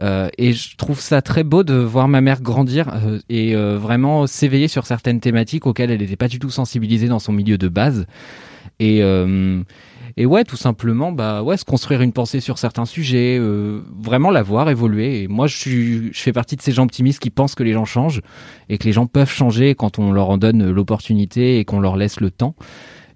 Euh, 0.00 0.28
et 0.38 0.52
je 0.52 0.76
trouve 0.76 1.00
ça 1.00 1.20
très 1.20 1.42
beau 1.42 1.64
de 1.64 1.74
voir 1.74 2.08
ma 2.08 2.20
mère 2.20 2.40
grandir 2.40 2.88
euh, 2.94 3.18
et 3.28 3.56
euh, 3.56 3.76
vraiment 3.76 4.26
s'éveiller 4.26 4.68
sur 4.68 4.86
certaines 4.86 5.20
thématiques 5.20 5.66
auxquelles 5.66 5.90
elle 5.90 6.00
n'était 6.00 6.16
pas 6.16 6.28
du 6.28 6.38
tout 6.38 6.50
sensibilisée 6.50 7.08
dans 7.08 7.18
son 7.18 7.32
milieu 7.32 7.58
de 7.58 7.68
base. 7.68 8.06
Et 8.78 9.02
euh, 9.02 9.62
et 10.20 10.26
ouais, 10.26 10.42
tout 10.42 10.56
simplement, 10.56 11.12
bah 11.12 11.44
ouais, 11.44 11.56
se 11.56 11.64
construire 11.64 12.02
une 12.02 12.12
pensée 12.12 12.40
sur 12.40 12.58
certains 12.58 12.86
sujets, 12.86 13.38
euh, 13.40 13.82
vraiment 14.00 14.32
la 14.32 14.42
voir 14.42 14.68
évoluer. 14.68 15.22
Et 15.22 15.28
moi, 15.28 15.46
je 15.46 15.56
suis, 15.56 16.12
je 16.12 16.20
fais 16.20 16.32
partie 16.32 16.56
de 16.56 16.62
ces 16.62 16.72
gens 16.72 16.82
optimistes 16.82 17.20
qui 17.20 17.30
pensent 17.30 17.54
que 17.54 17.62
les 17.62 17.72
gens 17.72 17.84
changent 17.84 18.20
et 18.68 18.78
que 18.78 18.84
les 18.84 18.92
gens 18.92 19.06
peuvent 19.06 19.30
changer 19.30 19.76
quand 19.76 20.00
on 20.00 20.10
leur 20.10 20.28
en 20.30 20.36
donne 20.36 20.72
l'opportunité 20.72 21.60
et 21.60 21.64
qu'on 21.64 21.78
leur 21.78 21.96
laisse 21.96 22.18
le 22.18 22.32
temps. 22.32 22.56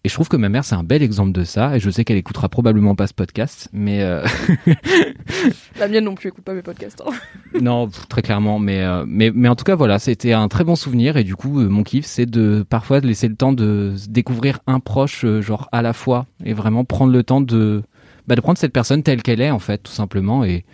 Et 0.05 0.09
je 0.09 0.15
trouve 0.15 0.29
que 0.29 0.37
ma 0.37 0.49
mère, 0.49 0.65
c'est 0.65 0.75
un 0.75 0.83
bel 0.83 1.01
exemple 1.01 1.31
de 1.31 1.45
ça. 1.45 1.77
Et 1.77 1.81
je 1.81 1.89
sais 1.89 2.05
qu'elle 2.05 2.17
écoutera 2.17 2.49
probablement 2.49 2.97
pas 2.97 3.07
ce 3.07 3.15
podcast, 3.15 3.69
mais 3.73 4.03
euh, 4.03 4.25
La 5.79 5.87
mienne 5.89 6.05
non 6.05 6.15
plus 6.15 6.29
écoute 6.29 6.45
pas 6.45 6.55
mes 6.55 6.63
podcasts. 6.63 7.03
hein. 7.07 7.13
non, 7.61 7.89
très 8.09 8.23
clairement. 8.23 8.59
Mais, 8.59 8.83
euh, 8.83 9.05
mais, 9.07 9.31
mais 9.33 9.49
en 9.49 9.55
tout 9.55 9.65
cas, 9.65 9.77
voilà, 9.77 9.99
c'était 10.01 10.33
un 10.33 10.49
très 10.49 10.65
bon 10.65 10.75
souvenir. 10.75 11.17
Et 11.17 11.25
du 11.25 11.37
coup, 11.37 11.61
euh, 11.61 11.69
mon 11.69 11.85
kiff, 11.85 12.05
c'est 12.05 12.27
de 12.27 12.65
parfois 12.69 13.01
de 13.01 13.07
laisser 13.07 13.29
le 13.29 13.37
temps 13.37 13.53
de 13.53 13.95
découvrir 14.09 14.59
un 14.67 14.81
proche, 14.81 15.25
genre 15.41 15.69
à 15.73 15.83
la 15.83 15.93
fois, 15.93 16.27
et 16.45 16.53
vraiment 16.53 16.85
prendre 16.85 17.13
le 17.13 17.23
temps 17.23 17.41
de, 17.41 17.83
bah, 18.27 18.35
de 18.35 18.41
prendre 18.41 18.59
cette 18.59 18.73
personne 18.73 19.05
telle 19.05 19.23
qu'elle 19.23 19.41
est, 19.41 19.51
en 19.53 19.61
fait, 19.61 19.79
tout 19.79 19.93
simplement. 19.93 20.45
Et 20.45 20.65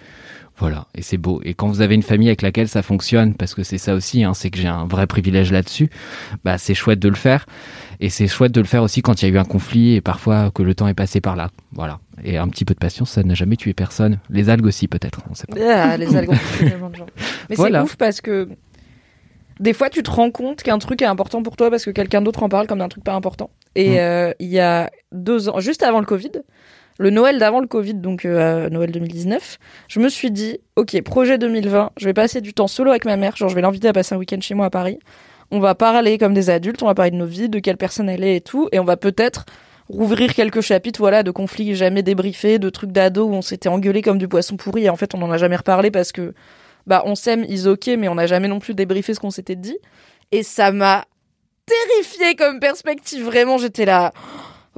voilà, 0.59 0.87
et 0.95 1.03
c'est 1.03 1.17
beau. 1.19 1.41
Et 1.45 1.55
quand 1.55 1.69
vous 1.69 1.81
avez 1.81 1.95
une 1.95 2.03
famille 2.03 2.29
avec 2.29 2.43
laquelle 2.43 2.69
ça 2.69 2.83
fonctionne, 2.83 3.35
parce 3.35 3.55
que 3.55 3.63
c'est 3.63 3.79
ça 3.79 3.95
aussi, 3.95 4.25
hein, 4.25 4.35
c'est 4.35 4.51
que 4.51 4.59
j'ai 4.59 4.67
un 4.69 4.87
vrai 4.87 5.07
privilège 5.07 5.53
là-dessus, 5.53 5.89
bah 6.45 6.59
c'est 6.59 6.75
chouette 6.75 6.99
de 6.99 7.09
le 7.09 7.15
faire. 7.15 7.47
Et 8.01 8.11
c'est 8.11 8.27
chouette 8.29 8.53
de 8.53 8.61
le 8.61 8.67
faire 8.67 8.83
aussi 8.83 9.03
quand 9.03 9.21
il 9.23 9.29
y 9.29 9.31
a 9.31 9.35
eu 9.35 9.39
un 9.39 9.45
conflit 9.45 9.95
et 9.95 10.01
parfois 10.01 10.51
que 10.53 10.63
le 10.63 10.75
temps 10.75 10.87
est 10.89 10.95
passé 10.95 11.21
par 11.21 11.37
là. 11.37 11.51
Voilà. 11.73 11.99
Et 12.25 12.37
un 12.39 12.49
petit 12.49 12.65
peu 12.65 12.75
de 12.75 12.79
patience, 12.79 13.11
ça 13.11 13.23
n'a 13.23 13.35
jamais 13.35 13.57
tué 13.57 13.73
personne. 13.75 14.19
Les 14.31 14.51
algues 14.51 14.67
aussi, 14.67 14.89
peut-être. 14.89 15.21
On 15.31 15.35
sait 15.35 15.47
pas. 15.47 15.57
Ah, 15.61 15.97
les 15.97 16.15
algues 16.17 16.31
ont 16.31 16.37
tué 16.59 16.71
tellement 16.71 16.91
de 16.91 16.97
gens. 16.97 17.07
Mais 17.51 17.57
Voilà. 17.57 17.81
c'est 17.81 17.85
ouf 17.85 17.97
parce 17.97 18.21
que 18.21 18.49
des 19.61 19.73
fois 19.73 19.91
tu 19.91 20.03
te 20.05 20.11
rends 20.11 20.31
compte 20.31 20.63
qu'un 20.63 20.79
truc 20.79 21.03
est 21.03 21.07
important 21.07 21.43
pour 21.43 21.57
toi 21.57 21.71
parce 21.71 21.85
que 21.85 21.91
quelqu'un 21.91 22.23
d'autre 22.23 22.43
en 22.45 22.49
parle 22.49 22.67
comme 22.69 22.79
d'un 22.79 22.89
truc 22.89 23.03
pas 23.05 23.15
important. 23.15 23.51
Et 23.75 23.91
Mm. 23.91 23.97
euh, 23.99 24.33
il 24.39 24.49
y 24.49 24.61
a 24.61 24.91
deux 25.13 25.49
ans, 25.49 25.59
juste 25.61 25.83
avant 25.83 26.01
le 26.01 26.07
Covid, 26.07 26.31
le 26.99 27.11
Noël 27.11 27.39
d'avant 27.39 27.61
le 27.61 27.67
Covid, 27.67 27.95
donc 27.95 28.25
euh, 28.25 28.69
Noël 28.71 28.91
2019, 28.91 29.59
je 29.89 30.01
me 30.01 30.09
suis 30.09 30.31
dit, 30.31 30.59
ok, 30.77 31.01
projet 31.03 31.39
2020, 31.39 31.93
je 31.97 32.05
vais 32.05 32.13
passer 32.13 32.41
du 32.41 32.53
temps 32.53 32.67
solo 32.67 32.91
avec 32.91 33.05
ma 33.05 33.17
mère, 33.17 33.37
genre 33.37 33.49
je 33.49 33.55
vais 33.55 33.63
l'inviter 33.63 33.89
à 33.89 33.93
passer 33.93 34.15
un 34.15 34.19
week-end 34.19 34.41
chez 34.41 34.55
moi 34.55 34.67
à 34.67 34.71
Paris. 34.71 34.99
On 35.51 35.61
va 35.61 35.75
parler 35.75 36.19
comme 36.19 36.35
des 36.35 36.51
adultes, 36.51 36.83
on 36.83 36.87
va 36.87 36.95
parler 36.95 37.13
de 37.13 37.17
nos 37.17 37.27
vies, 37.27 37.49
de 37.49 37.61
quelle 37.61 37.77
personne 37.77 38.09
elle 38.09 38.25
est 38.25 38.37
et 38.37 38.41
tout, 38.41 38.69
et 38.73 38.81
on 38.81 38.85
va 38.85 38.97
peut-être 38.97 39.47
rouvrir 39.89 40.35
quelques 40.35 40.61
chapitres, 40.61 41.01
voilà, 41.01 41.23
de 41.23 41.31
conflits 41.31 41.75
jamais 41.75 42.03
débriefés, 42.03 42.59
de 42.59 42.69
trucs 42.69 42.93
d'ado 42.93 43.27
où 43.27 43.33
on 43.33 43.43
s'était 43.43 43.69
engueulé 43.69 44.03
comme 44.03 44.19
du 44.19 44.29
poisson 44.29 44.57
pourri, 44.57 44.85
et 44.85 44.91
en 44.91 44.97
fait 44.97 45.15
on 45.15 45.23
en 45.23 45.31
a 45.31 45.39
jamais 45.39 45.57
reparlé 45.57 45.91
parce 45.91 46.13
que 46.13 46.35
bah 46.87 47.03
on 47.07 47.15
s'aime, 47.15 47.45
ils 47.49 47.69
ok, 47.69 47.87
mais 47.99 48.09
on 48.09 48.17
n'a 48.17 48.27
jamais 48.27 48.49
non 48.49 48.59
plus 48.59 48.75
débriefé 48.75 49.15
ce 49.15 49.21
qu'on 49.21 49.31
s'était 49.31 49.57
dit. 49.57 49.79
Et 50.33 50.43
ça 50.43 50.73
m'a 50.73 51.05
terrifié 51.67 52.35
comme 52.35 52.61
perspective. 52.61 53.25
Vraiment, 53.25 53.59
j'étais 53.59 53.85
là. 53.85 54.13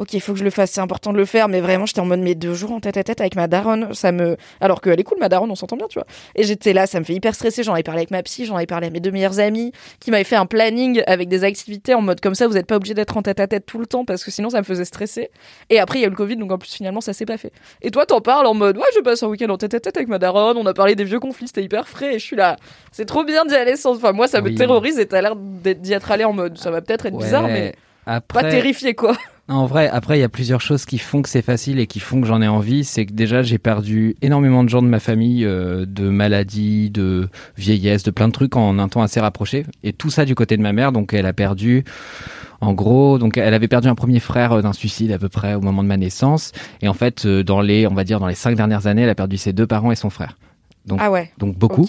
Ok, 0.00 0.14
il 0.14 0.20
faut 0.22 0.32
que 0.32 0.38
je 0.38 0.44
le 0.44 0.50
fasse, 0.50 0.70
c'est 0.70 0.80
important 0.80 1.12
de 1.12 1.18
le 1.18 1.26
faire, 1.26 1.48
mais 1.48 1.60
vraiment, 1.60 1.84
j'étais 1.84 2.00
en 2.00 2.06
mode 2.06 2.20
mes 2.20 2.34
deux 2.34 2.54
jours 2.54 2.72
en 2.72 2.80
tête 2.80 2.96
à 2.96 3.02
tête 3.04 3.20
avec 3.20 3.36
ma 3.36 3.48
daronne, 3.48 3.92
ça 3.92 4.12
me. 4.12 4.38
Alors 4.62 4.80
qu'elle 4.80 4.98
est 4.98 5.04
cool, 5.04 5.18
ma 5.20 5.28
daronne, 5.28 5.50
on 5.50 5.54
s'entend 5.54 5.76
bien, 5.76 5.88
tu 5.88 5.98
vois. 5.98 6.06
Et 6.34 6.44
j'étais 6.44 6.72
là, 6.72 6.86
ça 6.86 7.00
me 7.00 7.04
fait 7.04 7.12
hyper 7.12 7.34
stresser. 7.34 7.62
J'en 7.62 7.76
ai 7.76 7.82
parlé 7.82 7.98
avec 7.98 8.10
ma 8.10 8.22
psy, 8.22 8.46
j'en 8.46 8.58
ai 8.58 8.64
parlé 8.64 8.86
à 8.86 8.90
mes 8.90 9.00
deux 9.00 9.10
meilleures 9.10 9.40
amies, 9.40 9.72
qui 10.00 10.10
m'avaient 10.10 10.24
fait 10.24 10.36
un 10.36 10.46
planning 10.46 11.02
avec 11.06 11.28
des 11.28 11.44
activités 11.44 11.92
en 11.92 12.00
mode 12.00 12.22
comme 12.22 12.34
ça, 12.34 12.46
vous 12.46 12.54
n'êtes 12.54 12.64
pas 12.66 12.76
obligé 12.76 12.94
d'être 12.94 13.14
en 13.18 13.20
tête 13.20 13.40
à 13.40 13.46
tête 13.46 13.66
tout 13.66 13.78
le 13.78 13.84
temps 13.84 14.06
parce 14.06 14.24
que 14.24 14.30
sinon 14.30 14.48
ça 14.48 14.60
me 14.60 14.64
faisait 14.64 14.86
stresser. 14.86 15.28
Et 15.68 15.78
après, 15.78 15.98
il 15.98 16.00
y 16.00 16.04
a 16.04 16.06
eu 16.06 16.10
le 16.10 16.16
Covid, 16.16 16.36
donc 16.36 16.50
en 16.50 16.56
plus, 16.56 16.72
finalement, 16.72 17.02
ça 17.02 17.12
s'est 17.12 17.26
pas 17.26 17.36
fait. 17.36 17.52
Et 17.82 17.90
toi, 17.90 18.06
t'en 18.06 18.22
parles 18.22 18.46
en 18.46 18.54
mode, 18.54 18.78
ouais, 18.78 18.84
je 18.94 19.00
passe 19.00 19.22
un 19.22 19.26
week-end 19.28 19.50
en 19.50 19.58
tête 19.58 19.74
à 19.74 19.80
tête 19.80 19.98
avec 19.98 20.08
ma 20.08 20.18
daronne, 20.18 20.56
on 20.56 20.64
a 20.64 20.72
parlé 20.72 20.94
des 20.94 21.04
vieux 21.04 21.20
conflits, 21.20 21.48
c'était 21.48 21.62
hyper 21.62 21.86
frais, 21.86 22.14
et 22.14 22.18
je 22.18 22.24
suis 22.24 22.36
là. 22.36 22.56
C'est 22.90 23.04
trop 23.04 23.22
bien 23.22 23.44
d'y 23.44 23.54
aller 23.54 23.76
sans. 23.76 23.96
Enfin, 23.96 24.12
moi, 24.12 24.28
ça 24.28 24.40
me 24.40 24.48
Oui. 24.48 24.54
terrorise 24.54 24.98
et 24.98 25.04
t'as 25.04 25.20
l'air 25.20 25.36
d'y 25.36 25.92
être 25.92 26.10
allé 26.10 26.24
en 26.24 26.32
mode, 26.32 26.56
ça 26.56 26.70
va 26.70 26.80
peut-être 26.80 27.04
être 27.04 27.18
bizarre, 27.18 27.48
mais 27.48 27.74
après, 28.06 28.42
pas 28.42 28.48
terrifié, 28.48 28.94
quoi. 28.94 29.14
En 29.50 29.66
vrai, 29.66 29.88
après, 29.88 30.16
il 30.16 30.20
y 30.20 30.24
a 30.24 30.28
plusieurs 30.28 30.60
choses 30.60 30.84
qui 30.84 30.96
font 30.96 31.22
que 31.22 31.28
c'est 31.28 31.42
facile 31.42 31.80
et 31.80 31.88
qui 31.88 31.98
font 31.98 32.20
que 32.20 32.26
j'en 32.28 32.40
ai 32.40 32.46
envie. 32.46 32.84
C'est 32.84 33.04
que 33.04 33.12
déjà, 33.12 33.42
j'ai 33.42 33.58
perdu 33.58 34.14
énormément 34.22 34.62
de 34.62 34.68
gens 34.68 34.80
de 34.80 34.86
ma 34.86 35.00
famille, 35.00 35.44
euh, 35.44 35.84
de 35.86 36.08
maladies, 36.08 36.88
de 36.88 37.28
vieillesse, 37.58 38.04
de 38.04 38.12
plein 38.12 38.28
de 38.28 38.32
trucs 38.32 38.54
en 38.54 38.78
un 38.78 38.88
temps 38.88 39.02
assez 39.02 39.18
rapproché. 39.18 39.66
Et 39.82 39.92
tout 39.92 40.08
ça 40.08 40.24
du 40.24 40.36
côté 40.36 40.56
de 40.56 40.62
ma 40.62 40.72
mère. 40.72 40.92
Donc, 40.92 41.12
elle 41.14 41.26
a 41.26 41.32
perdu, 41.32 41.82
en 42.60 42.74
gros, 42.74 43.18
donc 43.18 43.38
elle 43.38 43.52
avait 43.52 43.66
perdu 43.66 43.88
un 43.88 43.96
premier 43.96 44.20
frère 44.20 44.52
euh, 44.52 44.62
d'un 44.62 44.72
suicide 44.72 45.10
à 45.10 45.18
peu 45.18 45.28
près 45.28 45.54
au 45.54 45.60
moment 45.60 45.82
de 45.82 45.88
ma 45.88 45.96
naissance. 45.96 46.52
Et 46.80 46.86
en 46.86 46.94
fait, 46.94 47.26
euh, 47.26 47.42
dans 47.42 47.60
les, 47.60 47.88
on 47.88 47.94
va 47.94 48.04
dire, 48.04 48.20
dans 48.20 48.28
les 48.28 48.36
cinq 48.36 48.54
dernières 48.54 48.86
années, 48.86 49.02
elle 49.02 49.10
a 49.10 49.16
perdu 49.16 49.36
ses 49.36 49.52
deux 49.52 49.66
parents 49.66 49.90
et 49.90 49.96
son 49.96 50.10
frère. 50.10 50.36
Donc, 50.86 51.00
Ah 51.02 51.10
ouais. 51.10 51.30
donc 51.38 51.58
beaucoup. 51.58 51.88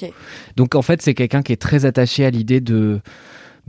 Donc 0.57 0.73
en 0.73 0.81
fait, 0.81 1.01
c'est 1.03 1.13
quelqu'un 1.13 1.43
qui 1.43 1.53
est 1.53 1.61
très 1.61 1.85
attaché 1.85 2.25
à 2.25 2.31
l'idée 2.31 2.59
de 2.59 3.01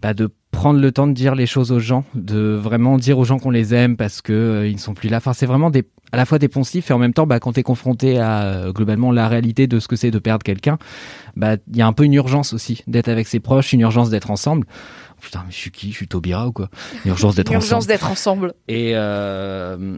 bah, 0.01 0.15
de 0.15 0.31
prendre 0.51 0.81
le 0.81 0.93
temps 0.93 1.07
de 1.07 1.13
dire 1.13 1.35
les 1.35 1.47
choses 1.47 1.73
aux 1.73 1.79
gens, 1.81 2.05
de 2.15 2.55
vraiment 2.55 2.99
dire 2.99 3.19
aux 3.19 3.25
gens 3.25 3.39
qu'on 3.39 3.51
les 3.51 3.75
aime 3.75 3.97
parce 3.97 4.21
que 4.21 4.33
euh, 4.33 4.69
ils 4.69 4.75
ne 4.75 4.81
sont 4.81 4.95
plus 4.95 5.09
là. 5.09 5.17
Enfin, 5.17 5.33
c'est 5.33 5.47
vraiment 5.47 5.71
des, 5.71 5.85
à 6.13 6.17
la 6.17 6.27
fois 6.27 6.39
des 6.39 6.49
poncifs 6.49 6.91
et 6.91 6.95
en 6.95 6.99
même 6.99 7.15
temps, 7.15 7.27
bah, 7.27 7.41
quand 7.41 7.55
tu 7.55 7.61
es 7.61 7.63
confronté 7.63 8.19
à 8.19 8.43
euh, 8.43 8.73
globalement 8.73 9.13
la 9.13 9.29
réalité 9.29 9.67
de 9.67 9.81
ce 9.81 9.89
que 9.89 9.97
c'est 9.97 10.11
de 10.11 10.19
perdre 10.19 10.45
quelqu'un, 10.45 10.79
bah 11.37 11.57
il 11.71 11.77
y 11.77 11.83
a 11.83 11.87
un 11.87 11.93
peu 11.93 12.05
une 12.05 12.15
urgence 12.15 12.53
aussi 12.53 12.83
d'être 12.87 13.09
avec 13.09 13.27
ses 13.27 13.41
proches, 13.41 13.73
une 13.73 13.81
urgence 13.81 14.11
d'être 14.11 14.31
ensemble. 14.31 14.67
Putain, 15.23 15.45
mais 15.47 15.53
je 15.53 15.57
suis 15.57 15.71
qui? 15.71 15.93
Je 15.93 15.97
suis 15.97 16.09
Taubira 16.09 16.49
ou 16.49 16.53
quoi? 16.53 16.69
Une 17.05 17.11
urgence 17.13 17.37
d'être 17.37 17.51
ensemble. 17.51 17.63
Urgence 17.63 17.87
d'être 17.87 18.11
ensemble. 18.11 18.55
Et, 18.67 18.93
euh, 18.97 19.97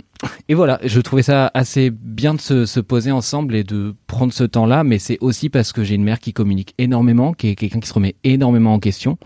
et 0.51 0.55
voilà, 0.55 0.79
je 0.85 1.01
trouvais 1.01 1.23
ça 1.23 1.51
assez 1.55 1.91
bien 1.91 2.35
de 2.35 2.41
se, 2.41 2.67
se 2.67 2.79
poser 2.79 3.11
ensemble 3.11 3.55
et 3.55 3.65
de 3.65 3.95
prendre 4.07 4.35
ce 4.35 4.45
temps-là, 4.45 4.85
mais 4.85 4.99
c'est 4.99 5.17
aussi 5.23 5.49
parce 5.49 5.73
que 5.73 5.83
j'ai 5.83 5.95
une 5.95 6.05
mère 6.05 6.21
qui 6.21 6.35
communique 6.35 6.75
énormément, 6.77 7.33
qui 7.33 7.49
est 7.49 7.55
quelqu'un 7.55 7.81
qui 7.81 7.89
se 7.89 7.95
remet 7.95 8.17
énormément 8.23 8.75
en 8.75 8.79
question. 8.79 9.17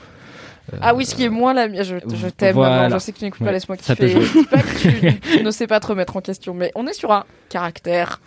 Ah 0.81 0.95
oui, 0.95 1.07
ce 1.07 1.15
qui 1.15 1.25
est 1.25 1.29
moins 1.29 1.55
la 1.55 1.69
mienne. 1.69 1.83
Je, 1.85 1.97
je 2.15 2.29
t'aime, 2.29 2.55
voilà. 2.55 2.83
maman. 2.83 2.95
Je 2.95 2.99
sais 2.99 3.13
que 3.13 3.19
tu 3.19 3.25
n'écoutes 3.25 3.45
pas, 3.45 3.53
laisse-moi 3.53 3.77
kiffer. 3.77 4.15
pas 4.51 4.59
que 4.63 5.37
tu 5.39 5.43
ne 5.45 5.51
sais 5.51 5.67
pas 5.67 5.81
te 5.81 5.87
remettre 5.87 6.17
en 6.17 6.21
question, 6.21 6.55
mais 6.55 6.71
on 6.75 6.87
est 6.87 6.93
sur 6.93 7.11
un 7.13 7.25
caractère 7.49 8.21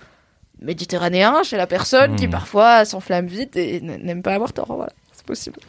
méditerranéen 0.61 1.43
chez 1.43 1.57
la 1.57 1.67
personne 1.67 2.15
qui 2.15 2.27
Hmm. 2.27 2.31
parfois 2.31 2.85
s'enflamme 2.85 3.25
vite 3.27 3.55
et 3.57 3.81
n'aime 3.81 4.21
pas 4.23 4.33
avoir 4.35 4.53
tort. 4.53 4.73
Voilà, 4.75 4.91
c'est 5.11 5.25
possible. 5.25 5.59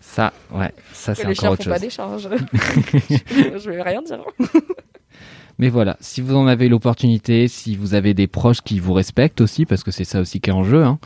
Ça, 0.00 0.32
ouais, 0.52 0.70
ça 0.92 1.14
c'est 1.14 1.22
les 1.24 1.30
encore 1.30 1.34
chiens 1.34 1.50
autre 1.50 1.64
font 1.64 1.70
pas 1.70 1.76
chose. 1.76 1.82
des 1.82 1.90
charges. 1.90 2.28
je, 3.10 3.58
je 3.58 3.70
vais 3.70 3.82
rien 3.82 4.02
dire. 4.02 4.20
Mais 5.58 5.68
voilà, 5.70 5.96
si 6.00 6.20
vous 6.20 6.34
en 6.36 6.46
avez 6.46 6.68
l'opportunité, 6.68 7.48
si 7.48 7.76
vous 7.76 7.94
avez 7.94 8.12
des 8.12 8.26
proches 8.26 8.60
qui 8.60 8.78
vous 8.78 8.92
respectent 8.92 9.40
aussi, 9.40 9.64
parce 9.64 9.82
que 9.82 9.90
c'est 9.90 10.04
ça 10.04 10.20
aussi 10.20 10.38
qui 10.40 10.50
est 10.50 10.52
en 10.52 10.64
jeu, 10.64 10.84
hein, 10.84 10.98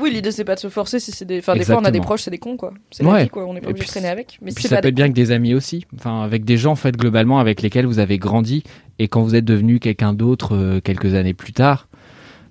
Oui, 0.00 0.10
l'idée 0.10 0.32
c'est 0.32 0.44
pas 0.44 0.54
de 0.54 0.60
se 0.60 0.68
forcer 0.68 0.98
si 1.00 1.12
c'est 1.12 1.24
des. 1.26 1.38
Enfin, 1.40 1.54
des 1.54 1.64
fois 1.64 1.76
on 1.78 1.84
a 1.84 1.90
des 1.90 2.00
proches, 2.00 2.22
c'est 2.22 2.30
des 2.30 2.38
cons 2.38 2.56
quoi. 2.56 2.72
C'est 2.90 3.02
la 3.02 3.10
Ouais. 3.12 3.22
vie 3.24 3.28
quoi. 3.28 3.44
On 3.46 3.52
n'est 3.54 3.60
pas 3.60 3.68
obligé 3.70 3.84
de 3.86 3.90
traîner 3.90 4.08
avec. 4.08 4.38
Mais 4.40 4.52
Puis 4.52 4.64
ça 4.64 4.80
peut 4.80 4.88
être 4.88 4.94
bien 4.94 5.04
avec 5.04 5.14
des 5.14 5.32
amis 5.32 5.52
aussi, 5.54 5.86
enfin 5.94 6.22
avec 6.22 6.44
des 6.44 6.56
gens 6.56 6.72
en 6.72 6.76
fait 6.76 6.96
globalement 6.96 7.38
avec 7.40 7.60
lesquels 7.62 7.86
vous 7.86 7.98
avez 7.98 8.16
grandi 8.18 8.62
et 8.98 9.08
quand 9.08 9.22
vous 9.22 9.34
êtes 9.34 9.44
devenu 9.44 9.80
quelqu'un 9.80 10.12
d'autre 10.14 10.54
euh, 10.56 10.80
quelques 10.80 11.14
années 11.14 11.34
plus 11.34 11.52
tard, 11.52 11.88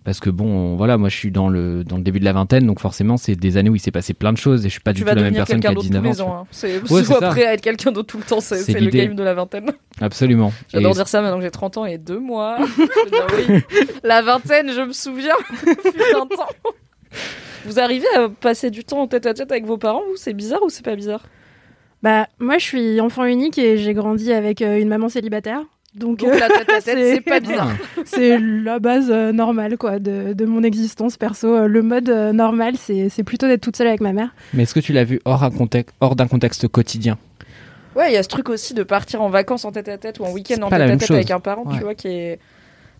parce 0.04 0.20
que 0.20 0.30
bon 0.30 0.76
voilà 0.76 0.98
moi 0.98 1.10
je 1.10 1.16
suis 1.16 1.32
dans 1.32 1.50
le 1.50 1.84
dans 1.84 1.98
le 1.98 2.04
début 2.04 2.20
de 2.20 2.26
la 2.26 2.34
vingtaine 2.34 2.66
donc 2.66 2.80
forcément 2.80 3.18
c'est 3.18 3.36
des 3.36 3.58
années 3.58 3.70
où 3.70 3.76
il 3.76 3.80
s'est 3.80 3.92
passé 3.92 4.14
plein 4.14 4.32
de 4.34 4.38
choses 4.38 4.66
et 4.66 4.70
je 4.70 4.74
suis 4.74 4.82
pas 4.82 4.92
Tu 4.94 5.02
du 5.04 5.10
tout 5.10 5.16
la 5.16 5.22
même 5.22 5.34
personne 5.34 5.60
qu'à 5.60 5.70
d'autre 5.74 5.82
19 5.88 6.04
tous 6.04 6.22
ans. 6.22 6.28
ans. 6.30 6.36
hein. 6.42 6.48
C'est 6.52 6.92
Ouais, 6.92 7.04
prêt 7.04 7.46
à 7.46 7.54
être 7.54 7.62
quelqu'un 7.62 7.92
d'autre 7.92 8.08
tout 8.08 8.18
le 8.18 8.24
temps. 8.24 8.40
C'est 8.40 8.80
le 8.80 8.90
game 8.90 9.16
de 9.16 9.24
la 9.24 9.34
vingtaine. 9.34 9.72
Absolument. 10.02 10.52
J'adore 10.72 10.94
dire 10.94 11.08
ça 11.08 11.22
maintenant 11.22 11.38
que 11.38 11.44
j'ai 11.44 11.52
30 11.52 11.78
ans 11.78 11.86
et 11.86 11.98
2 11.98 12.18
mois. 12.20 12.58
Je 12.78 13.06
veux 13.06 13.12
dire, 13.12 13.28
oui. 13.50 13.80
La 14.04 14.22
vingtaine, 14.22 14.72
je 14.72 14.82
me 14.82 14.94
souviens. 14.94 15.36
Temps. 16.14 16.28
Vous 17.66 17.80
arrivez 17.80 18.08
à 18.16 18.30
passer 18.30 18.72
du 18.72 18.84
temps 18.86 19.02
en 19.02 19.08
tête 19.08 19.26
à 19.26 19.34
tête 19.34 19.52
avec 19.52 19.66
vos 19.66 19.78
parents, 19.78 20.02
vous 20.10 20.16
C'est 20.16 20.34
bizarre 20.34 20.64
ou 20.64 20.70
c'est 20.70 20.86
pas 20.86 20.96
bizarre? 20.96 21.24
Bah, 22.02 22.28
moi, 22.40 22.58
je 22.58 22.64
suis 22.64 23.02
enfant 23.02 23.26
unique 23.26 23.58
et 23.58 23.78
j'ai 23.78 23.94
grandi 23.94 24.32
avec 24.32 24.62
euh, 24.62 24.80
une 24.80 24.88
maman 24.88 25.10
célibataire. 25.10 25.62
Donc, 25.96 26.20
Donc 26.20 26.30
euh, 26.30 26.40
la 26.40 26.48
tête 26.50 26.70
à 26.70 26.82
tête, 26.82 26.98
c'est- 26.98 27.22
pas 27.22 27.40
bizarre. 27.40 27.72
c'est 28.06 28.38
la 28.40 28.80
base 28.80 29.10
euh, 29.10 29.32
normale 29.32 29.78
quoi, 29.78 30.00
de, 30.00 30.34
de 30.34 30.46
mon 30.46 30.62
existence 30.64 31.18
perso. 31.18 31.48
Euh, 31.56 31.68
Le 31.68 31.82
mode 31.82 32.10
euh, 32.10 32.32
normal, 32.32 32.76
c'est 32.78 33.10
c'est 33.10 33.24
plutôt 33.24 33.48
d'être 33.48 33.62
toute 33.62 33.76
seule 33.76 33.88
avec 33.88 34.02
ma 34.02 34.14
mère. 34.14 34.30
Mais 34.54 34.64
est-ce 34.64 34.74
que 34.76 34.80
tu 34.80 34.94
l'as 34.94 35.04
vu 35.04 35.20
hors 35.26 35.44
un 35.44 35.52
contexte 35.52 35.96
hors 36.00 36.16
d'un 36.16 36.28
contexte 36.28 36.68
quotidien? 36.68 37.18
Ouais, 37.96 38.12
il 38.12 38.14
y 38.14 38.18
a 38.18 38.24
ce 38.24 38.30
truc 38.30 38.50
aussi 38.50 38.74
de 38.76 38.84
partir 38.84 39.22
en 39.24 39.30
vacances 39.30 39.66
en 39.66 39.72
tête 39.72 39.90
à 39.90 39.98
tête 39.98 40.20
ou 40.20 40.24
en 40.26 40.32
week-end 40.32 40.62
en 40.62 40.70
tête 40.70 40.78
la 40.80 40.86
à 40.86 40.88
même 40.88 41.00
tête 41.00 41.08
chose. 41.08 41.16
avec 41.18 41.32
un 41.32 41.40
parent, 41.40 41.66
tu 41.66 41.80
vois, 41.82 41.96
qui 41.96 42.08
est 42.08 42.40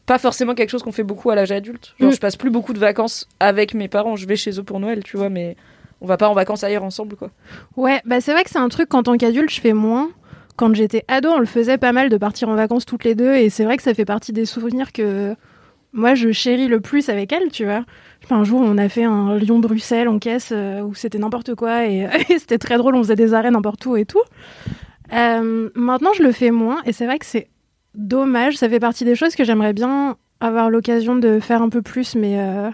pas 0.08 0.18
forcément 0.18 0.56
quelque 0.56 0.72
chose 0.72 0.82
qu'on 0.82 0.92
fait 0.92 1.04
beaucoup 1.04 1.30
à 1.30 1.36
l'âge 1.36 1.52
adulte. 1.52 1.94
Genre, 2.00 2.10
Mm. 2.10 2.14
je 2.16 2.20
passe 2.20 2.36
plus 2.36 2.50
beaucoup 2.50 2.74
de 2.74 2.80
vacances 2.80 3.28
avec 3.40 3.76
mes 3.76 3.88
parents, 3.88 4.16
je 4.16 4.26
vais 4.26 4.36
chez 4.36 4.60
eux 4.60 4.64
pour 4.64 4.80
Noël, 4.80 5.04
tu 5.04 5.16
vois, 5.16 5.30
mais 5.30 5.56
on 6.02 6.08
va 6.08 6.18
pas 6.18 6.28
en 6.28 6.34
vacances 6.34 6.64
ailleurs 6.64 6.84
ensemble, 6.84 7.16
quoi. 7.16 7.30
Ouais, 7.78 8.02
bah 8.06 8.20
c'est 8.20 8.32
vrai 8.34 8.44
que 8.44 8.50
c'est 8.50 8.58
un 8.58 8.68
truc 8.70 8.90
qu'en 8.90 9.04
tant 9.04 9.16
qu'adulte, 9.16 9.52
je 9.52 9.62
fais 9.62 9.74
moins. 9.74 10.10
Quand 10.60 10.76
j'étais 10.76 11.06
ado, 11.08 11.30
on 11.30 11.40
le 11.40 11.46
faisait 11.46 11.78
pas 11.78 11.94
mal 11.94 12.10
de 12.10 12.18
partir 12.18 12.50
en 12.50 12.56
vacances 12.56 12.86
toutes 12.86 13.06
les 13.06 13.16
deux, 13.16 13.34
et 13.34 13.50
c'est 13.50 13.64
vrai 13.64 13.78
que 13.78 13.84
ça 13.84 13.94
fait 13.94 14.04
partie 14.04 14.34
des 14.34 14.44
souvenirs 14.44 14.92
que 14.92 15.34
moi 15.94 16.16
je 16.16 16.34
chéris 16.34 16.68
le 16.68 16.82
plus 16.82 17.08
avec 17.08 17.32
elle, 17.32 17.50
tu 17.50 17.64
vois. 17.64 17.86
Un 18.30 18.44
jour, 18.44 18.60
on 18.62 18.78
a 18.78 18.90
fait 18.90 19.06
un 19.06 19.38
Lyon-Bruxelles 19.38 20.10
en 20.10 20.20
caisse 20.20 20.50
euh, 20.52 20.82
où 20.82 20.94
c'était 20.94 21.18
n'importe 21.18 21.56
quoi, 21.56 21.86
et, 21.86 22.10
et 22.30 22.40
c'était 22.40 22.58
très 22.58 22.76
drôle, 22.78 22.96
on 22.96 23.04
faisait 23.04 23.16
des 23.16 23.34
arrêts 23.34 23.52
n'importe 23.52 23.86
où 23.86 23.96
et 23.96 24.04
tout. 24.04 24.22
Euh, 25.14 25.70
maintenant, 25.76 26.12
je 26.14 26.24
le 26.24 26.34
fais 26.34 26.52
moins, 26.52 26.82
et 26.86 26.92
c'est 26.92 27.06
vrai 27.06 27.20
que 27.20 27.26
c'est 27.26 27.48
dommage, 27.96 28.58
ça 28.58 28.68
fait 28.68 28.82
partie 28.82 29.06
des 29.06 29.16
choses 29.16 29.36
que 29.38 29.46
j'aimerais 29.46 29.72
bien 29.72 30.18
avoir 30.42 30.70
l'occasion 30.70 31.16
de 31.16 31.40
faire 31.40 31.62
un 31.62 31.70
peu 31.70 31.82
plus, 31.82 32.16
mais. 32.16 32.38
euh, 32.38 32.70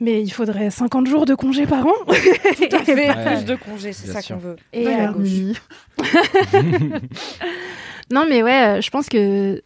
Mais 0.00 0.22
il 0.22 0.30
faudrait 0.30 0.70
50 0.70 1.06
jours 1.06 1.26
de 1.26 1.34
congé 1.34 1.66
par 1.66 1.86
an. 1.86 1.92
Tout 2.06 2.76
à 2.76 2.78
fait, 2.84 3.08
Ouais. 3.08 3.34
plus 3.36 3.44
de 3.44 3.54
congés, 3.56 3.92
c'est 3.92 4.08
ça 4.10 4.22
qu'on 4.22 4.38
veut. 4.40 4.56
Et 4.72 4.86
Ouais, 4.86 4.94
à 4.94 5.10
euh, 5.10 5.12
gauche. 5.12 5.60
non, 8.10 8.24
mais 8.28 8.42
ouais, 8.42 8.80
je 8.82 8.90
pense 8.90 9.08
que 9.08 9.62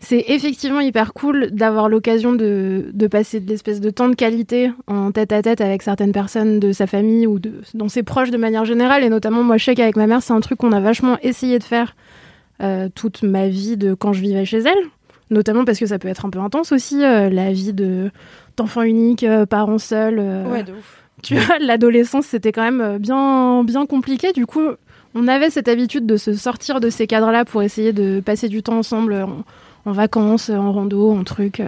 c'est 0.00 0.24
effectivement 0.28 0.80
hyper 0.80 1.12
cool 1.12 1.48
d'avoir 1.50 1.88
l'occasion 1.88 2.32
de, 2.32 2.90
de 2.92 3.06
passer 3.06 3.40
de 3.40 3.48
l'espèce 3.48 3.80
de 3.80 3.90
temps 3.90 4.08
de 4.08 4.14
qualité 4.14 4.70
en 4.86 5.10
tête 5.10 5.32
à 5.32 5.42
tête 5.42 5.60
avec 5.60 5.82
certaines 5.82 6.12
personnes 6.12 6.60
de 6.60 6.72
sa 6.72 6.86
famille 6.86 7.26
ou 7.26 7.38
de, 7.38 7.62
dans 7.74 7.88
ses 7.88 8.02
proches 8.02 8.30
de 8.30 8.36
manière 8.36 8.64
générale. 8.64 9.02
Et 9.02 9.08
notamment, 9.08 9.42
moi, 9.42 9.56
je 9.56 9.64
sais 9.64 9.74
qu'avec 9.74 9.96
ma 9.96 10.06
mère, 10.06 10.22
c'est 10.22 10.32
un 10.32 10.40
truc 10.40 10.58
qu'on 10.58 10.72
a 10.72 10.80
vachement 10.80 11.18
essayé 11.22 11.58
de 11.58 11.64
faire 11.64 11.96
euh, 12.62 12.88
toute 12.94 13.22
ma 13.22 13.48
vie 13.48 13.76
de 13.76 13.94
quand 13.94 14.12
je 14.12 14.20
vivais 14.20 14.44
chez 14.44 14.58
elle, 14.58 14.88
notamment 15.30 15.64
parce 15.64 15.78
que 15.78 15.86
ça 15.86 15.98
peut 15.98 16.08
être 16.08 16.24
un 16.26 16.30
peu 16.30 16.38
intense 16.40 16.72
aussi, 16.72 17.02
euh, 17.04 17.28
la 17.30 17.52
vie 17.52 17.72
de 17.72 18.10
d'enfant 18.56 18.82
unique, 18.82 19.22
euh, 19.24 19.46
parent 19.46 19.78
seul. 19.78 20.18
euh, 20.18 20.50
Ouais, 20.50 20.62
de 20.64 20.72
ouf. 20.72 21.02
tu 21.22 21.36
vois, 21.36 21.58
l'adolescence, 21.60 22.26
c'était 22.26 22.52
quand 22.52 22.62
même 22.62 22.80
euh, 22.80 22.98
bien, 22.98 23.62
bien 23.64 23.86
compliqué. 23.86 24.32
Du 24.32 24.46
coup, 24.46 24.62
on 25.14 25.28
avait 25.28 25.50
cette 25.50 25.68
habitude 25.68 26.06
de 26.06 26.16
se 26.16 26.34
sortir 26.34 26.80
de 26.80 26.90
ces 26.90 27.06
cadres-là 27.06 27.44
pour 27.44 27.62
essayer 27.62 27.92
de 27.92 28.20
passer 28.20 28.48
du 28.48 28.62
temps 28.62 28.78
ensemble 28.78 29.12
euh, 29.12 29.24
en, 29.26 29.44
en 29.84 29.92
vacances, 29.92 30.50
euh, 30.50 30.56
en 30.56 30.72
rando, 30.72 31.10
en 31.12 31.22
trucs. 31.24 31.62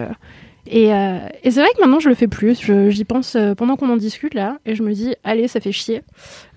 Euh. 0.67 0.71
Et, 0.71 0.93
euh, 0.93 1.17
et 1.43 1.51
c'est 1.51 1.61
vrai 1.61 1.69
que 1.75 1.81
maintenant, 1.81 1.99
je 1.99 2.09
le 2.09 2.15
fais 2.15 2.27
plus. 2.27 2.61
J'y 2.89 3.05
pense 3.05 3.35
euh, 3.35 3.55
pendant 3.55 3.75
qu'on 3.75 3.89
en 3.89 3.97
discute 3.97 4.33
là, 4.33 4.57
et 4.65 4.75
je 4.75 4.83
me 4.83 4.93
dis, 4.93 5.15
allez, 5.23 5.47
ça 5.47 5.59
fait 5.59 5.71
chier. 5.71 6.03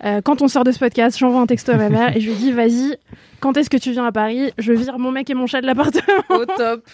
Euh, 0.04 0.20
quand 0.20 0.42
on 0.42 0.48
sort 0.48 0.64
de 0.64 0.72
ce 0.72 0.78
podcast, 0.78 1.18
j'envoie 1.18 1.40
un 1.40 1.46
texto 1.46 1.72
à 1.72 1.76
ma 1.76 1.88
mère 1.88 2.16
et 2.16 2.20
je 2.20 2.28
lui 2.28 2.36
dis, 2.36 2.52
vas-y, 2.52 2.96
quand 3.40 3.56
est-ce 3.56 3.70
que 3.70 3.76
tu 3.76 3.92
viens 3.92 4.06
à 4.06 4.12
Paris? 4.12 4.52
Je 4.58 4.72
vire 4.72 4.98
mon 4.98 5.10
mec 5.10 5.28
et 5.30 5.34
mon 5.34 5.46
chat 5.46 5.60
de 5.60 5.66
l'appartement. 5.66 6.24
Au 6.30 6.44
top. 6.44 6.88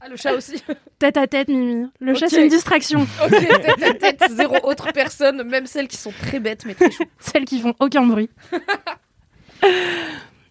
Ah, 0.00 0.08
le 0.08 0.16
chat 0.16 0.34
aussi. 0.34 0.62
Tête 0.98 1.16
à 1.16 1.26
tête, 1.26 1.48
Mimi. 1.48 1.86
Le 2.00 2.14
chat, 2.14 2.28
c'est 2.28 2.42
une 2.42 2.50
distraction. 2.50 3.00
ok, 3.24 3.30
tête 3.30 3.82
à 3.82 3.94
tête, 3.94 4.24
zéro 4.30 4.56
autre 4.64 4.92
personne, 4.92 5.42
même 5.44 5.66
celles 5.66 5.88
qui 5.88 5.96
sont 5.96 6.12
très 6.12 6.40
bêtes, 6.40 6.64
mais 6.66 6.74
très 6.74 6.90
chou. 6.90 7.04
Celles 7.18 7.44
qui 7.46 7.58
font 7.60 7.74
aucun 7.80 8.06
bruit. 8.06 8.28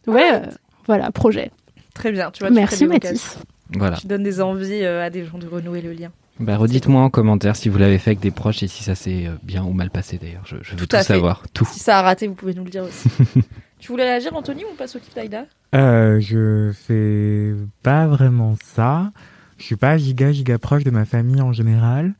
ouais, 0.07 0.33
euh, 0.33 0.39
voilà, 0.87 1.11
projet. 1.11 1.51
Très 1.93 2.11
bien, 2.11 2.31
tu 2.31 2.39
vois. 2.39 2.49
tu 2.49 2.55
Merci 2.55 2.87
Mathis. 2.87 3.37
Voilà. 3.71 3.97
Tu 3.97 4.07
donnes 4.07 4.23
des 4.23 4.41
envies 4.41 4.83
euh, 4.83 5.05
à 5.05 5.09
des 5.09 5.25
gens 5.25 5.37
de 5.37 5.47
renouer 5.47 5.81
le 5.81 5.93
lien. 5.93 6.11
Bah, 6.39 6.57
redites-moi 6.57 7.01
en 7.01 7.09
commentaire 7.09 7.55
si 7.55 7.69
vous 7.69 7.77
l'avez 7.77 7.97
fait 7.99 8.11
avec 8.11 8.19
des 8.19 8.31
proches 8.31 8.63
et 8.63 8.67
si 8.67 8.83
ça 8.83 8.95
s'est 8.95 9.27
euh, 9.27 9.35
bien 9.43 9.63
ou 9.63 9.71
mal 9.71 9.89
passé 9.89 10.17
d'ailleurs. 10.17 10.43
Je, 10.45 10.57
je 10.61 10.75
veux 10.75 10.87
Tout 10.87 10.97
savoir. 10.97 11.43
Tout. 11.53 11.67
Si 11.71 11.79
ça 11.79 11.99
a 11.99 12.01
raté, 12.01 12.27
vous 12.27 12.33
pouvez 12.35 12.53
nous 12.53 12.63
le 12.63 12.69
dire 12.69 12.83
aussi. 12.83 13.09
tu 13.79 13.91
voulais 13.91 14.03
réagir, 14.03 14.35
Anthony, 14.35 14.63
ou 14.63 14.67
on 14.73 14.75
passe 14.75 14.95
au 14.95 14.99
kiff 14.99 15.13
d'Aïda 15.13 15.45
Euh, 15.75 16.19
je 16.19 16.71
fais 16.73 17.53
pas 17.83 18.07
vraiment 18.07 18.55
ça. 18.63 19.11
Je 19.57 19.65
suis 19.65 19.75
pas 19.75 19.97
giga 19.97 20.31
giga 20.31 20.57
proche 20.57 20.83
de 20.83 20.91
ma 20.91 21.05
famille 21.05 21.41
en 21.41 21.53
général, 21.53 22.15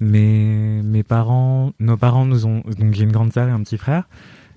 mais 0.00 0.80
mes 0.84 1.02
parents, 1.02 1.72
nos 1.80 1.96
parents 1.96 2.26
nous 2.26 2.46
ont 2.46 2.62
donc 2.78 2.92
j'ai 2.94 3.04
une 3.04 3.10
grande 3.12 3.32
sœur 3.32 3.48
et 3.48 3.50
un 3.50 3.60
petit 3.62 3.78
frère, 3.78 4.06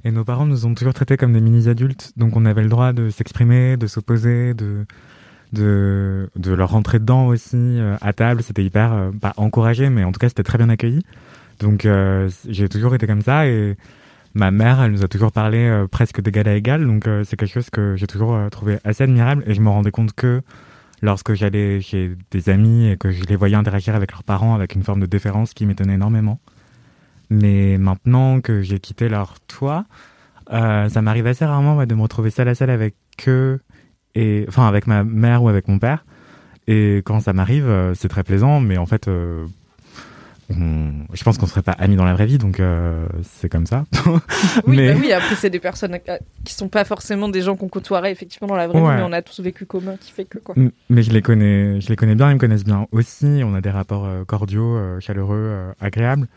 et 0.03 0.11
nos 0.11 0.23
parents 0.23 0.45
nous 0.45 0.65
ont 0.65 0.73
toujours 0.73 0.93
traités 0.93 1.17
comme 1.17 1.33
des 1.33 1.41
mini 1.41 1.67
adultes, 1.69 2.11
donc 2.17 2.35
on 2.35 2.45
avait 2.45 2.61
le 2.61 2.69
droit 2.69 2.93
de 2.93 3.09
s'exprimer, 3.09 3.77
de 3.77 3.87
s'opposer, 3.87 4.53
de 4.53 4.85
de 5.53 6.29
de 6.35 6.53
leur 6.53 6.69
rentrer 6.71 6.99
dedans 6.99 7.27
aussi 7.27 7.55
euh, 7.55 7.95
à 8.01 8.13
table. 8.13 8.43
C'était 8.43 8.63
hyper 8.63 8.93
euh, 8.93 9.11
pas 9.11 9.33
encouragé, 9.37 9.89
mais 9.89 10.03
en 10.03 10.11
tout 10.11 10.19
cas 10.19 10.29
c'était 10.29 10.43
très 10.43 10.57
bien 10.57 10.69
accueilli. 10.69 11.03
Donc 11.59 11.85
euh, 11.85 12.29
j'ai 12.47 12.69
toujours 12.69 12.93
été 12.95 13.07
comme 13.07 13.21
ça 13.21 13.47
et 13.47 13.77
ma 14.33 14.51
mère, 14.51 14.81
elle 14.81 14.91
nous 14.91 15.03
a 15.03 15.07
toujours 15.07 15.31
parlé 15.31 15.59
euh, 15.59 15.87
presque 15.87 16.21
d'égal 16.21 16.47
à 16.47 16.55
égal, 16.55 16.85
donc 16.85 17.07
euh, 17.07 17.23
c'est 17.23 17.35
quelque 17.35 17.53
chose 17.53 17.69
que 17.69 17.95
j'ai 17.95 18.07
toujours 18.07 18.37
trouvé 18.51 18.77
assez 18.83 19.03
admirable 19.03 19.43
et 19.47 19.53
je 19.53 19.61
me 19.61 19.69
rendais 19.69 19.91
compte 19.91 20.13
que 20.13 20.41
lorsque 21.01 21.33
j'allais 21.33 21.81
chez 21.81 22.15
des 22.31 22.49
amis 22.49 22.89
et 22.89 22.97
que 22.97 23.11
je 23.11 23.23
les 23.23 23.35
voyais 23.35 23.55
interagir 23.55 23.95
avec 23.95 24.11
leurs 24.11 24.23
parents 24.23 24.53
avec 24.55 24.75
une 24.75 24.83
forme 24.83 24.99
de 24.99 25.05
déférence 25.05 25.53
qui 25.53 25.65
m'étonnait 25.65 25.95
énormément. 25.95 26.39
Mais 27.29 27.77
maintenant 27.77 28.39
que 28.39 28.61
j'ai 28.61 28.79
quitté 28.79 29.09
leur 29.09 29.39
toit, 29.47 29.85
ça 30.49 31.01
m'arrive 31.01 31.27
assez 31.27 31.45
rarement 31.45 31.75
ouais, 31.75 31.85
de 31.85 31.93
me 31.93 32.01
retrouver 32.01 32.29
seul 32.29 32.47
à 32.47 32.55
seul 32.55 32.69
avec 32.69 32.95
eux, 33.27 33.59
et, 34.19 34.45
enfin 34.47 34.67
avec 34.67 34.87
ma 34.87 35.03
mère 35.03 35.43
ou 35.43 35.49
avec 35.49 35.67
mon 35.67 35.79
père. 35.79 36.05
Et 36.67 36.97
quand 37.05 37.19
ça 37.21 37.31
m'arrive, 37.33 37.67
euh, 37.67 37.93
c'est 37.95 38.09
très 38.09 38.23
plaisant, 38.23 38.59
mais 38.59 38.77
en 38.77 38.85
fait, 38.85 39.07
euh, 39.07 39.45
on- 40.49 40.91
je 41.13 41.23
pense 41.23 41.37
qu'on 41.37 41.45
serait 41.45 41.61
pas 41.61 41.73
amis 41.73 41.95
dans 41.97 42.05
la 42.05 42.13
vraie 42.13 42.25
vie, 42.25 42.37
donc 42.37 42.59
euh, 42.59 43.05
c'est 43.23 43.49
comme 43.49 43.65
ça. 43.65 43.85
Oui, 44.65 44.77
mais 44.77 44.93
bah 44.93 44.99
oui, 45.01 45.11
après, 45.11 45.35
c'est 45.35 45.49
des 45.49 45.59
personnes 45.59 45.97
qui 46.45 46.53
sont 46.53 46.69
pas 46.69 46.85
forcément 46.85 47.27
des 47.29 47.41
gens 47.41 47.55
qu'on 47.55 47.67
côtoierait 47.67 48.11
effectivement 48.11 48.47
dans 48.47 48.55
la 48.55 48.67
vraie 48.67 48.79
Ouais. 48.79 48.91
vie, 48.95 49.01
mais 49.01 49.07
on 49.07 49.11
a 49.13 49.21
tous 49.21 49.39
vécu 49.41 49.65
commun 49.65 49.95
qui 49.99 50.11
fait 50.11 50.25
que 50.25 50.37
quoi. 50.39 50.55
Mais 50.89 51.03
je 51.03 51.11
les 51.11 51.21
connais, 51.21 51.79
je 51.81 51.89
les 51.89 51.95
connais 51.95 52.15
bien, 52.15 52.29
ils 52.31 52.35
me 52.35 52.39
connaissent 52.39 52.63
bien 52.65 52.87
aussi. 52.91 53.41
On 53.43 53.53
a 53.55 53.61
des 53.61 53.69
rapports 53.71 54.07
cordiaux, 54.25 54.77
chaleureux, 54.99 55.53
agréables. 55.81 56.27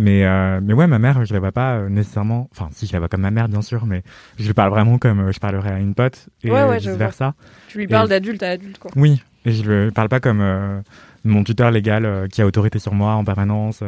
Mais 0.00 0.24
euh, 0.24 0.60
mais 0.62 0.74
ouais, 0.74 0.86
ma 0.86 1.00
mère, 1.00 1.24
je 1.26 1.34
la 1.34 1.40
vois 1.40 1.50
pas 1.50 1.74
euh, 1.74 1.88
nécessairement. 1.88 2.48
Enfin, 2.52 2.68
si 2.72 2.86
je 2.86 2.92
la 2.92 3.00
vois 3.00 3.08
comme 3.08 3.22
ma 3.22 3.32
mère, 3.32 3.48
bien 3.48 3.62
sûr, 3.62 3.84
mais 3.84 4.04
je 4.38 4.46
lui 4.46 4.54
parle 4.54 4.70
vraiment 4.70 4.96
comme 4.96 5.18
euh, 5.18 5.32
je 5.32 5.40
parlerais 5.40 5.72
à 5.72 5.78
une 5.80 5.94
pote 5.94 6.28
et 6.44 6.50
Ouais, 6.52 6.62
ouais, 6.62 6.78
je 6.78 6.88
vice 6.90 6.98
versa. 6.98 7.34
Tu 7.66 7.78
lui 7.78 7.88
parles 7.88 8.06
Et- 8.06 8.10
d'adulte 8.10 8.42
à 8.44 8.50
adulte, 8.50 8.78
quoi. 8.78 8.92
Oui, 8.94 9.20
et 9.44 9.50
je 9.50 9.62
lui 9.68 9.90
parle 9.90 10.08
pas 10.08 10.20
comme 10.20 10.40
euh, 10.40 10.80
mon 11.24 11.42
tuteur 11.42 11.72
légal 11.72 12.04
euh, 12.04 12.28
qui 12.28 12.40
a 12.42 12.46
autorité 12.46 12.78
sur 12.78 12.94
moi 12.94 13.14
en 13.14 13.24
permanence. 13.24 13.82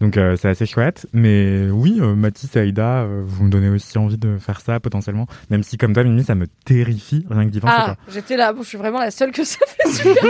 donc 0.00 0.14
c'est 0.14 0.48
assez 0.48 0.64
chouette. 0.64 1.06
Mais 1.12 1.68
oui, 1.72 2.00
Mathis 2.00 2.54
et 2.54 2.60
Aïda, 2.60 3.04
vous 3.24 3.42
me 3.44 3.50
donnez 3.50 3.68
aussi 3.68 3.98
envie 3.98 4.16
de 4.16 4.38
faire 4.38 4.60
ça 4.60 4.78
potentiellement. 4.78 5.26
Même 5.50 5.64
si 5.64 5.76
comme 5.76 5.92
toi, 5.92 6.04
Mimi, 6.04 6.22
ça 6.22 6.36
me 6.36 6.46
terrifie 6.64 7.26
rien 7.28 7.44
que 7.46 7.50
d'y 7.50 7.58
penser. 7.58 7.74
Ah, 7.76 7.96
j'étais 8.08 8.36
là, 8.36 8.52
bon, 8.52 8.62
je 8.62 8.68
suis 8.68 8.78
vraiment 8.78 9.00
la 9.00 9.10
seule 9.10 9.32
que 9.32 9.42
ça 9.42 9.58
fait 9.66 9.88
super. 9.90 10.22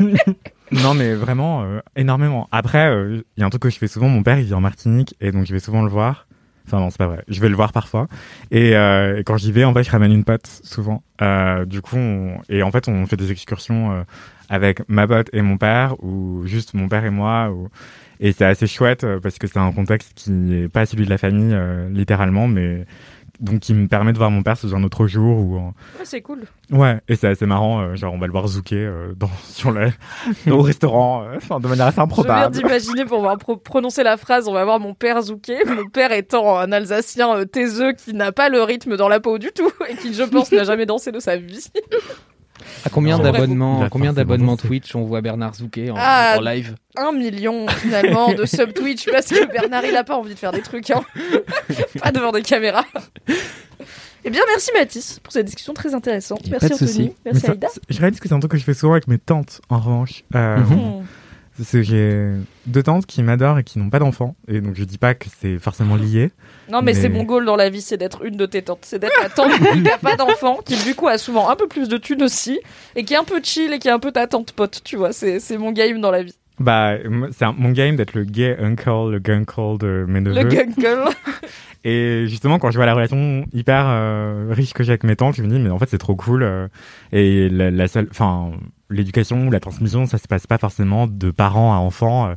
Non, 0.72 0.94
mais 0.94 1.14
vraiment, 1.14 1.62
euh, 1.64 1.80
énormément. 1.96 2.48
Après, 2.50 2.88
euh, 2.88 3.22
il 3.36 3.40
y 3.40 3.42
a 3.42 3.46
un 3.46 3.50
truc 3.50 3.62
que 3.62 3.70
je 3.70 3.78
fais 3.78 3.88
souvent. 3.88 4.08
Mon 4.08 4.22
père, 4.22 4.38
il 4.38 4.44
vit 4.46 4.54
en 4.54 4.60
Martinique, 4.60 5.14
et 5.20 5.30
donc 5.32 5.44
je 5.46 5.52
vais 5.52 5.60
souvent 5.60 5.82
le 5.82 5.90
voir. 5.90 6.26
Enfin, 6.66 6.78
non, 6.78 6.90
c'est 6.90 6.98
pas 6.98 7.08
vrai. 7.08 7.24
Je 7.28 7.40
vais 7.40 7.48
le 7.48 7.56
voir 7.56 7.72
parfois. 7.72 8.06
Et, 8.50 8.76
euh, 8.76 9.22
quand 9.26 9.36
j'y 9.36 9.52
vais, 9.52 9.64
en 9.64 9.74
fait, 9.74 9.82
je 9.82 9.90
ramène 9.90 10.12
une 10.12 10.24
pote, 10.24 10.46
souvent. 10.46 11.02
Euh, 11.20 11.64
du 11.66 11.82
coup, 11.82 11.96
on- 11.96 12.40
et 12.48 12.62
en 12.62 12.70
fait, 12.70 12.88
on 12.88 13.04
fait 13.06 13.16
des 13.16 13.32
excursions 13.32 13.92
euh, 13.92 14.02
avec 14.48 14.88
ma 14.88 15.06
pote 15.06 15.28
et 15.32 15.42
mon 15.42 15.58
père, 15.58 15.96
ou 16.02 16.42
juste 16.46 16.74
mon 16.74 16.88
père 16.88 17.04
et 17.04 17.10
moi. 17.10 17.50
Ou... 17.50 17.68
Et 18.20 18.32
c'est 18.32 18.44
assez 18.44 18.66
chouette, 18.68 19.04
parce 19.22 19.38
que 19.38 19.46
c'est 19.48 19.58
un 19.58 19.72
contexte 19.72 20.12
qui 20.14 20.30
n'est 20.30 20.68
pas 20.68 20.86
celui 20.86 21.04
de 21.04 21.10
la 21.10 21.18
famille, 21.18 21.56
littéralement, 21.90 22.46
mais 22.46 22.86
donc 23.40 23.60
qui 23.60 23.74
me 23.74 23.88
permet 23.88 24.12
de 24.12 24.18
voir 24.18 24.30
mon 24.30 24.42
père 24.42 24.56
sous 24.56 24.74
un 24.74 24.82
autre 24.84 25.06
jour. 25.06 25.38
Ou 25.38 25.56
en- 25.58 25.74
Ouais, 25.98 26.04
c'est 26.04 26.20
cool. 26.22 26.44
Ouais, 26.70 27.00
et 27.08 27.16
c'est 27.16 27.28
assez 27.28 27.46
marrant. 27.46 27.80
euh, 27.80 27.96
genre, 27.96 28.12
on 28.14 28.18
va 28.18 28.26
le 28.26 28.32
voir 28.32 28.46
zouker 28.46 28.76
euh, 28.76 29.12
dans, 29.16 29.30
sur 29.48 29.70
le, 29.72 29.90
au 30.50 30.60
restaurant, 30.62 31.24
euh, 31.24 31.58
de 31.58 31.68
manière 31.68 31.86
assez 31.86 31.94
Je 31.94 32.00
viens 32.00 32.04
improbable. 32.04 32.54
d'imaginer 32.54 33.04
pour 33.04 33.20
voir 33.20 33.36
pro- 33.38 33.56
prononcer 33.56 34.02
la 34.02 34.16
phrase, 34.16 34.48
on 34.48 34.52
va 34.52 34.64
voir 34.64 34.78
mon 34.80 34.94
père 34.94 35.20
Zouké, 35.22 35.58
mon 35.66 35.86
père 35.88 36.12
étant 36.12 36.58
un 36.58 36.70
Alsacien 36.72 37.36
euh, 37.36 37.44
taiseux 37.44 37.92
qui 37.92 38.14
n'a 38.14 38.32
pas 38.32 38.48
le 38.48 38.62
rythme 38.62 38.96
dans 38.96 39.08
la 39.08 39.20
peau 39.20 39.38
du 39.38 39.50
tout 39.52 39.70
et 39.88 39.96
qui, 39.96 40.14
je 40.14 40.22
pense, 40.22 40.52
n'a 40.52 40.64
jamais 40.64 40.86
dansé 40.86 41.10
de 41.12 41.20
sa 41.20 41.36
vie. 41.36 41.66
À 42.84 42.90
combien 42.90 43.18
d'abonnements, 43.18 43.88
combien 43.90 44.12
d'abonnements 44.12 44.56
Twitch 44.56 44.94
on 44.94 45.02
voit 45.04 45.20
Bernard 45.20 45.54
Zouquet 45.54 45.90
en, 45.90 45.94
Ah. 45.98 46.36
en 46.38 46.40
live? 46.40 46.74
Un 46.96 47.12
million, 47.12 47.66
finalement, 47.68 48.32
de 48.32 48.44
sub 48.44 48.72
Twitch 48.72 49.06
parce 49.10 49.26
que 49.26 49.46
Bernard, 49.52 49.84
il 49.84 49.96
a 49.96 50.04
pas 50.04 50.16
envie 50.16 50.34
de 50.34 50.38
faire 50.38 50.52
des 50.52 50.62
trucs, 50.62 50.90
hein. 50.90 51.02
pas 52.02 52.12
devant 52.12 52.30
des 52.32 52.42
caméras. 52.42 52.84
Eh 54.24 54.30
bien, 54.30 54.42
merci 54.48 54.70
Mathis 54.74 55.18
pour 55.20 55.32
cette 55.32 55.46
discussion 55.46 55.74
très 55.74 55.94
intéressante. 55.94 56.42
Merci 56.48 56.72
Anthony. 56.74 57.12
Merci 57.24 57.50
Aïda. 57.50 57.68
je 57.88 57.98
réalise 58.00 58.20
que 58.20 58.28
c'est 58.28 58.34
un 58.34 58.38
truc 58.38 58.52
que 58.52 58.58
je 58.58 58.64
fais 58.64 58.74
souvent 58.74 58.92
avec 58.92 59.08
mes 59.08 59.18
tantes, 59.18 59.60
en 59.68 59.78
revanche. 59.80 60.22
Euh, 60.36 60.58
Mhm. 60.58 61.04
J'ai 61.60 62.30
deux 62.66 62.82
tantes 62.82 63.06
qui 63.06 63.22
m'adorent 63.22 63.58
et 63.58 63.64
qui 63.64 63.78
n'ont 63.78 63.90
pas 63.90 63.98
d'enfants. 63.98 64.34
Et 64.48 64.60
donc, 64.60 64.74
je 64.74 64.84
dis 64.84 64.98
pas 64.98 65.14
que 65.14 65.26
c'est 65.40 65.58
forcément 65.58 65.96
lié. 65.96 66.30
Non, 66.70 66.78
mais, 66.80 66.92
Mais- 66.92 66.94
c'est 66.94 67.08
mon 67.08 67.24
goal 67.24 67.44
dans 67.44 67.56
la 67.56 67.68
vie, 67.70 67.82
c'est 67.82 67.96
d'être 67.98 68.24
une 68.24 68.36
de 68.36 68.46
tes 68.46 68.62
tantes. 68.62 68.80
C'est 68.82 68.98
d'être 68.98 69.20
la 69.22 69.28
tante 69.28 69.52
qui 69.72 69.80
n'a 69.82 69.98
pas 69.98 70.16
d'enfant, 70.16 70.58
qui 70.64 70.82
du 70.82 70.94
coup 70.94 71.08
a 71.08 71.18
souvent 71.18 71.50
un 71.50 71.56
peu 71.56 71.68
plus 71.68 71.88
de 71.88 71.98
thunes 71.98 72.22
aussi, 72.22 72.58
et 72.96 73.04
qui 73.04 73.14
est 73.14 73.18
un 73.18 73.24
peu 73.24 73.40
chill 73.42 73.72
et 73.72 73.78
qui 73.78 73.88
est 73.88 73.92
un 73.92 73.98
peu 73.98 74.12
ta 74.12 74.26
tante 74.26 74.52
pote, 74.52 74.80
tu 74.84 74.96
vois. 74.96 75.12
C'est 75.12 75.40
c'est 75.40 75.58
mon 75.58 75.72
game 75.72 76.00
dans 76.00 76.10
la 76.10 76.22
vie. 76.22 76.34
Bah, 76.58 76.96
c'est 77.32 77.46
mon 77.56 77.70
game 77.70 77.96
d'être 77.96 78.14
le 78.14 78.24
gay 78.24 78.56
uncle, 78.60 79.10
le 79.10 79.18
gunkle 79.18 79.78
de 79.78 80.04
mes 80.08 80.20
neveux. 80.20 80.42
Le 80.42 80.48
gunkle. 80.48 81.10
Et 81.84 82.26
justement, 82.28 82.60
quand 82.60 82.70
je 82.70 82.76
vois 82.76 82.86
la 82.86 82.94
relation 82.94 83.44
hyper 83.52 83.86
euh, 83.88 84.46
riche 84.50 84.72
que 84.72 84.84
j'ai 84.84 84.92
avec 84.92 85.02
mes 85.02 85.16
tantes, 85.16 85.34
je 85.34 85.42
me 85.42 85.48
dis, 85.48 85.58
mais 85.58 85.70
en 85.70 85.78
fait, 85.80 85.88
c'est 85.90 85.98
trop 85.98 86.14
cool. 86.14 86.44
euh, 86.44 86.68
et 87.10 87.48
la, 87.48 87.72
la 87.72 87.88
seule, 87.88 88.06
enfin, 88.12 88.52
l'éducation 88.92 89.46
ou 89.46 89.50
la 89.50 89.60
transmission, 89.60 90.06
ça 90.06 90.18
se 90.18 90.28
passe 90.28 90.46
pas 90.46 90.58
forcément 90.58 91.06
de 91.06 91.30
parents 91.30 91.72
à 91.74 91.76
enfants. 91.78 92.28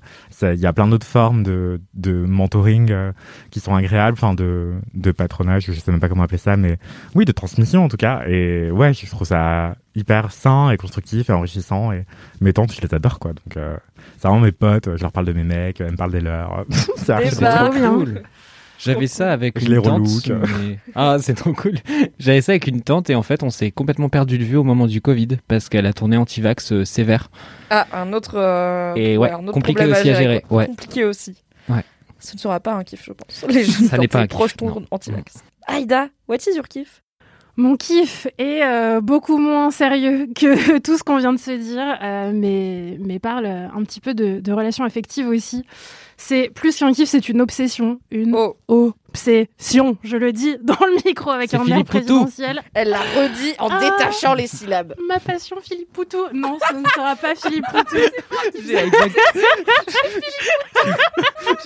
euh, 0.41 0.53
Il 0.53 0.60
y 0.60 0.66
a 0.66 0.74
plein 0.74 0.88
d'autres 0.88 1.06
formes 1.08 1.43
de, 1.43 1.82
de 1.93 2.26
mentoring 2.26 2.91
euh, 2.91 3.12
qui 3.51 3.60
sont 3.60 3.76
agréables, 3.76 4.18
enfin, 4.18 4.34
de, 4.34 4.74
de 4.93 5.12
patronage, 5.12 5.66
je 5.68 5.72
sais 5.74 5.91
même 5.91 5.99
pas 5.99 6.10
comment 6.10 6.24
appeler 6.24 6.38
ça, 6.38 6.58
mais 6.58 6.78
oui, 7.14 7.26
de 7.26 7.32
transmission 7.32 7.84
en 7.84 7.88
tout 7.89 7.97
cas. 7.97 8.24
Et 8.28 8.72
ouais, 8.72 8.93
je 8.93 9.06
trouve 9.10 9.28
ça 9.28 9.76
hyper 9.95 10.32
sain 10.32 10.72
et 10.72 10.78
constructif 10.78 11.30
et 11.30 11.34
enrichissant. 11.34 11.91
Et 11.91 12.06
mes 12.41 12.51
tantes, 12.53 12.74
je 12.74 12.82
les 12.82 12.93
adore, 12.93 13.20
quoi. 13.20 13.32
Donc, 13.34 13.56
euh, 13.58 13.78
c'est 14.18 14.28
vraiment 14.28 14.41
mes 14.43 14.51
potes, 14.51 14.95
je 14.95 15.01
leur 15.01 15.12
parle 15.12 15.26
de 15.26 15.34
mes 15.34 15.43
mecs, 15.43 15.80
elles 15.82 15.91
me 15.91 15.97
parlent 15.97 16.12
des 16.12 16.22
leurs. 16.22 16.66
c'est 16.97 17.14
Eh 17.22 17.41
bah, 17.41 17.51
trop 17.66 17.74
bien. 17.74 17.93
Cool. 17.93 18.24
J'avais 18.80 19.08
ça 19.08 19.32
avec 19.32 19.60
Je 19.60 19.66
une 19.66 19.72
les 19.76 19.82
tante. 19.82 20.08
relook. 20.08 20.48
mais- 20.60 20.80
Ah, 20.96 21.18
c'est 21.22 21.34
trop 21.34 21.54
cool. 21.54 21.76
J'avais 22.20 22.42
ça 22.42 22.52
avec 22.54 22.68
une 22.68 22.82
tante 22.82 23.10
et 23.10 23.16
en 23.16 23.24
fait, 23.24 23.44
on 23.44 23.50
s'est 23.50 23.72
complètement 23.72 24.10
perdu 24.10 24.38
de 24.38 24.44
vue 24.44 24.58
au 24.58 24.64
moment 24.64 24.88
du 24.88 25.02
Covid 25.02 25.30
parce 25.48 25.70
qu'elle 25.70 25.86
a 25.86 25.94
tourné 25.94 26.18
anti-vax 26.18 26.72
euh, 26.74 26.86
sévère. 26.86 27.30
Ah, 27.70 27.88
un 27.94 28.12
autre. 28.14 28.36
euh, 28.38 28.94
Et 28.96 29.18
ouais, 29.18 29.32
un 29.32 29.44
autre 29.44 29.54
compliqué 29.54 29.80
problème 29.80 29.98
aussi 30.00 30.10
à 30.10 30.14
gérer, 30.16 30.42
quoi. 30.48 30.58
ouais. 30.60 30.66
Compliqué 30.68 31.06
aussi. 31.06 31.36
Ouais. 31.70 31.84
Ce 32.20 32.34
ne 32.36 32.40
sera 32.40 32.60
pas 32.60 32.74
un 32.74 32.84
kiff, 32.84 33.04
je 33.06 33.12
pense. 33.14 33.46
Les 33.50 33.64
gens, 33.64 33.88
Ça 33.90 33.98
n'est 33.98 34.08
pas 34.08 34.20
un 34.20 34.28
kiff, 34.28 34.38
proche 34.38 34.56
non. 34.62 34.84
anti-vax. 34.92 35.44
Aïda, 35.68 36.10
what 36.28 36.38
is 36.38 36.56
your 36.56 36.68
kiff? 36.68 37.02
Mon 37.58 37.78
kiff 37.78 38.28
est 38.38 38.64
euh, 38.64 38.99
beaucoup 39.01 39.38
moins 39.38 39.72
sérieux 39.72 40.28
que 40.36 40.78
tout 40.84 40.97
ce 40.97 41.03
qu'on 41.03 41.18
vient 41.18 41.32
de 41.34 41.39
se 41.39 41.51
dire, 41.51 41.97
euh, 42.01 42.32
mais, 42.34 42.97
mais 42.99 43.20
parle 43.20 43.45
un 43.45 43.84
petit 43.84 44.01
peu 44.01 44.14
de, 44.14 44.39
de 44.41 44.51
relations 44.51 44.84
affectives 44.84 45.28
aussi. 45.30 45.64
C'est 46.18 46.49
plus 46.53 46.78
qu'un 46.78 46.93
kiff, 46.93 47.10
c'est 47.10 47.28
une 47.28 47.41
obsession, 47.41 47.99
une 48.10 48.34
Oh, 48.36 48.93
obsession. 49.10 49.97
Je 50.03 50.16
le 50.16 50.32
dis 50.32 50.56
dans 50.62 50.78
le 50.86 50.95
micro 51.06 51.30
avec 51.30 51.53
un 51.53 51.60
air 51.60 51.64
Philippe 51.66 51.88
Poutou. 51.89 52.06
présidentiel. 52.06 52.62
Elle 52.74 52.89
l'a 52.89 52.99
redit 52.99 53.53
en 53.60 53.68
Ah. 53.70 53.80
détachant 53.80 54.34
les 54.34 54.47
syllabes. 54.47 54.93
Ma 55.10 55.20
passion, 55.20 55.58
Philippe 55.62 55.91
Poutou. 55.91 56.26
Non, 56.34 56.58
ce 56.70 56.74
ne 56.76 56.84
sera 56.95 57.16
pas 57.18 57.36
Philippe 57.36 57.66
Poutou. 57.70 57.97
J'ai 58.66 58.78
exact- 58.78 59.20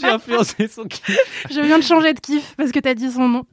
J'ai 0.02 0.08
influencé 0.08 0.68
son 0.68 0.84
kiff. 0.86 1.46
Je 1.52 1.62
viens 1.62 1.78
de 1.78 1.84
changer 1.84 2.14
de 2.14 2.20
kiff 2.20 2.56
parce 2.58 2.72
que 2.72 2.80
t'as 2.80 2.94
dit 2.96 3.12
son 3.12 3.28
nom. 3.28 3.44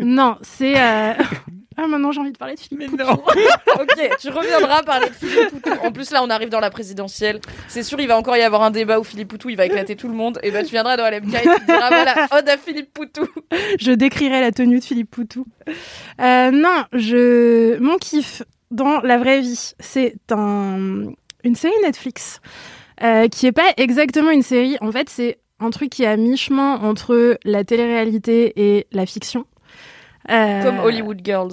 Non, 0.00 0.36
c'est. 0.42 0.80
euh, 0.80 1.14
Ah, 1.82 1.86
maintenant 1.86 2.12
j'ai 2.12 2.20
envie 2.20 2.32
de 2.32 2.36
parler 2.36 2.56
de 2.56 2.60
Philippe 2.60 2.90
Poutou. 2.90 3.04
ok, 3.80 4.10
tu 4.20 4.28
reviendras 4.28 4.82
parler 4.82 5.08
de 5.08 5.14
Philippe 5.14 5.48
Poutou. 5.50 5.70
En 5.82 5.92
plus, 5.92 6.10
là, 6.10 6.22
on 6.22 6.28
arrive 6.28 6.50
dans 6.50 6.60
la 6.60 6.68
présidentielle. 6.68 7.40
C'est 7.68 7.82
sûr, 7.82 7.98
il 8.00 8.06
va 8.06 8.18
encore 8.18 8.36
y 8.36 8.42
avoir 8.42 8.62
un 8.62 8.70
débat 8.70 9.00
où 9.00 9.04
Philippe 9.04 9.28
Poutou, 9.28 9.48
il 9.48 9.56
va 9.56 9.64
éclater 9.64 9.96
tout 9.96 10.08
le 10.08 10.12
monde. 10.12 10.38
Et 10.42 10.50
ben, 10.50 10.62
tu 10.62 10.72
viendras 10.72 10.98
dans 10.98 11.08
LMK 11.08 11.34
et 11.34 11.40
tu 11.40 11.64
diras, 11.64 11.88
voilà, 11.88 12.28
ode 12.36 12.48
à 12.50 12.58
Philippe 12.58 12.92
Poutou. 12.92 13.26
Je 13.78 13.92
décrirai 13.92 14.42
la 14.42 14.52
tenue 14.52 14.80
de 14.80 14.84
Philippe 14.84 15.10
Poutou. 15.10 15.46
Euh, 16.20 16.50
non, 16.50 16.84
je. 16.92 17.78
Mon 17.78 17.96
kiff 17.96 18.42
dans 18.70 19.00
la 19.00 19.16
vraie 19.16 19.40
vie, 19.40 19.72
c'est 19.80 20.16
un... 20.30 21.06
une 21.44 21.54
série 21.54 21.72
Netflix 21.82 22.40
euh, 23.02 23.28
qui 23.28 23.46
est 23.46 23.52
pas 23.52 23.72
exactement 23.78 24.30
une 24.30 24.42
série. 24.42 24.76
En 24.82 24.92
fait, 24.92 25.08
c'est 25.08 25.38
un 25.60 25.70
truc 25.70 25.88
qui 25.88 26.02
est 26.02 26.08
à 26.08 26.18
mi-chemin 26.18 26.76
entre 26.82 27.38
la 27.44 27.64
télé-réalité 27.64 28.52
et 28.56 28.86
la 28.92 29.06
fiction. 29.06 29.46
Euh, 30.30 30.62
Comme 30.62 30.78
Hollywood 30.80 31.20
Girls. 31.24 31.52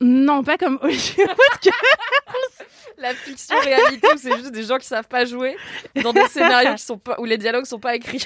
Non, 0.00 0.42
pas 0.42 0.56
comme 0.58 0.78
Hollywood 0.82 1.36
La 2.98 3.12
fiction 3.12 3.56
réalité 3.58 4.06
où 4.14 4.18
c'est 4.18 4.36
juste 4.36 4.52
des 4.52 4.62
gens 4.62 4.78
qui 4.78 4.86
savve 4.86 5.08
pas 5.08 5.24
jouer 5.24 5.56
dans 6.02 6.12
des 6.12 6.26
scénarios 6.28 6.74
qui 6.74 6.82
sont 6.82 6.98
pas, 6.98 7.16
où 7.18 7.24
les 7.24 7.38
dialogues 7.38 7.64
sont 7.64 7.80
pas 7.80 7.94
écrits. 7.96 8.24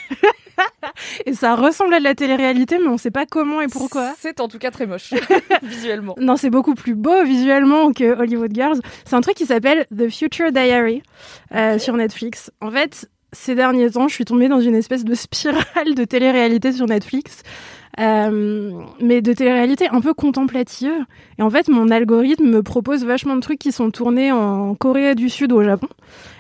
Et 1.26 1.34
ça 1.34 1.54
ressemble 1.54 1.94
à 1.94 1.98
de 1.98 2.04
la 2.04 2.14
télé-réalité, 2.14 2.78
mais 2.78 2.88
on 2.88 2.98
sait 2.98 3.10
pas 3.10 3.26
comment 3.26 3.60
et 3.60 3.68
pourquoi. 3.68 4.14
C'est 4.18 4.40
en 4.40 4.48
tout 4.48 4.58
cas 4.58 4.70
très 4.70 4.86
moche, 4.86 5.14
visuellement. 5.62 6.14
Non, 6.18 6.36
c'est 6.36 6.50
beaucoup 6.50 6.74
plus 6.74 6.94
beau 6.94 7.24
visuellement 7.24 7.92
que 7.92 8.18
Hollywood 8.18 8.52
Girls. 8.54 8.80
C'est 9.04 9.14
un 9.14 9.20
truc 9.20 9.36
qui 9.36 9.46
s'appelle 9.46 9.86
The 9.96 10.10
Future 10.10 10.52
Diary 10.52 11.02
euh, 11.54 11.78
sur 11.78 11.96
Netflix. 11.96 12.50
En 12.60 12.70
fait, 12.70 13.08
ces 13.32 13.54
derniers 13.54 13.90
temps, 13.90 14.08
je 14.08 14.14
suis 14.14 14.24
tombée 14.24 14.48
dans 14.48 14.60
une 14.60 14.74
espèce 14.74 15.04
de 15.04 15.14
spirale 15.14 15.94
de 15.94 16.04
télé-réalité 16.04 16.72
sur 16.72 16.86
Netflix. 16.86 17.42
Euh, 17.98 18.80
mais 19.00 19.20
de 19.22 19.32
télé-réalité 19.32 19.88
un 19.88 20.00
peu 20.00 20.14
contemplative. 20.14 20.92
Et 21.38 21.42
en 21.42 21.50
fait, 21.50 21.68
mon 21.68 21.90
algorithme 21.90 22.48
me 22.48 22.62
propose 22.62 23.04
vachement 23.04 23.34
de 23.34 23.40
trucs 23.40 23.58
qui 23.58 23.72
sont 23.72 23.90
tournés 23.90 24.30
en 24.30 24.74
Corée 24.74 25.14
du 25.14 25.28
Sud 25.28 25.52
ou 25.52 25.56
au 25.56 25.62
Japon. 25.62 25.88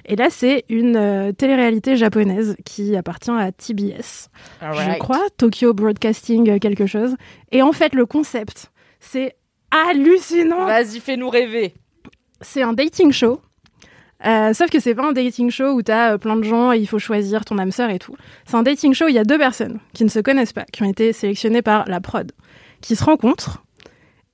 Et 0.04 0.16
là, 0.16 0.28
c'est 0.30 0.64
une 0.68 0.96
euh, 0.96 1.32
télé-réalité 1.32 1.96
japonaise 1.96 2.56
qui 2.64 2.96
appartient 2.96 3.30
à 3.30 3.50
TBS, 3.52 4.30
je 4.62 4.98
crois, 4.98 5.20
Tokyo 5.36 5.74
Broadcasting 5.74 6.48
euh, 6.48 6.58
quelque 6.58 6.86
chose. 6.86 7.16
Et 7.50 7.62
en 7.62 7.72
fait, 7.72 7.94
le 7.94 8.06
concept, 8.06 8.70
c'est 9.00 9.36
hallucinant. 9.70 10.64
Vas-y, 10.64 11.00
fais-nous 11.00 11.28
rêver. 11.28 11.74
C'est 12.40 12.62
un 12.62 12.72
dating 12.72 13.10
show. 13.10 13.40
Euh, 14.26 14.52
sauf 14.52 14.68
que 14.70 14.80
c'est 14.80 14.94
pas 14.94 15.06
un 15.06 15.12
dating 15.12 15.50
show 15.50 15.70
où 15.70 15.82
t'as 15.82 16.14
euh, 16.14 16.18
plein 16.18 16.36
de 16.36 16.42
gens 16.42 16.72
et 16.72 16.78
il 16.78 16.88
faut 16.88 16.98
choisir 16.98 17.44
ton 17.44 17.58
âme 17.58 17.70
sœur 17.70 17.90
et 17.90 17.98
tout. 17.98 18.16
C'est 18.46 18.56
un 18.56 18.64
dating 18.64 18.92
show 18.92 19.04
où 19.04 19.08
il 19.08 19.14
y 19.14 19.18
a 19.18 19.24
deux 19.24 19.38
personnes 19.38 19.78
qui 19.94 20.04
ne 20.04 20.08
se 20.08 20.18
connaissent 20.18 20.52
pas, 20.52 20.64
qui 20.64 20.82
ont 20.82 20.90
été 20.90 21.12
sélectionnées 21.12 21.62
par 21.62 21.88
la 21.88 22.00
prod, 22.00 22.32
qui 22.80 22.96
se 22.96 23.04
rencontrent. 23.04 23.62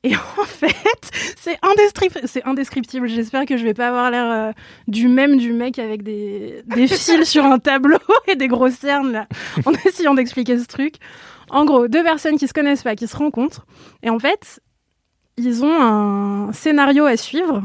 Et 0.03 0.15
en 0.39 0.45
fait, 0.45 1.11
c'est 1.39 1.59
indescriptible. 1.63 2.29
C'est 2.29 2.45
indescriptible. 2.45 3.09
J'espère 3.09 3.45
que 3.45 3.57
je 3.57 3.65
vais 3.65 3.75
pas 3.75 3.89
avoir 3.89 4.11
l'air 4.11 4.31
euh, 4.31 4.53
du 4.89 5.09
même 5.09 5.37
du 5.37 5.53
mec 5.53 5.79
avec 5.79 6.03
des, 6.03 6.63
des 6.67 6.87
fils 6.89 7.25
sur 7.25 7.45
un 7.45 7.59
tableau 7.59 7.99
et 8.29 8.37
des 8.37 8.49
grosses 8.49 8.75
cernes 8.75 9.13
là, 9.13 9.27
en 9.67 9.73
essayant 9.85 10.15
d'expliquer 10.15 10.59
ce 10.59 10.67
truc. 10.67 10.95
En 11.51 11.67
gros, 11.67 11.89
deux 11.89 12.03
personnes 12.03 12.39
qui 12.39 12.49
se 12.49 12.55
connaissent 12.55 12.83
pas, 12.83 12.97
qui 12.97 13.07
se 13.07 13.17
rencontrent. 13.17 13.67
Et 14.03 14.09
en 14.09 14.19
fait, 14.19 14.61
ils 15.37 15.63
ont 15.63 15.83
un 15.83 16.53
scénario 16.53 17.05
à 17.05 17.17
suivre 17.19 17.65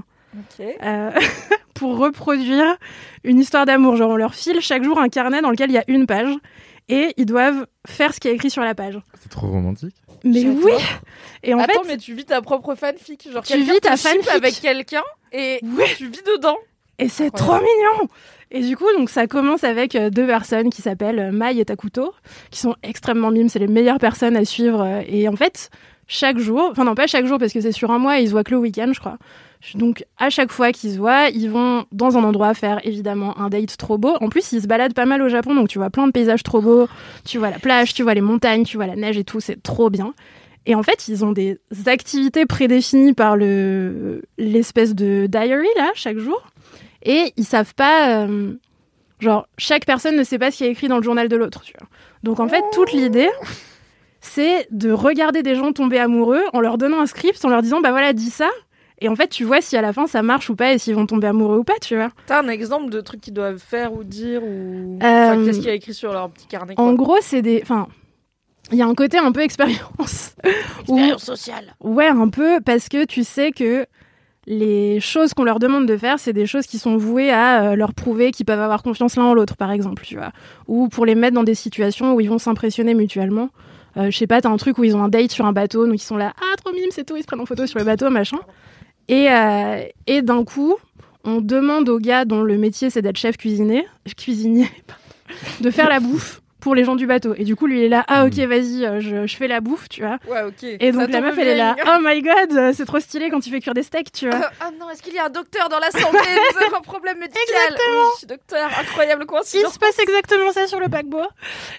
Euh, 0.59 1.11
pour 1.73 1.97
reproduire 1.97 2.77
une 3.23 3.39
histoire 3.39 3.65
d'amour. 3.65 3.95
Genre, 3.95 4.09
on 4.11 4.15
leur 4.17 4.35
file 4.35 4.61
chaque 4.61 4.83
jour 4.83 4.99
un 4.99 5.09
carnet 5.09 5.41
dans 5.41 5.49
lequel 5.51 5.69
il 5.69 5.73
y 5.73 5.77
a 5.77 5.83
une 5.87 6.05
page 6.05 6.33
et 6.89 7.13
ils 7.17 7.25
doivent 7.25 7.65
faire 7.87 8.13
ce 8.13 8.19
qui 8.19 8.27
est 8.27 8.33
écrit 8.33 8.49
sur 8.49 8.63
la 8.63 8.75
page. 8.75 8.99
C'est 9.21 9.29
trop 9.29 9.47
romantique. 9.47 9.95
Mais 10.23 10.43
oui 10.45 10.73
Et 11.43 11.53
en 11.53 11.59
Attends, 11.59 11.83
fait, 11.83 11.87
mais 11.87 11.97
tu 11.97 12.13
vis 12.13 12.25
ta 12.25 12.41
propre 12.41 12.75
fanfic. 12.75 13.29
Genre, 13.31 13.43
Tu 13.43 13.57
vis 13.61 13.79
ta 13.81 13.95
fanfic. 13.95 14.27
avec 14.29 14.59
quelqu'un 14.59 15.03
et 15.31 15.61
tu 15.97 16.07
vis 16.07 16.23
dedans. 16.35 16.57
et 16.97 17.07
c'est 17.07 17.31
trop 17.31 17.53
mignon 17.55 18.09
Et 18.51 18.61
du 18.61 18.75
coup, 18.75 18.91
donc 18.97 19.09
ça 19.09 19.27
commence 19.27 19.63
avec 19.63 19.95
euh, 19.95 20.09
deux 20.09 20.27
personnes 20.27 20.69
qui 20.71 20.81
s'appellent 20.81 21.19
euh, 21.19 21.31
Mai 21.31 21.57
et 21.57 21.63
Takuto, 21.65 22.13
qui 22.51 22.59
sont 22.59 22.75
extrêmement 22.83 23.31
mimes, 23.31 23.47
c'est 23.47 23.59
les 23.59 23.67
meilleures 23.67 23.99
personnes 23.99 24.35
à 24.35 24.43
suivre. 24.43 25.03
Et 25.07 25.29
en 25.29 25.35
fait, 25.37 25.69
chaque 26.09 26.39
jour, 26.39 26.67
enfin 26.71 26.83
non 26.83 26.95
pas 26.95 27.07
chaque 27.07 27.25
jour 27.27 27.37
parce 27.37 27.53
que 27.53 27.61
c'est 27.61 27.71
sur 27.71 27.91
un 27.91 27.99
mois, 27.99 28.17
ils 28.17 28.27
se 28.27 28.31
voient 28.31 28.43
que 28.43 28.51
le 28.51 28.57
week-end, 28.57 28.89
je 28.93 28.99
crois. 28.99 29.17
Donc 29.75 30.05
à 30.17 30.29
chaque 30.29 30.51
fois 30.51 30.71
qu'ils 30.71 30.93
se 30.93 30.97
voient, 30.97 31.29
ils 31.29 31.49
vont 31.49 31.85
dans 31.91 32.17
un 32.17 32.23
endroit 32.23 32.53
faire 32.53 32.79
évidemment 32.83 33.37
un 33.37 33.49
date 33.49 33.77
trop 33.77 33.97
beau. 33.97 34.15
En 34.19 34.27
plus, 34.27 34.51
ils 34.51 34.61
se 34.61 34.67
baladent 34.67 34.93
pas 34.93 35.05
mal 35.05 35.21
au 35.21 35.29
Japon, 35.29 35.53
donc 35.53 35.67
tu 35.67 35.77
vois 35.77 35.89
plein 35.89 36.07
de 36.07 36.11
paysages 36.11 36.43
trop 36.43 36.61
beaux. 36.61 36.87
Tu 37.25 37.37
vois 37.37 37.51
la 37.51 37.59
plage, 37.59 37.93
tu 37.93 38.01
vois 38.03 38.15
les 38.15 38.21
montagnes, 38.21 38.63
tu 38.63 38.77
vois 38.77 38.87
la 38.87 38.95
neige 38.95 39.17
et 39.17 39.23
tout, 39.23 39.39
c'est 39.39 39.61
trop 39.61 39.89
bien. 39.89 40.13
Et 40.65 40.75
en 40.75 40.83
fait, 40.83 41.07
ils 41.07 41.23
ont 41.23 41.31
des 41.31 41.59
activités 41.85 42.45
prédéfinies 42.45 43.13
par 43.13 43.37
le 43.37 44.23
l'espèce 44.37 44.95
de 44.95 45.27
diary 45.27 45.67
là 45.77 45.91
chaque 45.93 46.17
jour, 46.17 46.41
et 47.03 47.33
ils 47.37 47.45
savent 47.45 47.75
pas. 47.75 48.23
euh, 48.23 48.53
genre, 49.19 49.47
chaque 49.57 49.85
personne 49.85 50.15
ne 50.15 50.23
sait 50.23 50.39
pas 50.39 50.49
ce 50.49 50.57
qui 50.57 50.63
est 50.63 50.71
écrit 50.71 50.87
dans 50.87 50.97
le 50.97 51.03
journal 51.03 51.27
de 51.27 51.35
l'autre. 51.35 51.63
Donc 52.23 52.39
en 52.39 52.47
fait, 52.47 52.63
toute 52.71 52.93
l'idée, 52.93 53.29
c'est 54.21 54.67
de 54.71 54.91
regarder 54.91 55.43
des 55.43 55.55
gens 55.55 55.71
tomber 55.73 55.99
amoureux 55.99 56.41
en 56.53 56.59
leur 56.61 56.77
donnant 56.77 56.99
un 57.01 57.05
script, 57.05 57.43
en 57.45 57.49
leur 57.49 57.61
disant 57.61 57.81
bah 57.81 57.91
voilà, 57.91 58.13
dis 58.13 58.29
ça. 58.29 58.49
Et 59.01 59.07
en 59.07 59.15
fait, 59.15 59.29
tu 59.29 59.45
vois 59.45 59.61
si 59.61 59.77
à 59.77 59.81
la 59.81 59.93
fin 59.93 60.07
ça 60.07 60.21
marche 60.21 60.49
ou 60.49 60.55
pas 60.55 60.73
et 60.73 60.77
s'ils 60.77 60.93
vont 60.95 61.05
tomber 61.05 61.27
amoureux 61.27 61.59
ou 61.59 61.63
pas, 61.63 61.79
tu 61.81 61.95
vois. 61.95 62.09
T'as 62.25 62.41
un 62.43 62.49
exemple 62.49 62.89
de 62.89 62.99
trucs 62.99 63.21
qu'ils 63.21 63.33
doivent 63.33 63.57
faire 63.57 63.93
ou 63.93 64.03
dire 64.03 64.43
ou. 64.43 64.97
Enfin, 65.01 65.37
Euh, 65.39 65.45
Qu'est-ce 65.45 65.59
qu'il 65.59 65.67
y 65.67 65.71
a 65.71 65.75
écrit 65.75 65.93
sur 65.93 66.11
leur 66.11 66.29
petit 66.31 66.47
carnet 66.47 66.73
En 66.77 66.87
quoi. 66.87 67.05
gros, 67.05 67.17
c'est 67.21 67.41
des. 67.41 67.59
Enfin, 67.63 67.87
il 68.73 68.77
y 68.77 68.81
a 68.81 68.85
un 68.87 68.95
côté 68.95 69.17
un 69.17 69.31
peu 69.31 69.39
expérience. 69.39 70.35
où- 70.89 70.97
Expérience 70.97 71.23
sociale. 71.23 71.75
Ouais, 71.81 72.07
un 72.07 72.27
peu, 72.27 72.59
parce 72.59 72.89
que 72.89 73.05
tu 73.05 73.23
sais 73.23 73.51
que 73.51 73.85
les 74.47 74.99
choses 74.99 75.33
qu'on 75.33 75.43
leur 75.43 75.59
demande 75.59 75.85
de 75.85 75.95
faire, 75.95 76.19
c'est 76.19 76.33
des 76.33 76.45
choses 76.45 76.65
qui 76.65 76.77
sont 76.79 76.97
vouées 76.97 77.29
à 77.31 77.61
euh, 77.71 77.75
leur 77.75 77.93
prouver 77.93 78.31
qu'ils 78.31 78.45
peuvent 78.45 78.59
avoir 78.59 78.81
confiance 78.83 79.15
l'un 79.15 79.23
en 79.25 79.33
l'autre, 79.33 79.55
par 79.55 79.71
exemple, 79.71 80.03
tu 80.05 80.15
vois. 80.17 80.31
Ou 80.67 80.89
pour 80.89 81.05
les 81.05 81.15
mettre 81.15 81.35
dans 81.35 81.43
des 81.43 81.55
situations 81.55 82.15
où 82.15 82.19
ils 82.21 82.29
vont 82.29 82.37
s'impressionner 82.39 82.95
mutuellement. 82.95 83.49
Euh, 83.99 84.11
je 84.11 84.17
sais 84.17 84.27
pas, 84.27 84.39
t'as 84.39 84.49
un 84.49 84.57
truc 84.57 84.77
où 84.77 84.83
ils 84.83 84.95
ont 84.95 85.03
un 85.03 85.09
date 85.09 85.31
sur 85.31 85.45
un 85.45 85.51
bateau, 85.51 85.85
donc 85.85 85.95
ils 85.95 86.05
sont 86.05 86.17
là, 86.17 86.33
ah, 86.37 86.55
trop 86.63 86.73
mime, 86.73 86.89
c'est 86.91 87.03
tout, 87.03 87.17
ils 87.17 87.21
se 87.21 87.27
prennent 87.27 87.41
en 87.41 87.45
photo 87.45 87.67
sur 87.67 87.79
le 87.79 87.85
bateau, 87.85 88.09
machin. 88.09 88.39
Et, 89.09 89.29
euh, 89.29 89.83
et 90.07 90.21
d'un 90.21 90.43
coup, 90.45 90.75
on 91.25 91.41
demande 91.41 91.89
au 91.89 91.99
gars 91.99 92.23
dont 92.25 92.41
le 92.41 92.57
métier 92.57 92.89
c'est 92.89 93.01
d'être 93.01 93.17
chef 93.17 93.35
cuisinier, 93.37 93.85
cuisinier, 94.15 94.69
de 95.61 95.69
faire 95.69 95.89
la 95.89 95.99
bouffe 95.99 96.41
pour 96.59 96.75
les 96.75 96.83
gens 96.83 96.95
du 96.95 97.07
bateau. 97.07 97.33
Et 97.37 97.43
du 97.43 97.55
coup, 97.55 97.67
lui, 97.67 97.79
il 97.79 97.83
est 97.85 97.89
là, 97.89 98.03
ah 98.07 98.25
ok, 98.25 98.33
vas-y, 98.39 98.85
euh, 98.85 98.99
je, 98.99 99.25
je 99.27 99.35
fais 99.37 99.47
la 99.47 99.61
bouffe, 99.61 99.87
tu 99.89 100.01
vois. 100.01 100.17
Ouais, 100.27 100.43
ok. 100.43 100.63
Et 100.63 100.91
donc 100.91 101.09
la 101.11 101.21
meuf, 101.21 101.37
elle 101.37 101.47
est 101.47 101.55
là, 101.57 101.75
oh 101.87 101.97
my 102.01 102.21
god, 102.21 102.51
euh, 102.57 102.71
c'est 102.75 102.85
trop 102.85 102.99
stylé 102.99 103.29
quand 103.29 103.39
tu 103.39 103.49
fais 103.49 103.59
cuire 103.59 103.73
des 103.73 103.83
steaks, 103.83 104.11
tu 104.11 104.29
vois. 104.29 104.39
Ah 104.59 104.69
non, 104.79 104.89
est-ce 104.89 105.01
qu'il 105.01 105.13
y 105.13 105.19
a 105.19 105.25
un 105.25 105.29
docteur 105.29 105.69
dans 105.69 105.79
la 105.79 105.91
santé 105.91 106.17
Vous 106.17 106.57
avez 106.57 106.75
un 106.75 106.81
problème 106.81 107.17
médical 107.19 107.41
Exactement. 107.49 108.03
Oui, 108.21 108.27
docteur, 108.27 108.69
incroyable 108.79 109.23
Il 109.23 109.27
coïncidence. 109.27 109.73
se 109.73 109.79
passe 109.79 109.99
exactement 109.99 110.51
ça 110.51 110.67
sur 110.67 110.79
le 110.79 110.89
paquebot. 110.89 111.23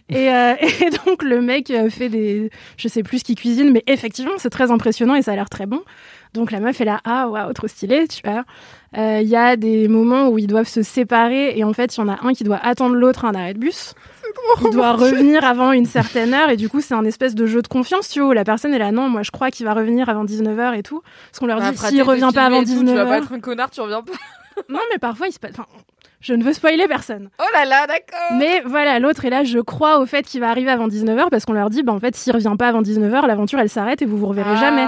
Et, 0.08 0.30
euh, 0.32 0.54
et 0.60 0.90
donc 1.04 1.22
le 1.22 1.40
mec 1.40 1.72
fait 1.90 2.08
des, 2.08 2.50
je 2.76 2.88
sais 2.88 3.02
plus 3.02 3.18
ce 3.20 3.24
qu'il 3.24 3.36
cuisine, 3.36 3.70
mais 3.72 3.82
effectivement 3.86 4.32
c'est 4.38 4.50
très 4.50 4.70
impressionnant 4.70 5.14
et 5.14 5.22
ça 5.22 5.32
a 5.32 5.34
l'air 5.36 5.50
très 5.50 5.66
bon. 5.66 5.82
Donc 6.32 6.52
la 6.52 6.60
meuf 6.60 6.80
est 6.80 6.84
là, 6.84 7.00
ah 7.04 7.28
waouh, 7.28 7.52
trop 7.52 7.66
stylé, 7.66 8.06
tu 8.06 8.22
vois. 8.24 8.44
Euh, 8.96 9.18
Il 9.20 9.28
y 9.28 9.36
a 9.36 9.56
des 9.56 9.88
moments 9.88 10.28
où 10.28 10.38
ils 10.38 10.46
doivent 10.46 10.68
se 10.68 10.82
séparer 10.82 11.58
et 11.58 11.64
en 11.64 11.72
fait 11.72 11.96
il 11.96 12.00
y 12.00 12.02
en 12.02 12.08
a 12.08 12.18
un 12.24 12.32
qui 12.32 12.44
doit 12.44 12.58
attendre 12.62 12.94
l'autre 12.94 13.24
à 13.24 13.28
un 13.28 13.34
arrêt 13.34 13.54
de 13.54 13.58
bus. 13.58 13.94
Il 14.64 14.70
doit 14.70 14.92
revenir 14.92 15.44
avant 15.44 15.72
une 15.72 15.86
certaine 15.86 16.34
heure 16.34 16.50
et 16.50 16.56
du 16.56 16.68
coup 16.68 16.80
c'est 16.80 16.94
un 16.94 17.04
espèce 17.04 17.34
de 17.34 17.46
jeu 17.46 17.62
de 17.62 17.68
confiance, 17.68 18.08
tu 18.08 18.20
vois, 18.20 18.28
où 18.30 18.32
la 18.32 18.44
personne 18.44 18.72
est 18.74 18.78
là, 18.78 18.92
non, 18.92 19.08
moi 19.08 19.22
je 19.22 19.30
crois 19.30 19.50
qu'il 19.50 19.66
va 19.66 19.74
revenir 19.74 20.08
avant 20.08 20.24
19h 20.24 20.76
et 20.76 20.82
tout. 20.82 21.02
Parce 21.30 21.38
qu'on 21.38 21.46
leur 21.46 21.60
Ah, 21.62 21.72
dit, 21.72 21.78
s'il 21.78 21.96
t'es 21.96 22.02
revient 22.02 22.30
pas 22.34 22.44
avant 22.46 22.60
et 22.62 22.64
tout, 22.64 22.78
Tu 22.80 22.84
vas 22.94 23.04
pas 23.06 23.18
19h. 23.20 23.22
être 23.24 23.32
un 23.32 23.40
connard, 23.40 23.70
tu 23.70 23.80
reviens 23.80 24.02
pas. 24.02 24.12
Non, 24.68 24.80
mais 24.92 24.98
parfois, 24.98 25.26
il 25.28 25.32
se 25.32 25.38
passe. 25.38 25.52
Enfin, 25.52 25.66
Je 26.20 26.34
ne 26.34 26.44
veux 26.44 26.52
spoiler 26.52 26.86
personne. 26.86 27.30
Oh 27.38 27.44
là 27.54 27.64
là, 27.64 27.86
d'accord. 27.86 28.36
Mais 28.38 28.60
voilà, 28.66 28.98
l'autre 28.98 29.24
est 29.24 29.30
là, 29.30 29.42
je 29.42 29.58
crois 29.58 30.00
au 30.00 30.04
fait 30.06 30.22
qu'il 30.22 30.40
va 30.40 30.50
arriver 30.50 30.70
avant 30.70 30.86
19h 30.86 31.30
parce 31.30 31.46
qu'on 31.46 31.54
leur 31.54 31.70
dit, 31.70 31.82
bah, 31.82 31.92
en 31.94 31.98
fait, 32.00 32.14
s'il 32.14 32.32
revient 32.34 32.52
pas 32.58 32.68
avant 32.68 32.82
19h, 32.82 33.26
l'aventure 33.26 33.58
elle 33.58 33.70
s'arrête 33.70 34.02
et 34.02 34.04
vous 34.06 34.18
vous 34.18 34.26
reverrez 34.26 34.56
jamais. 34.58 34.86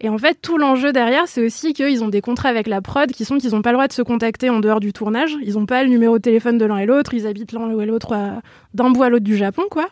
Et 0.00 0.08
en 0.08 0.18
fait, 0.18 0.38
tout 0.40 0.58
l'enjeu 0.58 0.92
derrière, 0.92 1.26
c'est 1.26 1.44
aussi 1.44 1.72
qu'ils 1.72 2.04
ont 2.04 2.08
des 2.08 2.20
contrats 2.20 2.48
avec 2.48 2.68
la 2.68 2.80
prod 2.80 3.10
qui 3.10 3.24
sont 3.24 3.38
qu'ils 3.38 3.50
n'ont 3.50 3.62
pas 3.62 3.70
le 3.70 3.76
droit 3.76 3.88
de 3.88 3.92
se 3.92 4.02
contacter 4.02 4.48
en 4.48 4.60
dehors 4.60 4.78
du 4.78 4.92
tournage. 4.92 5.36
Ils 5.42 5.54
n'ont 5.54 5.66
pas 5.66 5.82
le 5.82 5.88
numéro 5.88 6.18
de 6.18 6.22
téléphone 6.22 6.56
de 6.56 6.64
l'un 6.64 6.78
et 6.78 6.86
l'autre. 6.86 7.14
Ils 7.14 7.26
habitent 7.26 7.52
l'un 7.52 7.68
et 7.78 7.86
l'autre 7.86 8.14
d'un 8.74 8.90
bout 8.90 9.02
à 9.02 9.08
l'autre 9.08 9.24
du 9.24 9.36
Japon, 9.36 9.64
quoi. 9.70 9.88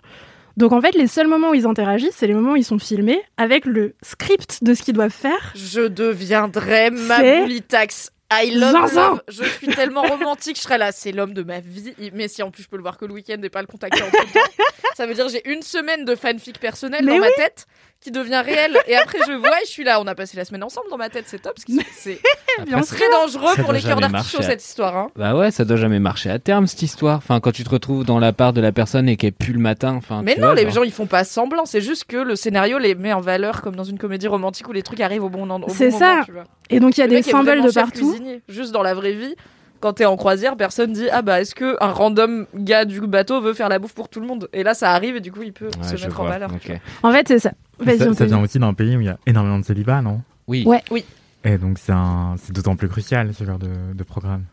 Donc 0.56 0.72
en 0.72 0.80
fait, 0.80 0.94
les 0.94 1.06
seuls 1.06 1.26
moments 1.26 1.50
où 1.50 1.54
ils 1.54 1.66
interagissent, 1.66 2.14
c'est 2.16 2.26
les 2.26 2.34
moments 2.34 2.52
où 2.52 2.56
ils 2.56 2.64
sont 2.64 2.78
filmés 2.78 3.20
avec 3.36 3.66
le 3.66 3.94
script 4.02 4.62
de 4.62 4.74
ce 4.74 4.82
qu'ils 4.82 4.94
doivent 4.94 5.10
faire. 5.10 5.52
Je 5.54 5.82
deviendrai 5.82 6.90
ma 6.90 7.16
C'est 7.16 7.40
Boulitax. 7.42 8.10
I 8.32 8.50
love. 8.54 9.20
Je 9.28 9.44
suis 9.44 9.68
tellement 9.68 10.02
romantique, 10.02 10.56
je 10.56 10.62
serais 10.62 10.78
là, 10.78 10.90
c'est 10.90 11.12
l'homme 11.12 11.32
de 11.32 11.42
ma 11.42 11.60
vie. 11.60 11.94
Mais 12.12 12.26
si 12.26 12.42
en 12.42 12.50
plus 12.50 12.64
je 12.64 12.68
peux 12.68 12.76
le 12.76 12.82
voir 12.82 12.98
que 12.98 13.04
le 13.04 13.12
week-end 13.12 13.40
et 13.42 13.50
pas 13.50 13.60
le 13.60 13.68
contacter 13.68 14.02
en 14.02 14.06
tout 14.06 14.16
temps, 14.16 14.64
ça 14.96 15.06
veut 15.06 15.14
dire 15.14 15.28
j'ai 15.28 15.48
une 15.48 15.62
semaine 15.62 16.04
de 16.04 16.14
fanfic 16.16 16.58
personnel 16.58 17.04
Mais 17.04 17.14
dans 17.14 17.20
ma 17.20 17.30
tête 17.32 17.66
qui 18.00 18.10
devient 18.10 18.42
réel. 18.44 18.76
Et 18.86 18.94
après 18.96 19.18
je 19.26 19.32
vois 19.32 19.60
et 19.60 19.64
je 19.66 19.70
suis 19.70 19.82
là, 19.84 20.00
on 20.00 20.06
a 20.06 20.14
passé 20.14 20.36
la 20.36 20.44
semaine 20.44 20.62
ensemble 20.62 20.88
dans 20.90 20.96
ma 20.96 21.08
tête, 21.08 21.24
c'est 21.26 21.40
top. 21.42 21.54
C'est 21.92 22.18
très 22.86 23.10
dangereux 23.10 23.54
Ça 23.56 23.62
pour 23.62 23.72
les 23.72 23.80
cœurs 23.82 24.00
d'artichaut 24.00 24.42
cette 24.42 24.62
histoire. 24.64 24.96
Hein. 24.96 25.08
Bah 25.16 25.34
ouais, 25.36 25.50
ça 25.50 25.64
doit 25.64 25.76
jamais 25.76 25.98
marcher 25.98 26.30
à 26.30 26.38
terme 26.38 26.66
cette 26.66 26.82
histoire. 26.82 27.16
Enfin, 27.18 27.40
quand 27.40 27.52
tu 27.52 27.64
te 27.64 27.70
retrouves 27.70 28.04
dans 28.04 28.18
la 28.18 28.32
part 28.32 28.52
de 28.52 28.60
la 28.60 28.72
personne 28.72 29.08
et 29.08 29.16
qu'elle 29.16 29.32
pue 29.32 29.52
le 29.52 29.58
matin. 29.58 29.94
Enfin, 29.94 30.22
Mais 30.22 30.34
tu 30.34 30.40
non, 30.40 30.48
vois, 30.48 30.54
les 30.56 30.62
genre- 30.64 30.72
gens 30.72 30.82
ils 30.84 30.92
font 30.92 31.06
pas 31.06 31.24
semblant, 31.24 31.64
c'est 31.66 31.80
juste 31.80 32.04
que 32.04 32.16
le 32.16 32.36
scénario 32.36 32.78
les 32.78 32.94
met 32.94 33.12
en 33.12 33.20
valeur 33.20 33.60
comme 33.62 33.76
dans 33.76 33.84
une 33.84 33.98
comédie 33.98 34.28
romantique 34.28 34.68
où 34.68 34.72
les 34.72 34.82
trucs 34.82 35.00
arrivent 35.00 35.24
au 35.24 35.28
bon, 35.30 35.48
en- 35.50 35.56
au 35.56 35.66
bon 35.66 35.68
C'est 35.68 35.86
moment. 35.90 35.98
ça. 35.98 36.22
tu 36.24 36.32
vois. 36.32 36.44
Et 36.70 36.80
donc 36.80 36.96
il 36.96 37.00
y 37.00 37.04
a 37.04 37.06
Le 37.06 37.16
des 37.16 37.22
symboles 37.22 37.62
de 37.62 37.70
partout. 37.72 38.10
cuisinier. 38.12 38.42
Juste 38.48 38.72
dans 38.72 38.82
la 38.82 38.94
vraie 38.94 39.12
vie, 39.14 39.34
quand 39.80 39.94
t'es 39.94 40.04
en 40.04 40.16
croisière, 40.16 40.56
personne 40.56 40.92
dit 40.92 41.08
ah 41.10 41.22
bah 41.22 41.40
est-ce 41.40 41.54
que 41.54 41.76
un 41.80 41.90
random 41.92 42.46
gars 42.54 42.84
du 42.84 43.00
bateau 43.00 43.40
veut 43.40 43.54
faire 43.54 43.68
la 43.68 43.78
bouffe 43.78 43.94
pour 43.94 44.08
tout 44.08 44.20
le 44.20 44.26
monde? 44.26 44.48
Et 44.52 44.62
là 44.62 44.74
ça 44.74 44.92
arrive 44.92 45.16
et 45.16 45.20
du 45.20 45.32
coup 45.32 45.42
il 45.42 45.52
peut 45.52 45.66
Ouais, 45.80 45.88
se 45.88 45.96
je 45.96 46.04
mettre 46.06 46.20
en 46.20 46.24
vois, 46.24 46.32
valeur. 46.32 46.50
tu 46.60 46.72
ok. 46.72 46.80
En 47.02 47.12
fait, 47.12 47.28
c'est 47.28 47.38
ça. 47.38 47.52
Vas-y, 47.78 47.98
Ça, 47.98 48.04
ça 48.06 48.14
te 48.14 48.24
vient 48.24 48.40
aussi 48.42 48.58
d'un 48.58 48.74
pays 48.74 48.96
où 48.96 49.00
il 49.00 49.06
y 49.06 49.10
a 49.10 49.18
énormément 49.26 49.58
de 49.58 49.64
célibat, 49.64 50.00
non? 50.02 50.20
Oui. 50.48 50.64
Ouais. 50.66 50.82
Oui. 50.90 51.04
Et 51.44 51.58
donc 51.58 51.78
c'est 51.78 51.92
un... 51.92 52.34
c'est 52.42 52.52
d'autant 52.52 52.76
plus 52.76 52.88
crucial 52.88 53.32
ce 53.34 53.44
genre 53.44 53.58
de, 53.58 53.68
de 53.94 54.02
programme. 54.02 54.44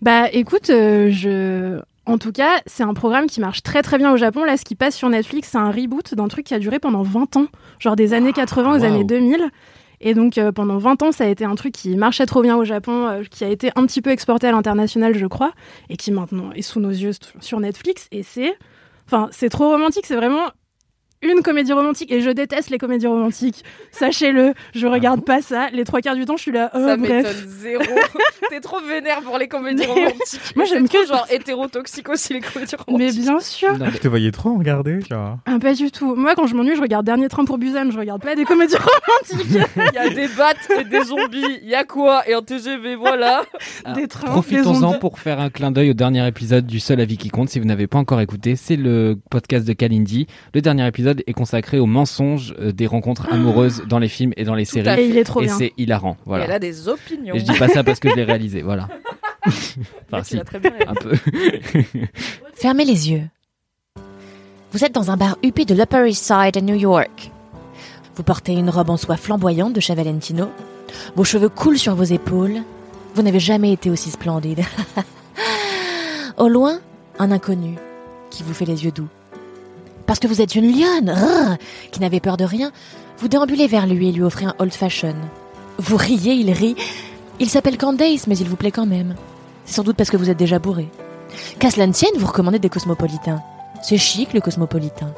Bah 0.00 0.28
écoute, 0.32 0.70
euh, 0.70 1.10
je... 1.10 1.80
En 2.04 2.18
tout 2.18 2.32
cas, 2.32 2.60
c'est 2.66 2.82
un 2.82 2.94
programme 2.94 3.26
qui 3.26 3.40
marche 3.40 3.62
très 3.62 3.80
très 3.80 3.96
bien 3.96 4.10
au 4.12 4.16
Japon. 4.16 4.42
Là, 4.44 4.56
ce 4.56 4.64
qui 4.64 4.74
passe 4.74 4.96
sur 4.96 5.08
Netflix, 5.08 5.50
c'est 5.52 5.58
un 5.58 5.70
reboot 5.70 6.14
d'un 6.16 6.26
truc 6.26 6.44
qui 6.46 6.52
a 6.54 6.58
duré 6.58 6.80
pendant 6.80 7.02
20 7.02 7.36
ans, 7.36 7.46
genre 7.78 7.94
des 7.94 8.12
années 8.12 8.32
80 8.32 8.80
aux 8.80 8.84
années 8.84 9.04
2000. 9.04 9.40
Et 10.02 10.14
donc 10.14 10.36
euh, 10.36 10.50
pendant 10.52 10.78
20 10.78 11.02
ans, 11.02 11.12
ça 11.12 11.24
a 11.24 11.28
été 11.28 11.44
un 11.44 11.54
truc 11.54 11.72
qui 11.72 11.96
marchait 11.96 12.26
trop 12.26 12.42
bien 12.42 12.56
au 12.56 12.64
Japon, 12.64 13.06
euh, 13.06 13.22
qui 13.30 13.44
a 13.44 13.48
été 13.48 13.70
un 13.76 13.86
petit 13.86 14.02
peu 14.02 14.10
exporté 14.10 14.48
à 14.48 14.52
l'international, 14.52 15.16
je 15.16 15.26
crois, 15.26 15.52
et 15.88 15.96
qui 15.96 16.10
maintenant 16.10 16.50
est 16.52 16.62
sous 16.62 16.80
nos 16.80 16.90
yeux 16.90 17.12
sur 17.40 17.60
Netflix. 17.60 18.08
Et 18.10 18.24
c'est, 18.24 18.58
enfin, 19.06 19.28
c'est 19.30 19.48
trop 19.48 19.70
romantique. 19.70 20.04
C'est 20.06 20.16
vraiment 20.16 20.48
une 21.22 21.42
comédie 21.42 21.72
romantique. 21.72 22.10
Et 22.12 22.20
je 22.20 22.30
déteste 22.30 22.70
les 22.70 22.78
comédies 22.78 23.06
romantiques. 23.06 23.64
Sachez-le, 23.90 24.54
je 24.74 24.86
regarde 24.86 25.24
pas 25.24 25.42
ça. 25.42 25.68
Les 25.72 25.84
trois 25.84 26.00
quarts 26.00 26.14
du 26.16 26.24
temps, 26.24 26.36
je 26.36 26.42
suis 26.42 26.52
là. 26.52 26.70
Oh, 26.74 26.78
Ça 26.86 26.96
m'étonne 26.96 27.26
zéro. 27.46 27.82
T'es 28.50 28.60
trop 28.60 28.80
vénère 28.80 29.22
pour 29.22 29.38
les 29.38 29.48
comédies 29.48 29.86
romantiques. 29.86 30.40
Moi, 30.56 30.64
j'aime 30.66 30.88
que- 30.88 31.06
genre 31.06 31.26
hétérotoxique 31.30 32.08
aussi 32.08 32.34
les 32.34 32.40
comédies 32.40 32.74
Mais 32.88 32.92
romantiques. 32.94 33.20
bien 33.20 33.40
sûr. 33.40 33.78
Non, 33.78 33.86
Je 33.92 33.98
te 33.98 34.08
voyais 34.08 34.30
trop 34.30 34.50
en 34.50 34.58
regarder, 34.58 35.00
genre. 35.00 35.38
Ah, 35.46 35.58
pas 35.60 35.74
du 35.74 35.90
tout. 35.90 36.14
Moi, 36.14 36.34
quand 36.34 36.46
je 36.46 36.54
m'ennuie, 36.54 36.76
je 36.76 36.80
regarde 36.82 37.06
Dernier 37.06 37.28
Train 37.28 37.44
pour 37.44 37.58
Busan. 37.58 37.90
Je 37.90 37.98
regarde 37.98 38.22
pas 38.22 38.34
des 38.34 38.44
comédies 38.44 38.76
romantiques. 39.30 39.66
Il 39.76 39.94
y 39.94 39.98
a 39.98 40.08
des 40.08 40.28
battes 40.28 40.68
et 40.78 40.84
des 40.84 41.04
zombies. 41.04 41.58
Il 41.62 41.68
y 41.68 41.74
a 41.74 41.84
quoi 41.84 42.28
Et 42.28 42.34
un 42.34 42.42
TGV, 42.42 42.96
voilà. 42.96 43.42
Ah, 43.84 43.92
des 43.94 44.08
trains, 44.08 44.28
Profitons-en 44.30 44.98
pour 44.98 45.18
faire 45.18 45.40
un 45.40 45.50
clin 45.50 45.70
d'œil 45.70 45.90
au 45.90 45.94
dernier 45.94 46.26
épisode 46.26 46.66
du 46.66 46.80
Seul 46.80 47.00
avis 47.00 47.16
qui 47.16 47.28
compte. 47.30 47.48
Si 47.48 47.58
vous 47.60 47.66
n'avez 47.66 47.86
pas 47.86 47.98
encore 47.98 48.20
écouté, 48.20 48.56
c'est 48.56 48.76
le 48.76 49.18
podcast 49.30 49.66
de 49.66 49.72
Kalindi. 49.72 50.26
Le 50.54 50.60
dernier 50.60 50.86
épisode 50.86 51.11
est 51.26 51.32
consacré 51.32 51.78
aux 51.78 51.86
mensonges 51.86 52.54
euh, 52.58 52.72
des 52.72 52.86
rencontres 52.86 53.32
amoureuses 53.32 53.82
dans 53.88 53.98
les 53.98 54.08
films 54.08 54.32
et 54.36 54.44
dans 54.44 54.54
les 54.54 54.64
Tout 54.66 54.72
séries. 54.72 55.00
Et 55.00 55.08
il 55.08 55.16
est 55.18 55.24
trop 55.24 55.40
Et 55.42 55.46
bien. 55.46 55.56
c'est 55.58 55.72
hilarant. 55.76 56.12
Et 56.12 56.22
Voilà. 56.26 56.44
elle 56.44 56.52
a 56.52 56.58
des 56.58 56.88
opinions. 56.88 57.34
Et 57.34 57.38
je 57.40 57.44
dis 57.44 57.58
pas 57.58 57.68
ça 57.68 57.84
parce 57.84 58.00
que 58.00 58.08
je 58.10 58.14
l'ai 58.16 58.24
réalisé. 58.24 58.62
Voilà. 58.72 58.88
Enfin, 60.10 60.22
si, 60.22 60.38
très 60.40 60.60
bien 60.60 60.70
un 60.86 60.94
peu. 60.94 61.12
Fermez 62.54 62.84
les 62.84 63.10
yeux. 63.10 63.22
Vous 64.72 64.84
êtes 64.84 64.94
dans 64.94 65.10
un 65.10 65.16
bar 65.16 65.36
huppé 65.42 65.64
de 65.64 65.74
l'Upper 65.74 66.08
East 66.08 66.24
Side 66.24 66.56
à 66.56 66.60
New 66.60 66.76
York. 66.76 67.30
Vous 68.14 68.22
portez 68.22 68.52
une 68.52 68.70
robe 68.70 68.90
en 68.90 68.96
soie 68.96 69.16
flamboyante 69.16 69.72
de 69.72 69.80
chez 69.80 69.94
Valentino. 69.94 70.48
Vos 71.16 71.24
cheveux 71.24 71.48
coulent 71.48 71.78
sur 71.78 71.94
vos 71.94 72.04
épaules. 72.04 72.62
Vous 73.14 73.22
n'avez 73.22 73.40
jamais 73.40 73.72
été 73.72 73.90
aussi 73.90 74.10
splendide. 74.10 74.60
Au 76.36 76.48
loin, 76.48 76.78
un 77.18 77.30
inconnu 77.32 77.74
qui 78.30 78.42
vous 78.42 78.54
fait 78.54 78.64
les 78.64 78.84
yeux 78.84 78.92
doux. 78.92 79.08
Parce 80.06 80.18
que 80.18 80.26
vous 80.26 80.40
êtes 80.40 80.54
une 80.54 80.70
lionne 80.70 81.10
rrr, 81.10 81.56
qui 81.90 82.00
n'avait 82.00 82.20
peur 82.20 82.36
de 82.36 82.44
rien, 82.44 82.72
vous 83.18 83.28
déambulez 83.28 83.66
vers 83.66 83.86
lui 83.86 84.08
et 84.08 84.12
lui 84.12 84.22
offrez 84.22 84.46
un 84.46 84.54
old 84.58 84.72
fashion. 84.72 85.14
Vous 85.78 85.96
riez, 85.96 86.34
il 86.34 86.50
rit. 86.50 86.76
Il 87.40 87.48
s'appelle 87.48 87.78
Candace, 87.78 88.26
mais 88.26 88.36
il 88.36 88.48
vous 88.48 88.56
plaît 88.56 88.70
quand 88.70 88.86
même. 88.86 89.14
C'est 89.64 89.74
sans 89.74 89.82
doute 89.82 89.96
parce 89.96 90.10
que 90.10 90.16
vous 90.16 90.30
êtes 90.30 90.38
déjà 90.38 90.58
bourré. 90.58 90.88
Qu'à 91.58 91.70
cela 91.70 91.86
ne 91.86 91.92
tienne, 91.92 92.16
vous 92.16 92.26
recommandez 92.26 92.58
des 92.58 92.68
cosmopolitains. 92.68 93.40
C'est 93.82 93.98
chic, 93.98 94.32
le 94.32 94.40
cosmopolitain. 94.40 95.12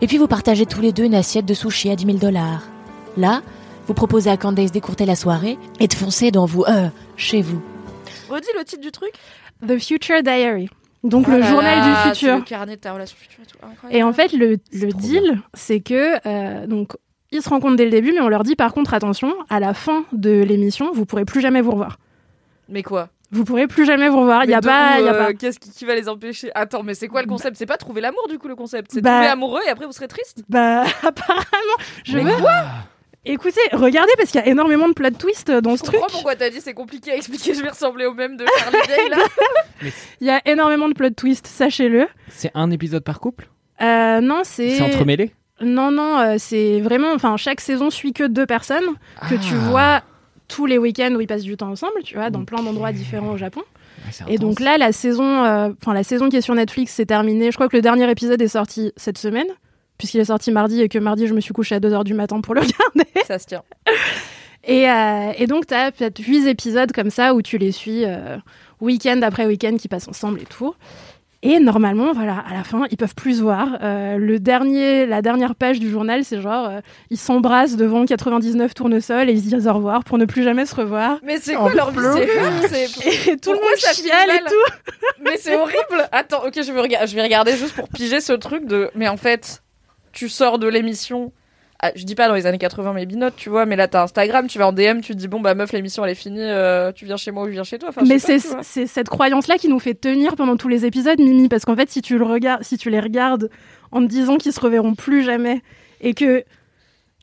Et 0.00 0.06
puis 0.06 0.18
vous 0.18 0.26
partagez 0.26 0.66
tous 0.66 0.80
les 0.80 0.92
deux 0.92 1.04
une 1.04 1.14
assiette 1.14 1.46
de 1.46 1.54
sushi 1.54 1.90
à 1.90 1.96
10 1.96 2.04
000 2.04 2.18
dollars. 2.18 2.62
Là, 3.16 3.42
vous 3.86 3.94
proposez 3.94 4.30
à 4.30 4.36
Candace 4.36 4.72
d'écourter 4.72 5.06
la 5.06 5.16
soirée 5.16 5.58
et 5.80 5.88
de 5.88 5.94
foncer 5.94 6.30
dans 6.30 6.46
vous, 6.46 6.64
euh, 6.64 6.88
chez 7.16 7.42
vous. 7.42 7.60
Redis 8.28 8.48
le 8.56 8.64
titre 8.64 8.82
du 8.82 8.92
truc? 8.92 9.12
The 9.66 9.78
Future 9.78 10.22
Diary. 10.22 10.68
Donc 11.04 11.24
Oh 11.28 11.32
le 11.32 11.38
là 11.38 11.46
journal 11.50 11.78
là, 11.78 12.04
du 12.04 12.10
futur. 12.10 12.36
Le 12.36 12.42
carnet 12.42 12.76
de 12.76 12.80
ta 12.80 12.92
relation 12.92 13.16
future 13.18 13.40
et 13.42 13.46
tout. 13.46 13.58
Incroyable. 13.62 13.98
Et 13.98 14.02
en 14.02 14.12
fait, 14.12 14.32
le, 14.32 14.58
le 14.72 14.92
deal, 14.92 15.40
c'est 15.54 15.80
que 15.80 16.16
euh, 16.26 16.66
donc 16.66 16.92
ils 17.32 17.42
se 17.42 17.48
rencontrent 17.48 17.76
dès 17.76 17.84
le 17.86 17.90
début, 17.90 18.12
mais 18.12 18.20
on 18.20 18.28
leur 18.28 18.42
dit 18.44 18.54
par 18.56 18.72
contre 18.72 18.94
attention, 18.94 19.32
à 19.50 19.58
la 19.58 19.74
fin 19.74 20.04
de 20.12 20.42
l'émission, 20.42 20.92
vous 20.92 21.04
pourrez 21.06 21.24
plus 21.24 21.40
jamais 21.40 21.60
vous 21.60 21.72
revoir. 21.72 21.98
Mais 22.68 22.82
quoi? 22.82 23.08
Vous 23.32 23.44
pourrez 23.44 23.66
plus 23.66 23.86
jamais 23.86 24.10
vous 24.10 24.20
revoir. 24.20 24.44
Il 24.44 24.50
y 24.50 24.54
a 24.54 24.60
pas, 24.60 24.96
où, 24.96 25.00
il 25.00 25.06
y 25.06 25.08
a 25.08 25.14
euh, 25.14 25.18
pas. 25.26 25.32
Qu'est-ce 25.32 25.58
qui, 25.58 25.70
qui 25.70 25.86
va 25.86 25.94
les 25.94 26.08
empêcher? 26.08 26.50
Attends, 26.54 26.82
mais 26.82 26.92
c'est 26.94 27.08
quoi 27.08 27.22
le 27.22 27.28
concept? 27.28 27.56
C'est 27.56 27.64
pas 27.66 27.78
trouver 27.78 28.02
l'amour 28.02 28.28
du 28.28 28.38
coup 28.38 28.46
le 28.46 28.54
concept. 28.54 28.90
C'est 28.92 29.00
Bah- 29.00 29.16
tomber 29.16 29.26
amoureux 29.28 29.60
et 29.66 29.70
après 29.70 29.86
vous 29.86 29.92
serez 29.92 30.06
triste? 30.08 30.42
Bah 30.50 30.82
apparemment, 31.02 31.78
je 32.04 32.18
Mais 32.18 32.24
veux. 32.24 32.42
Écoutez, 33.24 33.60
regardez 33.72 34.10
parce 34.18 34.30
qu'il 34.32 34.40
y 34.40 34.44
a 34.44 34.48
énormément 34.48 34.88
de 34.88 34.94
plot 34.94 35.10
twists 35.10 35.50
dans 35.50 35.72
Je 35.72 35.76
ce 35.76 35.82
truc. 35.84 35.94
comprends 36.00 36.12
pourquoi 36.12 36.34
t'as 36.34 36.50
dit 36.50 36.60
c'est 36.60 36.74
compliqué 36.74 37.12
à 37.12 37.16
expliquer. 37.16 37.54
Je 37.54 37.62
vais 37.62 37.68
ressembler 37.68 38.04
au 38.06 38.14
même 38.14 38.36
de 38.36 38.44
Charlie 38.58 38.78
Day 38.88 39.08
là. 39.10 39.16
Il 40.20 40.26
y 40.26 40.30
a 40.30 40.40
énormément 40.44 40.88
de 40.88 40.94
plot 40.94 41.10
twists, 41.10 41.46
sachez-le. 41.46 42.08
C'est 42.28 42.50
un 42.54 42.70
épisode 42.72 43.04
par 43.04 43.20
couple? 43.20 43.48
Euh, 43.80 44.20
non, 44.20 44.40
c'est. 44.44 44.70
C'est 44.76 44.82
entremêlé? 44.82 45.32
Non, 45.60 45.92
non, 45.92 46.18
euh, 46.18 46.34
c'est 46.38 46.80
vraiment. 46.80 47.12
Enfin, 47.12 47.36
chaque 47.36 47.60
saison 47.60 47.90
suit 47.90 48.12
que 48.12 48.24
deux 48.24 48.46
personnes 48.46 48.84
que 49.28 49.34
tu 49.36 49.54
Ah. 49.54 49.70
vois 49.70 50.02
tous 50.48 50.66
les 50.66 50.76
week-ends 50.78 51.14
où 51.14 51.20
ils 51.20 51.26
passent 51.28 51.42
du 51.44 51.56
temps 51.56 51.70
ensemble, 51.70 52.02
tu 52.04 52.16
vois, 52.16 52.30
dans 52.30 52.44
plein 52.44 52.62
d'endroits 52.62 52.90
différents 52.92 53.30
au 53.30 53.36
Japon. 53.36 53.62
Ouais, 54.04 54.34
Et 54.34 54.38
donc 54.38 54.58
là, 54.58 54.78
la 54.78 54.90
saison, 54.92 55.44
euh, 55.44 55.68
enfin 55.80 55.94
la 55.94 56.02
saison 56.02 56.28
qui 56.28 56.36
est 56.36 56.40
sur 56.42 56.54
Netflix, 56.56 56.92
c'est 56.92 57.06
terminé. 57.06 57.50
Je 57.52 57.56
crois 57.56 57.68
que 57.68 57.76
le 57.76 57.82
dernier 57.82 58.10
épisode 58.10 58.42
est 58.42 58.48
sorti 58.48 58.92
cette 58.96 59.18
semaine, 59.18 59.46
puisqu'il 60.02 60.20
est 60.20 60.24
sorti 60.24 60.50
mardi 60.50 60.82
et 60.82 60.88
que 60.88 60.98
mardi, 60.98 61.28
je 61.28 61.32
me 61.34 61.40
suis 61.40 61.54
couchée 61.54 61.76
à 61.76 61.80
2h 61.80 62.02
du 62.02 62.12
matin 62.14 62.40
pour 62.40 62.54
le 62.54 62.60
regarder. 62.62 63.08
Ça 63.24 63.38
se 63.38 63.46
tient. 63.46 63.62
Et, 64.64 64.88
euh, 64.90 65.32
et 65.38 65.46
donc, 65.46 65.66
tu 65.66 65.74
as 65.74 65.92
peut-être 65.92 66.18
huit 66.18 66.46
épisodes 66.48 66.90
comme 66.92 67.10
ça 67.10 67.34
où 67.34 67.42
tu 67.42 67.56
les 67.58 67.72
suis 67.72 68.04
euh, 68.04 68.36
week-end 68.80 69.20
après 69.22 69.46
week-end 69.46 69.76
qui 69.76 69.88
passent 69.88 70.08
ensemble 70.08 70.40
et 70.40 70.44
tout. 70.46 70.74
Et 71.44 71.58
normalement, 71.58 72.12
voilà, 72.12 72.44
à 72.48 72.54
la 72.54 72.62
fin, 72.62 72.84
ils 72.92 72.96
peuvent 72.96 73.16
plus 73.16 73.38
se 73.38 73.42
voir. 73.42 73.76
Euh, 73.82 74.16
le 74.16 74.38
dernier, 74.38 75.06
la 75.06 75.22
dernière 75.22 75.56
page 75.56 75.80
du 75.80 75.90
journal, 75.90 76.24
c'est 76.24 76.40
genre, 76.40 76.68
euh, 76.68 76.80
ils 77.10 77.16
s'embrassent 77.18 77.74
devant 77.74 78.04
99 78.04 78.72
tournesols 78.74 79.28
et 79.28 79.32
ils 79.32 79.42
se 79.42 79.48
disent 79.56 79.66
au 79.66 79.72
revoir 79.72 80.04
pour 80.04 80.18
ne 80.18 80.24
plus 80.24 80.44
jamais 80.44 80.66
se 80.66 80.76
revoir. 80.76 81.18
Mais 81.24 81.38
c'est 81.40 81.54
quoi 81.56 81.74
leur 81.74 81.90
vie. 81.90 81.98
C'est 82.68 82.86
c'est- 82.86 83.32
Et 83.32 83.36
tout 83.38 83.50
le 83.50 83.56
Pourquoi 83.58 83.70
monde 83.70 83.78
ça 83.78 83.92
chiale 83.92 84.30
et 84.36 84.48
tout. 84.48 84.94
Mais 85.24 85.36
c'est 85.36 85.56
horrible. 85.56 86.08
Attends, 86.12 86.44
ok, 86.46 86.52
je 86.64 86.70
vais, 86.70 86.80
rega- 86.80 87.06
je 87.06 87.16
vais 87.16 87.22
regarder 87.24 87.56
juste 87.56 87.74
pour 87.74 87.88
piger 87.88 88.20
ce 88.20 88.34
truc 88.34 88.64
de. 88.66 88.88
Mais 88.94 89.08
en 89.08 89.16
fait, 89.16 89.61
tu 90.12 90.28
sors 90.28 90.58
de 90.58 90.68
l'émission. 90.68 91.32
ah, 91.80 91.90
je 91.96 92.04
dis 92.04 92.14
pas 92.14 92.28
dans 92.28 92.34
les 92.34 92.46
années 92.46 92.58
80, 92.58 92.92
mais 92.92 93.06
binote, 93.06 93.34
tu 93.36 93.48
vois. 93.50 93.66
Mais 93.66 93.74
là, 93.76 93.88
t'as 93.88 94.02
Instagram, 94.04 94.46
tu 94.46 94.58
vas 94.58 94.68
en 94.68 94.72
DM, 94.72 95.00
tu 95.00 95.12
te 95.14 95.18
dis 95.18 95.26
bon 95.28 95.40
bah 95.40 95.54
meuf, 95.54 95.72
l'émission 95.72 96.04
elle 96.04 96.12
est 96.12 96.14
finie. 96.14 96.38
euh, 96.40 96.92
tu 96.92 97.06
viens 97.06 97.16
chez 97.16 97.30
moi 97.32 97.42
ou 97.44 97.46
je 97.46 97.52
viens 97.52 97.64
chez 97.64 97.78
toi. 97.78 97.88
Enfin, 97.88 98.02
Mais 98.06 98.18
c'est 98.18 98.38
cette 98.86 99.08
croyance-là 99.08 99.56
qui 99.58 99.68
nous 99.68 99.80
fait 99.80 99.94
tenir 99.94 100.36
pendant 100.36 100.56
tous 100.56 100.68
les 100.68 100.86
épisodes, 100.86 101.18
Mimi, 101.18 101.48
parce 101.48 101.64
qu'en 101.64 101.74
fait, 101.76 101.90
si 101.90 102.00
tu 102.02 102.18
le 102.18 102.24
regardes, 102.24 102.62
si 102.62 102.78
tu 102.78 102.88
les 102.90 103.00
regardes 103.00 103.50
en 103.90 104.00
te 104.00 104.06
disant 104.06 104.36
qu'ils 104.36 104.52
se 104.52 104.60
reverront 104.60 104.94
plus 104.94 105.24
jamais 105.24 105.60
et 106.00 106.14
que 106.14 106.44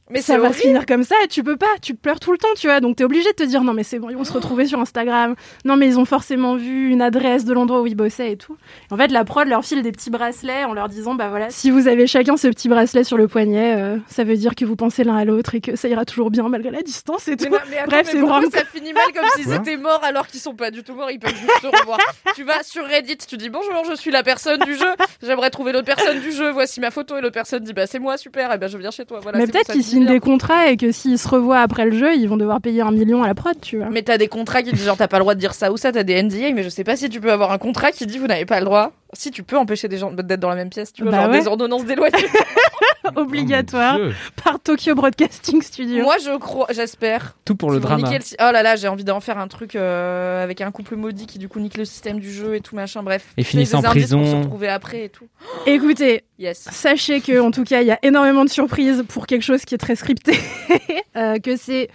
Mais 0.10 0.22
ça 0.22 0.38
va 0.39 0.51
se 0.51 0.60
finir 0.60 0.86
comme 0.88 1.03
ça 1.03 1.16
et 1.24 1.28
tu 1.28 1.43
peux 1.43 1.57
pas, 1.57 1.68
tu 1.82 1.93
pleures 1.93 2.20
tout 2.20 2.32
le 2.32 2.38
temps, 2.38 2.47
tu 2.57 2.68
vois. 2.68 2.80
Donc 2.80 2.95
t'es 2.95 3.03
obligé 3.03 3.30
de 3.30 3.36
te 3.36 3.43
dire 3.43 3.64
non 3.64 3.74
mais 3.74 3.84
c'est 3.84 3.99
bon, 3.99 4.10
ils 4.10 4.18
vont 4.18 4.24
se 4.24 4.34
retrouver 4.34 4.66
sur 4.66 4.80
Instagram. 4.80 5.36
Non 5.66 5.76
mais 5.76 5.88
ils 5.88 5.99
ont 5.99 6.05
forcément 6.05 6.55
vu 6.55 6.89
une 6.89 7.01
adresse 7.01 7.45
de 7.45 7.53
l'endroit 7.53 7.82
où 7.82 7.88
ils 7.88 7.95
bossaient 7.95 8.32
et 8.32 8.38
tout. 8.38 8.57
En 8.89 8.97
fait, 8.97 9.10
la 9.10 9.24
prod 9.24 9.47
leur 9.47 9.64
file 9.64 9.84
des 9.84 9.91
petits 9.91 10.10
bracelets 10.10 10.64
en 10.64 10.74
leur 10.74 10.89
disant 10.89 11.14
bah 11.14 11.30
voilà, 11.30 11.49
si 11.51 11.70
vous 11.70 11.88
avez 11.88 12.07
chacun 12.07 12.38
ce 12.38 12.47
petit 12.47 12.70
bracelet 12.70 13.03
sur 13.03 13.18
le 13.18 13.28
poignet, 13.28 13.76
euh, 13.78 13.97
ça 14.07 14.24
veut 14.24 14.36
dire 14.36 14.55
que 14.55 14.66
vous 14.66 14.76
pensez 14.76 15.03
l'un 15.03 15.16
à 15.16 15.26
l'autre 15.26 15.53
et 15.53 15.62
que 15.62 15.76
ça 15.76 15.88
ira 15.88 16.05
toujours 16.05 16.32
bien 16.32 16.49
malgré 16.49 16.72
la 16.72 16.82
distance 16.82 17.28
et 17.28 17.38
tout. 17.38 17.43
Mais 17.45 17.51
non, 17.51 17.57
mais 17.70 17.78
attends, 17.78 17.89
Bref, 17.91 18.07
c'est 18.10 18.20
vraiment 18.20 18.49
ça 18.49 18.66
finit 18.66 18.93
mal 18.93 19.03
comme 19.14 19.30
s'ils 19.36 19.53
étaient 19.53 19.78
morts 19.78 20.03
alors 20.03 20.26
qu'ils 20.26 20.39
sont 20.39 20.55
pas 20.55 20.72
du 20.72 20.84
tout 20.84 20.95
morts, 20.95 21.12
ils 21.12 21.20
peuvent 21.20 21.36
juste 21.36 21.62
se 21.62 21.68
revoir. 21.68 21.99
tu 22.36 22.43
vas 22.43 22.64
sur 22.64 22.84
Reddit, 22.84 23.18
tu 23.18 23.38
dis 23.38 23.49
bonjour, 23.49 23.84
je 23.88 23.95
suis 23.95 24.10
la 24.10 24.24
personne 24.24 24.60
du 24.62 24.76
jeu, 24.76 24.89
j'aimerais 25.22 25.51
trouver 25.51 25.72
l'autre 25.72 25.86
personne 25.86 26.20
du 26.20 26.32
jeu, 26.32 26.49
voici 26.49 26.80
ma 26.80 26.89
photo 26.89 27.16
et 27.18 27.22
l'autre 27.22 27.34
personne 27.34 27.64
dit 27.64 27.74
bah 27.74 27.86
c'est 27.86 27.99
moi, 27.99 28.18
super, 28.18 28.51
et 28.51 28.57
ben 28.57 28.68
je 28.68 28.78
viens 28.80 28.91
chez 28.91 29.05
toi. 29.05 29.20
Voilà, 29.22 29.38
mais 29.38 29.45
peut-être 29.45 29.72
finit 29.72 29.98
signent 29.99 30.13
des 30.13 30.19
contrats 30.19 30.69
et 30.69 30.77
que 30.77 30.91
s'ils 30.91 31.19
se 31.19 31.27
revoient 31.27 31.59
après 31.59 31.85
le 31.85 31.97
jeu, 31.97 32.15
ils 32.15 32.27
vont 32.27 32.37
devoir 32.37 32.61
payer 32.61 32.81
un 32.81 32.91
million 32.91 33.23
à 33.23 33.27
la 33.27 33.35
prod, 33.35 33.55
tu 33.61 33.77
vois. 33.77 33.89
Mais 33.89 34.01
t'as 34.01 34.17
des 34.17 34.27
contrats 34.27 34.61
qui 34.61 34.71
disent 34.71 34.85
genre 34.85 34.97
t'as 34.97 35.07
pas 35.07 35.17
le 35.17 35.23
droit 35.23 35.35
de 35.35 35.39
dire 35.39 35.53
ça 35.53 35.71
ou 35.71 35.77
ça, 35.77 35.91
t'as 35.91 36.03
des 36.03 36.21
NDA, 36.21 36.51
mais 36.53 36.63
je 36.63 36.69
sais 36.69 36.83
pas 36.83 36.95
si 36.95 37.09
tu 37.09 37.19
peux 37.19 37.31
avoir 37.31 37.51
un 37.51 37.57
contrat 37.57 37.91
qui 37.91 38.05
dit 38.05 38.17
vous 38.17 38.27
n'avez 38.27 38.45
pas 38.45 38.59
le 38.59 38.65
droit. 38.65 38.91
Si 39.14 39.32
tu 39.32 39.43
peux 39.43 39.57
empêcher 39.57 39.88
des 39.88 39.97
gens 39.97 40.12
d'être 40.12 40.39
dans 40.39 40.49
la 40.49 40.55
même 40.55 40.70
pièce, 40.70 40.93
tu 40.93 41.01
vois, 41.03 41.12
Bah 41.12 41.24
genre 41.24 41.32
ouais. 41.32 41.39
des 41.41 41.47
ordonnances 41.47 41.86
d'éloignement. 41.86 42.20
Obligatoire 43.16 43.97
Mon 43.97 44.05
Dieu. 44.07 44.16
par 44.43 44.60
Tokyo 44.60 44.93
Broadcasting 44.93 45.62
Studio. 45.62 46.03
Moi 46.03 46.18
je 46.24 46.38
crois, 46.38 46.68
j'espère. 46.70 47.38
Tout 47.45 47.55
pour 47.55 47.72
le 47.72 47.80
drama. 47.80 48.10
le 48.12 48.18
Oh 48.39 48.51
là 48.51 48.62
là, 48.62 48.76
j'ai 48.76 48.88
envie 48.88 49.03
d'en 49.03 49.20
faire 49.20 49.38
un 49.38 49.47
truc 49.47 49.76
euh, 49.76 50.43
avec 50.43 50.62
un 50.62 50.70
couple 50.72 50.95
maudit 50.95 51.26
qui 51.26 51.39
du 51.39 51.47
coup 51.49 51.60
nique 51.60 51.78
le 51.78 51.86
système 51.86 52.20
du 52.20 52.32
jeu 52.32 52.55
et 52.55 52.62
tout 52.62 52.76
machin, 52.76 53.01
bref. 53.03 53.26
Et 53.38 53.43
finissent 53.43 53.70
des 53.72 53.76
en 53.76 53.80
indices 53.80 54.10
pour 54.12 54.20
prison. 54.22 54.32
se 54.32 54.36
retrouver 54.43 54.68
après 54.68 55.05
et 55.05 55.10
tout. 55.10 55.28
Écoutez, 55.66 56.24
Yes. 56.38 56.68
Sachez 56.72 57.20
que, 57.20 57.38
en 57.41 57.51
tout 57.51 57.66
cas, 57.66 57.82
il 57.82 57.88
y 57.88 57.91
a 57.91 57.99
énormément 58.01 58.45
de 58.45 58.49
surprises 58.49 59.03
pour 59.10 59.28
quelque 59.28 59.41
chose 59.43 59.66
qui 59.66 59.76
est 59.76 59.80
très 59.80 59.95
scripté. 59.95 60.34
Euh, 61.18 61.39
que 61.39 61.55
c'est 61.57 61.89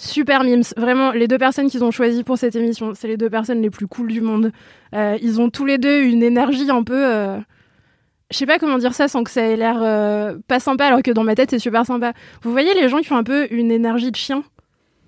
super 0.00 0.42
mimes. 0.44 0.62
Vraiment, 0.76 1.12
les 1.12 1.28
deux 1.28 1.38
personnes 1.38 1.68
qu'ils 1.70 1.84
ont 1.84 1.90
choisies 1.90 2.24
pour 2.24 2.38
cette 2.38 2.56
émission, 2.56 2.94
c'est 2.94 3.08
les 3.08 3.16
deux 3.16 3.30
personnes 3.30 3.60
les 3.62 3.70
plus 3.70 3.86
cool 3.86 4.08
du 4.08 4.20
monde. 4.20 4.50
Euh, 4.94 5.16
ils 5.22 5.40
ont 5.40 5.50
tous 5.50 5.66
les 5.66 5.78
deux 5.78 6.00
une 6.02 6.22
énergie 6.22 6.70
un 6.70 6.82
peu. 6.82 7.06
euh, 7.06 7.38
Je 8.30 8.36
sais 8.38 8.46
pas 8.46 8.58
comment 8.58 8.78
dire 8.78 8.94
ça 8.94 9.08
sans 9.08 9.24
que 9.24 9.30
ça 9.30 9.42
ait 9.42 9.56
l'air 9.56 9.78
euh, 9.82 10.36
pas 10.48 10.60
sympa, 10.60 10.86
alors 10.86 11.02
que 11.02 11.10
dans 11.10 11.24
ma 11.24 11.34
tête 11.34 11.50
c'est 11.50 11.58
super 11.58 11.84
sympa. 11.84 12.12
Vous 12.42 12.50
voyez 12.52 12.74
les 12.74 12.88
gens 12.88 12.98
qui 13.00 13.12
ont 13.12 13.16
un 13.16 13.24
peu 13.24 13.46
une 13.52 13.70
énergie 13.70 14.10
de 14.10 14.16
chien? 14.16 14.42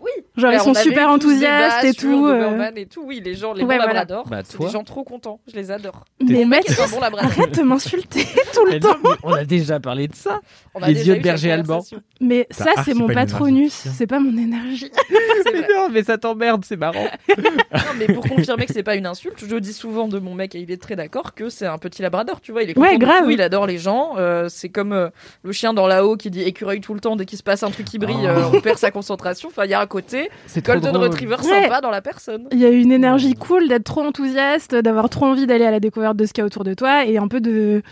Oui. 0.03 0.11
Genre 0.37 0.51
Ouais, 0.51 0.57
ils 0.57 0.61
on 0.61 0.75
sont 0.75 0.75
super 0.75 1.09
enthousiastes 1.11 1.85
et 1.85 1.95
tout. 1.95 2.27
euh, 2.27 2.71
et 2.75 2.87
tout. 2.87 3.03
Oui, 3.07 3.21
les 3.25 3.35
gens, 3.35 3.53
les 3.53 3.63
Ouais, 3.63 3.77
bons 3.77 3.83
voilà. 3.85 3.87
labradors, 4.01 4.27
Bah, 4.29 4.41
c'est 4.45 4.57
toi. 4.57 4.67
des 4.67 4.73
gens 4.73 4.83
trop 4.85 5.05
contents. 5.05 5.41
Je 5.49 5.55
les 5.57 5.71
adore. 5.71 6.05
Mais 6.21 6.41
Mon 6.41 6.47
mec 6.47 6.65
bon 6.91 7.01
labrador. 7.01 7.31
arrête 7.39 7.57
de 7.57 7.63
m'insulter 7.63 8.25
tout 8.55 8.65
le 8.65 8.73
Mais 8.73 8.81
temps. 8.81 8.97
mais 9.05 9.11
on 9.23 9.33
a 9.33 9.45
déjà 9.45 9.79
parlé 9.81 10.09
de 10.09 10.15
ça. 10.15 10.41
On 10.75 10.83
a 10.83 10.89
Les 10.89 11.07
yeux 11.07 11.15
eu 11.15 11.19
de 11.19 11.23
berger 11.23 11.53
allemand. 11.53 11.85
Mais 12.21 12.47
ça 12.51 12.73
c'est 12.85 12.95
mon 12.95 13.07
patronus, 13.09 13.73
c'est 13.73 14.07
pas 14.07 14.19
mon 14.19 14.37
énergie. 14.37 14.91
Vrai. 15.45 15.67
non, 15.75 15.89
mais 15.91 16.03
ça 16.03 16.19
t'emmerde, 16.19 16.65
c'est 16.65 16.77
marrant. 16.77 17.07
Non, 17.39 17.81
mais 17.99 18.07
pour 18.07 18.27
confirmer 18.29 18.67
que 18.67 18.73
c'est 18.73 18.83
pas 18.83 18.95
une 18.97 19.07
insulte, 19.07 19.45
je 19.47 19.57
dis 19.57 19.73
souvent 19.73 20.09
de 20.09 20.19
mon 20.19 20.35
mec 20.35 20.55
et 20.55 20.61
il 20.61 20.71
est 20.71 20.81
très 20.81 20.97
d'accord 20.97 21.35
que 21.35 21.49
c'est 21.49 21.67
un 21.67 21.79
petit 21.79 22.03
labrador. 22.03 22.41
Tu 22.41 22.53
vois, 22.53 22.63
il 22.63 22.71
est 22.71 22.79
Ouais, 22.79 22.97
grave. 22.99 23.25
tout, 23.25 23.31
il 23.31 23.41
adore 23.43 23.67
les 23.67 23.79
gens. 23.79 24.15
euh, 24.19 24.49
c'est 24.49 24.69
comme 24.69 24.93
euh, 24.93 25.09
le 25.43 25.53
chien 25.53 25.75
dans 25.75 25.87
la 25.87 26.05
haut 26.07 26.17
qui 26.17 26.31
dit 26.31 26.43
écureuil 26.43 26.81
tout 26.81 26.95
le 26.95 27.01
temps. 27.01 27.17
Dès 27.17 27.27
qu'il 27.27 27.39
se 27.39 27.43
passe 27.43 27.63
un 27.63 27.71
truc 27.71 27.87
qui 27.87 27.99
brille, 27.99 28.27
euh, 28.27 28.45
on 28.53 28.61
perd 28.61 28.79
sa 28.79 28.91
concentration. 28.91 29.49
Enfin, 29.49 29.65
il 29.65 29.71
y 29.71 29.75
a 29.75 29.81
côté 29.93 30.31
Golden 30.65 30.93
drôle. 30.93 31.09
Retriever 31.09 31.37
Ouais. 31.37 31.63
sympa 31.65 31.81
dans 31.81 31.91
la 31.91 32.01
personne. 32.01 32.49
Il 32.51 32.59
y 32.59 32.65
a 32.65 32.71
une 32.71 32.91
énergie 32.93 33.35
cool 33.35 33.69
d'être 33.69 33.85
trop 33.85 34.01
enthousiaste, 34.03 34.75
d'avoir 34.75 35.09
trop 35.11 35.27
envie 35.27 35.47
d'aller 35.47 35.65
à 35.67 35.71
la 35.71 35.81
découverte 35.81 36.17
de 36.17 36.25
ce 36.27 36.33
qu'il 36.33 36.41
y 36.41 36.45
a 36.45 36.47
autour 36.47 36.65
de 36.65 36.75
toi 36.75 37.05
et 37.05 37.19
un 37.19 37.29
peu 37.29 37.41
de, 37.41 37.83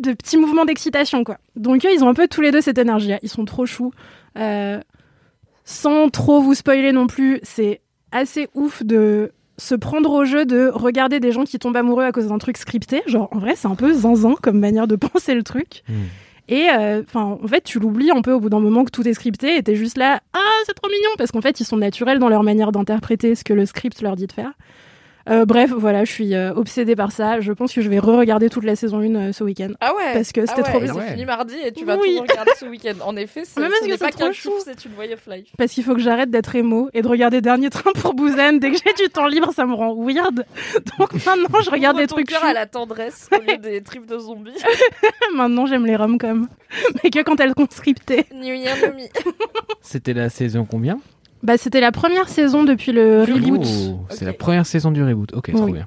de 0.00 0.12
petits 0.12 0.36
mouvements 0.38 0.64
d'excitation, 0.64 1.22
quoi. 1.24 1.38
Donc 1.56 1.84
eux, 1.84 1.90
ils 1.94 2.02
ont 2.02 2.08
un 2.08 2.14
peu 2.14 2.26
tous 2.28 2.40
les 2.40 2.50
deux 2.50 2.60
cette 2.62 2.78
énergie-là. 2.78 3.18
Ils 3.22 3.28
sont 3.28 3.44
trop 3.44 3.66
choux. 3.66 3.92
Euh, 4.38 4.80
sans 5.64 6.08
trop 6.10 6.40
vous 6.40 6.54
spoiler 6.54 6.92
non 6.92 7.06
plus, 7.06 7.40
c'est 7.42 7.80
assez 8.12 8.48
ouf 8.54 8.82
de 8.82 9.32
se 9.56 9.74
prendre 9.74 10.10
au 10.12 10.24
jeu 10.24 10.44
de 10.46 10.68
regarder 10.72 11.20
des 11.20 11.30
gens 11.32 11.44
qui 11.44 11.58
tombent 11.58 11.76
amoureux 11.76 12.04
à 12.04 12.12
cause 12.12 12.26
d'un 12.26 12.38
truc 12.38 12.56
scripté. 12.56 13.02
Genre, 13.06 13.28
en 13.32 13.38
vrai, 13.38 13.54
c'est 13.56 13.68
un 13.68 13.76
peu 13.76 13.92
zinzin 13.92 14.34
comme 14.42 14.58
manière 14.58 14.86
de 14.86 14.96
penser 15.08 15.34
le 15.34 15.42
truc. 15.42 15.82
Mm. 15.88 15.92
Et 16.48 16.68
euh, 16.70 17.02
enfin, 17.06 17.38
en 17.42 17.48
fait, 17.48 17.62
tu 17.62 17.78
l'oublies 17.78 18.10
un 18.10 18.20
peu 18.20 18.32
au 18.32 18.40
bout 18.40 18.50
d'un 18.50 18.60
moment 18.60 18.84
que 18.84 18.90
tout 18.90 19.06
est 19.08 19.14
scripté 19.14 19.56
et 19.56 19.62
t'es 19.62 19.76
juste 19.76 19.96
là, 19.96 20.20
ah, 20.34 20.58
c'est 20.66 20.74
trop 20.74 20.90
mignon, 20.90 21.10
parce 21.16 21.30
qu'en 21.30 21.40
fait, 21.40 21.60
ils 21.60 21.64
sont 21.64 21.78
naturels 21.78 22.18
dans 22.18 22.28
leur 22.28 22.42
manière 22.42 22.70
d'interpréter 22.70 23.34
ce 23.34 23.44
que 23.44 23.54
le 23.54 23.64
script 23.64 24.02
leur 24.02 24.16
dit 24.16 24.26
de 24.26 24.32
faire. 24.32 24.52
Euh, 25.28 25.44
bref, 25.46 25.70
voilà, 25.70 26.04
je 26.04 26.12
suis 26.12 26.34
euh, 26.34 26.52
obsédée 26.54 26.96
par 26.96 27.10
ça. 27.12 27.40
Je 27.40 27.52
pense 27.52 27.72
que 27.72 27.80
je 27.80 27.88
vais 27.88 27.98
re-regarder 27.98 28.50
toute 28.50 28.64
la 28.64 28.76
saison 28.76 28.98
1 29.00 29.14
euh, 29.14 29.32
ce 29.32 29.42
week-end. 29.42 29.70
Ah 29.80 29.94
ouais. 29.96 30.12
Parce 30.12 30.32
que 30.32 30.42
Ah 30.42 30.46
c'était 30.46 30.62
ouais, 30.62 30.68
trop 30.70 30.80
bien. 30.80 30.92
C'est 30.92 30.98
Ouais. 30.98 31.10
fini 31.12 31.24
mardi 31.24 31.54
et 31.64 31.72
tu 31.72 31.84
vas 31.84 31.96
Oui. 31.96 32.16
tout 32.16 32.22
regarder 32.22 32.50
ce 32.58 32.66
week-end. 32.66 32.94
En 33.04 33.16
effet, 33.16 33.42
c'est 33.44 33.60
ce 33.60 33.88
que 33.88 33.98
pas 33.98 34.10
qu'un 34.12 34.32
c'est 34.32 34.84
une 34.84 34.94
way 34.98 35.12
of 35.14 35.26
life. 35.26 35.46
Parce 35.56 35.72
qu'il 35.72 35.82
faut 35.84 35.94
que 35.94 36.00
j'arrête 36.00 36.30
d'être 36.30 36.54
émo 36.54 36.90
et 36.92 37.00
de 37.02 37.08
regarder 37.08 37.40
Dernier 37.40 37.70
Train 37.70 37.92
pour 37.94 38.14
Busan. 38.14 38.54
Dès 38.58 38.70
que 38.70 38.76
j'ai 38.84 38.92
du 39.02 39.08
temps 39.10 39.26
libre, 39.26 39.52
ça 39.54 39.64
me 39.64 39.74
rend 39.74 39.94
weird. 39.94 40.44
Donc 40.98 41.12
maintenant, 41.24 41.60
je 41.62 41.70
regarde 41.70 41.96
des 41.96 42.06
trucs 42.06 42.28
cœur 42.28 42.44
à 42.44 42.52
la 42.52 42.66
tendresse 42.66 43.28
au 43.32 43.40
lieu 43.50 43.56
des 43.58 43.82
tripes 43.82 44.06
de 44.06 44.18
zombies. 44.18 44.52
Maintenant, 45.34 45.66
j'aime 45.66 45.86
les 45.86 45.96
rom-coms. 45.96 46.48
Mais 47.02 47.10
que 47.10 47.22
quand 47.22 47.40
elles 47.40 47.52
sont 47.56 47.66
scriptées. 47.70 48.26
New 48.34 48.54
Year. 48.54 48.74
C'était 49.80 50.12
la 50.14 50.28
saison 50.28 50.66
combien? 50.70 50.98
Bah, 51.44 51.56
c'était 51.58 51.80
la 51.80 51.92
première 51.92 52.28
saison 52.28 52.64
depuis 52.64 52.90
le 52.90 53.22
reboot. 53.22 53.62
Oh, 53.64 54.00
C'est 54.10 54.24
la 54.24 54.32
première 54.32 54.66
saison 54.66 54.90
du 54.90 55.04
reboot. 55.04 55.32
Ok, 55.34 55.52
trop 55.52 55.64
Oui. 55.66 55.72
bien. 55.72 55.86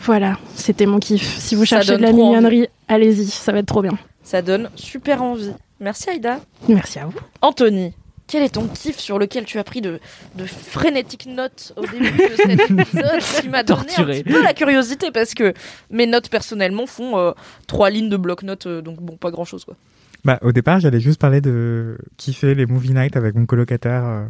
Voilà, 0.00 0.38
c'était 0.54 0.86
mon 0.86 0.98
kiff. 0.98 1.22
Si 1.38 1.54
vous 1.54 1.64
Ça 1.64 1.76
cherchez 1.80 1.96
de 1.96 2.02
la 2.02 2.10
trop 2.10 2.16
mignonnerie, 2.26 2.68
allez-y, 2.88 3.26
ça 3.26 3.52
va 3.52 3.58
être 3.58 3.66
trop 3.66 3.82
bien. 3.82 3.92
Ça 4.22 4.42
donne 4.42 4.68
super 4.76 5.22
envie. 5.22 5.52
Merci 5.80 6.10
Aïda. 6.10 6.40
Merci 6.68 6.98
à 6.98 7.06
vous. 7.06 7.18
Anthony, 7.40 7.92
quel 8.26 8.42
est 8.42 8.50
ton 8.50 8.66
kiff 8.66 8.98
sur 8.98 9.18
lequel 9.18 9.44
tu 9.44 9.58
as 9.58 9.64
pris 9.64 9.80
de, 9.80 9.98
de 10.34 10.44
frénétiques 10.44 11.26
notes 11.26 11.72
au 11.76 11.86
début 11.86 12.10
de 12.10 12.36
cet 12.36 12.60
épisode 12.70 13.20
qui 13.40 13.48
m'a 13.48 13.62
donné 13.62 13.80
un 13.80 13.84
Torturé. 13.86 14.22
petit 14.22 14.32
peu 14.34 14.42
la 14.42 14.52
curiosité 14.54 15.10
parce 15.10 15.34
que 15.34 15.54
mes 15.90 16.06
notes 16.06 16.28
personnellement 16.28 16.86
font 16.86 17.16
euh, 17.18 17.32
trois 17.66 17.88
lignes 17.90 18.10
de 18.10 18.16
bloc-notes, 18.16 18.66
euh, 18.66 18.82
donc 18.82 19.00
bon, 19.00 19.16
pas 19.16 19.30
grand-chose 19.30 19.64
quoi. 19.64 19.76
Bah, 20.24 20.38
au 20.42 20.52
départ, 20.52 20.80
j'allais 20.80 21.00
juste 21.00 21.20
parler 21.20 21.40
de 21.40 21.96
kiffer 22.16 22.54
les 22.54 22.66
movie 22.66 22.92
nights 22.92 23.16
avec 23.16 23.34
mon 23.34 23.46
colocataire 23.46 24.04
euh, 24.04 24.26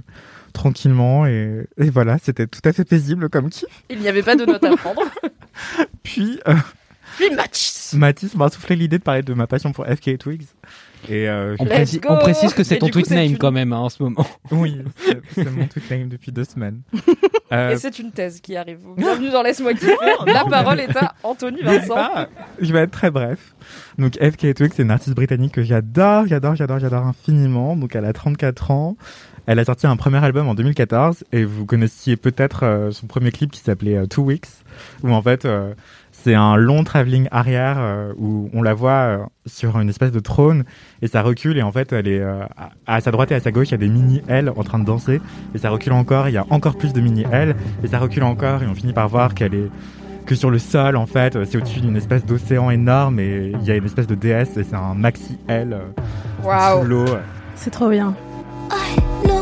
tranquillement 0.52 1.26
et, 1.26 1.66
et 1.78 1.90
voilà, 1.90 2.18
c'était 2.22 2.46
tout 2.46 2.60
à 2.64 2.72
fait 2.72 2.84
paisible 2.84 3.28
comme 3.28 3.50
kiff. 3.50 3.68
Il 3.88 3.98
n'y 3.98 4.08
avait 4.08 4.22
pas 4.22 4.36
de 4.36 4.44
notes 4.44 4.62
à 4.64 4.76
prendre. 4.76 5.02
Puis, 6.02 6.40
euh, 6.48 6.54
Puis 7.16 7.30
Mathis 7.34 7.92
Mathis 7.94 8.34
m'a 8.34 8.48
soufflé 8.48 8.76
l'idée 8.76 8.98
de 8.98 9.02
parler 9.02 9.22
de 9.22 9.34
ma 9.34 9.46
passion 9.46 9.72
pour 9.72 9.86
FK 9.86 10.18
Twigs. 10.18 10.46
Et 11.08 11.28
euh, 11.28 11.56
On, 11.58 11.64
précise- 11.64 12.00
go 12.00 12.08
on 12.10 12.18
précise 12.18 12.52
que 12.54 12.62
c'est 12.62 12.78
ton 12.78 12.86
coup, 12.86 12.92
tweet 12.92 13.10
name 13.10 13.24
une- 13.32 13.38
quand 13.38 13.50
même 13.52 13.72
hein, 13.72 13.78
en 13.78 13.88
ce 13.88 14.02
moment. 14.02 14.26
oui, 14.50 14.78
c'est 15.34 15.50
mon 15.50 15.66
tweet 15.66 15.90
name 15.90 16.08
depuis 16.08 16.30
deux 16.30 16.44
semaines. 16.44 16.82
Euh, 17.52 17.70
Et 17.72 17.76
c'est 17.78 17.98
une 17.98 18.12
thèse 18.12 18.40
qui 18.40 18.56
arrive. 18.56 18.78
Bienvenue 18.96 19.30
dans 19.30 19.42
Laisse-moi 19.42 19.72
kiffer. 19.74 19.94
La 20.26 20.44
parole 20.44 20.78
est 20.80 20.96
à 20.96 21.14
Anthony 21.22 21.62
Vincent. 21.62 21.94
pas. 21.94 22.28
Je 22.60 22.72
vais 22.72 22.80
être 22.80 22.90
très 22.92 23.10
bref. 23.10 23.54
Donc 23.98 24.14
FK 24.18 24.54
Twigs, 24.54 24.72
c'est 24.74 24.82
une 24.82 24.90
artiste 24.90 25.16
britannique 25.16 25.52
que 25.54 25.62
j'adore, 25.62 26.26
j'adore, 26.26 26.54
j'adore, 26.54 26.78
j'adore 26.78 27.06
infiniment. 27.06 27.76
Donc 27.76 27.96
elle 27.96 28.04
a 28.04 28.12
34 28.12 28.70
ans. 28.70 28.96
Elle 29.46 29.58
a 29.58 29.64
sorti 29.64 29.86
un 29.86 29.96
premier 29.96 30.22
album 30.22 30.46
en 30.48 30.54
2014 30.54 31.24
et 31.32 31.44
vous 31.44 31.64
connaissiez 31.66 32.16
peut-être 32.16 32.62
euh, 32.64 32.90
son 32.92 33.06
premier 33.06 33.32
clip 33.32 33.50
qui 33.50 33.60
s'appelait 33.60 33.96
euh, 33.96 34.06
Two 34.06 34.22
Weeks, 34.22 34.46
où 35.02 35.10
en 35.10 35.22
fait 35.22 35.44
euh, 35.44 35.72
c'est 36.22 36.34
un 36.34 36.56
long 36.56 36.84
travelling 36.84 37.28
arrière 37.30 37.76
euh, 37.78 38.12
où 38.18 38.50
on 38.52 38.62
la 38.62 38.74
voit 38.74 38.90
euh, 38.90 39.18
sur 39.46 39.78
une 39.78 39.88
espèce 39.88 40.12
de 40.12 40.20
trône 40.20 40.64
et 41.02 41.06
ça 41.06 41.22
recule 41.22 41.56
et 41.56 41.62
en 41.62 41.72
fait 41.72 41.92
elle 41.92 42.08
est 42.08 42.20
euh, 42.20 42.42
à, 42.86 42.96
à 42.96 43.00
sa 43.00 43.10
droite 43.10 43.30
et 43.32 43.34
à 43.34 43.40
sa 43.40 43.50
gauche 43.50 43.68
il 43.68 43.72
y 43.72 43.74
a 43.74 43.78
des 43.78 43.88
mini 43.88 44.22
L 44.28 44.52
en 44.54 44.62
train 44.62 44.78
de 44.78 44.84
danser 44.84 45.20
et 45.54 45.58
ça 45.58 45.70
recule 45.70 45.92
encore, 45.92 46.28
il 46.28 46.32
y 46.34 46.38
a 46.38 46.44
encore 46.50 46.76
plus 46.76 46.92
de 46.92 47.00
mini 47.00 47.24
L 47.32 47.56
et 47.82 47.88
ça 47.88 47.98
recule 47.98 48.22
encore 48.24 48.62
et 48.62 48.66
on 48.66 48.74
finit 48.74 48.92
par 48.92 49.08
voir 49.08 49.34
qu'elle 49.34 49.54
est 49.54 49.70
que 50.26 50.34
sur 50.34 50.50
le 50.50 50.58
sol 50.58 50.96
en 50.96 51.06
fait 51.06 51.42
c'est 51.44 51.56
au-dessus 51.56 51.80
d'une 51.80 51.96
espèce 51.96 52.24
d'océan 52.26 52.70
énorme 52.70 53.18
et 53.18 53.52
il 53.60 53.66
y 53.66 53.70
a 53.70 53.76
une 53.76 53.86
espèce 53.86 54.06
de 54.06 54.14
déesse 54.14 54.56
et 54.56 54.64
c'est 54.64 54.76
un 54.76 54.94
maxi 54.94 55.38
L 55.48 55.72
euh, 55.72 56.46
Waouh. 56.46 56.82
sous 56.82 56.88
l'eau. 56.88 57.04
C'est 57.54 57.70
trop 57.70 57.88
bien. 57.88 58.14
I 58.70 59.39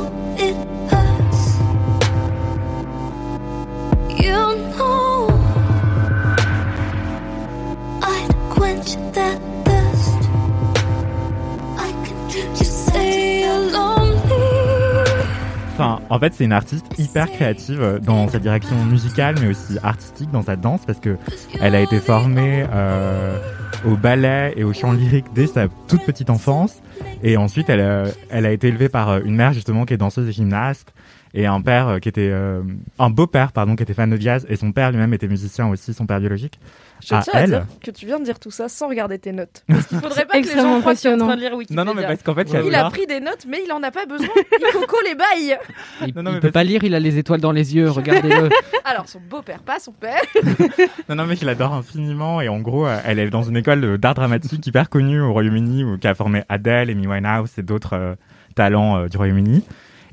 Enfin, 15.81 16.01
en 16.11 16.19
fait, 16.19 16.35
c'est 16.35 16.43
une 16.45 16.53
artiste 16.53 16.87
hyper 16.99 17.31
créative 17.31 17.81
euh, 17.81 18.01
dans 18.01 18.27
sa 18.27 18.41
direction 18.41 18.75
musicale, 18.85 19.37
mais 19.41 19.47
aussi 19.47 19.79
artistique 19.85 20.29
dans 20.33 20.43
sa 20.43 20.57
danse, 20.57 20.81
parce 20.85 20.99
que 20.99 21.17
elle 21.61 21.77
a 21.77 21.81
été 21.81 22.01
formée 22.01 22.67
euh, 22.73 23.39
au 23.87 23.97
ballet 23.97 24.55
et 24.57 24.65
au 24.65 24.73
chant 24.73 24.91
lyrique 24.91 25.27
dès 25.37 25.47
sa 25.47 25.69
toute 25.87 26.05
petite 26.05 26.31
enfance, 26.31 26.83
et 27.23 27.37
ensuite 27.37 27.71
elle, 27.71 27.81
a- 27.81 28.07
elle 28.29 28.45
a 28.45 28.51
été 28.51 28.67
élevée 28.67 28.89
par 28.89 29.09
euh, 29.09 29.21
une 29.25 29.37
mère 29.37 29.53
justement 29.53 29.85
qui 29.85 29.95
est 29.95 29.99
danseuse 29.99 30.29
et 30.29 30.33
gymnaste, 30.33 30.93
et 31.33 31.47
un 31.47 31.61
père 31.61 31.87
euh, 31.87 31.99
qui 32.01 32.09
était 32.09 32.29
euh, 32.33 32.61
un 32.99 33.11
beau-père 33.11 33.53
pardon 33.53 33.77
qui 33.77 33.85
était 33.85 33.95
fan 33.95 34.11
de 34.11 34.21
jazz, 34.21 34.47
et 34.49 34.57
son 34.57 34.73
père 34.73 34.91
lui-même 34.91 35.15
était 35.15 35.29
musicien 35.29 35.69
aussi, 35.69 35.95
son 35.95 36.07
père 36.07 36.19
biologique. 36.19 36.59
Je 37.05 37.15
à 37.15 37.23
tiens 37.23 37.33
à 37.35 37.41
elle. 37.43 37.51
dire 37.51 37.67
que 37.83 37.91
tu 37.91 38.07
viens 38.07 38.19
de 38.19 38.25
dire 38.25 38.39
tout 38.39 38.51
ça 38.51 38.69
sans 38.69 38.89
regarder 38.89 39.19
tes 39.19 39.33
notes. 39.33 39.63
Parce 39.69 39.87
qu'il 39.87 39.99
faudrait 39.99 40.25
pas 40.27 40.41
que 40.41 40.47
les 40.47 40.55
gens 40.55 40.81
croient 40.81 40.95
que 40.95 41.01
tu 41.01 41.07
es 41.09 41.13
en 41.13 41.19
train 41.19 41.37
de 41.37 41.41
lire 41.41 41.55
Wikipédia. 41.55 41.85
Non, 41.85 41.91
non, 41.91 41.95
mais 42.01 42.07
parce 42.07 42.23
qu'en 42.23 42.35
fait, 42.35 42.49
Il 42.65 42.75
a 42.75 42.91
pris 42.91 43.07
des 43.07 43.21
notes, 43.21 43.47
mais 43.49 43.61
il 43.65 43.73
en 43.73 43.83
a 43.83 43.91
pas 43.91 44.05
besoin. 44.07 44.29
Il 44.37 44.73
coco 44.73 44.97
les 45.07 45.15
bails. 45.15 45.59
Il, 46.07 46.15
Non, 46.15 46.23
non, 46.23 46.31
il 46.31 46.35
mais 46.35 46.41
peut 46.41 46.49
parce- 46.49 46.53
pas 46.53 46.65
lire, 46.65 46.83
il 46.85 46.95
a 46.95 47.01
les 47.01 47.19
étoiles 47.19 47.41
dans 47.41 47.53
les 47.53 47.75
yeux, 47.77 47.89
regardez-le. 47.91 48.49
Alors, 48.85 49.09
son 49.09 49.21
beau-père, 49.21 49.61
pas 49.61 49.79
son 49.79 49.93
père. 49.93 50.21
Non, 51.09 51.15
non, 51.17 51.25
mais 51.27 51.37
je 51.37 51.45
l'adore 51.47 51.73
infiniment. 51.75 52.41
Et 52.41 52.49
en 52.49 52.59
gros, 52.61 52.87
euh, 52.87 52.99
elle 53.05 53.19
est 53.19 53.31
dans 53.31 53.43
une 53.43 53.57
école 53.57 53.97
d'art 53.99 54.15
dramatique 54.15 54.67
hyper 54.67 54.89
connue 54.91 55.21
au 55.21 55.33
Royaume-Uni, 55.33 55.99
qui 56.01 56.07
a 56.07 56.15
formé 56.15 56.43
Adele, 56.49 56.91
Amy 56.91 57.07
Winehouse 57.07 57.51
et 57.59 57.63
d'autres 57.63 57.95
euh, 57.95 58.15
talents 58.55 58.99
euh, 58.99 59.09
du 59.09 59.17
Royaume-Uni. 59.17 59.65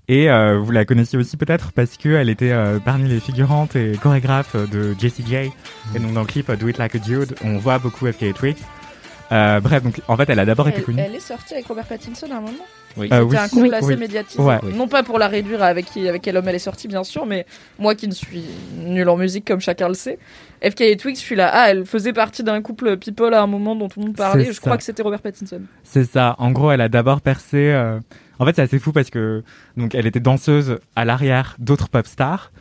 Et 0.08 0.30
euh, 0.30 0.60
vous 0.60 0.72
la 0.72 0.86
connaissiez 0.86 1.18
aussi 1.18 1.36
peut-être 1.36 1.72
parce 1.72 1.97
qu'elle 1.97 2.30
était 2.30 2.51
euh, 2.51 2.78
parmi 2.80 3.10
les 3.10 3.20
figurantes 3.20 3.76
et 3.76 3.93
chorégraphes 4.01 4.56
de 4.56 4.95
Jessie 4.99 5.24
J. 5.28 5.51
Et 5.95 5.99
donc 5.99 6.14
dans 6.14 6.22
le 6.22 6.28
clip 6.28 6.51
Do 6.51 6.68
It 6.68 6.78
Like 6.78 6.95
a 6.95 6.99
Dude, 6.99 7.36
on 7.43 7.58
voit 7.58 7.80
beaucoup 7.80 8.06
FKA 8.06 8.32
Twigs. 8.34 8.58
Euh, 9.32 9.60
bref, 9.60 9.82
donc 9.82 9.99
en 10.08 10.16
fait, 10.16 10.30
elle 10.30 10.38
a 10.38 10.45
d'abord 10.45 10.68
été 10.68 10.78
Elle, 10.78 10.84
connue. 10.84 11.01
elle 11.03 11.16
est 11.16 11.20
sortie 11.20 11.56
avec 11.56 11.66
Robert 11.66 11.86
Pattinson 11.86 12.28
à 12.32 12.36
un 12.36 12.41
moment. 12.41 12.51
Oui. 12.97 13.10
Euh, 13.12 13.22
C'était 13.24 13.32
oui. 13.32 13.38
un 13.38 13.47
couple 13.49 13.62
Oui. 13.64 13.74
assez 13.74 13.86
Oui. 13.88 13.97
médiatisé. 13.97 14.41
Ouais. 14.43 14.60
Non 14.76 14.88
pas 14.88 15.01
pour 15.01 15.18
la 15.18 15.28
réduire 15.28 15.64
à 15.64 15.66
avec, 15.66 15.86
qui, 15.86 16.08
avec 16.08 16.22
quel 16.22 16.38
homme 16.38 16.47
elle 16.47 16.56
est 16.56 16.60
sortie, 16.60 16.88
bien 16.88 17.03
sûr, 17.03 17.26
mais 17.26 17.47
moi 17.80 17.95
qui 17.95 18.08
ne 18.08 18.14
suis 18.14 18.43
nulle 18.86 19.10
en 19.10 19.18
musique, 19.18 19.45
comme 19.47 19.60
chacun 19.60 19.88
le 19.88 19.95
sait, 19.95 20.20
FK 20.64 20.82
et 20.82 20.95
Twix, 20.97 21.20
je 21.20 21.26
suis 21.26 21.36
là. 21.36 21.49
Ah, 21.51 21.72
elle 21.72 21.88
faisait 21.88 22.14
partie 22.14 22.43
d'un 22.43 22.62
couple 22.62 22.97
people 22.97 23.34
à 23.34 23.41
un 23.41 23.47
moment 23.47 23.76
dont 23.76 23.88
tout 23.89 23.99
le 23.99 24.06
monde 24.06 24.16
parlait. 24.16 24.45
Je 24.45 24.51
ça. 24.51 24.62
crois 24.62 24.78
que 24.78 24.84
c'était 24.84 25.01
Robert 25.01 25.22
Pattinson. 25.22 25.62
C'est 25.84 26.06
ça. 26.10 26.36
En 26.38 26.51
gros, 26.51 26.72
elle 26.72 26.82
a 26.82 26.89
d'abord 26.89 27.22
percé. 27.22 27.72
euh, 27.74 27.99
En 28.39 28.45
fait, 28.45 28.55
c'est 28.55 28.61
assez 28.61 28.79
fou 28.79 28.91
parce 28.91 29.09
que 29.09 29.43
donc 29.77 29.95
elle 29.95 30.05
était 30.05 30.19
danseuse 30.19 30.79
à 30.95 31.05
l'arrière 31.05 31.55
d'autres 31.59 31.89
pop 31.89 32.05
stars, 32.05 32.51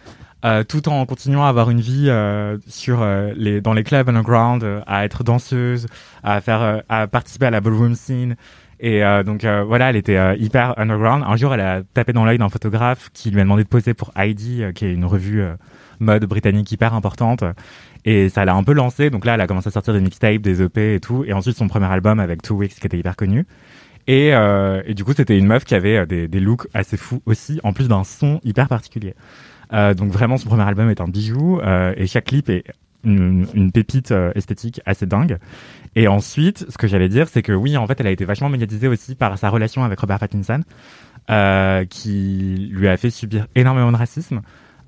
euh, 0.45 0.63
tout 0.63 0.89
en 0.89 1.07
continuant 1.07 1.45
à 1.45 1.49
avoir 1.49 1.71
une 1.71 1.81
vie 1.81 2.07
euh, 2.09 2.59
sur 2.69 3.03
euh, 3.03 3.33
les 3.37 3.61
dans 3.61 3.73
les 3.73 3.83
clubs 3.83 4.09
underground, 4.09 4.63
euh, 4.63 4.81
à 4.87 5.05
être 5.05 5.25
danseuse, 5.25 5.87
à 6.23 6.41
faire, 6.41 6.63
euh, 6.63 6.81
à 6.89 7.07
participer 7.07 7.47
à 7.47 7.51
la 7.51 7.61
ballroom 7.61 7.95
scene. 7.95 8.37
Et 8.81 9.03
euh, 9.03 9.23
donc 9.23 9.45
voilà, 9.45 9.89
elle 9.89 9.97
était 9.97 10.37
hyper 10.39 10.79
underground. 10.79 11.25
Un 11.27 11.37
jour, 11.37 11.55
elle 11.55 11.61
a 11.61 11.83
tapé 11.95 12.13
dans 12.13 12.25
l'œil 12.27 12.37
d'un 12.37 12.51
photographe 12.51 13.09
qui 13.15 13.31
lui 13.31 13.41
a 13.41 13.45
demandé 13.45 13.65
de 13.65 13.69
poser 13.69 13.95
pour 13.95 14.13
Heidi, 14.15 14.63
qui 14.75 14.85
est 14.85 14.93
une 14.93 15.07
revue 15.07 15.43
mode 16.01 16.25
britannique 16.27 16.71
hyper 16.71 16.93
importante. 16.93 17.45
Et 18.05 18.29
ça 18.29 18.45
l'a 18.45 18.55
un 18.55 18.63
peu 18.63 18.75
lancé. 18.75 19.09
Donc 19.09 19.25
là, 19.25 19.35
elle 19.35 19.41
a 19.41 19.47
commencé 19.47 19.69
à 19.69 19.71
sortir 19.71 19.95
des 19.95 20.01
mixtapes, 20.01 20.43
des 20.43 20.61
EP 20.61 20.97
et 20.97 21.01
tout. 21.01 21.25
Et 21.25 21.33
ensuite, 21.33 21.57
son 21.57 21.69
premier 21.69 21.87
album 21.87 22.21
avec 22.21 22.43
Two 22.43 22.57
Weeks, 22.57 22.75
qui 22.75 22.87
était 22.87 22.99
hyper 22.99 23.17
connu. 23.17 23.47
Et, 24.07 24.35
euh, 24.35 24.83
et 24.87 24.95
du 24.95 25.05
coup, 25.05 25.13
c'était 25.17 25.39
une 25.39 25.47
meuf 25.47 25.65
qui 25.65 25.75
avait 25.75 25.99
euh, 25.99 26.07
des, 26.07 26.41
looks 26.41 26.67
assez 26.75 26.97
fous 26.97 27.23
aussi, 27.27 27.61
en 27.65 27.73
plus 27.73 27.89
d'un 27.89 28.05
son 28.05 28.41
hyper 28.45 28.69
particulier. 28.69 29.15
Euh, 29.73 29.95
donc 29.95 30.13
vraiment, 30.13 30.37
son 30.37 30.49
premier 30.49 30.65
album 30.65 30.91
est 30.91 31.01
un 31.01 31.09
bijou. 31.09 31.61
euh, 31.61 31.95
et 31.97 32.07
chaque 32.07 32.27
clip 32.27 32.49
est 32.51 32.65
une, 33.03 33.71
pépite 33.73 34.13
euh, 34.13 34.33
esthétique 34.35 34.81
assez 34.87 35.07
dingue. 35.07 35.39
Et 35.97 36.09
ensuite, 36.09 36.67
ce 36.69 36.79
que 36.79 36.87
j'allais 36.87 37.09
dire, 37.09 37.29
c'est 37.29 37.43
que 37.43 37.53
oui, 37.53 37.77
en 37.77 37.87
fait, 37.87 38.01
elle 38.01 38.07
a 38.07 38.11
été 38.11 38.25
vachement 38.25 38.49
médiatisée 38.49 38.89
aussi 38.89 39.15
par 39.15 39.39
sa 39.39 39.49
relation 39.49 39.85
avec 39.85 39.99
Robert 40.01 40.19
Pattinson, 40.19 40.63
qui 41.89 42.69
lui 42.71 42.89
a 42.89 42.97
fait 42.97 43.11
subir 43.11 43.47
énormément 43.55 43.93
de 43.93 43.97
racisme. 43.97 44.41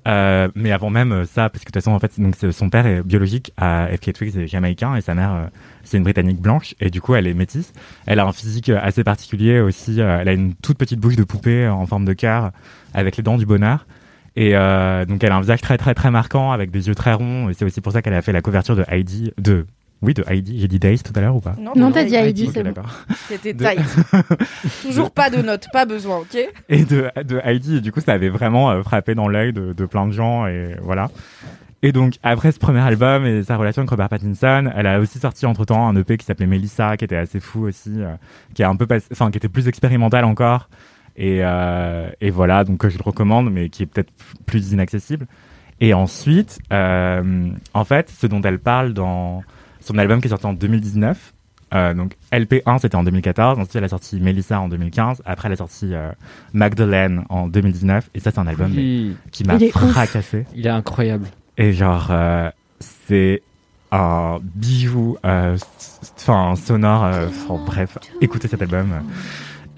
Euh, 0.07 0.47
mais 0.55 0.71
avant 0.71 0.89
même 0.89 1.11
euh, 1.11 1.25
ça, 1.25 1.49
parce 1.49 1.65
que 1.65 1.69
de 1.69 1.73
toute 1.73 1.83
façon, 1.83 1.91
en 1.91 1.99
fait, 1.99 2.19
donc 2.19 2.35
son 2.51 2.69
père 2.69 2.85
est 2.85 3.03
biologique 3.03 3.51
à 3.57 3.87
FK 3.87 4.13
Twigs 4.13 4.37
est 4.37 4.47
jamaïcain 4.47 4.95
et 4.95 5.01
sa 5.01 5.13
mère, 5.13 5.33
euh, 5.33 5.47
c'est 5.83 5.97
une 5.97 6.03
britannique 6.03 6.39
blanche 6.39 6.75
et 6.79 6.89
du 6.89 7.01
coup, 7.01 7.15
elle 7.15 7.27
est 7.27 7.33
métisse. 7.33 7.73
Elle 8.05 8.19
a 8.19 8.25
un 8.25 8.31
physique 8.31 8.69
assez 8.69 9.03
particulier 9.03 9.59
aussi. 9.59 9.99
elle 9.99 10.29
a 10.29 10.33
une 10.33 10.53
toute 10.55 10.77
petite 10.77 10.99
bouche 10.99 11.17
de 11.17 11.23
poupée 11.23 11.67
en 11.67 11.85
forme 11.85 12.05
de 12.05 12.13
cœur 12.13 12.51
avec 12.93 13.17
les 13.17 13.23
dents 13.23 13.37
du 13.37 13.45
bonheur. 13.45 13.85
Et 14.35 14.51
donc, 14.51 15.23
elle 15.23 15.31
a 15.31 15.35
un 15.35 15.41
visage 15.41 15.61
très 15.61 15.77
très 15.77 15.95
très 15.95 16.11
marquant 16.11 16.51
avec 16.51 16.69
des 16.69 16.87
yeux 16.87 16.95
très 16.95 17.13
ronds. 17.13 17.49
Et 17.49 17.53
c'est 17.53 17.65
aussi 17.65 17.81
pour 17.81 17.91
ça 17.91 18.01
qu'elle 18.01 18.13
a 18.13 18.21
fait 18.21 18.33
la 18.33 18.41
couverture 18.41 18.75
de 18.75 18.85
Heidi, 18.87 19.31
de 19.37 19.65
oui, 20.01 20.13
de 20.13 20.23
Heidi. 20.27 20.59
J'ai 20.59 20.67
dit 20.67 20.79
Days 20.79 20.99
tout 20.99 21.13
à 21.15 21.21
l'heure 21.21 21.35
ou 21.35 21.39
pas 21.41 21.55
Non, 21.75 21.91
t'as 21.91 22.03
dit 22.03 22.15
Heidi, 22.15 22.49
c'est 22.53 22.63
bon. 22.63 22.71
d'accord. 22.71 22.91
C'était 23.27 23.53
De- 23.53 23.63
tight. 23.63 23.81
Toujours 24.83 25.11
pas 25.11 25.29
de 25.29 25.41
notes, 25.41 25.67
pas 25.73 25.85
besoin, 25.85 26.17
ok 26.17 26.37
et 26.69 26.85
de, 26.85 27.09
de 27.23 27.39
Heidi. 27.43 27.77
Et 27.77 27.81
du 27.81 27.91
coup, 27.91 27.99
ça 28.01 28.13
avait 28.13 28.29
vraiment 28.29 28.69
euh, 28.71 28.83
frappé 28.83 29.15
dans 29.15 29.27
l'œil 29.27 29.53
de, 29.53 29.73
de 29.73 29.85
plein 29.85 30.05
de 30.07 30.11
gens. 30.11 30.45
Et 30.47 30.75
voilà. 30.81 31.09
Et 31.83 31.91
donc, 31.91 32.15
après 32.23 32.51
ce 32.51 32.59
premier 32.59 32.79
album 32.79 33.25
et 33.25 33.43
sa 33.43 33.55
relation 33.55 33.81
avec 33.81 33.89
Robert 33.91 34.09
Pattinson, 34.09 34.71
elle 34.75 34.87
a 34.87 34.99
aussi 34.99 35.19
sorti 35.19 35.45
entre 35.45 35.63
temps 35.65 35.87
un 35.87 35.95
EP 35.95 36.17
qui 36.17 36.25
s'appelait 36.25 36.47
Melissa, 36.47 36.97
qui 36.97 37.05
était 37.05 37.15
assez 37.15 37.39
fou 37.39 37.65
aussi, 37.67 37.91
euh, 37.97 38.15
qui 38.55 38.63
a 38.63 38.69
un 38.69 38.75
peu 38.75 38.87
passé, 38.87 39.05
enfin, 39.11 39.29
qui 39.31 39.37
était 39.37 39.47
plus 39.49 39.67
expérimental 39.67 40.25
encore. 40.25 40.69
Et, 41.15 41.39
euh, 41.41 42.09
et 42.21 42.29
voilà, 42.29 42.63
donc 42.63 42.77
que 42.79 42.89
je 42.89 42.97
le 42.97 43.03
recommande, 43.03 43.51
mais 43.51 43.69
qui 43.69 43.83
est 43.83 43.87
peut-être 43.87 44.11
plus 44.45 44.71
inaccessible. 44.71 45.25
Et 45.79 45.93
ensuite, 45.93 46.59
euh, 46.73 47.49
en 47.73 47.83
fait, 47.85 48.09
ce 48.09 48.25
dont 48.27 48.41
elle 48.41 48.59
parle 48.59 48.93
dans 48.93 49.43
son 49.87 49.97
album 49.97 50.21
qui 50.21 50.27
est 50.27 50.29
sorti 50.29 50.45
en 50.45 50.53
2019, 50.53 51.33
euh, 51.73 51.93
donc 51.93 52.15
LP1 52.31 52.79
c'était 52.79 52.95
en 52.95 53.03
2014, 53.03 53.59
ensuite 53.59 53.75
elle 53.75 53.83
a 53.83 53.89
sorti 53.89 54.19
Melissa 54.19 54.59
en 54.61 54.69
2015, 54.69 55.21
après 55.25 55.47
elle 55.47 55.53
a 55.53 55.57
sorti 55.57 55.93
euh, 55.93 56.11
Magdalene 56.53 57.23
en 57.29 57.47
2019, 57.47 58.09
et 58.13 58.19
ça 58.19 58.31
c'est 58.31 58.39
un 58.39 58.47
album 58.47 58.71
mais, 58.73 59.11
qui 59.31 59.43
m'a 59.43 59.55
ouf. 59.55 59.71
fracassé. 59.71 60.45
il 60.55 60.65
est 60.65 60.69
incroyable. 60.69 61.27
Et 61.57 61.73
genre, 61.73 62.07
euh, 62.11 62.49
c'est 62.79 63.41
un 63.91 64.39
bijou, 64.43 65.17
euh, 65.25 65.57
enfin 66.17 66.55
sonore, 66.55 67.05
euh, 67.05 67.27
enfin, 67.27 67.63
bref, 67.65 67.97
écoutez 68.21 68.47
cet 68.47 68.61
album. 68.61 68.89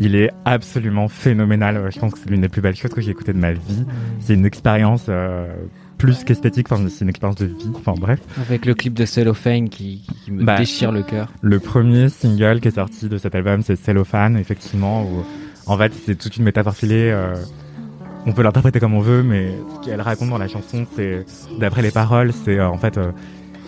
Il 0.01 0.15
est 0.15 0.31
absolument 0.45 1.09
phénoménal. 1.09 1.89
Je 1.91 1.99
pense 1.99 2.13
que 2.13 2.19
c'est 2.19 2.29
l'une 2.29 2.41
des 2.41 2.49
plus 2.49 2.61
belles 2.61 2.75
choses 2.75 2.91
que 2.91 3.01
j'ai 3.01 3.11
écoutées 3.11 3.33
de 3.33 3.37
ma 3.37 3.51
vie. 3.51 3.85
C'est 4.21 4.33
une 4.33 4.45
expérience 4.45 5.05
euh, 5.09 5.53
plus 5.99 6.23
qu'esthétique, 6.23 6.71
enfin, 6.71 6.83
c'est 6.89 7.03
une 7.03 7.09
expérience 7.09 7.35
de 7.37 7.45
vie. 7.45 7.69
Enfin 7.75 7.93
bref. 7.99 8.19
Avec 8.41 8.65
le 8.65 8.73
clip 8.73 8.95
de 8.95 9.05
Cellophane 9.05 9.69
qui, 9.69 10.01
qui 10.25 10.31
me 10.31 10.43
Bah. 10.43 10.57
déchire 10.57 10.91
le 10.91 11.03
cœur. 11.03 11.27
Le 11.41 11.59
premier 11.59 12.09
single 12.09 12.59
qui 12.61 12.69
est 12.69 12.75
sorti 12.75 13.07
de 13.07 13.17
cet 13.19 13.35
album, 13.35 13.61
c'est 13.61 13.75
Cellophane, 13.75 14.35
effectivement, 14.37 15.03
où 15.03 15.23
en 15.67 15.77
fait 15.77 15.91
c'est 16.05 16.15
toute 16.17 16.35
une 16.37 16.45
métaphore 16.45 16.73
filée. 16.75 17.11
euh, 17.13 17.35
on 18.25 18.31
peut 18.33 18.41
l'interpréter 18.41 18.79
comme 18.79 18.93
on 18.95 18.99
veut, 19.01 19.23
mais 19.23 19.53
ce 19.75 19.85
qu'elle 19.85 20.01
raconte 20.01 20.29
dans 20.29 20.37
la 20.37 20.47
chanson, 20.47 20.85
c'est, 20.95 21.25
d'après 21.59 21.81
les 21.81 21.91
paroles, 21.91 22.31
c'est 22.33 22.59
euh, 22.59 22.67
en 22.69 22.77
fait, 22.77 22.97
euh, 22.97 23.11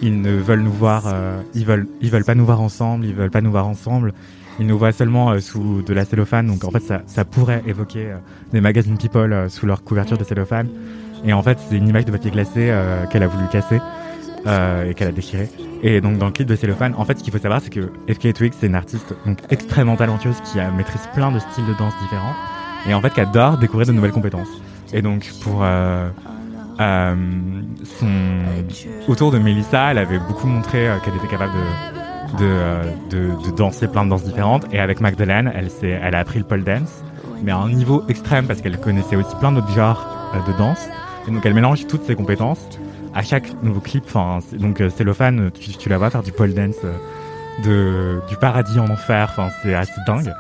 ils 0.02 0.20
ne 0.22 0.32
veulent 0.32 0.62
nous 0.64 0.74
voir, 0.74 1.04
euh, 1.08 1.42
ils 1.54 1.66
veulent, 1.66 1.88
ils 2.02 2.10
veulent 2.12 2.26
pas 2.26 2.36
nous 2.36 2.46
voir 2.46 2.60
ensemble, 2.62 3.06
ils 3.06 3.14
veulent 3.14 3.30
pas 3.32 3.42
nous 3.42 3.52
voir 3.52 3.68
ensemble. 3.68 4.14
Ils 4.60 4.68
nous 4.68 4.78
voient 4.78 4.92
seulement 4.92 5.40
sous 5.40 5.82
de 5.82 5.94
la 5.94 6.06
cellophane, 6.06 6.48
donc 6.48 6.64
en 6.66 6.72
fait 6.72 6.82
ça, 6.82 7.02
ça 7.08 7.24
pourrait 7.26 7.64
évoquer 7.66 8.14
des 8.52 8.62
magazines 8.62 8.98
People 8.98 9.48
sous 9.50 9.66
leur 9.66 9.84
couverture 9.84 10.18
de 10.18 10.24
cellophane. 10.26 10.68
Et 11.26 11.34
en 11.34 11.42
fait 11.42 11.58
c'est 11.70 11.78
une 11.78 11.88
image 11.88 12.06
de 12.06 12.12
papier 12.12 12.32
glacé 12.32 12.70
euh, 12.70 13.06
qu'elle 13.08 13.24
a 13.24 13.28
voulu 13.28 13.48
casser 13.48 13.80
euh, 14.48 14.90
et 14.90 14.94
qu'elle 14.94 15.10
a 15.10 15.12
déchiré. 15.12 15.50
Et 15.84 16.02
donc 16.02 16.18
dans 16.18 16.28
le 16.28 16.32
clip 16.32 16.48
de 16.48 16.56
Cellophane, 16.56 16.94
en 16.98 17.06
fait 17.06 17.20
ce 17.20 17.24
qu'il 17.24 17.34
faut 17.34 17.40
savoir 17.40 17.62
c'est 17.62 17.70
que 17.70 17.92
FK 18.12 18.34
Twigs 18.34 18.54
c'est 18.60 18.68
une 18.68 18.76
artiste 18.76 19.14
donc 19.26 19.40
extrêmement 19.50 19.96
talentueuse 19.96 20.40
qui 20.42 20.60
maîtrise 20.76 21.08
plein 21.14 21.32
de 21.32 21.40
styles 21.40 21.66
de 21.66 21.74
danse 21.78 21.94
différents 22.02 22.34
et 22.88 22.94
en 22.94 23.02
fait 23.02 23.14
qui 23.14 23.22
adore 23.22 23.58
découvrir 23.58 23.88
de 23.88 23.94
nouvelles 23.94 24.12
compétences. 24.12 24.50
Et 24.94 25.02
donc 25.02 25.30
pour 25.42 25.60
euh, 25.62 26.10
son 26.78 28.08
autour 29.08 29.32
de 29.32 29.38
Melissa, 29.38 29.92
elle 29.92 30.00
avait 30.00 30.20
beaucoup 30.20 30.48
montré 30.48 30.90
qu'elle 31.04 31.16
était 31.16 31.28
capable 31.28 31.54
de 31.54 31.92
de, 32.40 33.32
de 33.46 33.52
danser 33.56 33.90
plein 33.90 34.06
de 34.06 34.10
danses 34.10 34.24
différentes 34.24 34.66
et 34.72 34.80
avec 34.80 35.02
Magdalene, 35.02 35.52
elle 35.54 35.68
elle 35.84 36.16
a 36.16 36.20
appris 36.20 36.40
le 36.40 36.46
pole 36.46 36.64
dance 36.64 37.04
mais 37.44 37.52
à 37.52 37.58
un 37.58 37.70
niveau 37.70 38.04
extrême 38.08 38.46
parce 38.48 38.62
qu'elle 38.62 38.78
connaissait 38.80 39.16
aussi 39.16 39.36
plein 39.40 39.52
d'autres 39.52 39.74
genres 39.74 40.08
de 40.48 40.58
danse 40.58 40.88
donc 41.32 41.46
elle 41.46 41.54
mélange 41.54 41.88
toutes 41.88 42.06
ses 42.06 42.16
compétences 42.16 42.60
à 43.14 43.24
chaque 43.24 43.52
nouveau 43.64 43.80
clip. 43.80 44.04
Enfin, 44.08 44.40
c'est- 44.48 44.58
donc 44.58 44.80
euh, 44.82 44.90
Cellophane, 44.90 45.52
tu, 45.52 45.72
tu 45.72 45.90
la 45.90 45.98
vois 45.98 46.10
faire 46.10 46.24
du 46.24 46.32
pole 46.32 46.54
dance 46.54 46.76
euh, 46.84 48.20
du 48.30 48.36
paradis 48.38 48.80
en 48.80 48.90
enfer. 48.90 49.28
Enfin, 49.32 49.50
c'est 49.62 49.74
assez 49.74 49.92
dingue. 50.08 50.34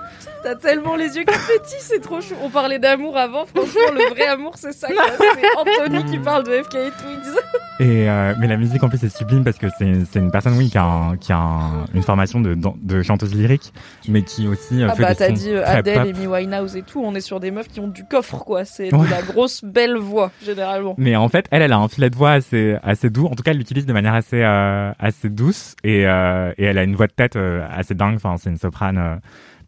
T'as 0.43 0.55
tellement 0.55 0.95
les 0.95 1.15
yeux 1.17 1.23
qui 1.23 1.37
pétillent, 1.47 1.77
c'est 1.81 1.99
trop 2.01 2.19
chou. 2.19 2.33
On 2.43 2.49
parlait 2.49 2.79
d'amour 2.79 3.15
avant, 3.17 3.45
franchement, 3.45 3.91
le 3.93 4.09
vrai 4.09 4.25
amour, 4.27 4.53
c'est 4.57 4.71
ça. 4.73 4.87
C'est 4.89 5.57
Anthony 5.85 6.03
qui 6.11 6.17
parle 6.17 6.43
de 6.43 6.51
FK 6.63 6.69
Twigs. 6.71 7.35
Et 7.79 8.09
euh, 8.09 8.33
mais 8.39 8.47
la 8.47 8.57
musique 8.57 8.83
en 8.83 8.89
plus 8.89 9.03
est 9.03 9.15
sublime 9.15 9.43
parce 9.43 9.57
que 9.57 9.67
c'est 9.77 10.05
c'est 10.11 10.19
une 10.19 10.29
personne 10.31 10.53
oui 10.57 10.69
qui 10.69 10.77
a 10.77 10.83
un- 10.83 11.17
qui 11.17 11.31
a 11.31 11.37
un- 11.37 11.85
une 11.93 12.03
formation 12.03 12.39
de 12.39 12.55
de 12.81 13.01
chanteuse 13.01 13.33
lyrique, 13.33 13.73
mais 14.07 14.21
qui 14.23 14.47
aussi 14.47 14.81
euh, 14.83 14.87
Ah 14.91 14.95
fait 14.95 15.03
bah 15.03 15.15
t'as 15.15 15.29
dit 15.31 15.49
euh, 15.51 15.63
Adele. 15.65 15.97
Amy 16.15 16.27
Winehouse 16.27 16.75
et 16.75 16.83
tout, 16.83 17.01
on 17.03 17.15
est 17.15 17.21
sur 17.21 17.39
des 17.39 17.49
meufs 17.51 17.67
qui 17.67 17.79
ont 17.79 17.87
du 17.87 18.03
coffre 18.05 18.37
quoi, 18.43 18.65
c'est 18.65 18.93
Ouais. 18.93 19.05
de 19.05 19.11
la 19.11 19.21
grosse 19.21 19.63
belle 19.63 19.97
voix 19.97 20.31
généralement. 20.43 20.95
Mais 20.97 21.15
en 21.15 21.29
fait, 21.29 21.45
elle, 21.51 21.61
elle 21.63 21.73
a 21.73 21.77
un 21.77 21.87
filet 21.87 22.09
de 22.09 22.15
voix 22.15 22.31
assez, 22.31 22.77
assez 22.83 23.09
doux. 23.09 23.25
En 23.25 23.31
tout 23.35 23.43
cas, 23.43 23.51
elle 23.51 23.57
l'utilise 23.57 23.85
de 23.85 23.93
manière 23.93 24.13
assez, 24.15 24.41
euh, 24.43 24.91
assez 24.99 25.29
douce 25.29 25.75
et, 25.83 26.05
euh, 26.07 26.51
et 26.57 26.65
elle 26.65 26.77
a 26.77 26.83
une 26.83 26.95
voix 26.95 27.07
de 27.07 27.13
tête 27.13 27.37
assez 27.71 27.95
dingue. 27.95 28.15
Enfin, 28.15 28.35
c'est 28.37 28.49
une 28.49 28.57
soprane 28.57 29.19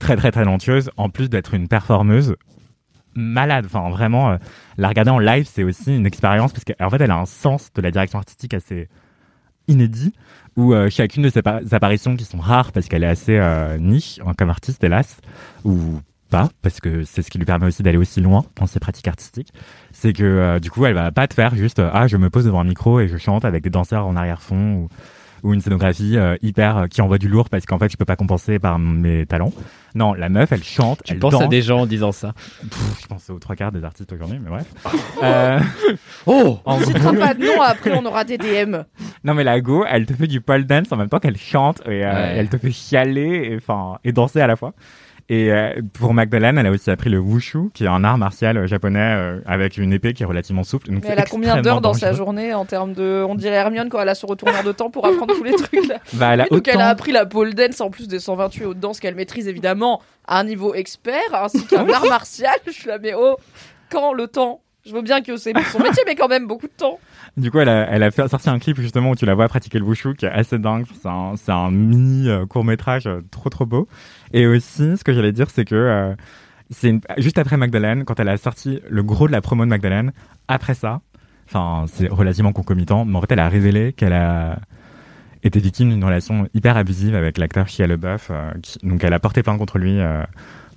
très, 0.03 0.15
très 0.17 0.31
talentueuse. 0.31 0.91
En 0.97 1.09
plus 1.09 1.29
d'être 1.29 1.53
une 1.53 1.67
performeuse 1.67 2.35
malade. 3.15 3.65
Enfin, 3.65 3.89
vraiment, 3.89 4.31
euh, 4.31 4.37
la 4.77 4.89
regarder 4.89 5.11
en 5.11 5.19
live, 5.19 5.47
c'est 5.51 5.63
aussi 5.63 5.95
une 5.95 6.05
expérience 6.05 6.51
parce 6.51 6.65
qu'en 6.65 6.89
fait, 6.89 7.01
elle 7.01 7.11
a 7.11 7.17
un 7.17 7.25
sens 7.25 7.71
de 7.73 7.81
la 7.81 7.89
direction 7.91 8.19
artistique 8.19 8.53
assez 8.53 8.89
inédit 9.67 10.13
où 10.57 10.73
euh, 10.73 10.89
chacune 10.89 11.23
de 11.23 11.29
ses 11.29 11.41
pa- 11.41 11.61
apparitions 11.71 12.15
qui 12.15 12.25
sont 12.25 12.37
rares 12.37 12.71
parce 12.71 12.87
qu'elle 12.87 13.03
est 13.03 13.07
assez 13.07 13.37
euh, 13.37 13.77
niche 13.77 14.19
hein, 14.25 14.33
comme 14.37 14.49
artiste, 14.49 14.83
hélas, 14.83 15.17
ou 15.63 15.77
pas, 16.29 16.49
parce 16.61 16.79
que 16.79 17.03
c'est 17.03 17.21
ce 17.21 17.29
qui 17.31 17.37
lui 17.37 17.45
permet 17.45 17.67
aussi 17.67 17.81
d'aller 17.83 17.97
aussi 17.97 18.19
loin 18.19 18.43
dans 18.55 18.65
ses 18.65 18.79
pratiques 18.79 19.07
artistiques, 19.07 19.53
c'est 19.91 20.13
que 20.13 20.57
du 20.59 20.71
coup 20.71 20.83
elle 20.87 20.95
va 20.95 21.11
pas 21.11 21.27
te 21.27 21.35
faire 21.35 21.55
juste 21.55 21.79
ah 21.79 22.07
je 22.07 22.17
me 22.17 22.31
pose 22.31 22.45
devant 22.45 22.61
un 22.61 22.63
micro 22.63 22.99
et 22.99 23.07
je 23.07 23.17
chante 23.17 23.45
avec 23.45 23.63
des 23.63 23.69
danseurs 23.69 24.07
en 24.07 24.15
arrière-fond 24.15 24.89
ou 25.43 25.53
une 25.53 25.61
scénographie 25.61 26.17
euh, 26.17 26.35
hyper 26.41 26.77
euh, 26.77 26.87
qui 26.87 27.01
envoie 27.01 27.17
du 27.17 27.27
lourd 27.27 27.49
parce 27.49 27.65
qu'en 27.65 27.77
fait 27.77 27.89
je 27.91 27.97
peux 27.97 28.05
pas 28.05 28.15
compenser 28.15 28.59
par 28.59 28.79
mes 28.79 29.25
talents. 29.25 29.51
Non, 29.95 30.13
la 30.15 30.29
meuf, 30.29 30.51
elle 30.51 30.63
chante, 30.63 31.01
Tu 31.05 31.13
elle 31.13 31.19
penses 31.19 31.39
à 31.39 31.45
des 31.47 31.61
gens 31.61 31.81
en 31.81 31.85
disant 31.85 32.11
ça. 32.11 32.33
Pff, 32.61 33.01
je 33.03 33.05
pense 33.07 33.29
aux 33.29 33.37
trois 33.37 33.55
quarts 33.55 33.71
des 33.71 33.83
artistes 33.83 34.11
aujourd'hui, 34.11 34.39
mais 34.43 34.49
bref. 34.49 34.65
Euh, 35.23 35.59
Oh 36.25 36.59
On 36.65 36.79
citera 36.79 37.13
pas 37.13 37.33
de 37.33 37.45
nom, 37.45 37.61
après 37.61 37.91
on 37.95 38.05
aura 38.05 38.23
des 38.23 38.37
DM. 38.37 38.77
non 39.23 39.33
mais 39.33 39.43
la 39.43 39.61
go, 39.61 39.85
elle 39.87 40.05
te 40.05 40.13
fait 40.13 40.27
du 40.27 40.41
pole 40.41 40.65
dance 40.65 40.91
en 40.91 40.97
même 40.97 41.09
temps 41.09 41.19
qu'elle 41.19 41.37
chante 41.37 41.81
et, 41.85 42.03
euh, 42.05 42.11
Ouais. 42.13 42.33
elle 42.37 42.49
te 42.49 42.57
fait 42.57 42.71
chialer 42.71 43.49
et 43.51 43.55
enfin 43.57 43.99
et 44.03 44.11
danser 44.11 44.41
à 44.41 44.47
la 44.47 44.55
fois. 44.55 44.73
Et 45.29 45.51
euh, 45.51 45.81
pour 45.93 46.13
Magdalene, 46.13 46.57
elle 46.57 46.67
a 46.67 46.71
aussi 46.71 46.91
appris 46.91 47.09
le 47.09 47.17
wushu, 47.17 47.69
qui 47.73 47.85
est 47.85 47.87
un 47.87 48.03
art 48.03 48.17
martial 48.17 48.57
euh, 48.57 48.67
japonais 48.67 48.99
euh, 48.99 49.39
avec 49.45 49.77
une 49.77 49.93
épée 49.93 50.13
qui 50.13 50.23
est 50.23 50.25
relativement 50.25 50.63
souple. 50.63 50.91
Donc 50.91 51.03
Mais 51.03 51.11
elle 51.11 51.19
a 51.19 51.25
combien 51.25 51.61
d'heures 51.61 51.81
dans 51.81 51.93
sa 51.93 52.11
journée 52.11 52.53
en 52.53 52.65
termes 52.65 52.93
de. 52.93 53.23
On 53.27 53.35
dirait 53.35 53.55
Hermione 53.55 53.89
quand 53.89 54.01
elle 54.01 54.09
a 54.09 54.15
son 54.15 54.27
retourneur 54.27 54.63
de 54.63 54.71
temps 54.73 54.89
pour 54.89 55.05
apprendre 55.05 55.33
tous 55.33 55.43
les 55.43 55.53
trucs 55.53 55.87
là. 55.87 55.99
Bah, 56.13 56.33
elle 56.33 56.41
a 56.41 56.43
Oui, 56.51 56.57
donc 56.57 56.67
elle 56.67 56.81
a 56.81 56.89
appris 56.89 57.13
la 57.13 57.25
pole 57.25 57.53
dance 57.53 57.79
en 57.79 57.89
plus 57.89 58.07
des 58.07 58.19
128 58.19 58.65
autres 58.65 58.79
danses 58.79 58.99
qu'elle 58.99 59.15
maîtrise 59.15 59.47
évidemment 59.47 60.01
à 60.27 60.39
un 60.39 60.43
niveau 60.43 60.73
expert 60.73 61.33
ainsi 61.33 61.65
qu'un 61.67 61.87
art 61.93 62.05
martial. 62.07 62.55
Je 62.67 62.71
suis 62.71 62.87
là, 62.87 62.97
mais 63.01 63.13
oh, 63.15 63.37
quand 63.89 64.13
le 64.13 64.27
temps 64.27 64.61
Je 64.85 64.93
veux 64.93 65.01
bien 65.01 65.21
que 65.21 65.37
c'est 65.37 65.53
son 65.71 65.79
métier, 65.79 66.03
mais 66.05 66.15
quand 66.15 66.27
même 66.27 66.47
beaucoup 66.47 66.67
de 66.67 66.73
temps. 66.75 66.99
Du 67.35 67.49
coup, 67.49 67.59
elle 67.59 67.69
a, 67.69 68.11
sorti 68.11 68.49
un 68.49 68.59
clip 68.59 68.79
justement 68.79 69.11
où 69.11 69.15
tu 69.15 69.25
la 69.25 69.33
vois 69.33 69.47
pratiquer 69.47 69.79
le 69.79 69.85
wushu 69.85 70.13
qui 70.15 70.25
est 70.25 70.29
assez 70.29 70.59
dingue. 70.59 70.85
C'est 71.01 71.51
un, 71.51 71.71
mini 71.71 72.29
euh, 72.29 72.45
court 72.45 72.63
métrage 72.63 73.09
trop 73.31 73.49
trop 73.49 73.65
beau. 73.65 73.87
Et 74.33 74.45
aussi, 74.45 74.97
ce 74.97 75.03
que 75.03 75.13
j'allais 75.13 75.31
dire, 75.31 75.49
c'est 75.49 75.65
que 75.65 75.73
euh, 75.75 76.15
juste 77.17 77.37
après 77.37 77.57
Magdalene, 77.57 78.03
quand 78.05 78.19
elle 78.19 78.29
a 78.29 78.37
sorti 78.37 78.81
le 78.89 79.03
gros 79.03 79.27
de 79.27 79.31
la 79.31 79.41
promo 79.41 79.65
de 79.65 79.69
Magdalene, 79.69 80.11
après 80.47 80.73
ça, 80.73 81.01
enfin 81.47 81.85
c'est 81.87 82.07
relativement 82.07 82.53
concomitant, 82.53 83.05
mais 83.05 83.17
en 83.17 83.21
fait 83.21 83.31
elle 83.31 83.39
a 83.39 83.49
révélé 83.49 83.93
qu'elle 83.93 84.13
a 84.13 84.59
été 85.43 85.59
victime 85.59 85.89
d'une 85.89 86.03
relation 86.03 86.47
hyper 86.53 86.77
abusive 86.77 87.15
avec 87.15 87.37
l'acteur 87.37 87.67
Shia 87.67 87.85
euh, 87.87 88.51
qui- 88.61 88.79
donc 88.83 89.03
elle 89.03 89.13
a 89.13 89.19
porté 89.19 89.43
plainte 89.43 89.57
contre 89.57 89.77
lui 89.77 89.99
euh, 89.99 90.23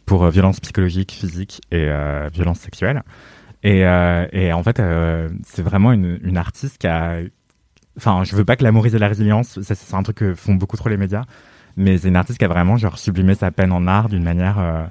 pour 0.07 0.25
euh, 0.25 0.31
violence 0.31 0.61
psychologique, 0.61 1.13
physique 1.13 1.61
et 1.71 1.87
euh, 1.89 2.29
violence 2.33 2.61
sexuelle. 2.61 3.03
Et, 3.67 3.85
euh, 3.85 4.27
et 4.31 4.53
en 4.53 4.63
fait, 4.63 4.79
euh, 4.79 5.29
c'est 5.45 5.63
vraiment 5.63 5.91
une, 5.91 6.37
artiste 6.37 6.79
qui 6.79 6.87
a. 6.87 7.19
Enfin, 7.97 8.23
je 8.23 8.37
veux 8.37 8.45
pas 8.45 8.55
glamoriser 8.55 9.01
la 9.01 9.09
résilience, 9.09 9.59
c'est 9.61 9.95
un 9.95 10.05
truc 10.05 10.19
que 10.19 10.35
font 10.37 10.55
beaucoup 10.55 10.77
trop 10.77 10.89
les 10.89 10.97
médias, 10.97 11.25
mais 11.77 11.99
c'est 11.99 12.07
une 12.07 12.15
artiste 12.15 12.39
qui 12.39 12.45
a 12.45 12.49
vraiment 12.49 12.77
genre 12.77 12.97
sublimé 12.97 13.35
sa 13.35 13.51
peine 13.51 13.73
en 13.73 13.89
art 13.89 14.09
d'une 14.09 14.23
manière 14.23 14.61
euh, 14.61 14.85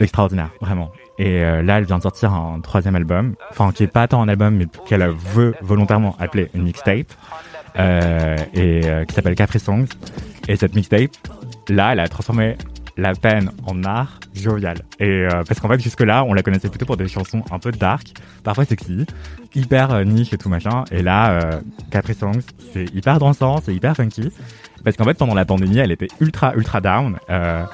extraordinaire, 0.00 0.50
vraiment. 0.60 0.92
Et 1.18 1.40
là, 1.40 1.78
elle 1.78 1.84
vient 1.84 1.96
de 1.96 2.02
sortir 2.02 2.32
un 2.32 2.60
troisième 2.60 2.94
album, 2.94 3.34
enfin 3.50 3.72
qui 3.72 3.84
est 3.84 3.88
pas 3.88 4.06
tant 4.06 4.22
un 4.22 4.28
album, 4.28 4.54
mais 4.54 4.66
qu'elle 4.86 5.08
veut 5.08 5.54
volontairement 5.62 6.14
appeler 6.20 6.50
une 6.54 6.64
mixtape, 6.64 7.12
et 8.54 8.80
qui 9.08 9.14
s'appelle 9.14 9.34
Capri 9.34 9.58
Songs. 9.58 9.88
Et 10.46 10.56
cette 10.56 10.74
mixtape, 10.76 11.10
là, 11.68 11.92
elle 11.92 12.00
a 12.00 12.08
transformé 12.08 12.56
la 12.98 13.14
peine 13.14 13.50
en 13.66 13.82
art 13.84 14.18
jovial. 14.34 14.76
Et 15.00 15.08
euh, 15.08 15.42
parce 15.46 15.60
qu'en 15.60 15.68
fait, 15.68 15.80
jusque-là, 15.80 16.24
on 16.24 16.34
la 16.34 16.42
connaissait 16.42 16.68
plutôt 16.68 16.84
pour 16.84 16.96
des 16.98 17.08
chansons 17.08 17.42
un 17.50 17.58
peu 17.58 17.70
dark, 17.72 18.08
parfois 18.44 18.64
sexy, 18.66 19.06
hyper 19.54 19.92
euh, 19.92 20.04
niche 20.04 20.32
et 20.32 20.36
tout 20.38 20.48
machin. 20.50 20.84
Et 20.90 21.00
là, 21.02 21.30
euh, 21.30 21.60
Capri 21.90 22.14
Songs, 22.14 22.40
c'est 22.74 22.92
hyper 22.94 23.18
dansant, 23.18 23.60
c'est 23.64 23.74
hyper 23.74 23.94
funky. 23.96 24.30
Parce 24.84 24.96
qu'en 24.96 25.04
fait, 25.04 25.14
pendant 25.16 25.34
la 25.34 25.44
pandémie, 25.44 25.78
elle 25.78 25.92
était 25.92 26.08
ultra, 26.20 26.54
ultra 26.56 26.80
down. 26.80 27.16
euh, 27.30 27.64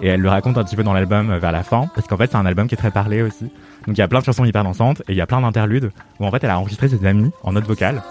et 0.00 0.08
elle 0.08 0.20
le 0.20 0.28
raconte 0.28 0.58
un 0.58 0.64
petit 0.64 0.76
peu 0.76 0.82
dans 0.82 0.92
l'album 0.92 1.30
euh, 1.30 1.38
vers 1.38 1.52
la 1.52 1.62
fin. 1.62 1.86
Parce 1.94 2.06
qu'en 2.06 2.16
fait, 2.16 2.30
c'est 2.30 2.36
un 2.36 2.46
album 2.46 2.66
qui 2.68 2.74
est 2.74 2.78
très 2.78 2.90
parlé 2.90 3.22
aussi. 3.22 3.44
Donc 3.86 3.96
il 3.96 3.98
y 3.98 4.02
a 4.02 4.08
plein 4.08 4.20
de 4.20 4.24
chansons 4.24 4.44
hyper 4.44 4.64
dansantes 4.64 5.00
et 5.08 5.12
il 5.12 5.16
y 5.16 5.20
a 5.20 5.26
plein 5.26 5.40
d'interludes 5.40 5.90
où 6.20 6.26
en 6.26 6.30
fait, 6.30 6.42
elle 6.44 6.50
a 6.50 6.58
enregistré 6.58 6.88
ses 6.88 7.04
amis 7.06 7.30
en 7.42 7.52
note 7.52 7.66
vocale. 7.66 8.02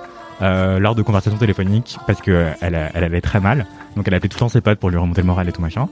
euh, 0.41 0.79
lors 0.79 0.95
de 0.95 1.01
conversations 1.03 1.37
téléphoniques 1.37 1.97
parce 2.07 2.19
que 2.21 2.31
euh, 2.31 2.49
elle, 2.61 2.73
a- 2.75 2.89
elle 2.95 3.03
allait 3.03 3.21
très 3.21 3.39
mal 3.39 3.67
donc 3.95 4.07
elle 4.07 4.15
appelait 4.15 4.29
tout 4.29 4.37
le 4.37 4.39
temps 4.39 4.49
ses 4.49 4.61
potes 4.61 4.79
pour 4.79 4.89
lui 4.89 4.97
remonter 4.97 5.21
le 5.21 5.27
moral 5.27 5.47
et 5.47 5.51
tout 5.51 5.61
machin 5.61 5.87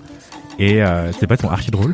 et 0.59 0.83
euh, 0.83 1.11
ses 1.13 1.27
potes 1.27 1.41
sont 1.41 1.49
archi 1.49 1.71
drôles 1.71 1.93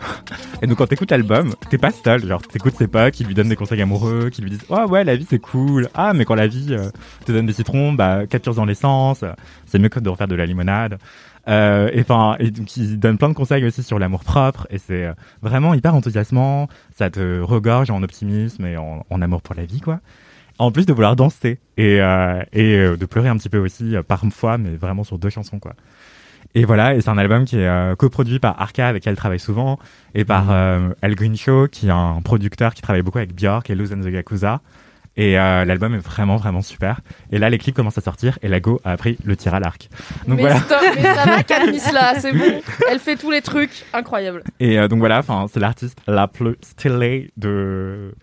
et 0.61 0.67
donc 0.67 0.77
quand 0.77 0.87
t'écoutes 0.87 1.11
l'album 1.11 1.53
t'es 1.69 1.77
pas 1.77 1.91
seul. 1.91 2.25
Genre 2.25 2.41
t'écoutes 2.41 2.75
ses 2.75 2.87
potes 2.87 3.13
qui 3.13 3.23
lui 3.23 3.33
donnent 3.33 3.49
des 3.49 3.55
conseils 3.55 3.81
amoureux 3.81 4.29
qui 4.29 4.41
lui 4.41 4.49
disent 4.49 4.65
oh 4.69 4.85
ouais 4.89 5.03
la 5.03 5.15
vie 5.15 5.25
c'est 5.29 5.39
cool. 5.39 5.89
Ah 5.93 6.13
mais 6.13 6.25
quand 6.25 6.35
la 6.35 6.47
vie 6.47 6.67
euh, 6.71 6.89
te 7.25 7.31
donne 7.31 7.45
des 7.45 7.53
citrons 7.53 7.93
bah 7.93 8.25
capture 8.27 8.55
dans 8.55 8.65
l'essence. 8.65 9.23
C'est 9.65 9.79
mieux 9.79 9.89
que 9.89 9.99
de 9.99 10.09
refaire 10.09 10.27
de 10.27 10.35
la 10.35 10.45
limonade 10.45 10.97
euh, 11.47 11.89
et 11.93 12.01
enfin 12.01 12.35
et 12.39 12.51
donc 12.51 12.75
ils 12.75 12.99
plein 12.99 13.29
de 13.29 13.33
conseils 13.33 13.63
aussi 13.65 13.83
sur 13.83 13.99
l'amour 13.99 14.23
propre. 14.23 14.67
Et 14.69 14.77
c'est 14.77 15.05
euh, 15.05 15.13
vraiment 15.41 15.73
hyper 15.73 15.95
enthousiasmant. 15.95 16.67
Ça 16.95 17.09
te 17.09 17.39
regorge 17.41 17.89
en 17.89 18.03
optimisme 18.03 18.65
et 18.65 18.77
en, 18.77 19.21
amour 19.21 19.41
pour 19.41 19.55
la 19.55 19.65
vie 19.65 19.81
quoi. 19.81 19.99
En 20.59 20.71
plus 20.71 20.85
de 20.85 20.93
vouloir 20.93 21.15
danser 21.15 21.59
et, 21.77 22.01
euh, 22.01 22.41
et 22.51 22.77
de 22.77 23.05
pleurer 23.05 23.29
un 23.29 23.37
petit 23.37 23.49
peu 23.49 23.59
aussi 23.59 23.95
parfois 24.07 24.57
mais 24.57 24.75
vraiment 24.75 25.03
sur 25.03 25.19
deux 25.19 25.29
chansons 25.29 25.59
quoi 25.59 25.73
et 26.57 26.65
voilà 26.65 26.95
et 26.95 27.01
c'est 27.01 27.09
un 27.09 27.19
album 27.19 27.45
qui 27.45 27.57
est 27.57 27.67
euh, 27.67 27.95
coproduit 27.95 28.39
par 28.39 28.59
Arca 28.59 28.87
avec 28.87 29.03
qui 29.03 29.09
elle 29.09 29.15
travaille 29.15 29.39
souvent 29.39 29.77
et 30.15 30.25
par 30.25 30.47
euh, 30.49 30.89
Al 31.03 31.13
Greenshaw 31.13 31.67
qui 31.67 31.87
est 31.87 31.91
un 31.91 32.19
producteur 32.23 32.73
qui 32.73 32.81
travaille 32.81 33.03
beaucoup 33.03 33.19
avec 33.19 33.35
Björk 33.35 33.69
et 33.69 33.75
Luz 33.75 33.93
and 33.93 34.01
the 34.01 34.11
Yakuza 34.11 34.61
et 35.17 35.37
euh, 35.37 35.65
l'album 35.65 35.93
est 35.93 35.99
vraiment 35.99 36.35
vraiment 36.35 36.63
super 36.63 37.01
et 37.31 37.37
là 37.37 37.51
les 37.51 37.59
clips 37.59 37.75
commencent 37.75 37.99
à 37.99 38.01
sortir 38.01 38.39
et 38.41 38.47
Lago 38.47 38.81
a 38.83 38.93
appris 38.93 39.19
le 39.23 39.35
tir 39.35 39.53
à 39.53 39.59
l'arc 39.59 39.87
donc 40.25 40.37
mais, 40.37 40.41
voilà 40.41 40.59
stop, 40.61 40.81
mais 40.95 41.03
ça 41.03 41.25
va, 41.25 41.43
Katniss 41.43 41.91
là, 41.91 42.19
c'est 42.19 42.33
bon. 42.33 42.61
Elle 42.89 42.99
fait 42.99 43.15
tous 43.15 43.31
les 43.31 43.41
trucs, 43.41 43.85
incroyable. 43.93 44.43
Et 44.59 44.79
euh, 44.79 44.87
donc 44.87 44.99
voilà, 44.99 45.19
enfin, 45.19 45.45
c'est 45.51 45.59
l'artiste 45.59 45.99
la 46.07 46.27
plus 46.27 46.55
stylée 46.61 47.31
de 47.37 48.13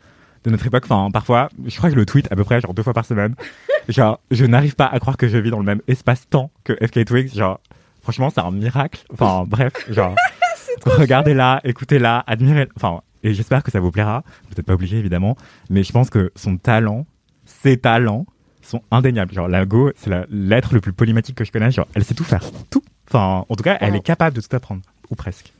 de 0.45 0.51
notre 0.51 0.67
époque. 0.67 0.85
Enfin, 0.85 1.11
parfois, 1.11 1.49
je 1.65 1.77
crois 1.77 1.89
que 1.89 1.95
je 1.95 1.99
le 1.99 2.07
tweet 2.07 2.31
à 2.31 2.37
peu 2.37 2.45
près 2.45 2.61
genre 2.61 2.75
deux 2.75 2.83
fois 2.83 2.93
par 2.93 3.07
semaine. 3.07 3.35
genre, 3.89 4.21
je 4.31 4.45
n'arrive 4.45 4.77
pas 4.77 4.87
à 4.87 4.99
croire 5.01 5.17
que 5.17 5.29
je 5.29 5.39
vis 5.39 5.51
dans 5.51 5.59
le 5.59 5.65
même 5.65 5.81
espace-temps 5.89 6.51
que 6.65 6.75
FK 6.75 7.05
Twigs. 7.07 7.35
Genre, 7.35 7.61
franchement, 8.05 8.31
c'est 8.31 8.41
un 8.41 8.53
miracle. 8.53 9.03
Enfin, 9.13 9.45
bref, 9.49 9.73
genre, 9.91 10.15
regardez-la, 10.87 11.61
écoutez-la, 11.65 12.23
admirez. 12.27 12.69
Enfin, 12.77 13.01
et 13.25 13.35
j'espère 13.35 13.63
que 13.65 13.73
ça 13.73 13.81
vous 13.81 13.91
plaira. 13.91 14.23
Vous 14.45 14.51
n'êtes 14.57 14.65
pas 14.67 14.75
obligé 14.75 14.99
évidemment, 14.99 15.37
mais 15.71 15.83
je 15.83 15.91
pense 15.91 16.09
que 16.11 16.31
son 16.37 16.57
talent, 16.59 17.07
ses 17.45 17.77
talents 17.79 18.27
sont 18.63 18.83
indéniables. 18.91 19.33
Genre, 19.35 19.49
la 19.49 19.67
Go, 19.67 19.91
c'est 19.97 20.11
l'être 20.31 20.73
le 20.75 20.81
plus 20.81 20.93
polymatique 20.93 21.35
que 21.37 21.45
je 21.45 21.51
connaisse. 21.53 21.75
Genre, 21.75 21.89
elle 21.95 22.05
sait 22.05 22.15
tout 22.15 22.25
faire, 22.25 22.43
tout. 22.71 22.83
Enfin, 23.09 23.45
en 23.49 23.55
tout 23.57 23.65
cas, 23.65 23.77
elle 23.81 23.97
est 23.97 24.01
capable 24.01 24.37
de 24.37 24.41
tout 24.41 24.55
apprendre, 24.57 24.83
ou 25.11 25.15
presque. 25.17 25.53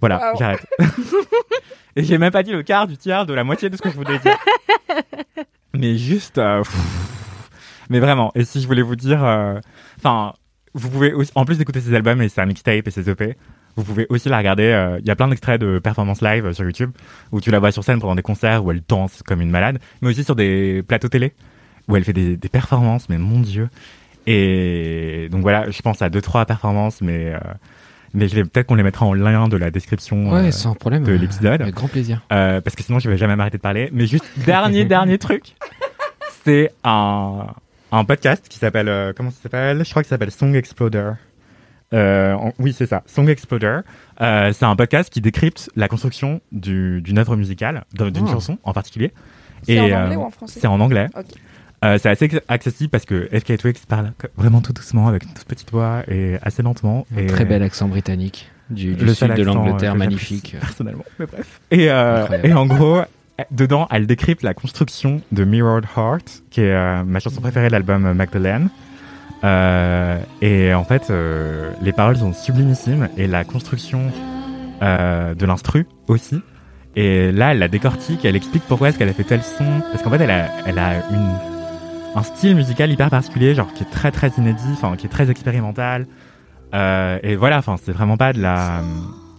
Voilà, 0.00 0.30
Wow. 0.32 0.38
j'arrête. 0.38 0.66
Et 1.96 2.04
j'ai 2.04 2.18
même 2.18 2.30
pas 2.30 2.42
dit 2.42 2.52
le 2.52 2.62
quart 2.62 2.86
du 2.86 2.96
tiers 2.96 3.26
de 3.26 3.34
la 3.34 3.42
moitié 3.44 3.68
de 3.68 3.76
ce 3.76 3.82
que 3.82 3.90
je 3.90 3.96
voulais 3.96 4.18
dire. 4.20 4.36
Mais 5.74 5.96
juste. 5.98 6.38
euh, 6.38 6.62
mais 7.90 7.98
vraiment, 8.00 8.30
et 8.34 8.44
si 8.44 8.60
je 8.62 8.66
voulais 8.66 8.82
vous 8.82 8.96
dire. 8.96 9.22
euh, 9.24 9.58
Enfin, 9.98 10.32
vous 10.74 10.88
pouvez 10.90 11.12
aussi. 11.12 11.30
En 11.34 11.44
plus 11.44 11.58
d'écouter 11.58 11.80
ses 11.80 11.94
albums 11.94 12.20
et 12.22 12.28
sa 12.28 12.46
mixtape 12.46 12.86
et 12.86 12.90
ses 12.90 13.08
EP, 13.10 13.36
vous 13.76 13.84
pouvez 13.84 14.06
aussi 14.08 14.28
la 14.28 14.38
regarder. 14.38 14.64
euh, 14.64 14.98
Il 15.00 15.06
y 15.06 15.10
a 15.10 15.16
plein 15.16 15.28
d'extraits 15.28 15.60
de 15.60 15.78
performances 15.78 16.22
live 16.22 16.46
euh, 16.46 16.52
sur 16.52 16.64
YouTube 16.64 16.90
où 17.32 17.40
tu 17.40 17.50
la 17.50 17.58
vois 17.58 17.72
sur 17.72 17.84
scène 17.84 18.00
pendant 18.00 18.14
des 18.14 18.22
concerts 18.22 18.64
où 18.64 18.70
elle 18.70 18.82
danse 18.88 19.22
comme 19.24 19.40
une 19.40 19.50
malade, 19.50 19.78
mais 20.02 20.08
aussi 20.08 20.24
sur 20.24 20.36
des 20.36 20.82
plateaux 20.86 21.08
télé 21.08 21.32
où 21.88 21.96
elle 21.96 22.04
fait 22.04 22.12
des, 22.12 22.36
des 22.36 22.48
performances, 22.48 23.08
mais 23.08 23.18
mon 23.18 23.40
dieu. 23.40 23.68
Et 24.26 25.28
donc 25.30 25.42
voilà, 25.42 25.70
je 25.70 25.80
pense 25.82 26.02
à 26.02 26.10
deux 26.10 26.20
trois 26.22 26.44
performances, 26.46 27.00
mais. 27.00 27.32
euh, 27.34 27.38
mais 28.12 28.26
je 28.26 28.34
vais 28.34 28.42
peut-être 28.42 28.66
qu'on 28.66 28.74
les 28.74 28.82
mettra 28.82 29.06
en 29.06 29.14
lien 29.14 29.46
de 29.46 29.56
la 29.56 29.70
description 29.70 30.32
Ouais, 30.32 30.48
euh, 30.48 30.50
sans 30.50 30.74
problème. 30.74 31.04
de 31.04 31.12
l'épisode. 31.12 31.62
Avec 31.62 31.74
grand 31.76 31.86
plaisir. 31.86 32.20
Euh, 32.32 32.60
parce 32.60 32.74
que 32.74 32.82
sinon 32.82 32.98
je 32.98 33.08
vais 33.08 33.16
jamais 33.16 33.36
m'arrêter 33.36 33.56
de 33.56 33.62
parler. 33.62 33.88
Mais 33.92 34.06
juste 34.08 34.24
dernier 34.44 34.84
dernier 34.84 35.16
truc, 35.16 35.54
c'est 36.44 36.72
un 36.82 37.46
un 37.92 38.04
podcast 38.04 38.46
qui 38.48 38.58
s'appelle 38.58 38.88
euh, 38.88 39.12
comment 39.16 39.30
ça 39.30 39.38
s'appelle? 39.42 39.84
Je 39.84 39.90
crois 39.90 40.02
que 40.02 40.08
ça 40.08 40.14
s'appelle 40.14 40.30
Song 40.30 40.54
Exploder. 40.54 41.12
Euh, 41.92 42.34
en- 42.34 42.52
oui 42.60 42.72
c'est 42.72 42.86
ça, 42.86 43.02
Song 43.06 43.28
Exploder. 43.28 43.80
Euh, 44.20 44.52
c'est 44.52 44.64
un 44.64 44.76
podcast 44.76 45.10
qui 45.12 45.20
décrypte 45.20 45.70
la 45.74 45.88
construction 45.88 46.40
du- 46.52 47.00
d'une 47.02 47.18
œuvre 47.18 47.36
musicale, 47.36 47.84
d'un- 47.94 48.10
d'une 48.10 48.24
Oh. 48.28 48.32
chanson 48.32 48.58
en 48.62 48.72
particulier. 48.72 49.12
C'est 49.64 49.80
en 49.80 49.84
Et, 49.86 49.94
anglais 49.94 50.14
euh, 50.14 50.18
ou 50.18 50.22
en 50.22 50.30
français? 50.30 50.60
C'est 50.60 50.66
en 50.68 50.78
anglais. 50.80 51.08
Euh, 51.84 51.98
c'est 52.00 52.10
assez 52.10 52.30
accessible 52.48 52.90
parce 52.90 53.06
que 53.06 53.28
FK 53.32 53.56
Twigs 53.56 53.78
parle 53.88 54.12
vraiment 54.36 54.60
tout 54.60 54.72
doucement 54.72 55.08
avec 55.08 55.24
une 55.24 55.32
toute 55.32 55.46
petite 55.46 55.70
voix 55.72 56.02
et 56.08 56.36
assez 56.42 56.62
lentement. 56.62 57.06
Et 57.16 57.26
Très 57.26 57.44
bel 57.46 57.62
accent 57.62 57.88
britannique 57.88 58.50
du, 58.68 58.94
du 58.94 59.04
le 59.04 59.14
sud 59.14 59.32
de 59.34 59.42
l'Angleterre, 59.42 59.94
que 59.94 59.98
magnifique. 59.98 60.56
Personnellement, 60.60 61.04
mais 61.18 61.26
bref. 61.26 61.60
Et, 61.70 61.90
euh, 61.90 62.26
et 62.44 62.52
en 62.52 62.66
gros, 62.66 63.00
dedans, 63.50 63.86
elle 63.90 64.06
décrypte 64.06 64.42
la 64.42 64.54
construction 64.54 65.20
de 65.32 65.44
Mirrored 65.44 65.86
Heart, 65.96 66.42
qui 66.50 66.60
est 66.60 66.72
euh, 66.72 67.04
ma 67.04 67.20
chanson 67.20 67.40
préférée 67.40 67.68
de 67.68 67.72
l'album 67.72 68.06
euh, 68.06 68.14
Magdalene. 68.14 68.68
Euh, 69.42 70.18
et 70.42 70.74
en 70.74 70.84
fait, 70.84 71.12
les 71.80 71.92
paroles 71.92 72.16
sont 72.16 72.32
sublimissimes 72.32 73.08
et 73.16 73.26
la 73.26 73.44
construction 73.44 74.12
de 74.82 75.46
l'instru 75.46 75.86
aussi. 76.08 76.40
Et 76.96 77.32
là, 77.32 77.52
elle 77.52 77.58
la 77.58 77.68
décortique, 77.68 78.24
elle 78.24 78.36
explique 78.36 78.62
pourquoi 78.68 78.88
est-ce 78.88 78.98
qu'elle 78.98 79.08
a 79.08 79.14
fait 79.14 79.24
tel 79.24 79.42
son. 79.42 79.64
Parce 79.92 80.02
qu'en 80.02 80.10
fait, 80.10 80.20
elle 80.20 80.78
a, 80.78 80.92
un 82.14 82.22
style 82.22 82.54
musical 82.54 82.90
hyper 82.90 83.08
particulier, 83.08 83.54
genre 83.54 83.72
qui 83.72 83.84
est 83.84 83.90
très 83.90 84.10
très 84.10 84.28
inédit, 84.36 84.76
qui 84.98 85.06
est 85.06 85.10
très 85.10 85.30
expérimental. 85.30 86.06
Et 86.74 87.36
voilà, 87.36 87.62
c'est 87.82 87.92
vraiment 87.92 88.18
pas 88.18 88.34
de 88.34 88.42
la 88.42 88.82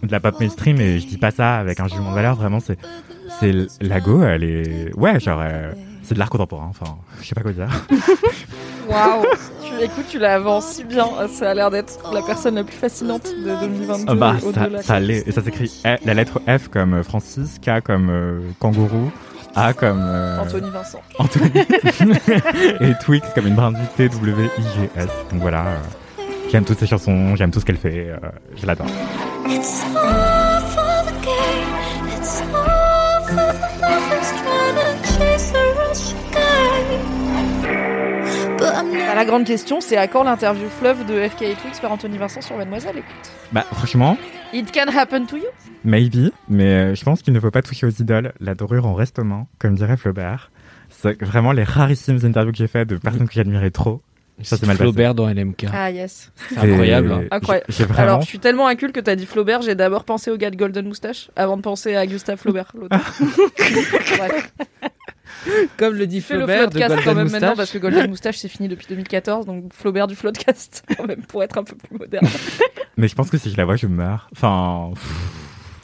de 0.06 0.12
la 0.12 0.20
pop 0.20 0.38
mainstream 0.40 0.80
et 0.80 0.98
je 0.98 1.06
dis 1.06 1.18
pas 1.18 1.30
ça 1.30 1.56
avec 1.56 1.80
un 1.80 1.86
jugement 1.86 2.10
de 2.10 2.14
valeur, 2.14 2.34
vraiment 2.34 2.60
c'est 2.60 2.78
c'est 3.40 3.52
la 3.80 4.00
go, 4.00 4.22
elle 4.22 4.44
est 4.44 4.94
ouais 4.96 5.18
genre 5.20 5.40
euh, 5.42 5.72
c'est 6.02 6.14
de 6.14 6.18
l'art 6.18 6.30
contemporain, 6.30 6.68
enfin 6.70 6.96
je 7.20 7.26
sais 7.28 7.34
pas 7.34 7.42
quoi 7.42 7.52
dire. 7.52 7.68
Waouh, 8.88 9.22
écoute, 9.80 10.06
tu 10.10 10.18
la 10.18 10.40
vends 10.40 10.60
si 10.60 10.82
bien. 10.82 11.06
Ça 11.32 11.50
a 11.50 11.54
l'air 11.54 11.70
d'être 11.70 11.98
la 12.12 12.20
personne 12.22 12.56
la 12.56 12.64
plus 12.64 12.74
fascinante 12.76 13.22
de 13.24 13.60
2022. 13.60 14.04
Ah 14.08 14.14
bah, 14.16 14.34
ça, 14.52 14.82
ça 14.82 14.98
l'est. 15.00 15.26
Et 15.26 15.30
ça 15.32 15.40
s'écrit 15.42 15.66
F- 15.84 15.98
la 16.04 16.14
lettre 16.14 16.40
F 16.48 16.66
comme 16.68 16.94
euh, 16.94 17.02
Francis, 17.04 17.60
K 17.64 17.80
comme 17.80 18.10
euh, 18.10 18.40
kangourou, 18.58 19.12
A 19.54 19.72
comme 19.72 20.00
euh, 20.00 20.40
Anthony 20.40 20.68
Vincent. 20.70 21.00
Anthony. 21.20 21.50
et 22.80 22.92
Twix 23.04 23.22
comme 23.36 23.46
une 23.46 23.54
brindille 23.54 23.86
T-W-I-G-S. 23.96 25.06
Donc 25.30 25.40
voilà. 25.40 25.66
euh, 25.66 25.76
j'aime 26.50 26.64
toutes 26.64 26.80
ses 26.80 26.86
chansons, 26.88 27.36
j'aime 27.36 27.52
tout 27.52 27.60
ce 27.60 27.64
qu'elle 27.64 27.76
fait. 27.78 28.08
euh, 28.10 28.16
je 28.60 28.66
l'adore. 28.66 28.86
La 39.22 39.28
grande 39.28 39.44
question, 39.44 39.80
c'est 39.80 39.96
à 39.96 40.08
quand 40.08 40.24
l'interview 40.24 40.68
fleuve 40.68 41.06
de 41.06 41.28
FK 41.28 41.42
et 41.42 41.54
Twix 41.54 41.78
par 41.78 41.92
Anthony 41.92 42.18
Vincent 42.18 42.40
sur 42.40 42.56
Mademoiselle 42.56 42.96
Écoute. 42.96 43.30
Bah, 43.52 43.64
franchement, 43.72 44.16
It 44.52 44.72
can 44.72 44.88
happen 44.92 45.26
to 45.26 45.36
you. 45.36 45.44
maybe, 45.84 46.32
mais 46.48 46.64
euh, 46.64 46.94
je 46.96 47.04
pense 47.04 47.22
qu'il 47.22 47.32
ne 47.32 47.38
faut 47.38 47.52
pas 47.52 47.62
toucher 47.62 47.86
aux 47.86 47.90
idoles. 47.90 48.32
La 48.40 48.56
dorure 48.56 48.84
en 48.84 48.94
reste 48.94 49.20
aux 49.20 49.24
mains, 49.24 49.46
comme 49.60 49.76
dirait 49.76 49.96
Flaubert. 49.96 50.50
C'est 50.90 51.22
vraiment 51.22 51.52
les 51.52 51.62
rarissimes 51.62 52.18
interviews 52.24 52.50
que 52.50 52.58
j'ai 52.58 52.66
faites 52.66 52.88
de 52.88 52.96
personnes 52.96 53.28
que 53.28 53.34
j'admirais 53.34 53.70
trop. 53.70 54.02
Ça, 54.44 54.56
c'est 54.56 54.66
mal 54.66 54.76
passé. 54.76 54.84
Flaubert 54.84 55.14
dans 55.14 55.26
LMK. 55.28 55.66
Ah 55.72 55.90
yes. 55.90 56.30
C'est 56.48 56.58
incroyable. 56.58 57.12
hein. 57.12 57.22
Incroyable. 57.30 57.66
Vraiment. 57.70 57.98
Alors, 57.98 58.20
je 58.22 58.26
suis 58.26 58.38
tellement 58.38 58.66
inculte 58.66 58.94
que 58.94 59.00
t'as 59.00 59.14
dit 59.16 59.26
Flaubert, 59.26 59.62
j'ai 59.62 59.74
d'abord 59.74 60.04
pensé 60.04 60.30
au 60.30 60.36
gars 60.36 60.50
de 60.50 60.56
Golden 60.56 60.86
Moustache 60.86 61.30
avant 61.36 61.56
de 61.56 61.62
penser 61.62 61.96
à 61.96 62.06
Gustave 62.06 62.38
Flaubert, 62.38 62.70
l'autre. 62.74 62.96
Bref. 64.18 64.52
Comme 65.76 65.94
le 65.94 66.06
dit 66.06 66.20
Fais 66.20 66.34
le 66.34 66.40
Flaubert 66.40 66.68
de 66.68 66.78
Floodcast 66.78 66.94
quand 66.96 67.04
Golden 67.04 67.14
même 67.24 67.32
maintenant 67.32 67.38
Moustache. 67.48 67.56
parce 67.56 67.70
que 67.72 67.78
Golden 67.78 68.10
Moustache 68.10 68.36
c'est 68.38 68.48
fini 68.48 68.68
depuis 68.68 68.86
2014 68.88 69.44
donc 69.46 69.72
Flaubert 69.72 70.06
du 70.06 70.14
Floodcast 70.14 70.84
quand 70.96 71.06
même 71.06 71.22
pour 71.22 71.42
être 71.42 71.58
un 71.58 71.64
peu 71.64 71.74
plus 71.74 71.98
moderne. 71.98 72.26
Mais 72.96 73.08
je 73.08 73.14
pense 73.14 73.28
que 73.30 73.38
si 73.38 73.50
je 73.50 73.56
la 73.56 73.64
vois, 73.64 73.76
je 73.76 73.86
meurs. 73.86 74.28
Enfin. 74.32 74.90
pff, 74.94 75.12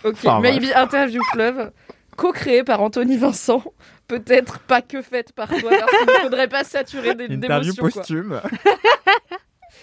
Ok, 0.05 0.17
Enfin, 0.25 0.41
Maybe 0.41 0.67
Interview 0.77 1.21
Fleuve, 1.33 1.73
co-créé 2.17 2.63
par 2.63 2.81
Anthony 2.83 3.17
Vincent, 3.17 3.65
peut-être 4.09 4.59
pas 4.61 4.83
que 4.83 5.03
faite 5.03 5.33
par 5.33 5.49
toi 5.49 5.71
parce 5.71 5.91
qu'il 5.99 6.07
ne 6.07 6.13
faudrait 6.23 6.49
pas 6.49 6.65
saturer 6.65 7.15
des 7.15 7.27
Interview 7.27 7.73
d'émotions, 7.75 8.01
posthume. 8.01 8.41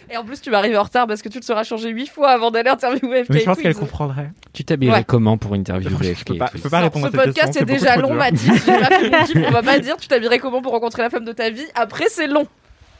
Et 0.09 0.17
en 0.17 0.23
plus 0.25 0.39
tu 0.41 0.51
vas 0.51 0.57
arriver 0.59 0.77
en 0.77 0.83
retard 0.83 1.07
parce 1.07 1.21
que 1.21 1.29
tu 1.29 1.39
te 1.39 1.45
seras 1.45 1.63
changé 1.63 1.89
huit 1.89 2.07
fois 2.07 2.29
avant 2.31 2.51
d'aller 2.51 2.69
interviewer 2.69 3.23
FK 3.23 3.29
Mais 3.31 3.39
je 3.39 3.45
pense 3.45 3.57
qu'elle 3.57 3.75
comprendrait. 3.75 4.31
Tu 4.53 4.63
t'habillerais 4.63 4.99
Ouais. 4.99 5.03
comment 5.03 5.37
pour 5.37 5.53
interviewer 5.53 5.95
Je 6.01 6.13
FK 6.13 6.27
peux 6.27 6.37
pas, 6.37 6.51
je 6.53 6.61
peux 6.61 6.69
pas 6.69 6.81
répondre 6.81 7.09
Ce 7.11 7.17
à 7.17 7.23
cette 7.23 7.33
question. 7.33 7.43
podcast 7.53 7.61
est 7.61 7.73
déjà 7.73 7.95
long. 7.97 8.13
Mathis. 8.13 8.67
On 9.47 9.51
va 9.51 9.63
pas 9.63 9.79
dire 9.79 9.97
tu 9.97 10.07
t'habillerais 10.07 10.39
comment 10.39 10.61
pour 10.61 10.73
rencontrer 10.73 11.01
la 11.01 11.09
femme 11.09 11.25
de 11.25 11.31
ta 11.31 11.49
vie. 11.49 11.65
Après, 11.75 12.05
c'est 12.09 12.27
long. 12.27 12.45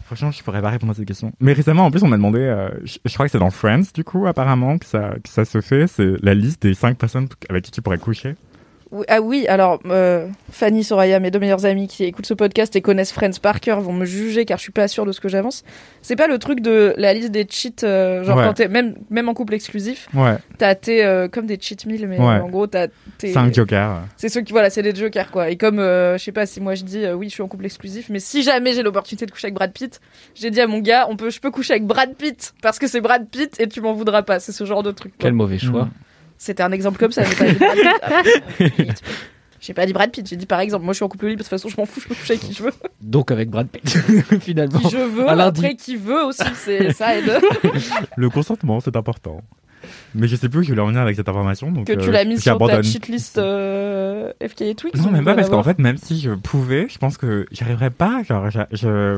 Franchement, 0.06 0.32
je 0.32 0.44
pourrais 0.44 0.62
pas 0.62 0.70
répondre 0.70 0.92
à 0.92 0.96
cette 0.96 1.06
question. 1.08 1.32
Mais 1.40 1.54
récemment, 1.54 1.86
en 1.86 1.92
plus, 1.92 2.04
on 2.04 2.08
m'a 2.08 2.18
demandé, 2.18 2.40
euh, 2.40 2.70
je, 2.84 2.98
je 3.04 3.14
crois 3.16 3.26
que 3.26 3.32
c'est 3.32 3.40
dans 3.40 3.50
Friends, 3.50 3.92
du 3.94 4.04
coup, 4.04 4.28
apparemment, 4.28 4.78
que 4.78 4.86
ça, 4.86 5.16
que 5.24 5.30
ça 5.30 5.46
se 5.46 5.62
fait. 5.62 5.88
C'est 5.88 6.14
la 6.22 6.36
liste 6.36 6.62
des 6.62 6.76
cinq 6.76 6.98
personnes 6.98 7.28
avec 7.50 7.64
qui 7.66 7.72
tu 7.72 7.82
pourrais 7.82 7.98
coucher. 7.98 8.36
Oui, 8.92 9.04
ah 9.10 9.20
oui, 9.20 9.46
alors 9.48 9.80
euh, 9.88 10.28
Fanny, 10.52 10.84
Soraya, 10.84 11.20
mes 11.20 11.32
deux 11.32 11.40
meilleures 11.40 11.66
amies 11.66 11.88
qui 11.88 12.04
écoutent 12.04 12.28
ce 12.28 12.34
podcast 12.36 12.76
et 12.76 12.82
connaissent 12.82 13.12
Friends 13.12 13.40
par 13.42 13.60
cœur 13.60 13.82
vont 13.82 13.92
me 13.92 14.06
juger 14.06 14.46
car 14.46 14.58
je 14.60 14.64
suis 14.64 14.72
pas 14.72 14.88
sûre 14.88 15.06
de 15.06 15.12
ce 15.12 15.20
que 15.20 15.28
j'avance. 15.28 15.64
C'est 16.04 16.16
pas 16.16 16.28
le 16.28 16.38
truc 16.38 16.60
de 16.62 16.94
la 16.98 17.14
liste 17.14 17.32
des 17.32 17.48
cheats, 17.50 17.84
euh, 17.84 18.24
genre 18.24 18.38
Ouais. 18.38 18.44
quand 18.46 18.54
t'es 18.54 18.68
même 18.68 18.96
même 19.10 19.28
en 19.28 19.34
couple 19.34 19.56
exclusif, 19.56 20.08
Ouais. 20.14 20.38
t'as 20.60 20.76
tes 20.76 21.04
euh, 21.04 21.28
comme 21.28 21.46
des 21.48 21.58
cheat 21.60 21.86
meals, 21.88 22.08
mais 22.08 22.20
Ouais. 22.20 22.26
en 22.40 22.48
gros 22.48 22.68
t'as 22.68 22.88
tes 23.18 23.34
Cinq 23.34 23.54
jokers. 23.56 24.02
C'est 24.18 24.30
ceux 24.30 24.42
qui 24.42 24.52
voilà, 24.54 24.70
c'est 24.70 24.84
des 24.84 24.94
jokers 24.96 25.32
quoi. 25.32 25.50
Et 25.50 25.58
comme 25.58 25.80
euh, 25.80 26.18
je 26.18 26.24
sais 26.24 26.32
pas 26.32 26.46
si 26.46 26.62
moi 26.62 26.76
je 26.76 26.84
dis 26.84 27.04
euh, 27.04 27.14
oui, 27.16 27.28
je 27.30 27.34
suis 27.34 27.44
en 27.44 27.48
couple 27.48 27.66
exclusif, 27.66 28.10
mais 28.10 28.20
si 28.20 28.44
jamais 28.44 28.74
j'ai 28.74 28.84
l'opportunité 28.84 29.26
de 29.26 29.32
coucher 29.32 29.48
avec 29.48 29.56
Brad 29.56 29.74
Pitt, 29.74 30.00
j'ai 30.36 30.52
dit 30.52 30.62
à 30.62 30.68
mon 30.68 30.80
gars, 30.80 31.08
on 31.10 31.18
peut, 31.18 31.32
je 31.32 31.40
peux 31.40 31.52
coucher 31.52 31.74
avec 31.74 31.86
Brad 31.86 32.14
Pitt 32.16 32.54
parce 32.62 32.78
que 32.80 32.88
c'est 32.88 33.02
Brad 33.02 33.28
Pitt 33.30 33.60
et 33.60 33.68
tu 33.68 33.82
m'en 33.82 33.94
voudras 33.94 34.22
pas. 34.22 34.40
C'est 34.40 34.52
ce 34.52 34.64
genre 34.64 34.84
de 34.84 34.92
truc. 34.92 35.14
quoi. 35.14 35.18
Quel 35.24 35.34
mauvais 35.34 35.58
choix. 35.58 35.86
Mm. 35.86 35.92
C'était 36.38 36.64
un 36.64 36.72
exemple 36.72 37.00
comme 37.00 37.12
ça. 37.12 37.24
J'ai 37.24 37.36
pas 37.36 37.46
dit 37.46 37.56
Brad 37.58 37.78
Pitt. 38.58 39.04
Ah, 39.70 39.74
pas 39.76 39.86
dit 39.86 39.94
Brad 39.94 40.12
Pitt, 40.12 40.28
j'ai 40.28 40.36
dit 40.36 40.46
par 40.46 40.60
exemple, 40.60 40.84
moi 40.86 40.94
je 40.94 40.98
suis 40.98 41.06
en 41.06 41.10
couple 41.10 41.28
libre, 41.28 41.40
de 41.40 41.44
toute 41.44 41.50
façon 41.50 41.70
je 41.70 41.76
m'en 41.78 41.86
fous, 41.86 42.02
je 42.02 42.08
peux 42.08 42.16
coucher 42.16 42.34
avec 42.34 42.46
qui 42.46 42.54
je 42.54 42.64
veux. 42.64 42.74
Donc 43.02 43.32
avec 43.32 43.50
Brad 43.50 43.68
Pitt, 43.68 43.90
finalement. 44.42 44.80
Qui 44.80 44.90
je 44.90 44.98
veux, 44.98 45.28
après 45.30 45.76
qui 45.76 45.96
veut 45.96 46.24
aussi, 46.26 46.44
c'est 46.56 46.94
ça 46.94 47.18
aide. 47.18 47.40
Le 48.18 48.30
consentement, 48.30 48.80
c'est 48.80 48.96
important. 48.96 49.42
Mais 50.14 50.28
je 50.28 50.36
sais 50.36 50.50
plus 50.50 50.60
où 50.60 50.64
je 50.64 50.70
voulais 50.70 50.82
en 50.82 50.88
venir 50.88 51.02
avec 51.02 51.16
cette 51.16 51.30
information. 51.30 51.72
Donc, 51.72 51.88
que 51.88 51.94
tu 51.94 52.10
euh, 52.10 52.12
l'as 52.12 52.26
mis 52.26 52.40
sur 52.40 52.58
ta 52.58 52.82
cheatlist 52.82 53.38
euh, 53.38 54.32
FK 54.42 54.62
et 54.62 54.76
Twix. 54.76 55.00
Non, 55.00 55.12
même 55.12 55.26
pas, 55.26 55.36
parce 55.36 55.50
qu'en 55.50 55.64
fait, 55.64 55.78
même 55.80 55.98
si 55.98 56.20
je 56.20 56.32
pouvais, 56.32 56.88
je 56.90 56.98
pense 56.98 57.18
que 57.18 57.46
j'y 57.52 57.64
arriverais 57.64 57.92
pas. 57.92 58.24
Genre, 58.24 58.50
je. 58.50 58.62
je- 58.72 59.18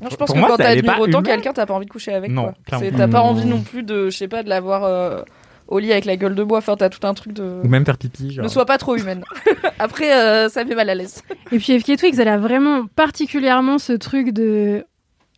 Non, 0.00 0.08
je 0.10 0.16
pense 0.16 0.26
Pour 0.28 0.34
que 0.34 0.40
moi, 0.40 0.48
quand 0.50 0.56
t'admires 0.56 0.94
pas 0.96 1.00
autant 1.00 1.22
quelqu'un, 1.22 1.52
t'as 1.52 1.66
pas 1.66 1.74
envie 1.74 1.86
de 1.86 1.90
coucher 1.90 2.14
avec. 2.14 2.30
Non, 2.30 2.54
T'as 2.66 3.08
pas 3.08 3.20
envie 3.22 3.46
non 3.46 3.60
plus 3.60 3.82
de, 3.82 4.10
je 4.10 4.16
sais 4.16 4.28
pas, 4.28 4.42
de 4.42 4.48
l'avoir 4.48 4.84
euh, 4.84 5.22
au 5.68 5.78
lit 5.78 5.92
avec 5.92 6.04
la 6.04 6.16
gueule 6.16 6.34
de 6.34 6.42
bois. 6.44 6.58
Enfin, 6.58 6.76
t'as 6.76 6.88
tout 6.88 7.06
un 7.06 7.14
truc 7.14 7.32
de. 7.32 7.60
Ou 7.64 7.68
même 7.68 7.84
faire 7.84 7.98
pipi. 7.98 8.32
Genre. 8.32 8.44
Ne 8.44 8.48
sois 8.48 8.66
pas 8.66 8.78
trop 8.78 8.96
humaine. 8.96 9.24
Après, 9.78 10.12
euh, 10.14 10.48
ça 10.48 10.64
fait 10.64 10.74
mal 10.74 10.88
à 10.90 10.94
l'aise. 10.94 11.22
Et 11.52 11.58
puis 11.58 11.78
FK 11.78 11.96
Twix, 11.96 12.18
elle 12.18 12.28
a 12.28 12.38
vraiment 12.38 12.86
particulièrement 12.96 13.78
ce 13.78 13.92
truc 13.92 14.30
de. 14.32 14.84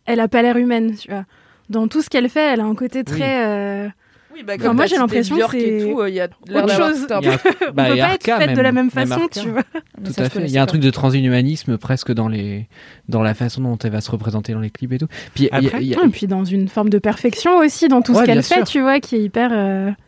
Elle 0.05 0.19
a 0.19 0.27
pas 0.27 0.41
l'air 0.41 0.57
humaine, 0.57 0.95
tu 0.95 1.09
vois. 1.11 1.25
Dans 1.69 1.87
tout 1.87 2.01
ce 2.01 2.09
qu'elle 2.09 2.29
fait, 2.29 2.53
elle 2.53 2.61
a 2.61 2.65
un 2.65 2.75
côté 2.75 3.03
très. 3.03 3.45
euh, 3.45 3.87
Oui, 4.33 4.43
bah, 4.43 4.53
Enfin, 4.57 4.73
moi, 4.73 4.85
j'ai 4.85 4.95
l'impression 4.95 5.35
que 5.35 5.57
et 5.57 5.79
c'est 5.81 5.85
tout, 5.91 5.99
euh, 5.99 6.09
il 6.09 6.15
y 6.15 6.21
a 6.21 6.25
autre 6.25 6.37
d'avoir 6.45 6.69
chose. 6.77 7.07
a 7.09 7.17
un- 7.17 7.19
On 7.19 7.21
bah, 7.73 7.87
peut 7.89 7.97
pas 7.97 8.13
être 8.13 8.23
faite 8.23 8.53
de 8.55 8.61
la 8.61 8.71
même 8.71 8.89
façon, 8.89 9.27
tu 9.29 9.49
vois. 9.49 9.63
Tout 9.63 10.13
à 10.17 10.29
fait. 10.29 10.41
Il 10.43 10.51
y 10.51 10.57
a 10.57 10.61
un 10.61 10.65
truc 10.65 10.79
de 10.81 10.89
transhumanisme 10.91 11.77
presque 11.77 12.13
dans 12.13 12.29
les 12.29 12.67
dans 13.09 13.21
la 13.21 13.33
façon 13.33 13.61
dont 13.61 13.77
elle 13.77 13.91
va 13.91 13.99
se 13.99 14.09
représenter 14.11 14.53
dans 14.53 14.59
les 14.61 14.69
clips 14.69 14.93
et 14.93 14.97
tout. 14.99 15.07
Puis 15.35 15.43
il 15.43 15.47
y 15.47 15.49
a- 15.49 15.55
Après- 15.57 15.81
il 15.81 15.87
y 15.87 15.95
a- 15.95 16.03
Et 16.05 16.09
puis 16.09 16.27
dans 16.27 16.45
une 16.45 16.69
forme 16.69 16.89
de 16.89 16.99
perfection 16.99 17.57
aussi 17.57 17.89
dans 17.89 18.01
tout 18.01 18.13
Ouais, 18.13 18.21
ce 18.21 18.25
qu'elle 18.25 18.43
fait, 18.43 18.55
sûr. 18.55 18.63
tu 18.65 18.79
vois, 18.81 18.99
qui 19.01 19.15
est 19.17 19.21
hyper. 19.23 19.51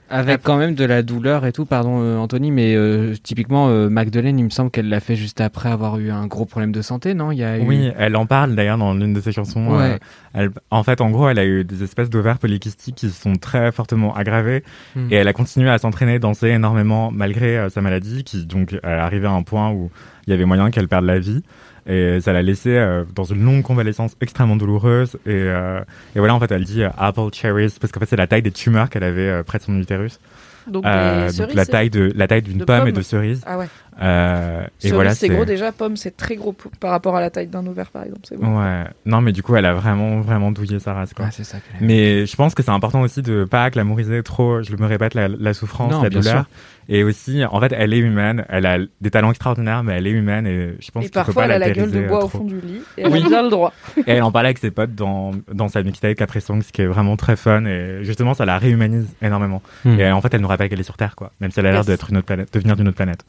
Avec 0.10 0.42
quand 0.44 0.58
même 0.58 0.76
de 0.76 0.86
la 0.86 1.02
douleur 1.04 1.46
et 1.46 1.52
tout. 1.52 1.66
Pardon 1.66 2.02
euh, 2.02 2.18
Anthony, 2.18 2.52
mais 2.52 2.76
euh, 2.76 3.14
typiquement 3.22 3.70
euh, 3.70 3.90
Magdalene, 3.90 4.38
il 4.40 4.46
me 4.46 4.50
semble 4.50 4.72
qu'elle 4.72 4.90
l'a 4.90 5.00
fait 5.00 5.16
juste 5.16 5.42
après 5.42 5.70
avoir 5.70 5.98
eu 6.00 6.10
un 6.12 6.28
gros 6.28 6.46
problème 6.46 6.72
de 6.72 6.82
santé, 6.82 7.14
non? 7.14 7.32
Il 7.32 7.38
y 7.38 7.44
a 7.44 7.58
eu... 7.58 7.62
Oui, 7.62 7.92
elle 7.98 8.16
en 8.16 8.26
parle 8.26 8.56
d'ailleurs 8.56 8.78
dans 8.78 8.94
l'une 8.94 9.14
de 9.14 9.22
ses 9.22 9.32
chansons. 9.32 9.68
Ouais. 9.78 9.94
euh, 9.94 9.98
elle, 10.34 10.50
en 10.72 10.84
fait, 10.84 11.02
en 11.02 11.10
gros, 11.10 11.30
elle 11.30 11.40
a 11.40 11.46
eu 11.46 11.64
des 11.64 11.84
espèces 11.84 12.10
d'ovaires 12.10 12.40
polykystiques 12.40 12.96
qui 12.96 13.10
se 13.10 13.22
sont 13.22 13.36
très 13.36 13.72
fortement 13.72 14.16
aggravés 14.16 14.64
Hmm. 14.96 15.08
et 15.12 15.16
elle 15.16 15.28
a 15.28 15.34
continué 15.34 15.70
à 15.70 15.78
s'entraîner, 15.78 16.20
danser 16.20 16.48
énormément 16.48 17.12
malgré 17.12 17.58
euh, 17.58 17.70
sa 17.70 17.82
maladie, 17.82 18.24
qui 18.24 18.46
donc 18.46 18.76
arrivée 18.84 19.28
à 19.28 19.32
un 19.32 19.44
point 19.44 19.70
où 19.72 19.92
il 20.26 20.32
y 20.32 20.34
avait 20.34 20.46
moyen 20.46 20.72
qu'elle 20.72 20.88
perde 20.88 21.06
la 21.06 21.20
vie. 21.20 21.44
Et 21.90 22.22
ça 22.22 22.34
l'a 22.34 22.44
laissée 22.44 22.78
euh, 22.78 23.04
dans 23.16 23.24
une 23.24 23.44
longue 23.44 23.64
convalescence 23.64 24.16
extrêmement 24.22 24.56
douloureuse. 24.56 25.16
Et, 25.26 25.32
euh, 25.34 25.80
et 26.16 26.20
voilà, 26.20 26.36
en 26.36 26.40
fait, 26.40 26.52
elle 26.52 26.64
dit 26.64 26.84
euh, 26.84 26.90
apple 26.98 27.34
cherries 27.34 27.74
parce 27.82 27.92
qu'en 27.92 28.00
fait, 28.00 28.06
c'est 28.06 28.16
la 28.16 28.28
taille 28.28 28.44
des 28.44 28.52
tumeurs 28.52 28.90
qu'elle 28.92 29.04
avait 29.04 29.28
euh, 29.28 29.44
près 29.44 29.58
de 29.58 29.64
son 29.64 29.76
utérus. 29.80 30.20
Donc, 30.68 30.86
Euh, 30.86 31.32
la 31.56 31.66
taille 31.66 31.90
de 31.90 32.12
la 32.16 32.28
taille 32.28 32.44
d'une 32.44 32.64
pomme 32.64 32.88
et 32.88 32.92
de 32.92 33.02
cerise. 33.02 33.42
Ah 33.48 33.58
ouais. 33.58 33.66
Euh, 34.02 34.62
et 34.64 34.68
Cerise, 34.82 34.94
voilà, 34.94 35.16
c'est 35.16 35.28
gros 35.30 35.44
déjà. 35.46 35.72
Pomme, 35.72 35.98
c'est 35.98 36.16
très 36.16 36.36
gros 36.36 36.54
par 36.80 36.92
rapport 36.92 37.16
à 37.16 37.22
la 37.22 37.32
taille 37.32 37.48
d'un 37.48 37.66
ovaire, 37.66 37.90
par 37.90 38.04
exemple. 38.04 38.22
C'est 38.24 38.36
gros. 38.38 38.46
Ouais. 38.60 38.84
Non, 39.06 39.20
mais 39.22 39.32
du 39.32 39.42
coup, 39.42 39.56
elle 39.56 39.66
a 39.66 39.74
vraiment, 39.74 40.22
vraiment 40.22 40.52
douillé 40.52 40.80
sa 40.80 40.94
race, 40.94 41.14
quoi. 41.16 41.32
C'est 41.32 41.44
ça. 41.44 41.58
Mais 41.82 42.28
je 42.28 42.36
pense 42.36 42.54
que 42.54 42.62
c'est 42.62 42.70
important 42.70 43.02
aussi 43.02 43.24
de 43.24 43.46
pas 43.46 43.68
glamouriser 43.72 44.22
trop, 44.22 44.62
je 44.62 44.76
me 44.76 44.86
répète, 44.86 45.16
la, 45.16 45.28
la 45.28 45.54
souffrance, 45.56 45.92
Non, 45.92 46.04
la 46.04 46.10
douleur. 46.12 46.46
Et 46.92 47.04
aussi, 47.04 47.46
en 47.46 47.60
fait, 47.62 47.72
elle 47.78 47.94
est 47.94 48.00
humaine, 48.00 48.46
elle 48.50 48.66
a 48.66 48.80
des 49.00 49.12
talents 49.12 49.30
extraordinaires, 49.30 49.84
mais 49.84 49.94
elle 49.94 50.08
est 50.08 50.12
humaine 50.12 50.48
et 50.48 50.74
je 50.80 50.90
pense 50.90 51.06
Et 51.06 51.10
qu'il 51.10 51.20
faut 51.20 51.26
parfois, 51.26 51.34
pas 51.34 51.44
elle 51.46 51.52
a 51.52 51.60
la 51.60 51.70
gueule 51.70 51.92
de 51.92 52.02
bois 52.02 52.26
au 52.26 52.28
fond 52.30 52.44
du 52.44 52.60
lit. 52.60 52.82
Et 52.98 53.04
elle 53.04 53.12
Oui. 53.12 53.22
a 53.24 53.28
bien 53.28 53.44
le 53.44 53.50
droit. 53.50 53.72
Et 54.08 54.12
elle 54.14 54.24
en 54.24 54.32
parlait 54.32 54.48
avec 54.48 54.58
ses 54.58 54.72
potes 54.72 54.96
dans, 54.96 55.32
dans 55.54 55.68
sa 55.70 55.84
mixtape 55.84 56.16
Capri 56.16 56.42
Songs, 56.42 56.64
qui 56.74 56.82
est 56.82 56.88
vraiment 56.88 57.16
très 57.16 57.36
fun 57.36 57.64
et 57.66 58.00
justement, 58.04 58.34
ça 58.34 58.46
la 58.46 58.58
réhumanise 58.58 59.06
énormément. 59.22 59.62
Hmm. 59.86 60.00
Et 60.00 60.12
en 60.12 60.20
fait, 60.22 60.34
elle 60.34 60.42
nous 60.42 60.48
rappelle 60.48 60.68
qu'elle 60.70 60.80
est 60.80 60.84
sur 60.84 60.98
Terre, 60.98 61.16
quoi. 61.16 61.32
Même 61.42 61.52
si 61.52 61.60
elle 61.60 61.68
a 61.68 61.72
l'air 61.72 61.80
Yes. 61.82 61.86
d'être 61.86 62.10
une 62.10 62.18
autre 62.18 62.26
planète, 62.26 62.52
de 62.54 62.60
venir 62.60 62.76
d'une 62.76 62.88
autre 62.88 62.98
planète. 62.98 63.24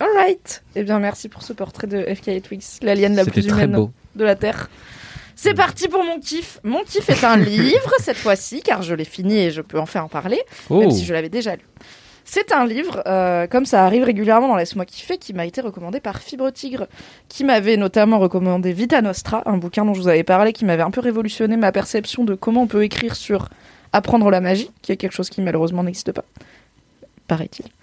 Alright. 0.00 0.62
Eh 0.74 0.82
bien, 0.82 0.98
merci 0.98 1.28
pour 1.28 1.42
ce 1.42 1.52
portrait 1.52 1.86
de 1.86 2.02
FK 2.14 2.28
et 2.28 2.40
Twix, 2.40 2.78
l'alien 2.82 3.14
la 3.14 3.24
plus 3.24 3.46
humaine 3.46 3.72
beau. 3.72 3.90
de 4.14 4.24
la 4.24 4.34
Terre. 4.34 4.68
C'est 5.34 5.54
parti 5.54 5.88
pour 5.88 6.02
mon 6.02 6.18
kiff. 6.18 6.60
Mon 6.64 6.82
kiff 6.84 7.08
est 7.10 7.24
un 7.24 7.36
livre 7.36 7.92
cette 8.00 8.16
fois-ci, 8.16 8.62
car 8.62 8.82
je 8.82 8.94
l'ai 8.94 9.04
fini 9.04 9.38
et 9.38 9.50
je 9.50 9.60
peux 9.60 9.78
enfin 9.78 10.00
en 10.02 10.08
parler, 10.08 10.40
Oh. 10.70 10.80
même 10.80 10.90
si 10.90 11.04
je 11.04 11.12
l'avais 11.12 11.28
déjà 11.28 11.56
lu. 11.56 11.62
C'est 12.28 12.50
un 12.50 12.66
livre, 12.66 13.02
euh, 13.06 13.46
comme 13.46 13.64
ça 13.66 13.84
arrive 13.84 14.02
régulièrement 14.02 14.48
dans 14.48 14.56
Laisse-moi 14.56 14.84
kiffer, 14.84 15.16
qui 15.16 15.32
m'a 15.32 15.46
été 15.46 15.60
recommandé 15.60 16.00
par 16.00 16.20
Fibre 16.20 16.50
Tigre, 16.50 16.88
qui 17.28 17.44
m'avait 17.44 17.76
notamment 17.76 18.18
recommandé 18.18 18.72
Vita 18.72 19.00
Nostra, 19.00 19.44
un 19.46 19.56
bouquin 19.56 19.84
dont 19.84 19.94
je 19.94 20.00
vous 20.00 20.08
avais 20.08 20.24
parlé, 20.24 20.52
qui 20.52 20.64
m'avait 20.64 20.82
un 20.82 20.90
peu 20.90 21.00
révolutionné 21.00 21.56
ma 21.56 21.70
perception 21.70 22.24
de 22.24 22.34
comment 22.34 22.62
on 22.62 22.66
peut 22.66 22.82
écrire 22.82 23.14
sur 23.14 23.48
apprendre 23.92 24.28
la 24.28 24.40
magie, 24.40 24.72
qui 24.82 24.90
est 24.90 24.96
quelque 24.96 25.12
chose 25.12 25.30
qui 25.30 25.40
malheureusement 25.40 25.84
n'existe 25.84 26.10
pas, 26.10 26.24
paraît-il. 27.28 27.66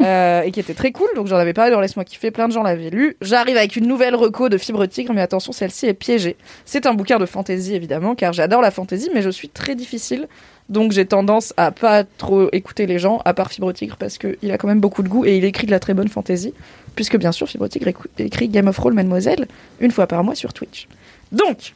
Euh, 0.00 0.40
et 0.40 0.50
qui 0.50 0.60
était 0.60 0.72
très 0.72 0.92
cool, 0.92 1.08
donc 1.14 1.26
j'en 1.26 1.36
avais 1.36 1.52
parlé 1.52 1.70
dans 1.70 1.78
Laisse-moi 1.78 2.06
kiffer, 2.06 2.30
plein 2.30 2.48
de 2.48 2.54
gens 2.54 2.62
l'avaient 2.62 2.88
lu. 2.88 3.18
J'arrive 3.20 3.58
avec 3.58 3.76
une 3.76 3.86
nouvelle 3.86 4.14
reco 4.14 4.48
de 4.48 4.56
Fibre 4.56 4.86
Tigre, 4.86 5.12
mais 5.12 5.20
attention, 5.20 5.52
celle-ci 5.52 5.88
est 5.88 5.92
piégée. 5.92 6.38
C'est 6.64 6.86
un 6.86 6.94
bouquin 6.94 7.18
de 7.18 7.26
fantasy 7.26 7.74
évidemment, 7.74 8.14
car 8.14 8.32
j'adore 8.32 8.62
la 8.62 8.70
fantasy, 8.70 9.10
mais 9.12 9.20
je 9.20 9.28
suis 9.28 9.50
très 9.50 9.74
difficile, 9.74 10.26
donc 10.70 10.92
j'ai 10.92 11.04
tendance 11.04 11.52
à 11.56 11.72
pas 11.72 12.04
trop 12.04 12.48
écouter 12.52 12.86
les 12.86 12.98
gens, 12.98 13.20
à 13.24 13.34
part 13.34 13.50
Fibre 13.50 13.72
Tigre, 13.72 13.96
parce 13.98 14.16
qu'il 14.16 14.50
a 14.50 14.56
quand 14.56 14.68
même 14.68 14.80
beaucoup 14.80 15.02
de 15.02 15.08
goût 15.08 15.26
et 15.26 15.36
il 15.36 15.44
écrit 15.44 15.66
de 15.66 15.72
la 15.72 15.80
très 15.80 15.92
bonne 15.92 16.08
fantasy, 16.08 16.54
puisque 16.94 17.18
bien 17.18 17.32
sûr 17.32 17.48
Fibre 17.48 17.68
Tigre 17.68 17.90
écrit 18.18 18.48
Game 18.48 18.68
of 18.68 18.78
Roll 18.78 18.94
Mademoiselle 18.94 19.48
une 19.80 19.90
fois 19.90 20.06
par 20.06 20.24
mois 20.24 20.34
sur 20.34 20.52
Twitch. 20.54 20.88
Donc, 21.32 21.72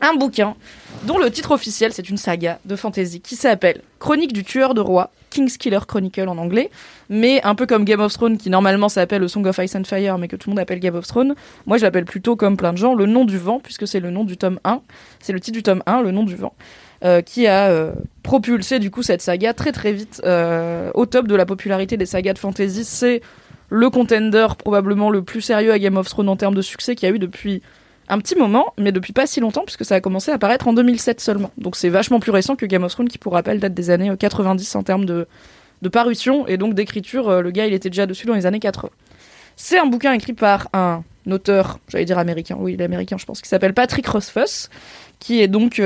un 0.00 0.14
bouquin 0.14 0.54
dont 1.04 1.18
le 1.18 1.30
titre 1.30 1.52
officiel, 1.52 1.92
c'est 1.92 2.08
une 2.08 2.16
saga 2.16 2.58
de 2.64 2.76
fantasy 2.76 3.20
qui 3.20 3.36
s'appelle 3.36 3.82
Chronique 3.98 4.32
du 4.32 4.44
tueur 4.44 4.74
de 4.74 4.80
roi, 4.80 5.10
King's 5.30 5.56
Killer 5.56 5.80
Chronicle 5.86 6.28
en 6.28 6.38
anglais, 6.38 6.70
mais 7.08 7.42
un 7.42 7.54
peu 7.54 7.66
comme 7.66 7.84
Game 7.84 8.00
of 8.00 8.12
Thrones 8.12 8.38
qui 8.38 8.50
normalement 8.50 8.88
s'appelle 8.88 9.20
le 9.20 9.28
Song 9.28 9.46
of 9.46 9.58
Ice 9.58 9.74
and 9.76 9.84
Fire, 9.84 10.18
mais 10.18 10.28
que 10.28 10.36
tout 10.36 10.50
le 10.50 10.54
monde 10.54 10.60
appelle 10.60 10.80
Game 10.80 10.94
of 10.94 11.06
Thrones. 11.06 11.34
Moi, 11.66 11.78
je 11.78 11.82
l'appelle 11.82 12.04
plutôt 12.04 12.36
comme 12.36 12.56
plein 12.56 12.72
de 12.72 12.78
gens 12.78 12.94
le 12.94 13.06
nom 13.06 13.24
du 13.24 13.38
vent, 13.38 13.60
puisque 13.60 13.86
c'est 13.86 14.00
le 14.00 14.10
nom 14.10 14.24
du 14.24 14.36
tome 14.36 14.58
1. 14.64 14.80
C'est 15.20 15.32
le 15.32 15.40
titre 15.40 15.56
du 15.56 15.62
tome 15.62 15.82
1, 15.86 16.02
le 16.02 16.10
nom 16.10 16.24
du 16.24 16.36
vent. 16.36 16.54
Euh, 17.04 17.22
qui 17.22 17.46
a 17.46 17.68
euh, 17.68 17.92
propulsé 18.24 18.80
du 18.80 18.90
coup 18.90 19.04
cette 19.04 19.22
saga 19.22 19.54
très 19.54 19.70
très 19.70 19.92
vite 19.92 20.20
euh, 20.24 20.90
au 20.94 21.06
top 21.06 21.28
de 21.28 21.36
la 21.36 21.46
popularité 21.46 21.96
des 21.96 22.06
sagas 22.06 22.32
de 22.32 22.38
fantasy. 22.38 22.84
C'est 22.84 23.22
le 23.70 23.88
contender 23.88 24.48
probablement 24.58 25.08
le 25.08 25.22
plus 25.22 25.40
sérieux 25.40 25.70
à 25.70 25.78
Game 25.78 25.96
of 25.96 26.08
Thrones 26.08 26.28
en 26.28 26.34
termes 26.34 26.56
de 26.56 26.62
succès 26.62 26.96
qu'il 26.96 27.08
y 27.08 27.12
a 27.12 27.14
eu 27.14 27.20
depuis 27.20 27.62
un 28.08 28.18
petit 28.18 28.34
moment, 28.34 28.74
mais 28.78 28.90
depuis 28.90 29.12
pas 29.12 29.28
si 29.28 29.38
longtemps, 29.38 29.62
puisque 29.64 29.84
ça 29.84 29.94
a 29.94 30.00
commencé 30.00 30.32
à 30.32 30.34
apparaître 30.34 30.66
en 30.66 30.72
2007 30.72 31.20
seulement. 31.20 31.52
Donc 31.56 31.76
c'est 31.76 31.88
vachement 31.88 32.18
plus 32.18 32.32
récent 32.32 32.56
que 32.56 32.66
Game 32.66 32.82
of 32.82 32.90
Thrones, 32.90 33.08
qui 33.08 33.18
pour 33.18 33.34
rappel 33.34 33.60
date 33.60 33.74
des 33.74 33.90
années 33.90 34.10
euh, 34.10 34.16
90 34.16 34.74
en 34.74 34.82
termes 34.82 35.04
de, 35.04 35.28
de 35.82 35.88
parution, 35.88 36.48
et 36.48 36.56
donc 36.56 36.74
d'écriture, 36.74 37.42
le 37.42 37.50
gars 37.52 37.66
il 37.66 37.74
était 37.74 37.90
déjà 37.90 38.06
dessus 38.06 38.26
dans 38.26 38.34
les 38.34 38.46
années 38.46 38.58
80. 38.58 38.90
C'est 39.54 39.78
un 39.78 39.86
bouquin 39.86 40.12
écrit 40.14 40.32
par 40.32 40.68
un 40.72 41.04
auteur, 41.30 41.78
j'allais 41.86 42.06
dire 42.06 42.18
américain, 42.18 42.56
oui 42.58 42.72
il 42.72 42.80
est 42.80 42.84
américain 42.84 43.18
je 43.18 43.24
pense, 43.24 43.40
qui 43.40 43.48
s'appelle 43.48 43.74
Patrick 43.74 44.08
Rothfuss, 44.08 44.68
qui 45.20 45.40
est 45.40 45.48
donc 45.48 45.80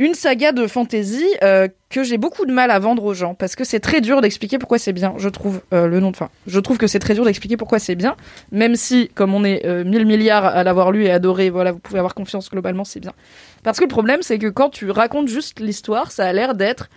une 0.00 0.14
saga 0.14 0.52
de 0.52 0.66
fantasy 0.66 1.26
euh, 1.42 1.68
que 1.90 2.02
j'ai 2.02 2.16
beaucoup 2.16 2.46
de 2.46 2.52
mal 2.52 2.70
à 2.70 2.78
vendre 2.78 3.04
aux 3.04 3.12
gens 3.12 3.34
parce 3.34 3.54
que 3.54 3.64
c'est 3.64 3.80
très 3.80 4.00
dur 4.00 4.22
d'expliquer 4.22 4.58
pourquoi 4.58 4.78
c'est 4.78 4.94
bien. 4.94 5.12
Je 5.18 5.28
trouve 5.28 5.60
euh, 5.74 5.86
le 5.86 6.00
nom 6.00 6.10
de 6.10 6.16
fin. 6.16 6.30
Je 6.46 6.58
trouve 6.58 6.78
que 6.78 6.86
c'est 6.86 6.98
très 6.98 7.12
dur 7.12 7.26
d'expliquer 7.26 7.58
pourquoi 7.58 7.78
c'est 7.78 7.96
bien, 7.96 8.16
même 8.50 8.76
si 8.76 9.10
comme 9.14 9.34
on 9.34 9.44
est 9.44 9.66
euh, 9.66 9.84
mille 9.84 10.06
milliards 10.06 10.46
à 10.46 10.64
l'avoir 10.64 10.90
lu 10.90 11.04
et 11.04 11.10
adoré, 11.10 11.50
voilà, 11.50 11.72
vous 11.72 11.80
pouvez 11.80 11.98
avoir 11.98 12.14
confiance 12.14 12.48
globalement, 12.48 12.84
c'est 12.84 12.98
bien. 12.98 13.12
Parce 13.62 13.78
que 13.78 13.84
le 13.84 13.90
problème 13.90 14.22
c'est 14.22 14.38
que 14.38 14.46
quand 14.46 14.70
tu 14.70 14.90
racontes 14.90 15.28
juste 15.28 15.60
l'histoire, 15.60 16.12
ça 16.12 16.24
a 16.24 16.32
l'air 16.32 16.54
d'être 16.54 16.88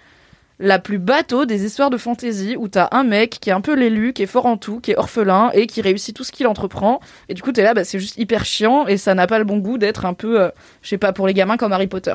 la 0.59 0.79
plus 0.79 0.97
bateau 0.97 1.43
des 1.43 1.65
histoires 1.65 1.89
de 1.89 1.97
fantasy 1.97 2.55
où 2.57 2.69
t'as 2.69 2.87
un 2.91 3.03
mec 3.03 3.37
qui 3.41 3.49
est 3.49 3.53
un 3.53 3.59
peu 3.59 3.75
l'élu, 3.75 4.13
qui 4.13 4.23
est 4.23 4.27
fort 4.27 4.45
en 4.45 4.55
tout, 4.55 4.79
qui 4.79 4.91
est 4.91 4.97
orphelin 4.97 5.51
et 5.53 5.67
qui 5.67 5.81
réussit 5.81 6.15
tout 6.15 6.23
ce 6.23 6.31
qu'il 6.31 6.47
entreprend. 6.47 7.01
Et 7.27 7.33
du 7.33 7.41
coup, 7.41 7.51
t'es 7.51 7.63
là, 7.63 7.73
bah, 7.73 7.83
c'est 7.83 7.99
juste 7.99 8.17
hyper 8.17 8.45
chiant 8.45 8.87
et 8.87 8.95
ça 8.95 9.13
n'a 9.13 9.27
pas 9.27 9.39
le 9.39 9.43
bon 9.43 9.57
goût 9.57 9.77
d'être 9.77 10.05
un 10.05 10.13
peu, 10.13 10.39
euh, 10.39 10.49
je 10.81 10.87
sais 10.87 10.97
pas, 10.97 11.11
pour 11.11 11.27
les 11.27 11.33
gamins 11.33 11.57
comme 11.57 11.73
Harry 11.73 11.87
Potter. 11.87 12.13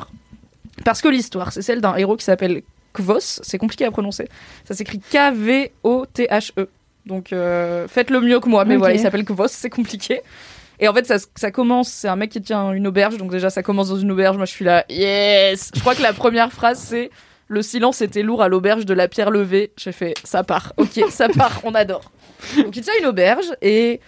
Parce 0.85 1.01
que 1.01 1.07
l'histoire, 1.07 1.51
c'est 1.51 1.61
celle 1.61 1.81
d'un 1.81 1.95
héros 1.95 2.15
qui 2.15 2.25
s'appelle 2.25 2.61
Kvos, 2.93 3.19
c'est 3.19 3.57
compliqué 3.57 3.85
à 3.85 3.91
prononcer. 3.91 4.27
Ça 4.65 4.73
s'écrit 4.73 4.99
K-V-O-T-H-E. 4.99 6.69
Donc 7.05 7.33
euh, 7.33 7.87
faites-le 7.87 8.21
mieux 8.21 8.39
que 8.39 8.49
moi, 8.49 8.65
mais 8.65 8.75
voilà, 8.75 8.93
il 8.93 8.99
s'appelle 8.99 9.25
Kvos, 9.25 9.47
c'est 9.47 9.69
compliqué. 9.69 10.21
Et 10.79 10.87
en 10.87 10.93
fait, 10.93 11.05
ça, 11.05 11.17
ça 11.35 11.51
commence, 11.51 11.89
c'est 11.89 12.07
un 12.07 12.15
mec 12.15 12.31
qui 12.31 12.41
tient 12.41 12.71
une 12.71 12.87
auberge, 12.87 13.17
donc 13.17 13.31
déjà 13.31 13.49
ça 13.49 13.63
commence 13.63 13.89
dans 13.89 13.97
une 13.97 14.11
auberge, 14.11 14.37
moi 14.37 14.45
je 14.45 14.51
suis 14.51 14.63
là, 14.63 14.85
yes 14.89 15.71
Je 15.75 15.81
crois 15.81 15.93
que 15.93 16.01
la 16.01 16.13
première 16.13 16.53
phrase 16.53 16.79
c'est 16.79 17.09
Le 17.47 17.61
silence 17.61 18.01
était 18.01 18.21
lourd 18.21 18.41
à 18.41 18.47
l'auberge 18.47 18.85
de 18.85 18.93
la 18.93 19.07
pierre 19.07 19.29
levée. 19.29 19.71
J'ai 19.75 19.91
fait, 19.91 20.13
ça 20.23 20.43
part, 20.43 20.73
ok, 20.77 21.03
ça 21.09 21.27
part, 21.27 21.59
on 21.63 21.75
adore. 21.75 22.11
Donc 22.57 22.75
il 22.77 22.81
tient 22.81 22.93
une 22.99 23.07
auberge 23.07 23.51
et 23.61 23.99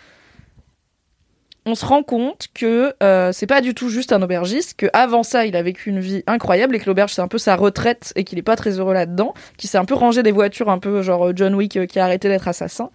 on 1.66 1.76
se 1.76 1.86
rend 1.86 2.02
compte 2.02 2.48
que 2.56 2.94
euh, 3.04 3.32
c'est 3.32 3.46
pas 3.46 3.62
du 3.62 3.76
tout 3.76 3.90
juste 3.90 4.14
un 4.14 4.22
aubergiste, 4.24 4.74
que 4.76 4.88
avant 4.94 5.22
ça 5.22 5.46
il 5.46 5.56
a 5.56 5.62
vécu 5.62 5.92
une 5.92 6.00
vie 6.00 6.24
incroyable 6.26 6.76
et 6.76 6.80
que 6.80 6.88
l'auberge 6.88 7.14
c'est 7.14 7.22
un 7.22 7.28
peu 7.28 7.38
sa 7.38 7.56
retraite 7.56 8.14
et 8.16 8.24
qu'il 8.24 8.40
est 8.40 8.44
pas 8.44 8.56
très 8.56 8.80
heureux 8.80 8.96
là-dedans, 8.96 9.36
qu'il 9.58 9.70
s'est 9.70 9.78
un 9.78 9.86
peu 9.86 9.94
rangé 9.94 10.24
des 10.24 10.32
voitures 10.32 10.70
un 10.70 10.80
peu 10.80 11.04
genre 11.04 11.32
John 11.36 11.54
Wick 11.54 11.78
euh, 11.78 11.86
qui 11.86 12.00
a 12.00 12.06
arrêté 12.06 12.30
d'être 12.30 12.48
assassin. 12.48 12.90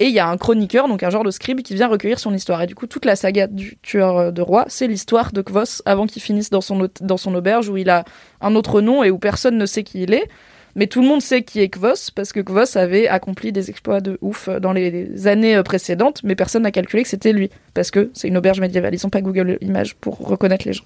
Et 0.00 0.06
il 0.06 0.12
y 0.12 0.18
a 0.18 0.28
un 0.28 0.36
chroniqueur, 0.36 0.86
donc 0.88 1.02
un 1.02 1.10
genre 1.10 1.24
de 1.24 1.30
scribe 1.30 1.62
qui 1.62 1.74
vient 1.74 1.88
recueillir 1.88 2.18
son 2.18 2.34
histoire. 2.34 2.60
Et 2.62 2.66
du 2.66 2.74
coup 2.74 2.86
toute 2.86 3.06
la 3.06 3.16
saga 3.16 3.46
du 3.46 3.78
tueur 3.80 4.18
euh, 4.18 4.30
de 4.30 4.42
roi, 4.42 4.66
c'est 4.68 4.86
l'histoire 4.86 5.32
de 5.32 5.40
Kvos 5.40 5.82
avant 5.86 6.06
qu'il 6.06 6.20
finisse 6.20 6.50
dans 6.50 6.60
son, 6.60 6.88
dans 7.00 7.16
son 7.16 7.34
auberge 7.34 7.70
où 7.70 7.78
il 7.78 7.88
a 7.88 8.04
un 8.42 8.54
autre 8.54 8.82
nom 8.82 9.02
et 9.02 9.10
où 9.10 9.18
personne 9.18 9.56
ne 9.56 9.66
sait 9.66 9.82
qui 9.82 10.02
il 10.02 10.12
est. 10.12 10.28
Mais 10.76 10.86
tout 10.86 11.00
le 11.00 11.08
monde 11.08 11.20
sait 11.20 11.42
qui 11.42 11.60
est 11.60 11.68
Kvos 11.68 12.10
parce 12.14 12.32
que 12.32 12.40
Kvos 12.40 12.76
avait 12.76 13.08
accompli 13.08 13.52
des 13.52 13.70
exploits 13.70 14.00
de 14.00 14.18
ouf 14.20 14.48
euh, 14.48 14.60
dans 14.60 14.72
les 14.72 15.26
années 15.26 15.56
euh, 15.56 15.62
précédentes, 15.62 16.20
mais 16.22 16.34
personne 16.34 16.62
n'a 16.62 16.70
calculé 16.70 17.02
que 17.02 17.08
c'était 17.08 17.32
lui 17.32 17.50
parce 17.74 17.90
que 17.90 18.10
c'est 18.14 18.28
une 18.28 18.36
auberge 18.36 18.60
médiévale. 18.60 18.94
Ils 18.94 19.06
ont 19.06 19.10
pas 19.10 19.20
Google 19.20 19.58
Images 19.60 19.94
pour 19.94 20.18
reconnaître 20.18 20.66
les 20.66 20.72
gens. 20.72 20.84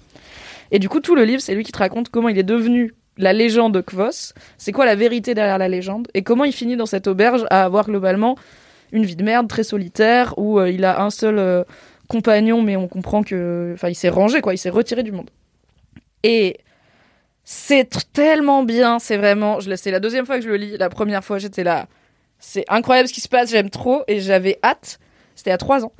Et 0.71 0.79
du 0.79 0.89
coup, 0.89 0.99
tout 0.99 1.15
le 1.15 1.23
livre, 1.23 1.41
c'est 1.41 1.53
lui 1.53 1.63
qui 1.63 1.71
te 1.71 1.77
raconte 1.77 2.09
comment 2.09 2.29
il 2.29 2.37
est 2.37 2.43
devenu 2.43 2.93
la 3.17 3.31
légende 3.31 3.73
de 3.73 3.81
Kvos, 3.81 4.33
c'est 4.57 4.73
quoi 4.73 4.85
la 4.85 4.95
vérité 4.95 5.33
derrière 5.33 5.57
la 5.57 5.69
légende, 5.69 6.09
et 6.13 6.21
comment 6.21 6.43
il 6.43 6.51
finit 6.51 6.75
dans 6.75 6.85
cette 6.85 7.07
auberge 7.07 7.45
à 7.49 7.63
avoir 7.63 7.85
globalement 7.85 8.37
une 8.91 9.05
vie 9.05 9.15
de 9.15 9.23
merde 9.23 9.47
très 9.47 9.63
solitaire 9.63 10.33
où 10.37 10.59
euh, 10.59 10.69
il 10.69 10.83
a 10.83 11.01
un 11.01 11.09
seul 11.09 11.65
compagnon, 12.09 12.61
mais 12.61 12.75
on 12.75 12.87
comprend 12.87 13.23
que, 13.23 13.71
enfin, 13.73 13.89
il 13.89 13.95
s'est 13.95 14.09
rangé 14.09 14.41
quoi, 14.41 14.53
il 14.53 14.57
s'est 14.57 14.69
retiré 14.69 15.03
du 15.03 15.11
monde. 15.11 15.29
Et 16.23 16.57
c'est 17.47 17.87
tellement 18.11 18.63
bien, 18.63 18.97
c'est 18.97 19.17
vraiment. 19.17 19.59
Je, 19.59 19.73
c'est 19.75 19.91
la 19.91 19.99
deuxième 19.99 20.25
fois 20.25 20.37
que 20.37 20.43
je 20.43 20.49
le 20.49 20.57
lis. 20.57 20.77
La 20.77 20.89
première 20.89 21.23
fois, 21.23 21.37
j'étais 21.37 21.63
là. 21.63 21.87
C'est 22.39 22.65
incroyable 22.67 23.07
ce 23.07 23.13
qui 23.13 23.21
se 23.21 23.29
passe, 23.29 23.51
j'aime 23.51 23.69
trop. 23.69 24.03
Et 24.07 24.19
j'avais 24.19 24.57
hâte. 24.63 24.99
C'était 25.35 25.51
à 25.51 25.57
trois 25.57 25.85
ans. 25.85 25.93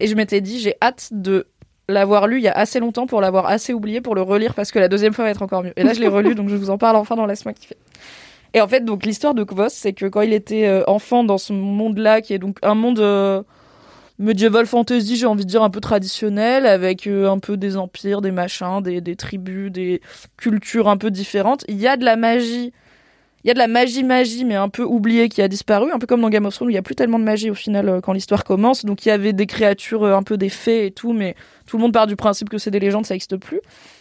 Et 0.00 0.08
je 0.08 0.16
m'étais 0.16 0.40
dit, 0.40 0.58
j'ai 0.58 0.74
hâte 0.82 1.08
de 1.12 1.46
l'avoir 1.88 2.26
lu 2.26 2.38
il 2.38 2.42
y 2.42 2.48
a 2.48 2.52
assez 2.52 2.80
longtemps 2.80 3.06
pour 3.06 3.20
l'avoir 3.20 3.46
assez 3.46 3.72
oublié 3.72 4.00
pour 4.00 4.14
le 4.14 4.22
relire 4.22 4.54
parce 4.54 4.72
que 4.72 4.78
la 4.78 4.88
deuxième 4.88 5.14
fois 5.14 5.24
va 5.24 5.30
être 5.30 5.42
encore 5.42 5.62
mieux. 5.62 5.72
Et 5.76 5.84
là, 5.84 5.94
je 5.94 6.00
l'ai 6.00 6.08
relu, 6.08 6.34
donc 6.34 6.48
je 6.48 6.56
vous 6.56 6.70
en 6.70 6.78
parle 6.78 6.96
enfin 6.96 7.16
dans 7.16 7.26
Laisse-moi. 7.26 7.54
Et 8.54 8.60
en 8.60 8.68
fait, 8.68 8.84
donc 8.84 9.06
l'histoire 9.06 9.34
de 9.34 9.44
Kvos, 9.44 9.68
c'est 9.68 9.92
que 9.92 10.06
quand 10.06 10.22
il 10.22 10.32
était 10.32 10.66
euh, 10.66 10.82
enfant 10.86 11.22
dans 11.22 11.38
ce 11.38 11.52
monde-là, 11.52 12.22
qui 12.22 12.34
est 12.34 12.38
donc 12.38 12.58
un 12.62 12.74
monde 12.74 12.98
euh, 12.98 13.42
medieval 14.18 14.66
fantasy, 14.66 15.16
j'ai 15.16 15.26
envie 15.26 15.44
de 15.44 15.50
dire 15.50 15.62
un 15.62 15.70
peu 15.70 15.80
traditionnel, 15.80 16.66
avec 16.66 17.06
euh, 17.06 17.30
un 17.30 17.38
peu 17.38 17.56
des 17.56 17.76
empires, 17.76 18.20
des 18.20 18.32
machins, 18.32 18.82
des, 18.82 19.00
des 19.00 19.16
tribus, 19.16 19.70
des 19.70 20.00
cultures 20.36 20.88
un 20.88 20.96
peu 20.96 21.10
différentes. 21.10 21.64
Il 21.68 21.76
y 21.76 21.86
a 21.86 21.96
de 21.96 22.04
la 22.04 22.16
magie, 22.16 22.72
il 23.44 23.48
y 23.48 23.50
a 23.50 23.54
de 23.54 23.58
la 23.58 23.68
magie 23.68 24.02
magie, 24.02 24.44
mais 24.44 24.56
un 24.56 24.68
peu 24.68 24.82
oubliée 24.82 25.28
qui 25.28 25.42
a 25.42 25.48
disparu, 25.48 25.92
un 25.92 25.98
peu 25.98 26.06
comme 26.06 26.20
dans 26.20 26.28
Game 26.28 26.46
of 26.46 26.54
Thrones, 26.54 26.68
où 26.68 26.70
il 26.70 26.74
n'y 26.74 26.78
a 26.78 26.82
plus 26.82 26.96
tellement 26.96 27.18
de 27.18 27.24
magie 27.24 27.50
au 27.50 27.54
final 27.54 27.88
euh, 27.88 28.00
quand 28.00 28.12
l'histoire 28.12 28.44
commence. 28.44 28.84
Donc 28.84 29.06
il 29.06 29.10
y 29.10 29.12
avait 29.12 29.32
des 29.32 29.46
créatures, 29.46 30.02
euh, 30.02 30.16
un 30.16 30.22
peu 30.22 30.36
des 30.36 30.48
fées 30.48 30.86
et 30.86 30.90
tout, 30.90 31.12
mais 31.12 31.36
tout 31.66 31.76
le 31.76 31.82
monde 31.82 31.92
part 31.92 32.06
du 32.06 32.16
principe 32.16 32.48
que 32.48 32.58
c'est 32.58 32.70
des 32.70 32.80
légendes, 32.80 33.06
ça 33.06 33.14
n'existe 33.14 33.36
plus. 33.36 33.60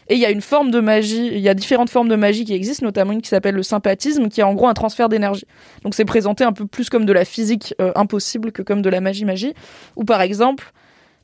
Et 0.09 0.15
il 0.15 0.19
y 0.19 0.25
a 0.25 0.31
une 0.31 0.41
forme 0.41 0.71
de 0.71 0.79
magie, 0.79 1.27
il 1.27 1.39
y 1.39 1.49
a 1.49 1.53
différentes 1.53 1.89
formes 1.89 2.07
de 2.07 2.15
magie 2.15 2.45
qui 2.45 2.53
existent, 2.53 2.85
notamment 2.85 3.11
une 3.11 3.21
qui 3.21 3.29
s'appelle 3.29 3.55
le 3.55 3.63
sympathisme, 3.63 4.29
qui 4.29 4.39
est 4.39 4.43
en 4.43 4.53
gros 4.55 4.67
un 4.67 4.73
transfert 4.73 5.09
d'énergie. 5.09 5.45
Donc 5.83 5.93
c'est 5.93 6.05
présenté 6.05 6.43
un 6.43 6.53
peu 6.53 6.65
plus 6.65 6.89
comme 6.89 7.05
de 7.05 7.13
la 7.13 7.25
physique 7.25 7.75
euh, 7.81 7.91
impossible 7.95 8.51
que 8.51 8.61
comme 8.61 8.81
de 8.81 8.89
la 8.89 9.01
magie 9.01 9.25
magie. 9.25 9.53
Ou 9.97 10.03
par 10.03 10.21
exemple, 10.21 10.71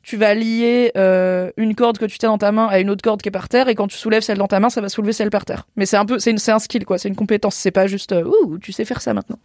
tu 0.04 0.18
vas 0.18 0.34
lier 0.36 0.92
euh, 0.98 1.50
une 1.56 1.76
corde 1.76 1.98
que 1.98 2.06
tu 2.06 2.18
tiens 2.18 2.30
dans 2.30 2.38
ta 2.38 2.52
main 2.52 2.68
à 2.68 2.80
une 2.80 2.90
autre 2.90 3.02
corde 3.02 3.22
qui 3.22 3.30
est 3.30 3.32
par 3.32 3.48
terre, 3.48 3.70
et 3.70 3.76
quand 3.76 3.88
tu 3.88 3.98
soulèves 3.98 4.22
celle 4.22 4.38
dans 4.38 4.48
ta 4.48 4.60
main, 4.60 4.70
ça 4.70 4.82
va 4.82 4.90
soulever 4.90 5.14
celle 5.14 5.30
par 5.30 5.46
terre. 5.46 5.66
Mais 5.78 5.86
c'est 5.86 5.96
un 5.96 6.06
peu, 6.06 6.20
c'est 6.20 6.50
un 6.50 6.60
skill 6.60 6.86
quoi, 6.86 6.98
c'est 6.98 7.08
une 7.08 7.16
compétence. 7.16 7.56
C'est 7.56 7.72
pas 7.72 7.88
juste, 7.88 8.12
euh, 8.12 8.26
ouh, 8.26 8.58
tu 8.60 8.74
sais 8.74 8.84
faire 8.84 9.02
ça 9.02 9.14
maintenant. 9.14 9.40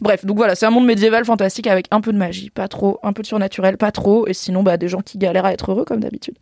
Bref, 0.00 0.24
donc 0.24 0.38
voilà, 0.38 0.54
c'est 0.54 0.64
un 0.64 0.70
monde 0.70 0.86
médiéval 0.86 1.24
fantastique 1.26 1.66
avec 1.66 1.86
un 1.90 2.00
peu 2.00 2.12
de 2.12 2.18
magie, 2.18 2.48
pas 2.48 2.68
trop, 2.68 2.98
un 3.02 3.12
peu 3.12 3.22
de 3.22 3.26
surnaturel, 3.26 3.76
pas 3.76 3.92
trop, 3.92 4.26
et 4.26 4.32
sinon 4.32 4.62
bah 4.62 4.78
des 4.78 4.88
gens 4.88 5.00
qui 5.00 5.18
galèrent 5.18 5.44
à 5.44 5.52
être 5.52 5.70
heureux 5.70 5.84
comme 5.84 6.00
d'habitude. 6.00 6.36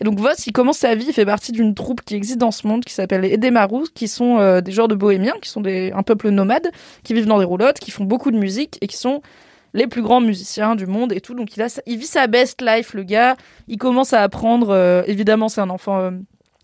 Et 0.00 0.04
donc 0.04 0.18
Voss, 0.18 0.46
il 0.46 0.52
commence 0.52 0.78
sa 0.78 0.94
vie, 0.96 1.06
il 1.08 1.14
fait 1.14 1.24
partie 1.24 1.52
d'une 1.52 1.74
troupe 1.74 2.02
qui 2.02 2.16
existe 2.16 2.38
dans 2.38 2.50
ce 2.50 2.66
monde 2.66 2.84
qui 2.84 2.92
s'appelle 2.92 3.22
les 3.22 3.34
Edemarous, 3.34 3.86
qui 3.94 4.08
sont 4.08 4.38
euh, 4.38 4.60
des 4.60 4.72
genres 4.72 4.88
de 4.88 4.96
bohémiens, 4.96 5.34
qui 5.40 5.48
sont 5.48 5.60
des, 5.60 5.92
un 5.92 6.02
peuple 6.02 6.30
nomade, 6.30 6.70
qui 7.04 7.14
vivent 7.14 7.26
dans 7.26 7.38
des 7.38 7.44
roulottes, 7.44 7.78
qui 7.78 7.92
font 7.92 8.04
beaucoup 8.04 8.32
de 8.32 8.38
musique 8.38 8.76
et 8.80 8.88
qui 8.88 8.96
sont 8.96 9.22
les 9.74 9.86
plus 9.86 10.02
grands 10.02 10.20
musiciens 10.20 10.74
du 10.74 10.86
monde 10.86 11.12
et 11.12 11.20
tout. 11.20 11.34
Donc 11.34 11.56
il, 11.56 11.62
a, 11.62 11.80
il 11.86 11.98
vit 11.98 12.06
sa 12.06 12.26
best 12.26 12.62
life, 12.62 12.94
le 12.94 13.02
gars. 13.02 13.36
Il 13.68 13.78
commence 13.78 14.12
à 14.12 14.22
apprendre, 14.22 14.70
euh, 14.70 15.02
évidemment 15.06 15.48
c'est 15.48 15.60
un 15.60 15.70
enfant 15.70 15.98
euh, 15.98 16.10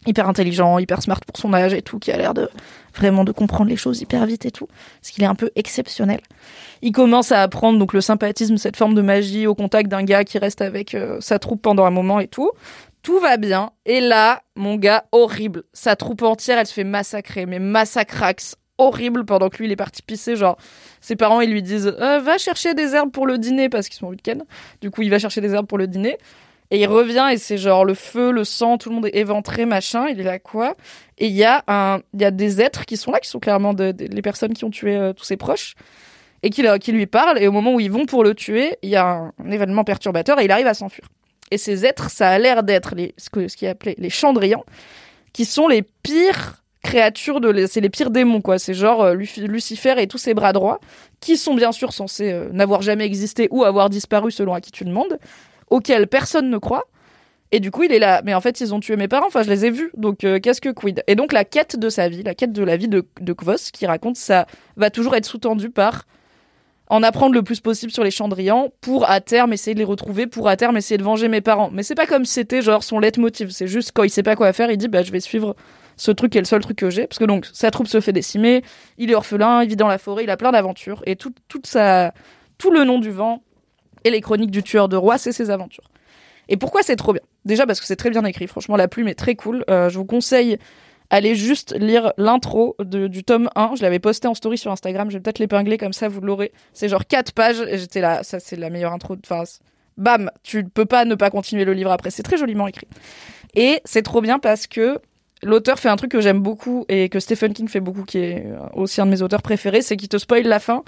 hyper 0.06 0.28
intelligent, 0.28 0.78
hyper 0.78 1.02
smart 1.02 1.20
pour 1.26 1.36
son 1.36 1.52
âge 1.54 1.74
et 1.74 1.82
tout, 1.82 1.98
qui 1.98 2.12
a 2.12 2.16
l'air 2.16 2.34
de 2.34 2.48
vraiment 2.94 3.24
de 3.24 3.32
comprendre 3.32 3.70
les 3.70 3.76
choses 3.76 4.00
hyper 4.00 4.26
vite 4.26 4.46
et 4.46 4.50
tout, 4.50 4.68
parce 5.00 5.10
qu'il 5.10 5.24
est 5.24 5.28
un 5.28 5.34
peu 5.34 5.50
exceptionnel. 5.56 6.20
Il 6.82 6.92
commence 6.92 7.32
à 7.32 7.42
apprendre 7.42 7.78
donc 7.78 7.92
le 7.92 8.00
sympathisme, 8.00 8.56
cette 8.56 8.76
forme 8.76 8.94
de 8.94 9.02
magie 9.02 9.46
au 9.46 9.54
contact 9.54 9.88
d'un 9.90 10.04
gars 10.04 10.24
qui 10.24 10.38
reste 10.38 10.60
avec 10.60 10.94
euh, 10.94 11.18
sa 11.20 11.38
troupe 11.38 11.62
pendant 11.62 11.84
un 11.84 11.90
moment 11.90 12.20
et 12.20 12.28
tout. 12.28 12.50
Tout 13.02 13.18
va 13.18 13.36
bien. 13.36 13.70
Et 13.84 14.00
là, 14.00 14.42
mon 14.56 14.76
gars, 14.76 15.04
horrible. 15.12 15.64
Sa 15.74 15.94
troupe 15.94 16.22
entière, 16.22 16.58
elle 16.58 16.66
se 16.66 16.72
fait 16.72 16.84
massacrer, 16.84 17.44
mais 17.44 17.58
massacrax. 17.58 18.56
Horrible 18.78 19.24
pendant 19.24 19.48
que 19.50 19.58
lui, 19.58 19.66
il 19.66 19.72
est 19.72 19.76
parti 19.76 20.02
pisser. 20.02 20.34
Genre, 20.36 20.56
ses 21.00 21.14
parents, 21.16 21.40
ils 21.40 21.50
lui 21.50 21.62
disent 21.62 21.94
Euh, 22.00 22.18
Va 22.18 22.38
chercher 22.38 22.74
des 22.74 22.94
herbes 22.94 23.12
pour 23.12 23.26
le 23.26 23.38
dîner 23.38 23.68
parce 23.68 23.88
qu'ils 23.88 23.98
sont 23.98 24.06
au 24.06 24.10
week-end. 24.10 24.38
Du 24.80 24.90
coup, 24.90 25.02
il 25.02 25.10
va 25.10 25.18
chercher 25.18 25.40
des 25.40 25.52
herbes 25.54 25.66
pour 25.66 25.78
le 25.78 25.86
dîner. 25.86 26.18
Et 26.70 26.80
il 26.80 26.86
revient 26.86 27.28
et 27.30 27.36
c'est 27.36 27.58
genre 27.58 27.84
le 27.84 27.94
feu, 27.94 28.32
le 28.32 28.42
sang, 28.42 28.78
tout 28.78 28.88
le 28.88 28.94
monde 28.96 29.06
est 29.06 29.16
éventré, 29.16 29.64
machin. 29.66 30.06
Il 30.08 30.18
est 30.18 30.24
là 30.24 30.38
quoi? 30.38 30.74
Et 31.18 31.26
il 31.26 31.34
y 31.34 31.44
a 31.44 31.62
y 32.14 32.24
a 32.24 32.30
des 32.30 32.60
êtres 32.62 32.84
qui 32.86 32.96
sont 32.96 33.12
là, 33.12 33.20
qui 33.20 33.28
sont 33.28 33.38
clairement 33.38 33.74
les 33.78 34.22
personnes 34.22 34.54
qui 34.54 34.64
ont 34.64 34.70
tué 34.70 34.96
euh, 34.96 35.12
tous 35.12 35.24
ses 35.24 35.36
proches 35.36 35.74
et 36.42 36.50
qui, 36.50 36.62
leur- 36.62 36.78
qui 36.78 36.90
lui 36.90 37.06
parlent. 37.06 37.38
Et 37.40 37.46
au 37.46 37.52
moment 37.52 37.74
où 37.74 37.80
ils 37.80 37.92
vont 37.92 38.06
pour 38.06 38.24
le 38.24 38.34
tuer, 38.34 38.76
il 38.82 38.88
y 38.88 38.96
a 38.96 39.06
un, 39.06 39.32
un 39.44 39.50
événement 39.52 39.84
perturbateur 39.84 40.40
et 40.40 40.46
il 40.46 40.50
arrive 40.50 40.66
à 40.66 40.74
s'enfuir. 40.74 41.06
Et 41.50 41.58
ces 41.58 41.84
êtres, 41.86 42.10
ça 42.10 42.30
a 42.30 42.38
l'air 42.38 42.62
d'être 42.64 42.94
les, 42.96 43.14
ce 43.18 43.28
que- 43.30 43.46
ce 43.46 43.56
qui 43.56 43.66
est 43.66 43.68
appelé 43.68 43.94
les 43.98 44.10
chandrians, 44.10 44.64
qui 45.34 45.44
sont 45.44 45.68
les 45.68 45.82
pires 46.02 46.63
créatures 46.84 47.40
de, 47.40 47.48
les- 47.48 47.66
c'est 47.66 47.80
les 47.80 47.90
pires 47.90 48.10
démons 48.10 48.40
quoi. 48.40 48.60
C'est 48.60 48.74
genre 48.74 49.02
euh, 49.02 49.14
Lucifer 49.14 49.94
et 49.98 50.06
tous 50.06 50.18
ses 50.18 50.34
bras 50.34 50.52
droits, 50.52 50.78
qui 51.18 51.36
sont 51.36 51.54
bien 51.54 51.72
sûr 51.72 51.92
censés 51.92 52.30
euh, 52.32 52.48
n'avoir 52.52 52.80
jamais 52.82 53.04
existé 53.04 53.48
ou 53.50 53.64
avoir 53.64 53.90
disparu 53.90 54.30
selon 54.30 54.54
à 54.54 54.60
qui 54.60 54.70
tu 54.70 54.84
demandes, 54.84 55.18
auxquels 55.70 56.06
personne 56.06 56.48
ne 56.50 56.58
croit. 56.58 56.84
Et 57.52 57.60
du 57.60 57.70
coup, 57.70 57.84
il 57.84 57.92
est 57.92 58.00
là. 58.00 58.20
Mais 58.24 58.34
en 58.34 58.40
fait, 58.40 58.60
ils 58.60 58.74
ont 58.74 58.80
tué 58.80 58.96
mes 58.96 59.06
parents. 59.06 59.28
Enfin, 59.28 59.44
je 59.44 59.50
les 59.50 59.64
ai 59.64 59.70
vus. 59.70 59.90
Donc, 59.96 60.24
euh, 60.24 60.40
qu'est-ce 60.40 60.60
que 60.60 60.70
quid? 60.70 61.04
Et 61.06 61.14
donc, 61.14 61.32
la 61.32 61.44
quête 61.44 61.78
de 61.78 61.88
sa 61.88 62.08
vie, 62.08 62.24
la 62.24 62.34
quête 62.34 62.52
de 62.52 62.64
la 62.64 62.76
vie 62.76 62.88
de, 62.88 63.06
de 63.20 63.32
Kvos, 63.32 63.70
qui 63.72 63.86
raconte 63.86 64.16
ça, 64.16 64.46
va 64.76 64.90
toujours 64.90 65.14
être 65.14 65.26
sous-tendue 65.26 65.70
par 65.70 66.04
en 66.88 67.02
apprendre 67.04 67.32
le 67.32 67.42
plus 67.42 67.60
possible 67.60 67.92
sur 67.92 68.02
les 68.02 68.10
Chandrians 68.10 68.70
pour 68.80 69.08
à 69.08 69.20
terme 69.20 69.52
essayer 69.52 69.74
de 69.74 69.78
les 69.78 69.84
retrouver, 69.84 70.26
pour 70.26 70.48
à 70.48 70.56
terme 70.56 70.76
essayer 70.76 70.98
de 70.98 71.04
venger 71.04 71.28
mes 71.28 71.40
parents. 71.40 71.70
Mais 71.72 71.82
c'est 71.84 71.94
pas 71.94 72.06
comme 72.06 72.24
si 72.24 72.32
c'était 72.32 72.60
genre 72.60 72.82
son 72.82 72.98
leitmotiv. 72.98 73.50
C'est 73.50 73.68
juste 73.68 73.92
quand 73.94 74.02
il 74.02 74.10
sait 74.10 74.22
pas 74.24 74.34
quoi 74.36 74.52
faire, 74.52 74.70
il 74.70 74.76
dit 74.76 74.88
bah 74.88 75.02
je 75.02 75.12
vais 75.12 75.20
suivre 75.20 75.54
ce 75.96 76.10
truc 76.10 76.34
est 76.36 76.40
le 76.40 76.44
seul 76.44 76.60
truc 76.60 76.78
que 76.78 76.90
j'ai. 76.90 77.06
Parce 77.06 77.18
que 77.18 77.24
donc 77.24 77.46
sa 77.52 77.70
troupe 77.70 77.88
se 77.88 78.00
fait 78.00 78.12
décimer, 78.12 78.62
il 78.98 79.10
est 79.10 79.14
orphelin, 79.14 79.62
il 79.62 79.68
vit 79.68 79.76
dans 79.76 79.88
la 79.88 79.98
forêt, 79.98 80.24
il 80.24 80.30
a 80.30 80.36
plein 80.36 80.52
d'aventures 80.52 81.02
et 81.06 81.16
tout, 81.16 81.32
toute 81.48 81.66
sa, 81.66 82.12
tout 82.58 82.70
le 82.70 82.84
nom 82.84 82.98
du 82.98 83.10
vent 83.10 83.42
et 84.04 84.10
les 84.10 84.20
chroniques 84.20 84.50
du 84.50 84.62
tueur 84.62 84.88
de 84.88 84.96
roi, 84.96 85.18
c'est 85.18 85.32
ses 85.32 85.50
aventures. 85.50 85.90
Et 86.48 86.56
pourquoi 86.56 86.82
c'est 86.82 86.96
trop 86.96 87.12
bien? 87.12 87.22
Déjà 87.44 87.66
parce 87.66 87.80
que 87.80 87.86
c'est 87.86 87.96
très 87.96 88.10
bien 88.10 88.24
écrit. 88.24 88.46
Franchement, 88.46 88.76
la 88.76 88.86
plume 88.88 89.08
est 89.08 89.14
très 89.14 89.34
cool. 89.34 89.64
Euh, 89.70 89.88
je 89.88 89.96
vous 89.96 90.04
conseille 90.04 90.58
allez 91.10 91.34
juste 91.34 91.74
lire 91.78 92.12
l'intro 92.16 92.76
du 92.80 93.24
tome 93.24 93.48
1. 93.54 93.76
Je 93.76 93.82
l'avais 93.82 93.98
posté 93.98 94.28
en 94.28 94.34
story 94.34 94.58
sur 94.58 94.70
Instagram. 94.70 95.10
Je 95.10 95.16
vais 95.16 95.20
peut-être 95.20 95.38
l'épingler 95.38 95.78
comme 95.78 95.92
ça, 95.92 96.08
vous 96.08 96.20
l'aurez. 96.20 96.52
C'est 96.72 96.88
genre 96.88 97.06
4 97.06 97.32
pages 97.32 97.60
et 97.60 97.78
j'étais 97.78 98.00
là. 98.00 98.22
Ça, 98.22 98.40
c'est 98.40 98.56
la 98.56 98.70
meilleure 98.70 98.92
intro. 98.92 99.16
Enfin, 99.24 99.44
bam, 99.96 100.30
tu 100.42 100.58
ne 100.58 100.68
peux 100.68 100.86
pas 100.86 101.04
ne 101.04 101.14
pas 101.14 101.30
continuer 101.30 101.64
le 101.64 101.72
livre 101.72 101.90
après. 101.90 102.10
C'est 102.10 102.22
très 102.22 102.36
joliment 102.36 102.66
écrit. 102.66 102.88
Et 103.54 103.80
c'est 103.84 104.02
trop 104.02 104.20
bien 104.20 104.38
parce 104.38 104.66
que 104.66 105.00
l'auteur 105.44 105.78
fait 105.78 105.88
un 105.88 105.96
truc 105.96 106.10
que 106.10 106.20
j'aime 106.20 106.40
beaucoup 106.40 106.84
et 106.88 107.08
que 107.08 107.20
Stephen 107.20 107.52
King 107.52 107.68
fait 107.68 107.80
beaucoup, 107.80 108.04
qui 108.04 108.18
est 108.18 108.46
aussi 108.74 109.00
un 109.00 109.06
de 109.06 109.10
mes 109.10 109.22
auteurs 109.22 109.42
préférés, 109.42 109.82
c'est 109.82 109.96
qu'il 109.96 110.08
te 110.08 110.18
spoil 110.18 110.42
la 110.44 110.58
fin 110.58 110.82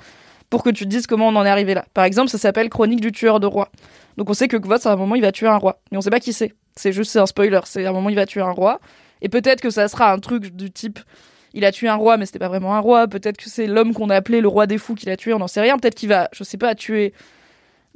pour 0.50 0.62
que 0.62 0.70
tu 0.70 0.84
te 0.84 0.88
dises 0.88 1.06
comment 1.06 1.28
on 1.28 1.36
en 1.36 1.44
est 1.44 1.50
arrivé 1.50 1.74
là. 1.74 1.84
Par 1.94 2.04
exemple, 2.04 2.30
ça 2.30 2.38
s'appelle 2.38 2.68
Chronique 2.68 3.00
du 3.00 3.12
tueur 3.12 3.40
de 3.40 3.46
roi. 3.46 3.70
Donc 4.16 4.30
on 4.30 4.34
sait 4.34 4.48
que 4.48 4.56
Kvotz, 4.56 4.86
à 4.86 4.92
un 4.92 4.96
moment, 4.96 5.14
il 5.14 5.22
va 5.22 5.32
tuer 5.32 5.48
un 5.48 5.56
roi. 5.56 5.80
Mais 5.90 5.98
on 5.98 6.00
sait 6.00 6.10
pas 6.10 6.20
qui 6.20 6.32
c'est. 6.32 6.54
C'est 6.76 6.92
juste, 6.92 7.16
un 7.16 7.26
spoiler. 7.26 7.60
C'est 7.64 7.84
à 7.86 7.90
un 7.90 7.92
moment, 7.92 8.10
il 8.10 8.16
va 8.16 8.26
tuer 8.26 8.42
un 8.42 8.50
roi. 8.50 8.80
Et 9.22 9.28
peut-être 9.28 9.60
que 9.60 9.70
ça 9.70 9.88
sera 9.88 10.12
un 10.12 10.18
truc 10.18 10.54
du 10.54 10.70
type, 10.70 10.98
il 11.54 11.64
a 11.64 11.72
tué 11.72 11.88
un 11.88 11.94
roi, 11.94 12.18
mais 12.18 12.26
c'était 12.26 12.38
pas 12.38 12.48
vraiment 12.48 12.74
un 12.74 12.80
roi. 12.80 13.08
Peut-être 13.08 13.38
que 13.38 13.48
c'est 13.48 13.66
l'homme 13.66 13.94
qu'on 13.94 14.10
a 14.10 14.14
appelé 14.14 14.40
le 14.40 14.48
roi 14.48 14.66
des 14.66 14.78
fous 14.78 14.94
qui 14.94 15.06
l'a 15.06 15.16
tué, 15.16 15.32
on 15.32 15.38
n'en 15.38 15.48
sait 15.48 15.62
rien. 15.62 15.78
Peut-être 15.78 15.94
qu'il 15.94 16.10
va, 16.10 16.28
je 16.32 16.44
sais 16.44 16.58
pas, 16.58 16.74
tuer 16.74 17.14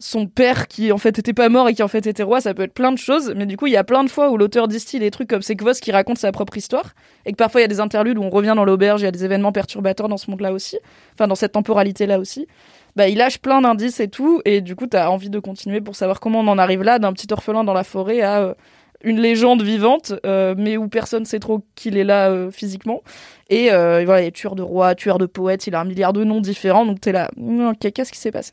son 0.01 0.27
père 0.27 0.67
qui 0.67 0.93
en 0.93 0.99
fait 0.99 1.19
était 1.19 1.35
pas 1.35 1.49
mort 1.51 1.69
et 1.69 1.75
qui 1.75 1.83
en 1.83 1.89
fait 1.89 2.07
était 2.07 2.23
roi, 2.23 2.41
ça 2.41 2.55
peut 2.55 2.63
être 2.63 2.73
plein 2.73 2.91
de 2.91 2.99
choses, 2.99 3.33
mais 3.37 3.45
du 3.45 3.57
coup 3.57 3.67
il 3.67 3.73
y 3.73 3.77
a 3.77 3.85
plein 3.85 4.03
de 4.03 4.09
fois 4.09 4.31
où 4.31 4.39
l'auteur 4.39 4.67
distille 4.67 4.99
des 4.99 5.11
trucs 5.11 5.29
comme 5.29 5.43
c'est 5.43 5.55
Kvos 5.55 5.75
qui 5.75 5.93
raconte 5.93 6.19
sa 6.19 6.33
propre 6.33 6.57
histoire, 6.57 6.95
et 7.27 7.33
que 7.33 7.37
parfois 7.37 7.61
il 7.61 7.65
y 7.65 7.67
a 7.67 7.69
des 7.69 7.81
interludes 7.81 8.19
où 8.19 8.23
on 8.23 8.31
revient 8.31 8.55
dans 8.57 8.65
l'auberge, 8.65 9.03
il 9.03 9.05
y 9.05 9.09
a 9.09 9.13
des 9.13 9.25
événements 9.27 9.53
perturbateurs 9.53 10.09
dans 10.09 10.17
ce 10.17 10.31
monde-là 10.31 10.53
aussi, 10.53 10.79
enfin 11.15 11.29
dans 11.29 11.35
cette 11.35 11.53
temporalité-là 11.53 12.19
aussi. 12.19 12.49
Bah, 12.97 13.09
il 13.09 13.19
lâche 13.19 13.39
plein 13.39 13.61
d'indices 13.61 14.01
et 14.01 14.09
tout, 14.09 14.41
et 14.47 14.63
du 14.63 14.75
coup 14.75 14.87
t'as 14.87 15.09
envie 15.11 15.31
de 15.31 15.39
continuer 15.39 15.83
pour 15.83 15.95
savoir 15.95 16.19
comment 16.19 16.41
on 16.41 16.49
en 16.49 16.59
arrive 16.59 16.83
là, 16.83 16.99
d'un 16.99 17.13
petit 17.13 17.31
orphelin 17.31 17.63
dans 17.63 17.75
la 17.75 17.85
forêt 17.85 18.23
à 18.23 18.41
euh, 18.41 18.55
une 19.03 19.21
légende 19.21 19.63
vivante, 19.63 20.13
euh, 20.27 20.55
mais 20.57 20.77
où 20.77 20.89
personne 20.89 21.25
sait 21.25 21.39
trop 21.39 21.63
qu'il 21.75 21.97
est 21.97 22.05
là 22.05 22.31
euh, 22.31 22.51
physiquement. 22.51 23.03
Et 23.49 23.73
euh, 23.73 24.03
voilà, 24.05 24.23
il 24.23 24.27
est 24.27 24.33
tueur 24.33 24.55
de 24.55 24.63
rois, 24.63 24.95
tueur 24.95 25.19
de 25.19 25.27
poètes, 25.27 25.67
il 25.67 25.75
a 25.75 25.81
un 25.81 25.85
milliard 25.85 26.13
de 26.13 26.23
noms 26.23 26.41
différents, 26.41 26.87
donc 26.87 27.01
t'es 27.01 27.13
là, 27.13 27.31
ok, 27.37 27.93
qu'est-ce 27.93 28.13
qui 28.13 28.19
s'est 28.19 28.31
passé? 28.31 28.53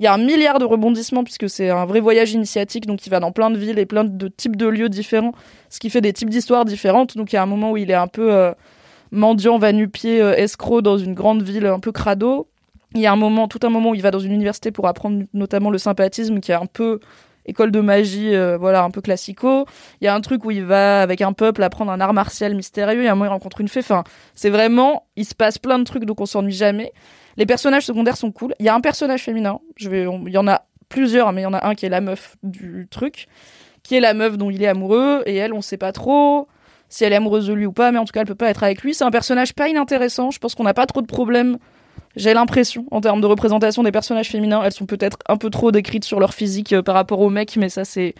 Il 0.00 0.04
y 0.04 0.06
a 0.06 0.12
un 0.12 0.18
milliard 0.18 0.58
de 0.58 0.64
rebondissements 0.64 1.24
puisque 1.24 1.48
c'est 1.48 1.70
un 1.70 1.86
vrai 1.86 2.00
voyage 2.00 2.32
initiatique, 2.32 2.86
donc 2.86 3.06
il 3.06 3.10
va 3.10 3.20
dans 3.20 3.32
plein 3.32 3.50
de 3.50 3.56
villes 3.56 3.78
et 3.78 3.86
plein 3.86 4.04
de 4.04 4.28
types 4.28 4.56
de 4.56 4.66
lieux 4.66 4.88
différents, 4.88 5.32
ce 5.70 5.78
qui 5.78 5.88
fait 5.88 6.00
des 6.00 6.12
types 6.12 6.28
d'histoires 6.28 6.64
différentes. 6.64 7.16
Donc 7.16 7.32
il 7.32 7.36
y 7.36 7.38
a 7.38 7.42
un 7.42 7.46
moment 7.46 7.72
où 7.72 7.76
il 7.76 7.90
est 7.90 7.94
un 7.94 8.08
peu 8.08 8.52
mendiant, 9.12 9.56
va-nu-pied, 9.56 10.18
escroc 10.18 10.82
dans 10.82 10.98
une 10.98 11.14
grande 11.14 11.42
ville 11.42 11.66
un 11.66 11.80
peu 11.80 11.92
crado. 11.92 12.48
Il 12.94 13.00
y 13.00 13.06
a 13.06 13.12
un 13.12 13.16
moment, 13.16 13.48
tout 13.48 13.60
un 13.62 13.70
moment 13.70 13.90
où 13.90 13.94
il 13.94 14.02
va 14.02 14.10
dans 14.10 14.18
une 14.18 14.32
université 14.32 14.70
pour 14.70 14.86
apprendre 14.88 15.24
notamment 15.32 15.70
le 15.70 15.78
sympathisme, 15.78 16.40
qui 16.40 16.52
est 16.52 16.56
un 16.56 16.66
peu 16.66 17.00
école 17.46 17.70
de 17.70 17.80
magie, 17.80 18.34
euh, 18.34 18.56
voilà, 18.58 18.82
un 18.84 18.90
peu 18.90 19.00
classico. 19.00 19.66
Il 20.00 20.04
y 20.04 20.08
a 20.08 20.14
un 20.14 20.20
truc 20.20 20.44
où 20.44 20.50
il 20.50 20.64
va 20.64 21.02
avec 21.02 21.20
un 21.20 21.32
peuple 21.32 21.62
apprendre 21.62 21.92
un 21.92 22.00
art 22.00 22.12
martial 22.14 22.54
mystérieux. 22.54 23.02
Il 23.02 23.04
y 23.04 23.08
a 23.08 23.12
un 23.12 23.14
moment 23.14 23.26
il 23.26 23.32
rencontre 23.32 23.60
une 23.60 23.68
fée. 23.68 23.80
Enfin, 23.80 24.04
c'est 24.34 24.50
vraiment, 24.50 25.06
il 25.16 25.24
se 25.24 25.34
passe 25.34 25.58
plein 25.58 25.78
de 25.78 25.84
trucs, 25.84 26.04
donc 26.04 26.20
on 26.20 26.26
s'ennuie 26.26 26.52
jamais. 26.52 26.92
Les 27.36 27.46
personnages 27.46 27.84
secondaires 27.84 28.16
sont 28.16 28.30
cool. 28.32 28.54
Il 28.60 28.66
y 28.66 28.68
a 28.68 28.74
un 28.74 28.80
personnage 28.80 29.22
féminin. 29.22 29.58
Je 29.76 29.88
vais, 29.90 30.06
on- 30.06 30.26
il 30.26 30.32
y 30.32 30.38
en 30.38 30.46
a 30.48 30.62
plusieurs, 30.88 31.32
mais 31.32 31.40
il 31.40 31.44
y 31.44 31.46
en 31.46 31.54
a 31.54 31.66
un 31.66 31.74
qui 31.74 31.84
est 31.86 31.88
la 31.90 32.00
meuf 32.00 32.36
du 32.42 32.86
truc, 32.90 33.26
qui 33.82 33.96
est 33.96 34.00
la 34.00 34.14
meuf 34.14 34.36
dont 34.38 34.50
il 34.50 34.62
est 34.62 34.68
amoureux, 34.68 35.22
et 35.26 35.34
elle, 35.36 35.52
on 35.52 35.60
sait 35.60 35.76
pas 35.76 35.92
trop 35.92 36.46
si 36.88 37.02
elle 37.04 37.12
est 37.12 37.16
amoureuse 37.16 37.48
de 37.48 37.52
lui 37.54 37.66
ou 37.66 37.72
pas, 37.72 37.90
mais 37.90 37.98
en 37.98 38.04
tout 38.04 38.12
cas, 38.12 38.20
elle 38.20 38.26
peut 38.26 38.34
pas 38.36 38.48
être 38.50 38.62
avec 38.62 38.82
lui. 38.82 38.94
C'est 38.94 39.02
un 39.04 39.10
personnage 39.10 39.52
pas 39.52 39.68
inintéressant. 39.68 40.30
Je 40.30 40.38
pense 40.38 40.54
qu'on 40.54 40.62
n'a 40.62 40.74
pas 40.74 40.86
trop 40.86 41.00
de 41.02 41.06
problèmes. 41.06 41.58
J'ai 42.16 42.32
l'impression, 42.32 42.86
en 42.90 43.00
termes 43.00 43.20
de 43.20 43.26
représentation 43.26 43.82
des 43.82 43.92
personnages 43.92 44.30
féminins, 44.30 44.62
elles 44.64 44.72
sont 44.72 44.86
peut-être 44.86 45.18
un 45.28 45.36
peu 45.36 45.50
trop 45.50 45.72
décrites 45.72 46.04
sur 46.04 46.20
leur 46.20 46.32
physique 46.32 46.72
euh, 46.72 46.82
par 46.82 46.94
rapport 46.94 47.20
aux 47.20 47.30
mecs, 47.30 47.56
mais 47.56 47.68
ça, 47.68 47.84
c'est 47.84 48.14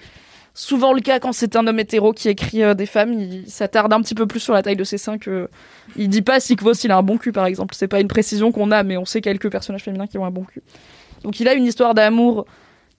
souvent 0.54 0.92
le 0.92 1.00
cas 1.00 1.18
quand 1.18 1.32
c'est 1.32 1.56
un 1.56 1.66
homme 1.66 1.78
hétéro 1.78 2.12
qui 2.12 2.28
écrit 2.28 2.62
euh, 2.62 2.74
des 2.74 2.86
femmes. 2.86 3.12
Il 3.12 3.50
s'attarde 3.50 3.92
un 3.92 4.00
petit 4.00 4.14
peu 4.14 4.26
plus 4.26 4.40
sur 4.40 4.54
la 4.54 4.62
taille 4.62 4.76
de 4.76 4.84
ses 4.84 4.98
seins 4.98 5.18
que. 5.18 5.48
Il 5.96 6.08
dit 6.08 6.22
pas 6.22 6.40
si 6.40 6.56
Kvos 6.56 6.72
il 6.72 6.90
a 6.90 6.96
un 6.96 7.02
bon 7.02 7.18
cul, 7.18 7.32
par 7.32 7.46
exemple. 7.46 7.74
C'est 7.74 7.88
pas 7.88 8.00
une 8.00 8.08
précision 8.08 8.52
qu'on 8.52 8.70
a, 8.70 8.82
mais 8.82 8.96
on 8.96 9.04
sait 9.04 9.20
quelques 9.20 9.50
personnages 9.50 9.82
féminins 9.82 10.06
qui 10.06 10.18
ont 10.18 10.24
un 10.24 10.30
bon 10.30 10.44
cul. 10.44 10.62
Donc 11.22 11.40
il 11.40 11.48
a 11.48 11.54
une 11.54 11.64
histoire 11.64 11.94
d'amour 11.94 12.46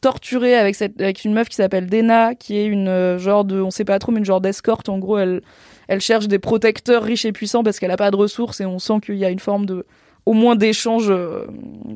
torturée 0.02 0.56
avec, 0.56 0.76
cette, 0.76 1.02
avec 1.02 1.24
une 1.24 1.34
meuf 1.34 1.50
qui 1.50 1.56
s'appelle 1.56 1.88
Dena, 1.88 2.36
qui 2.36 2.58
est 2.58 2.66
une 2.66 2.88
euh, 2.88 3.18
genre 3.18 3.46
de. 3.46 3.62
On 3.62 3.72
sait 3.72 3.86
pas 3.86 3.98
trop, 4.00 4.12
mais 4.12 4.20
une 4.20 4.26
genre 4.26 4.42
d'escorte. 4.42 4.90
En 4.90 5.00
gros, 5.00 5.18
elle, 5.18 5.42
elle 5.88 6.02
cherche 6.02 6.28
des 6.28 6.40
protecteurs 6.40 7.04
riches 7.04 7.26
et 7.26 7.32
puissants 7.32 7.64
parce 7.64 7.80
qu'elle 7.80 7.92
a 7.92 7.98
pas 7.98 8.12
de 8.12 8.16
ressources 8.16 8.62
et 8.62 8.66
on 8.66 8.80
sent 8.80 9.00
qu'il 9.06 9.16
y 9.16 9.26
a 9.26 9.30
une 9.30 9.40
forme 9.40 9.66
de 9.66 9.86
au 10.26 10.34
moins 10.34 10.56
d'échanges 10.56 11.10
euh, 11.10 11.46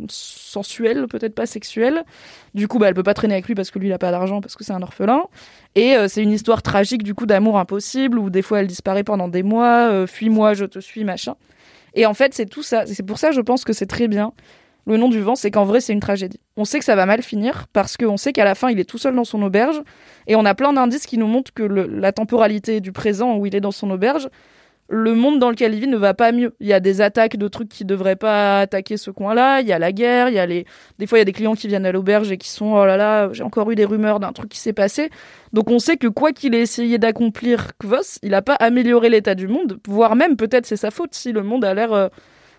sensuels, 0.07 1.07
peut-être 1.07 1.33
pas 1.33 1.45
sexuels. 1.45 2.03
Du 2.53 2.67
coup, 2.67 2.77
bah, 2.77 2.87
elle 2.87 2.93
peut 2.93 3.03
pas 3.03 3.13
traîner 3.13 3.33
avec 3.33 3.47
lui 3.47 3.55
parce 3.55 3.71
que 3.71 3.79
lui, 3.79 3.87
il 3.87 3.93
a 3.93 3.97
pas 3.97 4.11
d'argent, 4.11 4.41
parce 4.41 4.55
que 4.55 4.63
c'est 4.63 4.73
un 4.73 4.81
orphelin. 4.81 5.23
Et 5.75 5.95
euh, 5.95 6.07
c'est 6.07 6.21
une 6.21 6.31
histoire 6.31 6.61
tragique, 6.61 7.03
du 7.03 7.15
coup, 7.15 7.25
d'amour 7.25 7.57
impossible, 7.57 8.19
où 8.19 8.29
des 8.29 8.41
fois 8.41 8.59
elle 8.59 8.67
disparaît 8.67 9.03
pendant 9.03 9.27
des 9.27 9.43
mois, 9.43 9.89
euh, 9.89 10.07
fuis-moi, 10.07 10.53
je 10.53 10.65
te 10.65 10.79
suis, 10.79 11.03
machin. 11.03 11.35
Et 11.95 12.05
en 12.05 12.13
fait, 12.13 12.33
c'est 12.33 12.45
tout 12.45 12.63
ça. 12.63 12.85
C'est 12.85 13.03
pour 13.03 13.17
ça, 13.17 13.31
je 13.31 13.41
pense 13.41 13.63
que 13.63 13.73
c'est 13.73 13.87
très 13.87 14.07
bien. 14.07 14.33
Le 14.85 14.97
nom 14.97 15.09
du 15.09 15.21
vent, 15.21 15.35
c'est 15.35 15.51
qu'en 15.51 15.65
vrai, 15.65 15.81
c'est 15.81 15.93
une 15.93 15.99
tragédie. 15.99 16.39
On 16.55 16.65
sait 16.65 16.79
que 16.79 16.85
ça 16.85 16.95
va 16.95 17.05
mal 17.05 17.21
finir 17.21 17.67
parce 17.73 17.97
qu'on 17.97 18.17
sait 18.17 18.31
qu'à 18.31 18.45
la 18.45 18.55
fin, 18.55 18.69
il 18.69 18.79
est 18.79 18.89
tout 18.89 18.97
seul 18.97 19.15
dans 19.15 19.23
son 19.23 19.41
auberge. 19.41 19.81
Et 20.27 20.35
on 20.35 20.45
a 20.45 20.55
plein 20.55 20.73
d'indices 20.73 21.05
qui 21.05 21.17
nous 21.17 21.27
montrent 21.27 21.53
que 21.53 21.63
la 21.63 22.11
temporalité 22.11 22.79
du 22.79 22.91
présent 22.91 23.35
où 23.35 23.45
il 23.45 23.55
est 23.55 23.61
dans 23.61 23.71
son 23.71 23.89
auberge, 23.91 24.29
le 24.89 25.13
monde 25.13 25.39
dans 25.39 25.49
lequel 25.49 25.73
il 25.73 25.81
vit 25.81 25.87
ne 25.87 25.97
va 25.97 26.13
pas 26.13 26.31
mieux. 26.31 26.55
Il 26.59 26.67
y 26.67 26.73
a 26.73 26.79
des 26.79 27.01
attaques 27.01 27.37
de 27.37 27.47
trucs 27.47 27.69
qui 27.69 27.85
devraient 27.85 28.15
pas 28.15 28.61
attaquer 28.61 28.97
ce 28.97 29.11
coin-là. 29.11 29.61
Il 29.61 29.67
y 29.67 29.71
a 29.71 29.79
la 29.79 29.91
guerre. 29.91 30.29
Il 30.29 30.35
y 30.35 30.39
a 30.39 30.45
les, 30.45 30.65
des 30.97 31.05
fois, 31.05 31.19
il 31.19 31.21
y 31.21 31.23
a 31.23 31.25
des 31.25 31.31
clients 31.31 31.53
qui 31.53 31.67
viennent 31.67 31.85
à 31.85 31.91
l'auberge 31.91 32.31
et 32.31 32.37
qui 32.37 32.49
sont, 32.49 32.73
oh 32.73 32.85
là 32.85 32.97
là, 32.97 33.29
j'ai 33.31 33.43
encore 33.43 33.69
eu 33.71 33.75
des 33.75 33.85
rumeurs 33.85 34.19
d'un 34.19 34.33
truc 34.33 34.49
qui 34.49 34.59
s'est 34.59 34.73
passé. 34.73 35.09
Donc 35.53 35.69
on 35.69 35.79
sait 35.79 35.97
que 35.97 36.07
quoi 36.07 36.31
qu'il 36.31 36.55
ait 36.55 36.61
essayé 36.61 36.97
d'accomplir 36.97 37.71
Kvos, 37.79 38.19
il 38.23 38.31
n'a 38.31 38.41
pas 38.41 38.55
amélioré 38.55 39.09
l'état 39.09 39.35
du 39.35 39.47
monde, 39.47 39.79
voire 39.87 40.15
même 40.15 40.35
peut-être 40.35 40.65
c'est 40.65 40.75
sa 40.75 40.91
faute 40.91 41.13
si 41.13 41.31
le 41.31 41.43
monde 41.43 41.65
a 41.65 41.73
l'air 41.73 41.93
euh, 41.93 42.07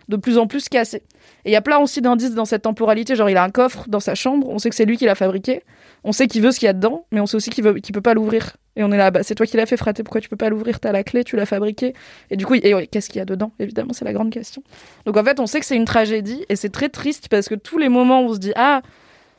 de 0.08 0.16
plus 0.16 0.38
en 0.38 0.46
plus 0.46 0.68
cassé. 0.68 1.02
Et 1.44 1.50
il 1.50 1.52
y 1.52 1.56
a 1.56 1.60
plein 1.60 1.78
aussi 1.78 2.00
d'indices 2.00 2.34
dans 2.34 2.44
cette 2.44 2.62
temporalité, 2.62 3.16
genre 3.16 3.30
il 3.30 3.36
a 3.36 3.44
un 3.44 3.50
coffre 3.50 3.84
dans 3.88 4.00
sa 4.00 4.14
chambre, 4.14 4.48
on 4.48 4.58
sait 4.58 4.70
que 4.70 4.76
c'est 4.76 4.84
lui 4.84 4.96
qui 4.96 5.06
l'a 5.06 5.14
fabriqué, 5.14 5.62
on 6.04 6.12
sait 6.12 6.26
qu'il 6.26 6.42
veut 6.42 6.52
ce 6.52 6.58
qu'il 6.58 6.66
y 6.66 6.68
a 6.68 6.72
dedans, 6.72 7.06
mais 7.12 7.20
on 7.20 7.26
sait 7.26 7.36
aussi 7.36 7.50
qu'il 7.50 7.64
veut, 7.64 7.74
qu'il 7.74 7.94
peut 7.94 8.00
pas 8.00 8.14
l'ouvrir. 8.14 8.56
Et 8.76 8.84
on 8.84 8.92
est 8.92 8.96
là, 8.96 9.10
bah 9.10 9.22
c'est 9.22 9.34
toi 9.34 9.46
qui 9.46 9.56
l'as 9.56 9.66
fait 9.66 9.76
frater, 9.76 10.02
pourquoi 10.02 10.20
tu 10.20 10.28
peux 10.28 10.36
pas 10.36 10.48
l'ouvrir? 10.48 10.80
T'as 10.80 10.92
la 10.92 11.02
clé, 11.02 11.24
tu 11.24 11.36
l'as 11.36 11.46
fabriqué. 11.46 11.94
Et 12.30 12.36
du 12.36 12.46
coup, 12.46 12.54
et 12.54 12.86
qu'est-ce 12.86 13.08
qu'il 13.08 13.18
y 13.18 13.22
a 13.22 13.24
dedans? 13.24 13.52
Évidemment, 13.58 13.92
c'est 13.92 14.04
la 14.04 14.12
grande 14.12 14.30
question. 14.30 14.62
Donc 15.06 15.16
en 15.16 15.24
fait, 15.24 15.40
on 15.40 15.46
sait 15.46 15.60
que 15.60 15.66
c'est 15.66 15.76
une 15.76 15.84
tragédie 15.84 16.44
et 16.48 16.56
c'est 16.56 16.70
très 16.70 16.88
triste 16.88 17.28
parce 17.28 17.48
que 17.48 17.54
tous 17.56 17.78
les 17.78 17.88
moments 17.88 18.22
où 18.22 18.30
on 18.30 18.34
se 18.34 18.38
dit 18.38 18.52
ah 18.54 18.82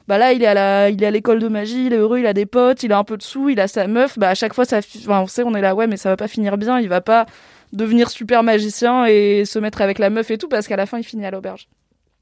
bah 0.08 0.18
là 0.18 0.34
il 0.34 0.44
est 0.44 0.48
à 0.48 0.54
la 0.54 0.90
il 0.90 0.98
l'école 0.98 1.40
de 1.40 1.48
magie 1.48 1.86
il 1.86 1.94
est 1.94 1.98
heureux 1.98 2.20
il 2.20 2.26
a 2.26 2.34
des 2.34 2.46
potes 2.46 2.84
il 2.84 2.92
a 2.92 2.98
un 2.98 3.04
peu 3.04 3.18
de 3.18 3.24
sous 3.24 3.50
il 3.50 3.60
a 3.60 3.68
sa 3.68 3.88
meuf 3.88 4.18
bah 4.18 4.30
à 4.30 4.36
chaque 4.36 4.54
fois 4.54 4.66
ça 4.66 4.80
on 5.08 5.28
sait 5.28 5.44
on 5.44 5.54
est 5.54 5.62
là 5.62 5.76
ouais 5.76 5.88
mais 5.88 5.96
ça 5.96 6.10
va 6.10 6.18
pas 6.18 6.28
finir 6.28 6.58
bien 6.58 6.80
il 6.80 6.90
va 6.90 7.02
pas 7.02 7.28
devenir 7.72 8.10
super 8.10 8.44
magicien 8.44 9.06
et 9.06 9.46
se 9.46 9.60
mettre 9.60 9.82
avec 9.82 10.00
la 10.00 10.10
meuf 10.10 10.30
et 10.32 10.38
tout 10.38 10.50
parce 10.50 10.68
qu'à 10.68 10.76
la 10.76 10.86
fin 10.86 10.98
il 10.98 11.04
finit 11.04 11.26
à 11.26 11.32
l'auberge 11.32 11.70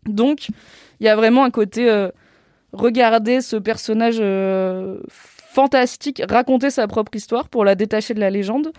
donc 0.05 0.47
il 0.99 1.05
y 1.05 1.09
a 1.09 1.15
vraiment 1.15 1.43
un 1.43 1.51
côté 1.51 1.89
euh, 1.89 2.09
regarder 2.73 3.41
ce 3.41 3.55
personnage 3.55 4.17
euh, 4.19 4.99
fantastique 5.09 6.21
raconter 6.29 6.69
sa 6.69 6.87
propre 6.87 7.15
histoire 7.15 7.49
pour 7.49 7.65
la 7.65 7.75
détacher 7.75 8.13
de 8.13 8.19
la 8.19 8.29
légende 8.29 8.71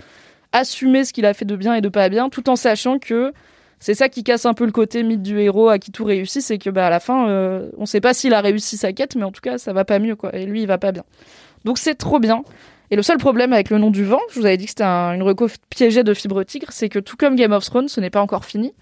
assumer 0.52 1.04
ce 1.04 1.12
qu'il 1.12 1.26
a 1.26 1.34
fait 1.34 1.44
de 1.44 1.56
bien 1.56 1.74
et 1.74 1.80
de 1.80 1.88
pas 1.88 2.08
bien 2.08 2.28
tout 2.28 2.48
en 2.48 2.56
sachant 2.56 2.98
que 2.98 3.32
c'est 3.78 3.94
ça 3.94 4.08
qui 4.10 4.24
casse 4.24 4.44
un 4.44 4.52
peu 4.54 4.66
le 4.66 4.72
côté 4.72 5.02
mythe 5.02 5.22
du 5.22 5.38
héros 5.40 5.70
à 5.70 5.78
qui 5.78 5.90
tout 5.90 6.04
réussit, 6.04 6.42
c'est 6.42 6.58
que 6.58 6.68
bah 6.68 6.86
à 6.88 6.90
la 6.90 7.00
fin, 7.00 7.30
euh, 7.30 7.70
on 7.78 7.86
sait 7.86 8.02
pas 8.02 8.12
s'il 8.12 8.34
a 8.34 8.42
réussi 8.42 8.76
sa 8.76 8.92
quête, 8.92 9.16
mais 9.16 9.22
en 9.22 9.32
tout 9.32 9.40
cas, 9.40 9.56
ça 9.56 9.72
va 9.72 9.86
pas 9.86 9.98
mieux. 9.98 10.18
Et 10.34 10.44
lui, 10.44 10.60
il 10.60 10.66
va 10.66 10.76
pas 10.76 10.92
bien. 10.92 11.02
Donc 11.64 11.78
c'est 11.78 11.94
trop 11.94 12.18
bien. 12.18 12.42
Et 12.90 12.96
le 12.96 13.00
seul 13.02 13.16
problème 13.16 13.54
avec 13.54 13.70
le 13.70 13.78
nom 13.78 13.90
du 13.90 14.04
vent, 14.04 14.20
je 14.28 14.38
vous 14.38 14.44
avais 14.44 14.58
dit 14.58 14.64
que 14.66 14.72
c'était 14.72 14.82
un- 14.84 15.14
une 15.14 15.22
reco 15.22 15.46
piégée 15.70 16.04
de 16.04 16.12
fibre 16.12 16.42
tigre, 16.44 16.66
c'est 16.72 16.90
que 16.90 16.98
tout 16.98 17.16
comme 17.16 17.36
Game 17.36 17.52
of 17.52 17.64
Thrones, 17.64 17.88
ce 17.88 18.00
n'est 18.02 18.10
pas 18.10 18.20
encore 18.20 18.44
fini. 18.44 18.74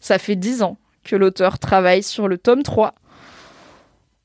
Ça 0.00 0.18
fait 0.18 0.36
10 0.36 0.62
ans 0.62 0.76
que 1.04 1.16
l'auteur 1.16 1.58
travaille 1.58 2.02
sur 2.02 2.28
le 2.28 2.38
tome 2.38 2.62
3. 2.62 2.94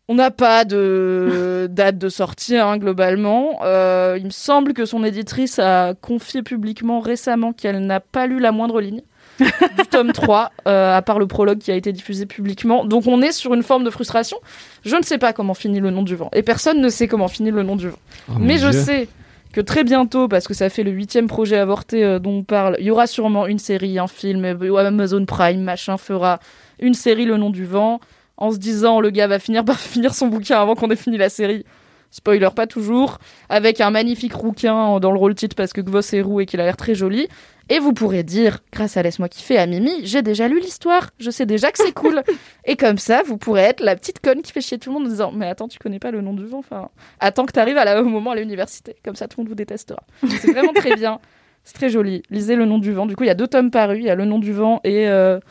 On 0.10 0.16
n'a 0.16 0.32
pas 0.32 0.64
de 0.64 1.68
date 1.72 1.98
de 1.98 2.10
sortie 2.10 2.56
hein, 2.56 2.78
globalement. 2.78 3.60
Euh, 3.64 4.16
il 4.18 4.26
me 4.26 4.30
semble 4.32 4.74
que 4.74 4.86
son 4.86 5.04
éditrice 5.04 5.60
a 5.60 5.94
confié 5.96 6.44
publiquement 6.44 7.00
récemment 7.02 7.52
qu'elle 7.54 7.86
n'a 7.86 8.00
pas 8.00 8.26
lu 8.28 8.40
la 8.40 8.52
moindre 8.52 8.80
ligne 8.80 9.02
du 9.40 9.86
tome 9.92 10.14
3, 10.14 10.52
euh, 10.68 10.96
à 10.96 11.02
part 11.02 11.20
le 11.20 11.28
prologue 11.28 11.60
qui 11.60 11.72
a 11.72 11.76
été 11.76 11.92
diffusé 11.92 12.26
publiquement. 12.26 12.86
Donc 12.86 13.06
on 13.06 13.22
est 13.22 13.32
sur 13.32 13.54
une 13.54 13.64
forme 13.64 13.84
de 13.84 13.90
frustration. 13.90 14.38
Je 14.84 14.96
ne 14.96 15.04
sais 15.04 15.18
pas 15.18 15.34
comment 15.34 15.54
finit 15.54 15.80
le 15.80 15.92
nom 15.92 16.04
du 16.04 16.16
vent. 16.16 16.30
Et 16.34 16.42
personne 16.42 16.82
ne 16.82 16.90
sait 16.90 17.08
comment 17.08 17.28
finit 17.28 17.52
le 17.52 17.64
nom 17.64 17.76
du 17.76 17.90
vent. 17.90 18.00
Oh, 18.30 18.34
Mais 18.40 18.58
je 18.58 18.70
Dieu. 18.70 18.82
sais 18.82 19.10
que 19.54 19.62
très 19.62 19.84
bientôt, 19.84 20.28
parce 20.28 20.48
que 20.48 20.54
ça 20.54 20.70
fait 20.70 20.84
le 20.84 20.92
huitième 20.92 21.28
projet 21.28 21.58
avorté 21.58 22.04
euh, 22.04 22.20
dont 22.20 22.38
on 22.40 22.44
parle, 22.44 22.78
il 22.80 22.86
y 22.86 22.92
aura 22.92 23.08
sûrement 23.08 23.46
une 23.48 23.60
série, 23.60 24.00
un 24.00 24.08
film, 24.08 24.44
Amazon 24.46 25.26
Prime, 25.26 25.62
machin, 25.62 25.98
fera 25.98 26.40
une 26.80 26.94
série 26.94 27.26
Le 27.26 27.38
Nom 27.38 27.50
du 27.50 27.66
Vent, 27.66 28.00
en 28.38 28.52
se 28.52 28.58
disant 28.58 29.00
le 29.00 29.10
gars 29.10 29.28
va 29.28 29.40
finir 29.40 29.66
par 29.66 29.80
finir 29.80 30.14
son 30.14 30.28
bouquin 30.28 30.60
avant 30.60 30.76
qu'on 30.76 30.90
ait 30.90 30.96
fini 30.96 31.18
la 31.18 31.30
série. 31.30 31.66
Spoiler 32.10 32.50
pas 32.56 32.68
toujours, 32.68 33.20
avec 33.50 33.82
un 33.82 33.92
magnifique 33.92 34.34
rouquin 34.34 35.00
dans 35.00 35.12
le 35.12 35.20
rôle 35.20 35.36
titre 35.36 35.56
parce 35.58 35.74
que 35.74 35.82
Gvos 35.82 36.00
est 36.14 36.22
roux 36.22 36.40
et 36.40 36.46
qu'il 36.46 36.62
a 36.62 36.64
l'air 36.64 36.78
très 36.78 36.96
joli. 36.96 37.28
Et 37.70 37.80
vous 37.80 37.92
pourrez 37.92 38.24
dire, 38.24 38.60
grâce 38.72 38.96
à 38.96 39.04
Laisse-moi 39.04 39.28
kiffer 39.28 39.58
à 39.58 39.66
Mimi, 39.66 39.92
j'ai 40.04 40.22
déjà 40.22 40.48
lu 40.48 40.62
l'histoire, 40.62 41.10
je 41.20 41.30
sais 41.30 41.46
déjà 41.46 41.70
que 41.70 41.78
c'est 41.78 41.92
cool. 41.94 42.24
et 42.64 42.78
comme 42.78 42.98
ça, 42.98 43.24
vous 43.26 43.38
pourrez 43.38 43.64
être 43.64 43.82
la 43.82 43.98
petite 43.98 44.22
conne 44.22 44.42
qui 44.42 44.54
fait 44.54 44.62
chier 44.62 44.78
tout 44.78 44.90
le 44.90 44.94
monde 44.94 45.08
en 45.08 45.10
disant, 45.10 45.32
mais 45.34 45.48
attends, 45.48 45.68
tu 45.68 45.78
connais 45.80 46.00
pas 46.00 46.12
le 46.12 46.22
nom 46.22 46.34
du 46.34 46.46
vent, 46.46 46.60
enfin, 46.60 46.90
attends 47.20 47.46
que 47.46 47.52
t'arrives 47.52 47.78
au 47.78 48.04
moment 48.06 48.32
à 48.32 48.36
l'université. 48.38 48.96
Comme 49.04 49.16
ça, 49.16 49.28
tout 49.28 49.40
le 49.40 49.44
monde 49.44 49.50
vous 49.50 49.56
détestera. 49.56 50.02
C'est 50.40 50.52
vraiment 50.52 50.72
très 50.72 50.96
bien. 50.96 51.20
C'est 51.66 51.74
très 51.74 51.90
joli. 51.90 52.24
Lisez 52.30 52.56
le 52.56 52.64
nom 52.64 52.78
du 52.78 52.94
vent. 52.94 53.06
Du 53.06 53.18
coup, 53.18 53.26
il 53.26 53.28
y 53.28 53.32
a 53.32 53.36
deux 53.36 53.48
tomes 53.48 53.72
parus. 53.72 54.00
Il 54.00 54.06
y 54.06 54.10
a 54.10 54.16
le 54.16 54.24
nom 54.24 54.40
du 54.40 54.54
vent 54.54 54.80
et, 54.86 55.10
euh, 55.10 55.42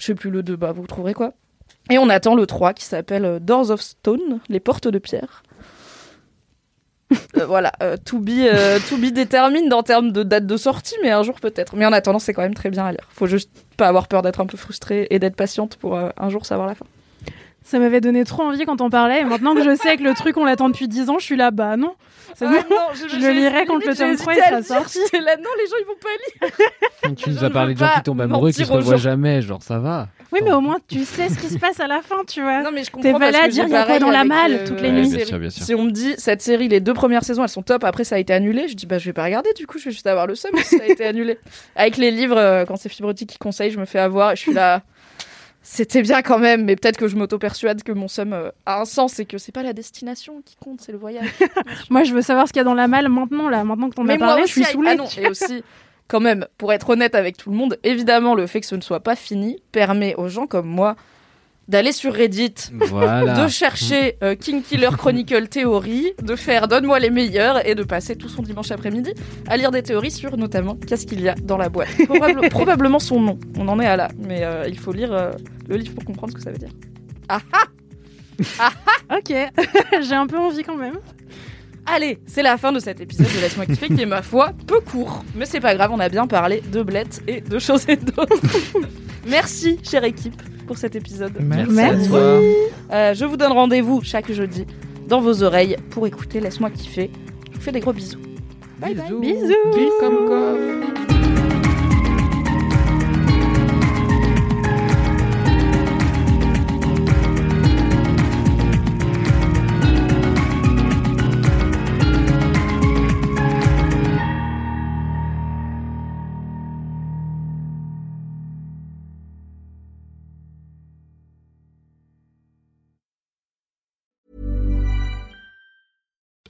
je 0.00 0.06
sais 0.06 0.14
plus 0.14 0.30
le 0.30 0.42
2, 0.42 0.56
bah, 0.56 0.72
vous 0.72 0.86
trouverez 0.86 1.14
quoi. 1.14 1.34
Et 1.90 1.98
on 1.98 2.08
attend 2.08 2.34
le 2.34 2.46
3 2.46 2.72
qui 2.72 2.84
s'appelle 2.84 3.24
euh, 3.24 3.38
Doors 3.38 3.70
of 3.70 3.80
Stone, 3.80 4.40
les 4.48 4.60
portes 4.60 4.88
de 4.88 4.98
pierre. 4.98 5.42
Euh, 7.36 7.46
voilà, 7.46 7.72
euh, 7.82 7.96
to, 7.96 8.18
be, 8.18 8.30
euh, 8.30 8.78
détermine 9.12 9.72
en 9.72 9.82
termes 9.82 10.12
de 10.12 10.22
date 10.22 10.46
de 10.46 10.56
sortie, 10.56 10.94
mais 11.02 11.10
un 11.10 11.22
jour 11.24 11.40
peut-être. 11.40 11.74
Mais 11.74 11.86
en 11.86 11.92
attendant, 11.92 12.18
c'est 12.20 12.32
quand 12.32 12.42
même 12.42 12.54
très 12.54 12.70
bien 12.70 12.84
à 12.84 12.92
lire. 12.92 13.08
Faut 13.10 13.26
juste 13.26 13.50
pas 13.76 13.88
avoir 13.88 14.06
peur 14.06 14.22
d'être 14.22 14.40
un 14.40 14.46
peu 14.46 14.56
frustrée 14.56 15.08
et 15.10 15.18
d'être 15.18 15.34
patiente 15.36 15.76
pour 15.76 15.96
euh, 15.96 16.10
un 16.16 16.28
jour 16.28 16.46
savoir 16.46 16.68
la 16.68 16.74
fin. 16.74 16.86
Ça 17.62 17.78
m'avait 17.78 18.00
donné 18.00 18.24
trop 18.24 18.42
envie 18.42 18.64
quand 18.64 18.80
on 18.80 18.90
parlait. 18.90 19.20
Et 19.20 19.24
maintenant 19.24 19.54
que 19.54 19.62
je 19.62 19.76
sais 19.76 19.96
que 19.96 20.02
le 20.02 20.14
truc, 20.14 20.36
on 20.36 20.44
l'attend 20.44 20.68
depuis 20.68 20.88
10 20.88 21.10
ans, 21.10 21.18
je 21.18 21.24
suis 21.24 21.36
là, 21.36 21.50
bah 21.50 21.76
non. 21.76 21.94
C'est 22.34 22.46
Ah 22.46 22.50
non, 22.70 22.76
je, 22.94 23.16
le 23.16 23.32
lirai 23.32 23.66
quand 23.66 23.76
le 23.76 23.94
tome 23.94 24.16
3 24.16 24.34
il 24.34 24.42
sera 24.42 24.62
sorti. 24.62 24.98
Là, 25.12 25.36
non, 25.36 25.50
les 25.58 25.66
gens 25.66 25.76
ils 25.80 25.86
vont 25.86 26.00
pas 26.00 26.08
lire. 26.46 27.16
Tu 27.16 27.30
nous 27.30 27.44
as 27.44 27.50
parlé 27.50 27.74
de 27.74 27.78
gens 27.78 27.86
pas 27.86 27.94
qui 27.96 28.02
tombent 28.02 28.20
amoureux, 28.20 28.52
qui 28.52 28.64
se 28.64 28.72
revoient 28.72 28.96
jamais, 28.96 29.42
genre 29.42 29.62
ça 29.62 29.78
va. 29.78 30.08
Oui, 30.32 30.40
mais 30.44 30.52
au 30.52 30.60
moins, 30.60 30.78
tu 30.86 31.04
sais 31.04 31.28
ce 31.28 31.36
qui 31.38 31.48
se 31.48 31.58
passe 31.58 31.80
à 31.80 31.88
la 31.88 32.02
fin, 32.02 32.22
tu 32.24 32.40
vois. 32.40 32.62
Non, 32.62 32.70
mais 32.72 32.84
je 32.84 32.86
T'es 32.86 32.92
comprends 32.92 33.12
pas 33.14 33.18
parce 33.18 33.32
là 33.32 33.44
à 33.44 33.48
dire, 33.48 33.64
il 33.66 33.72
y 33.72 33.76
a 33.76 33.84
quoi 33.84 33.98
dans 33.98 34.10
la 34.10 34.22
malle 34.22 34.52
euh, 34.52 34.66
toutes 34.66 34.80
les 34.80 34.92
la 34.92 35.00
nuits. 35.00 35.10
série. 35.10 35.26
sûr, 35.26 35.38
bien 35.40 35.50
sûr. 35.50 35.64
Si 35.64 35.74
on 35.74 35.84
me 35.84 35.90
dit 35.90 36.14
cette 36.18 36.40
série, 36.40 36.68
les 36.68 36.78
deux 36.78 36.94
premières 36.94 37.24
saisons, 37.24 37.42
elles 37.42 37.48
sont 37.48 37.62
top, 37.62 37.82
après 37.82 38.04
ça 38.04 38.14
a 38.14 38.18
été 38.18 38.32
annulé, 38.32 38.68
je 38.68 38.74
dis 38.74 38.86
bah 38.86 38.98
je 38.98 39.06
vais 39.06 39.12
pas 39.12 39.24
regarder, 39.24 39.52
du 39.54 39.66
coup 39.66 39.78
je 39.78 39.86
vais 39.86 39.90
juste 39.90 40.06
avoir 40.06 40.28
le 40.28 40.36
seum 40.36 40.52
si 40.62 40.76
ça 40.76 40.84
a 40.84 40.86
été 40.86 41.04
annulé. 41.04 41.36
Avec 41.74 41.96
les 41.96 42.12
livres, 42.12 42.36
euh, 42.38 42.64
quand 42.64 42.76
c'est 42.76 42.88
Fibrotique 42.88 43.30
qui 43.30 43.38
conseille, 43.38 43.72
je 43.72 43.80
me 43.80 43.86
fais 43.86 43.98
avoir 43.98 44.32
et 44.32 44.36
je 44.36 44.40
suis 44.40 44.52
là. 44.52 44.82
C'était 45.62 46.00
bien 46.02 46.22
quand 46.22 46.38
même, 46.38 46.64
mais 46.64 46.74
peut-être 46.74 46.96
que 46.96 47.06
je 47.06 47.16
m'auto-persuade 47.16 47.82
que 47.82 47.92
mon 47.92 48.08
somme 48.08 48.32
euh, 48.32 48.50
a 48.64 48.80
un 48.80 48.84
sens 48.86 49.18
et 49.18 49.26
que 49.26 49.36
c'est 49.36 49.52
pas 49.52 49.62
la 49.62 49.74
destination 49.74 50.40
qui 50.44 50.56
compte, 50.56 50.80
c'est 50.80 50.92
le 50.92 50.98
voyage. 50.98 51.28
Moi, 51.90 52.02
je 52.04 52.14
veux 52.14 52.22
savoir 52.22 52.48
ce 52.48 52.52
qu'il 52.52 52.60
y 52.60 52.62
a 52.62 52.64
dans 52.64 52.74
la 52.74 52.88
malle 52.88 53.08
maintenant, 53.10 53.48
là. 53.48 53.62
Maintenant 53.62 53.90
que 53.90 53.94
t'en 53.94 54.04
Mais 54.04 54.14
as 54.14 54.18
moi 54.18 54.28
parlé, 54.28 54.46
je 54.46 54.52
suis 54.52 54.64
ah 54.64 54.72
saoulée. 54.72 54.94
non, 54.94 55.06
et 55.18 55.28
aussi, 55.28 55.62
quand 56.08 56.20
même, 56.20 56.46
pour 56.56 56.72
être 56.72 56.88
honnête 56.88 57.14
avec 57.14 57.36
tout 57.36 57.50
le 57.50 57.56
monde, 57.56 57.78
évidemment, 57.84 58.34
le 58.34 58.46
fait 58.46 58.60
que 58.60 58.66
ce 58.66 58.74
ne 58.74 58.80
soit 58.80 59.00
pas 59.00 59.16
fini 59.16 59.62
permet 59.70 60.14
aux 60.16 60.28
gens 60.28 60.46
comme 60.46 60.66
moi 60.66 60.96
d'aller 61.68 61.92
sur 61.92 62.12
Reddit, 62.12 62.54
Voilà. 62.88 63.44
de 63.44 63.48
chercher 63.48 64.16
euh, 64.24 64.34
King 64.34 64.60
Killer 64.62 64.88
Chronicle 64.98 65.46
théorie, 65.46 66.12
de 66.22 66.34
faire 66.34 66.66
Donne-moi 66.66 66.98
les 66.98 67.10
meilleurs 67.10 67.64
et 67.66 67.74
de 67.76 67.82
passer 67.84 68.16
tout 68.16 68.28
son 68.28 68.42
dimanche 68.42 68.70
après-midi 68.72 69.12
à 69.46 69.56
lire 69.56 69.70
des 69.70 69.82
théories 69.82 70.10
sur 70.10 70.36
notamment 70.36 70.74
qu'est-ce 70.74 71.06
qu'il 71.06 71.20
y 71.20 71.28
a 71.28 71.34
dans 71.36 71.56
la 71.58 71.68
boîte. 71.68 71.88
Probable- 72.06 72.48
probablement 72.50 72.98
son 72.98 73.20
nom, 73.20 73.38
on 73.56 73.68
en 73.68 73.78
est 73.78 73.86
à 73.86 73.96
là, 73.96 74.08
mais 74.18 74.42
euh, 74.42 74.64
il 74.68 74.78
faut 74.78 74.92
lire 74.92 75.12
euh, 75.12 75.30
le 75.68 75.76
livre 75.76 75.94
pour 75.94 76.04
comprendre 76.04 76.32
ce 76.32 76.36
que 76.38 76.42
ça 76.42 76.50
veut 76.50 76.58
dire. 76.58 76.70
Ah 77.28 77.40
ah 77.52 78.70
Ok, 79.18 79.32
j'ai 80.02 80.14
un 80.14 80.26
peu 80.26 80.38
envie 80.38 80.62
quand 80.64 80.76
même. 80.76 80.94
Allez, 81.86 82.18
c'est 82.26 82.42
la 82.42 82.56
fin 82.56 82.72
de 82.72 82.78
cet 82.78 83.00
épisode 83.00 83.26
de 83.26 83.40
Laisse-moi 83.40 83.66
kiffer 83.66 83.88
qui 83.88 84.02
est 84.02 84.06
ma 84.06 84.22
foi 84.22 84.52
peu 84.66 84.80
court. 84.80 85.24
Mais 85.34 85.46
c'est 85.46 85.60
pas 85.60 85.74
grave, 85.74 85.90
on 85.92 86.00
a 86.00 86.08
bien 86.08 86.26
parlé 86.26 86.62
de 86.72 86.82
blettes 86.82 87.22
et 87.26 87.40
de 87.40 87.58
choses 87.58 87.84
et 87.88 87.96
d'autres. 87.96 88.40
Merci, 89.26 89.78
chère 89.82 90.04
équipe, 90.04 90.40
pour 90.66 90.78
cet 90.78 90.96
épisode. 90.96 91.32
Merci. 91.40 91.72
Merci. 91.72 92.08
Toi. 92.08 92.40
Euh, 92.92 93.14
je 93.14 93.24
vous 93.24 93.36
donne 93.36 93.52
rendez-vous 93.52 94.00
chaque 94.02 94.30
jeudi 94.32 94.66
dans 95.08 95.20
vos 95.20 95.42
oreilles 95.42 95.76
pour 95.90 96.06
écouter 96.06 96.40
Laisse-moi 96.40 96.70
kiffer. 96.70 97.10
Je 97.50 97.56
vous 97.56 97.62
fais 97.62 97.72
des 97.72 97.80
gros 97.80 97.92
bisous. 97.92 98.20
Bye 98.78 98.94
bye. 98.94 99.12
Bisous. 99.20 99.98
Comme 100.00 100.26
quoi. 100.26 101.19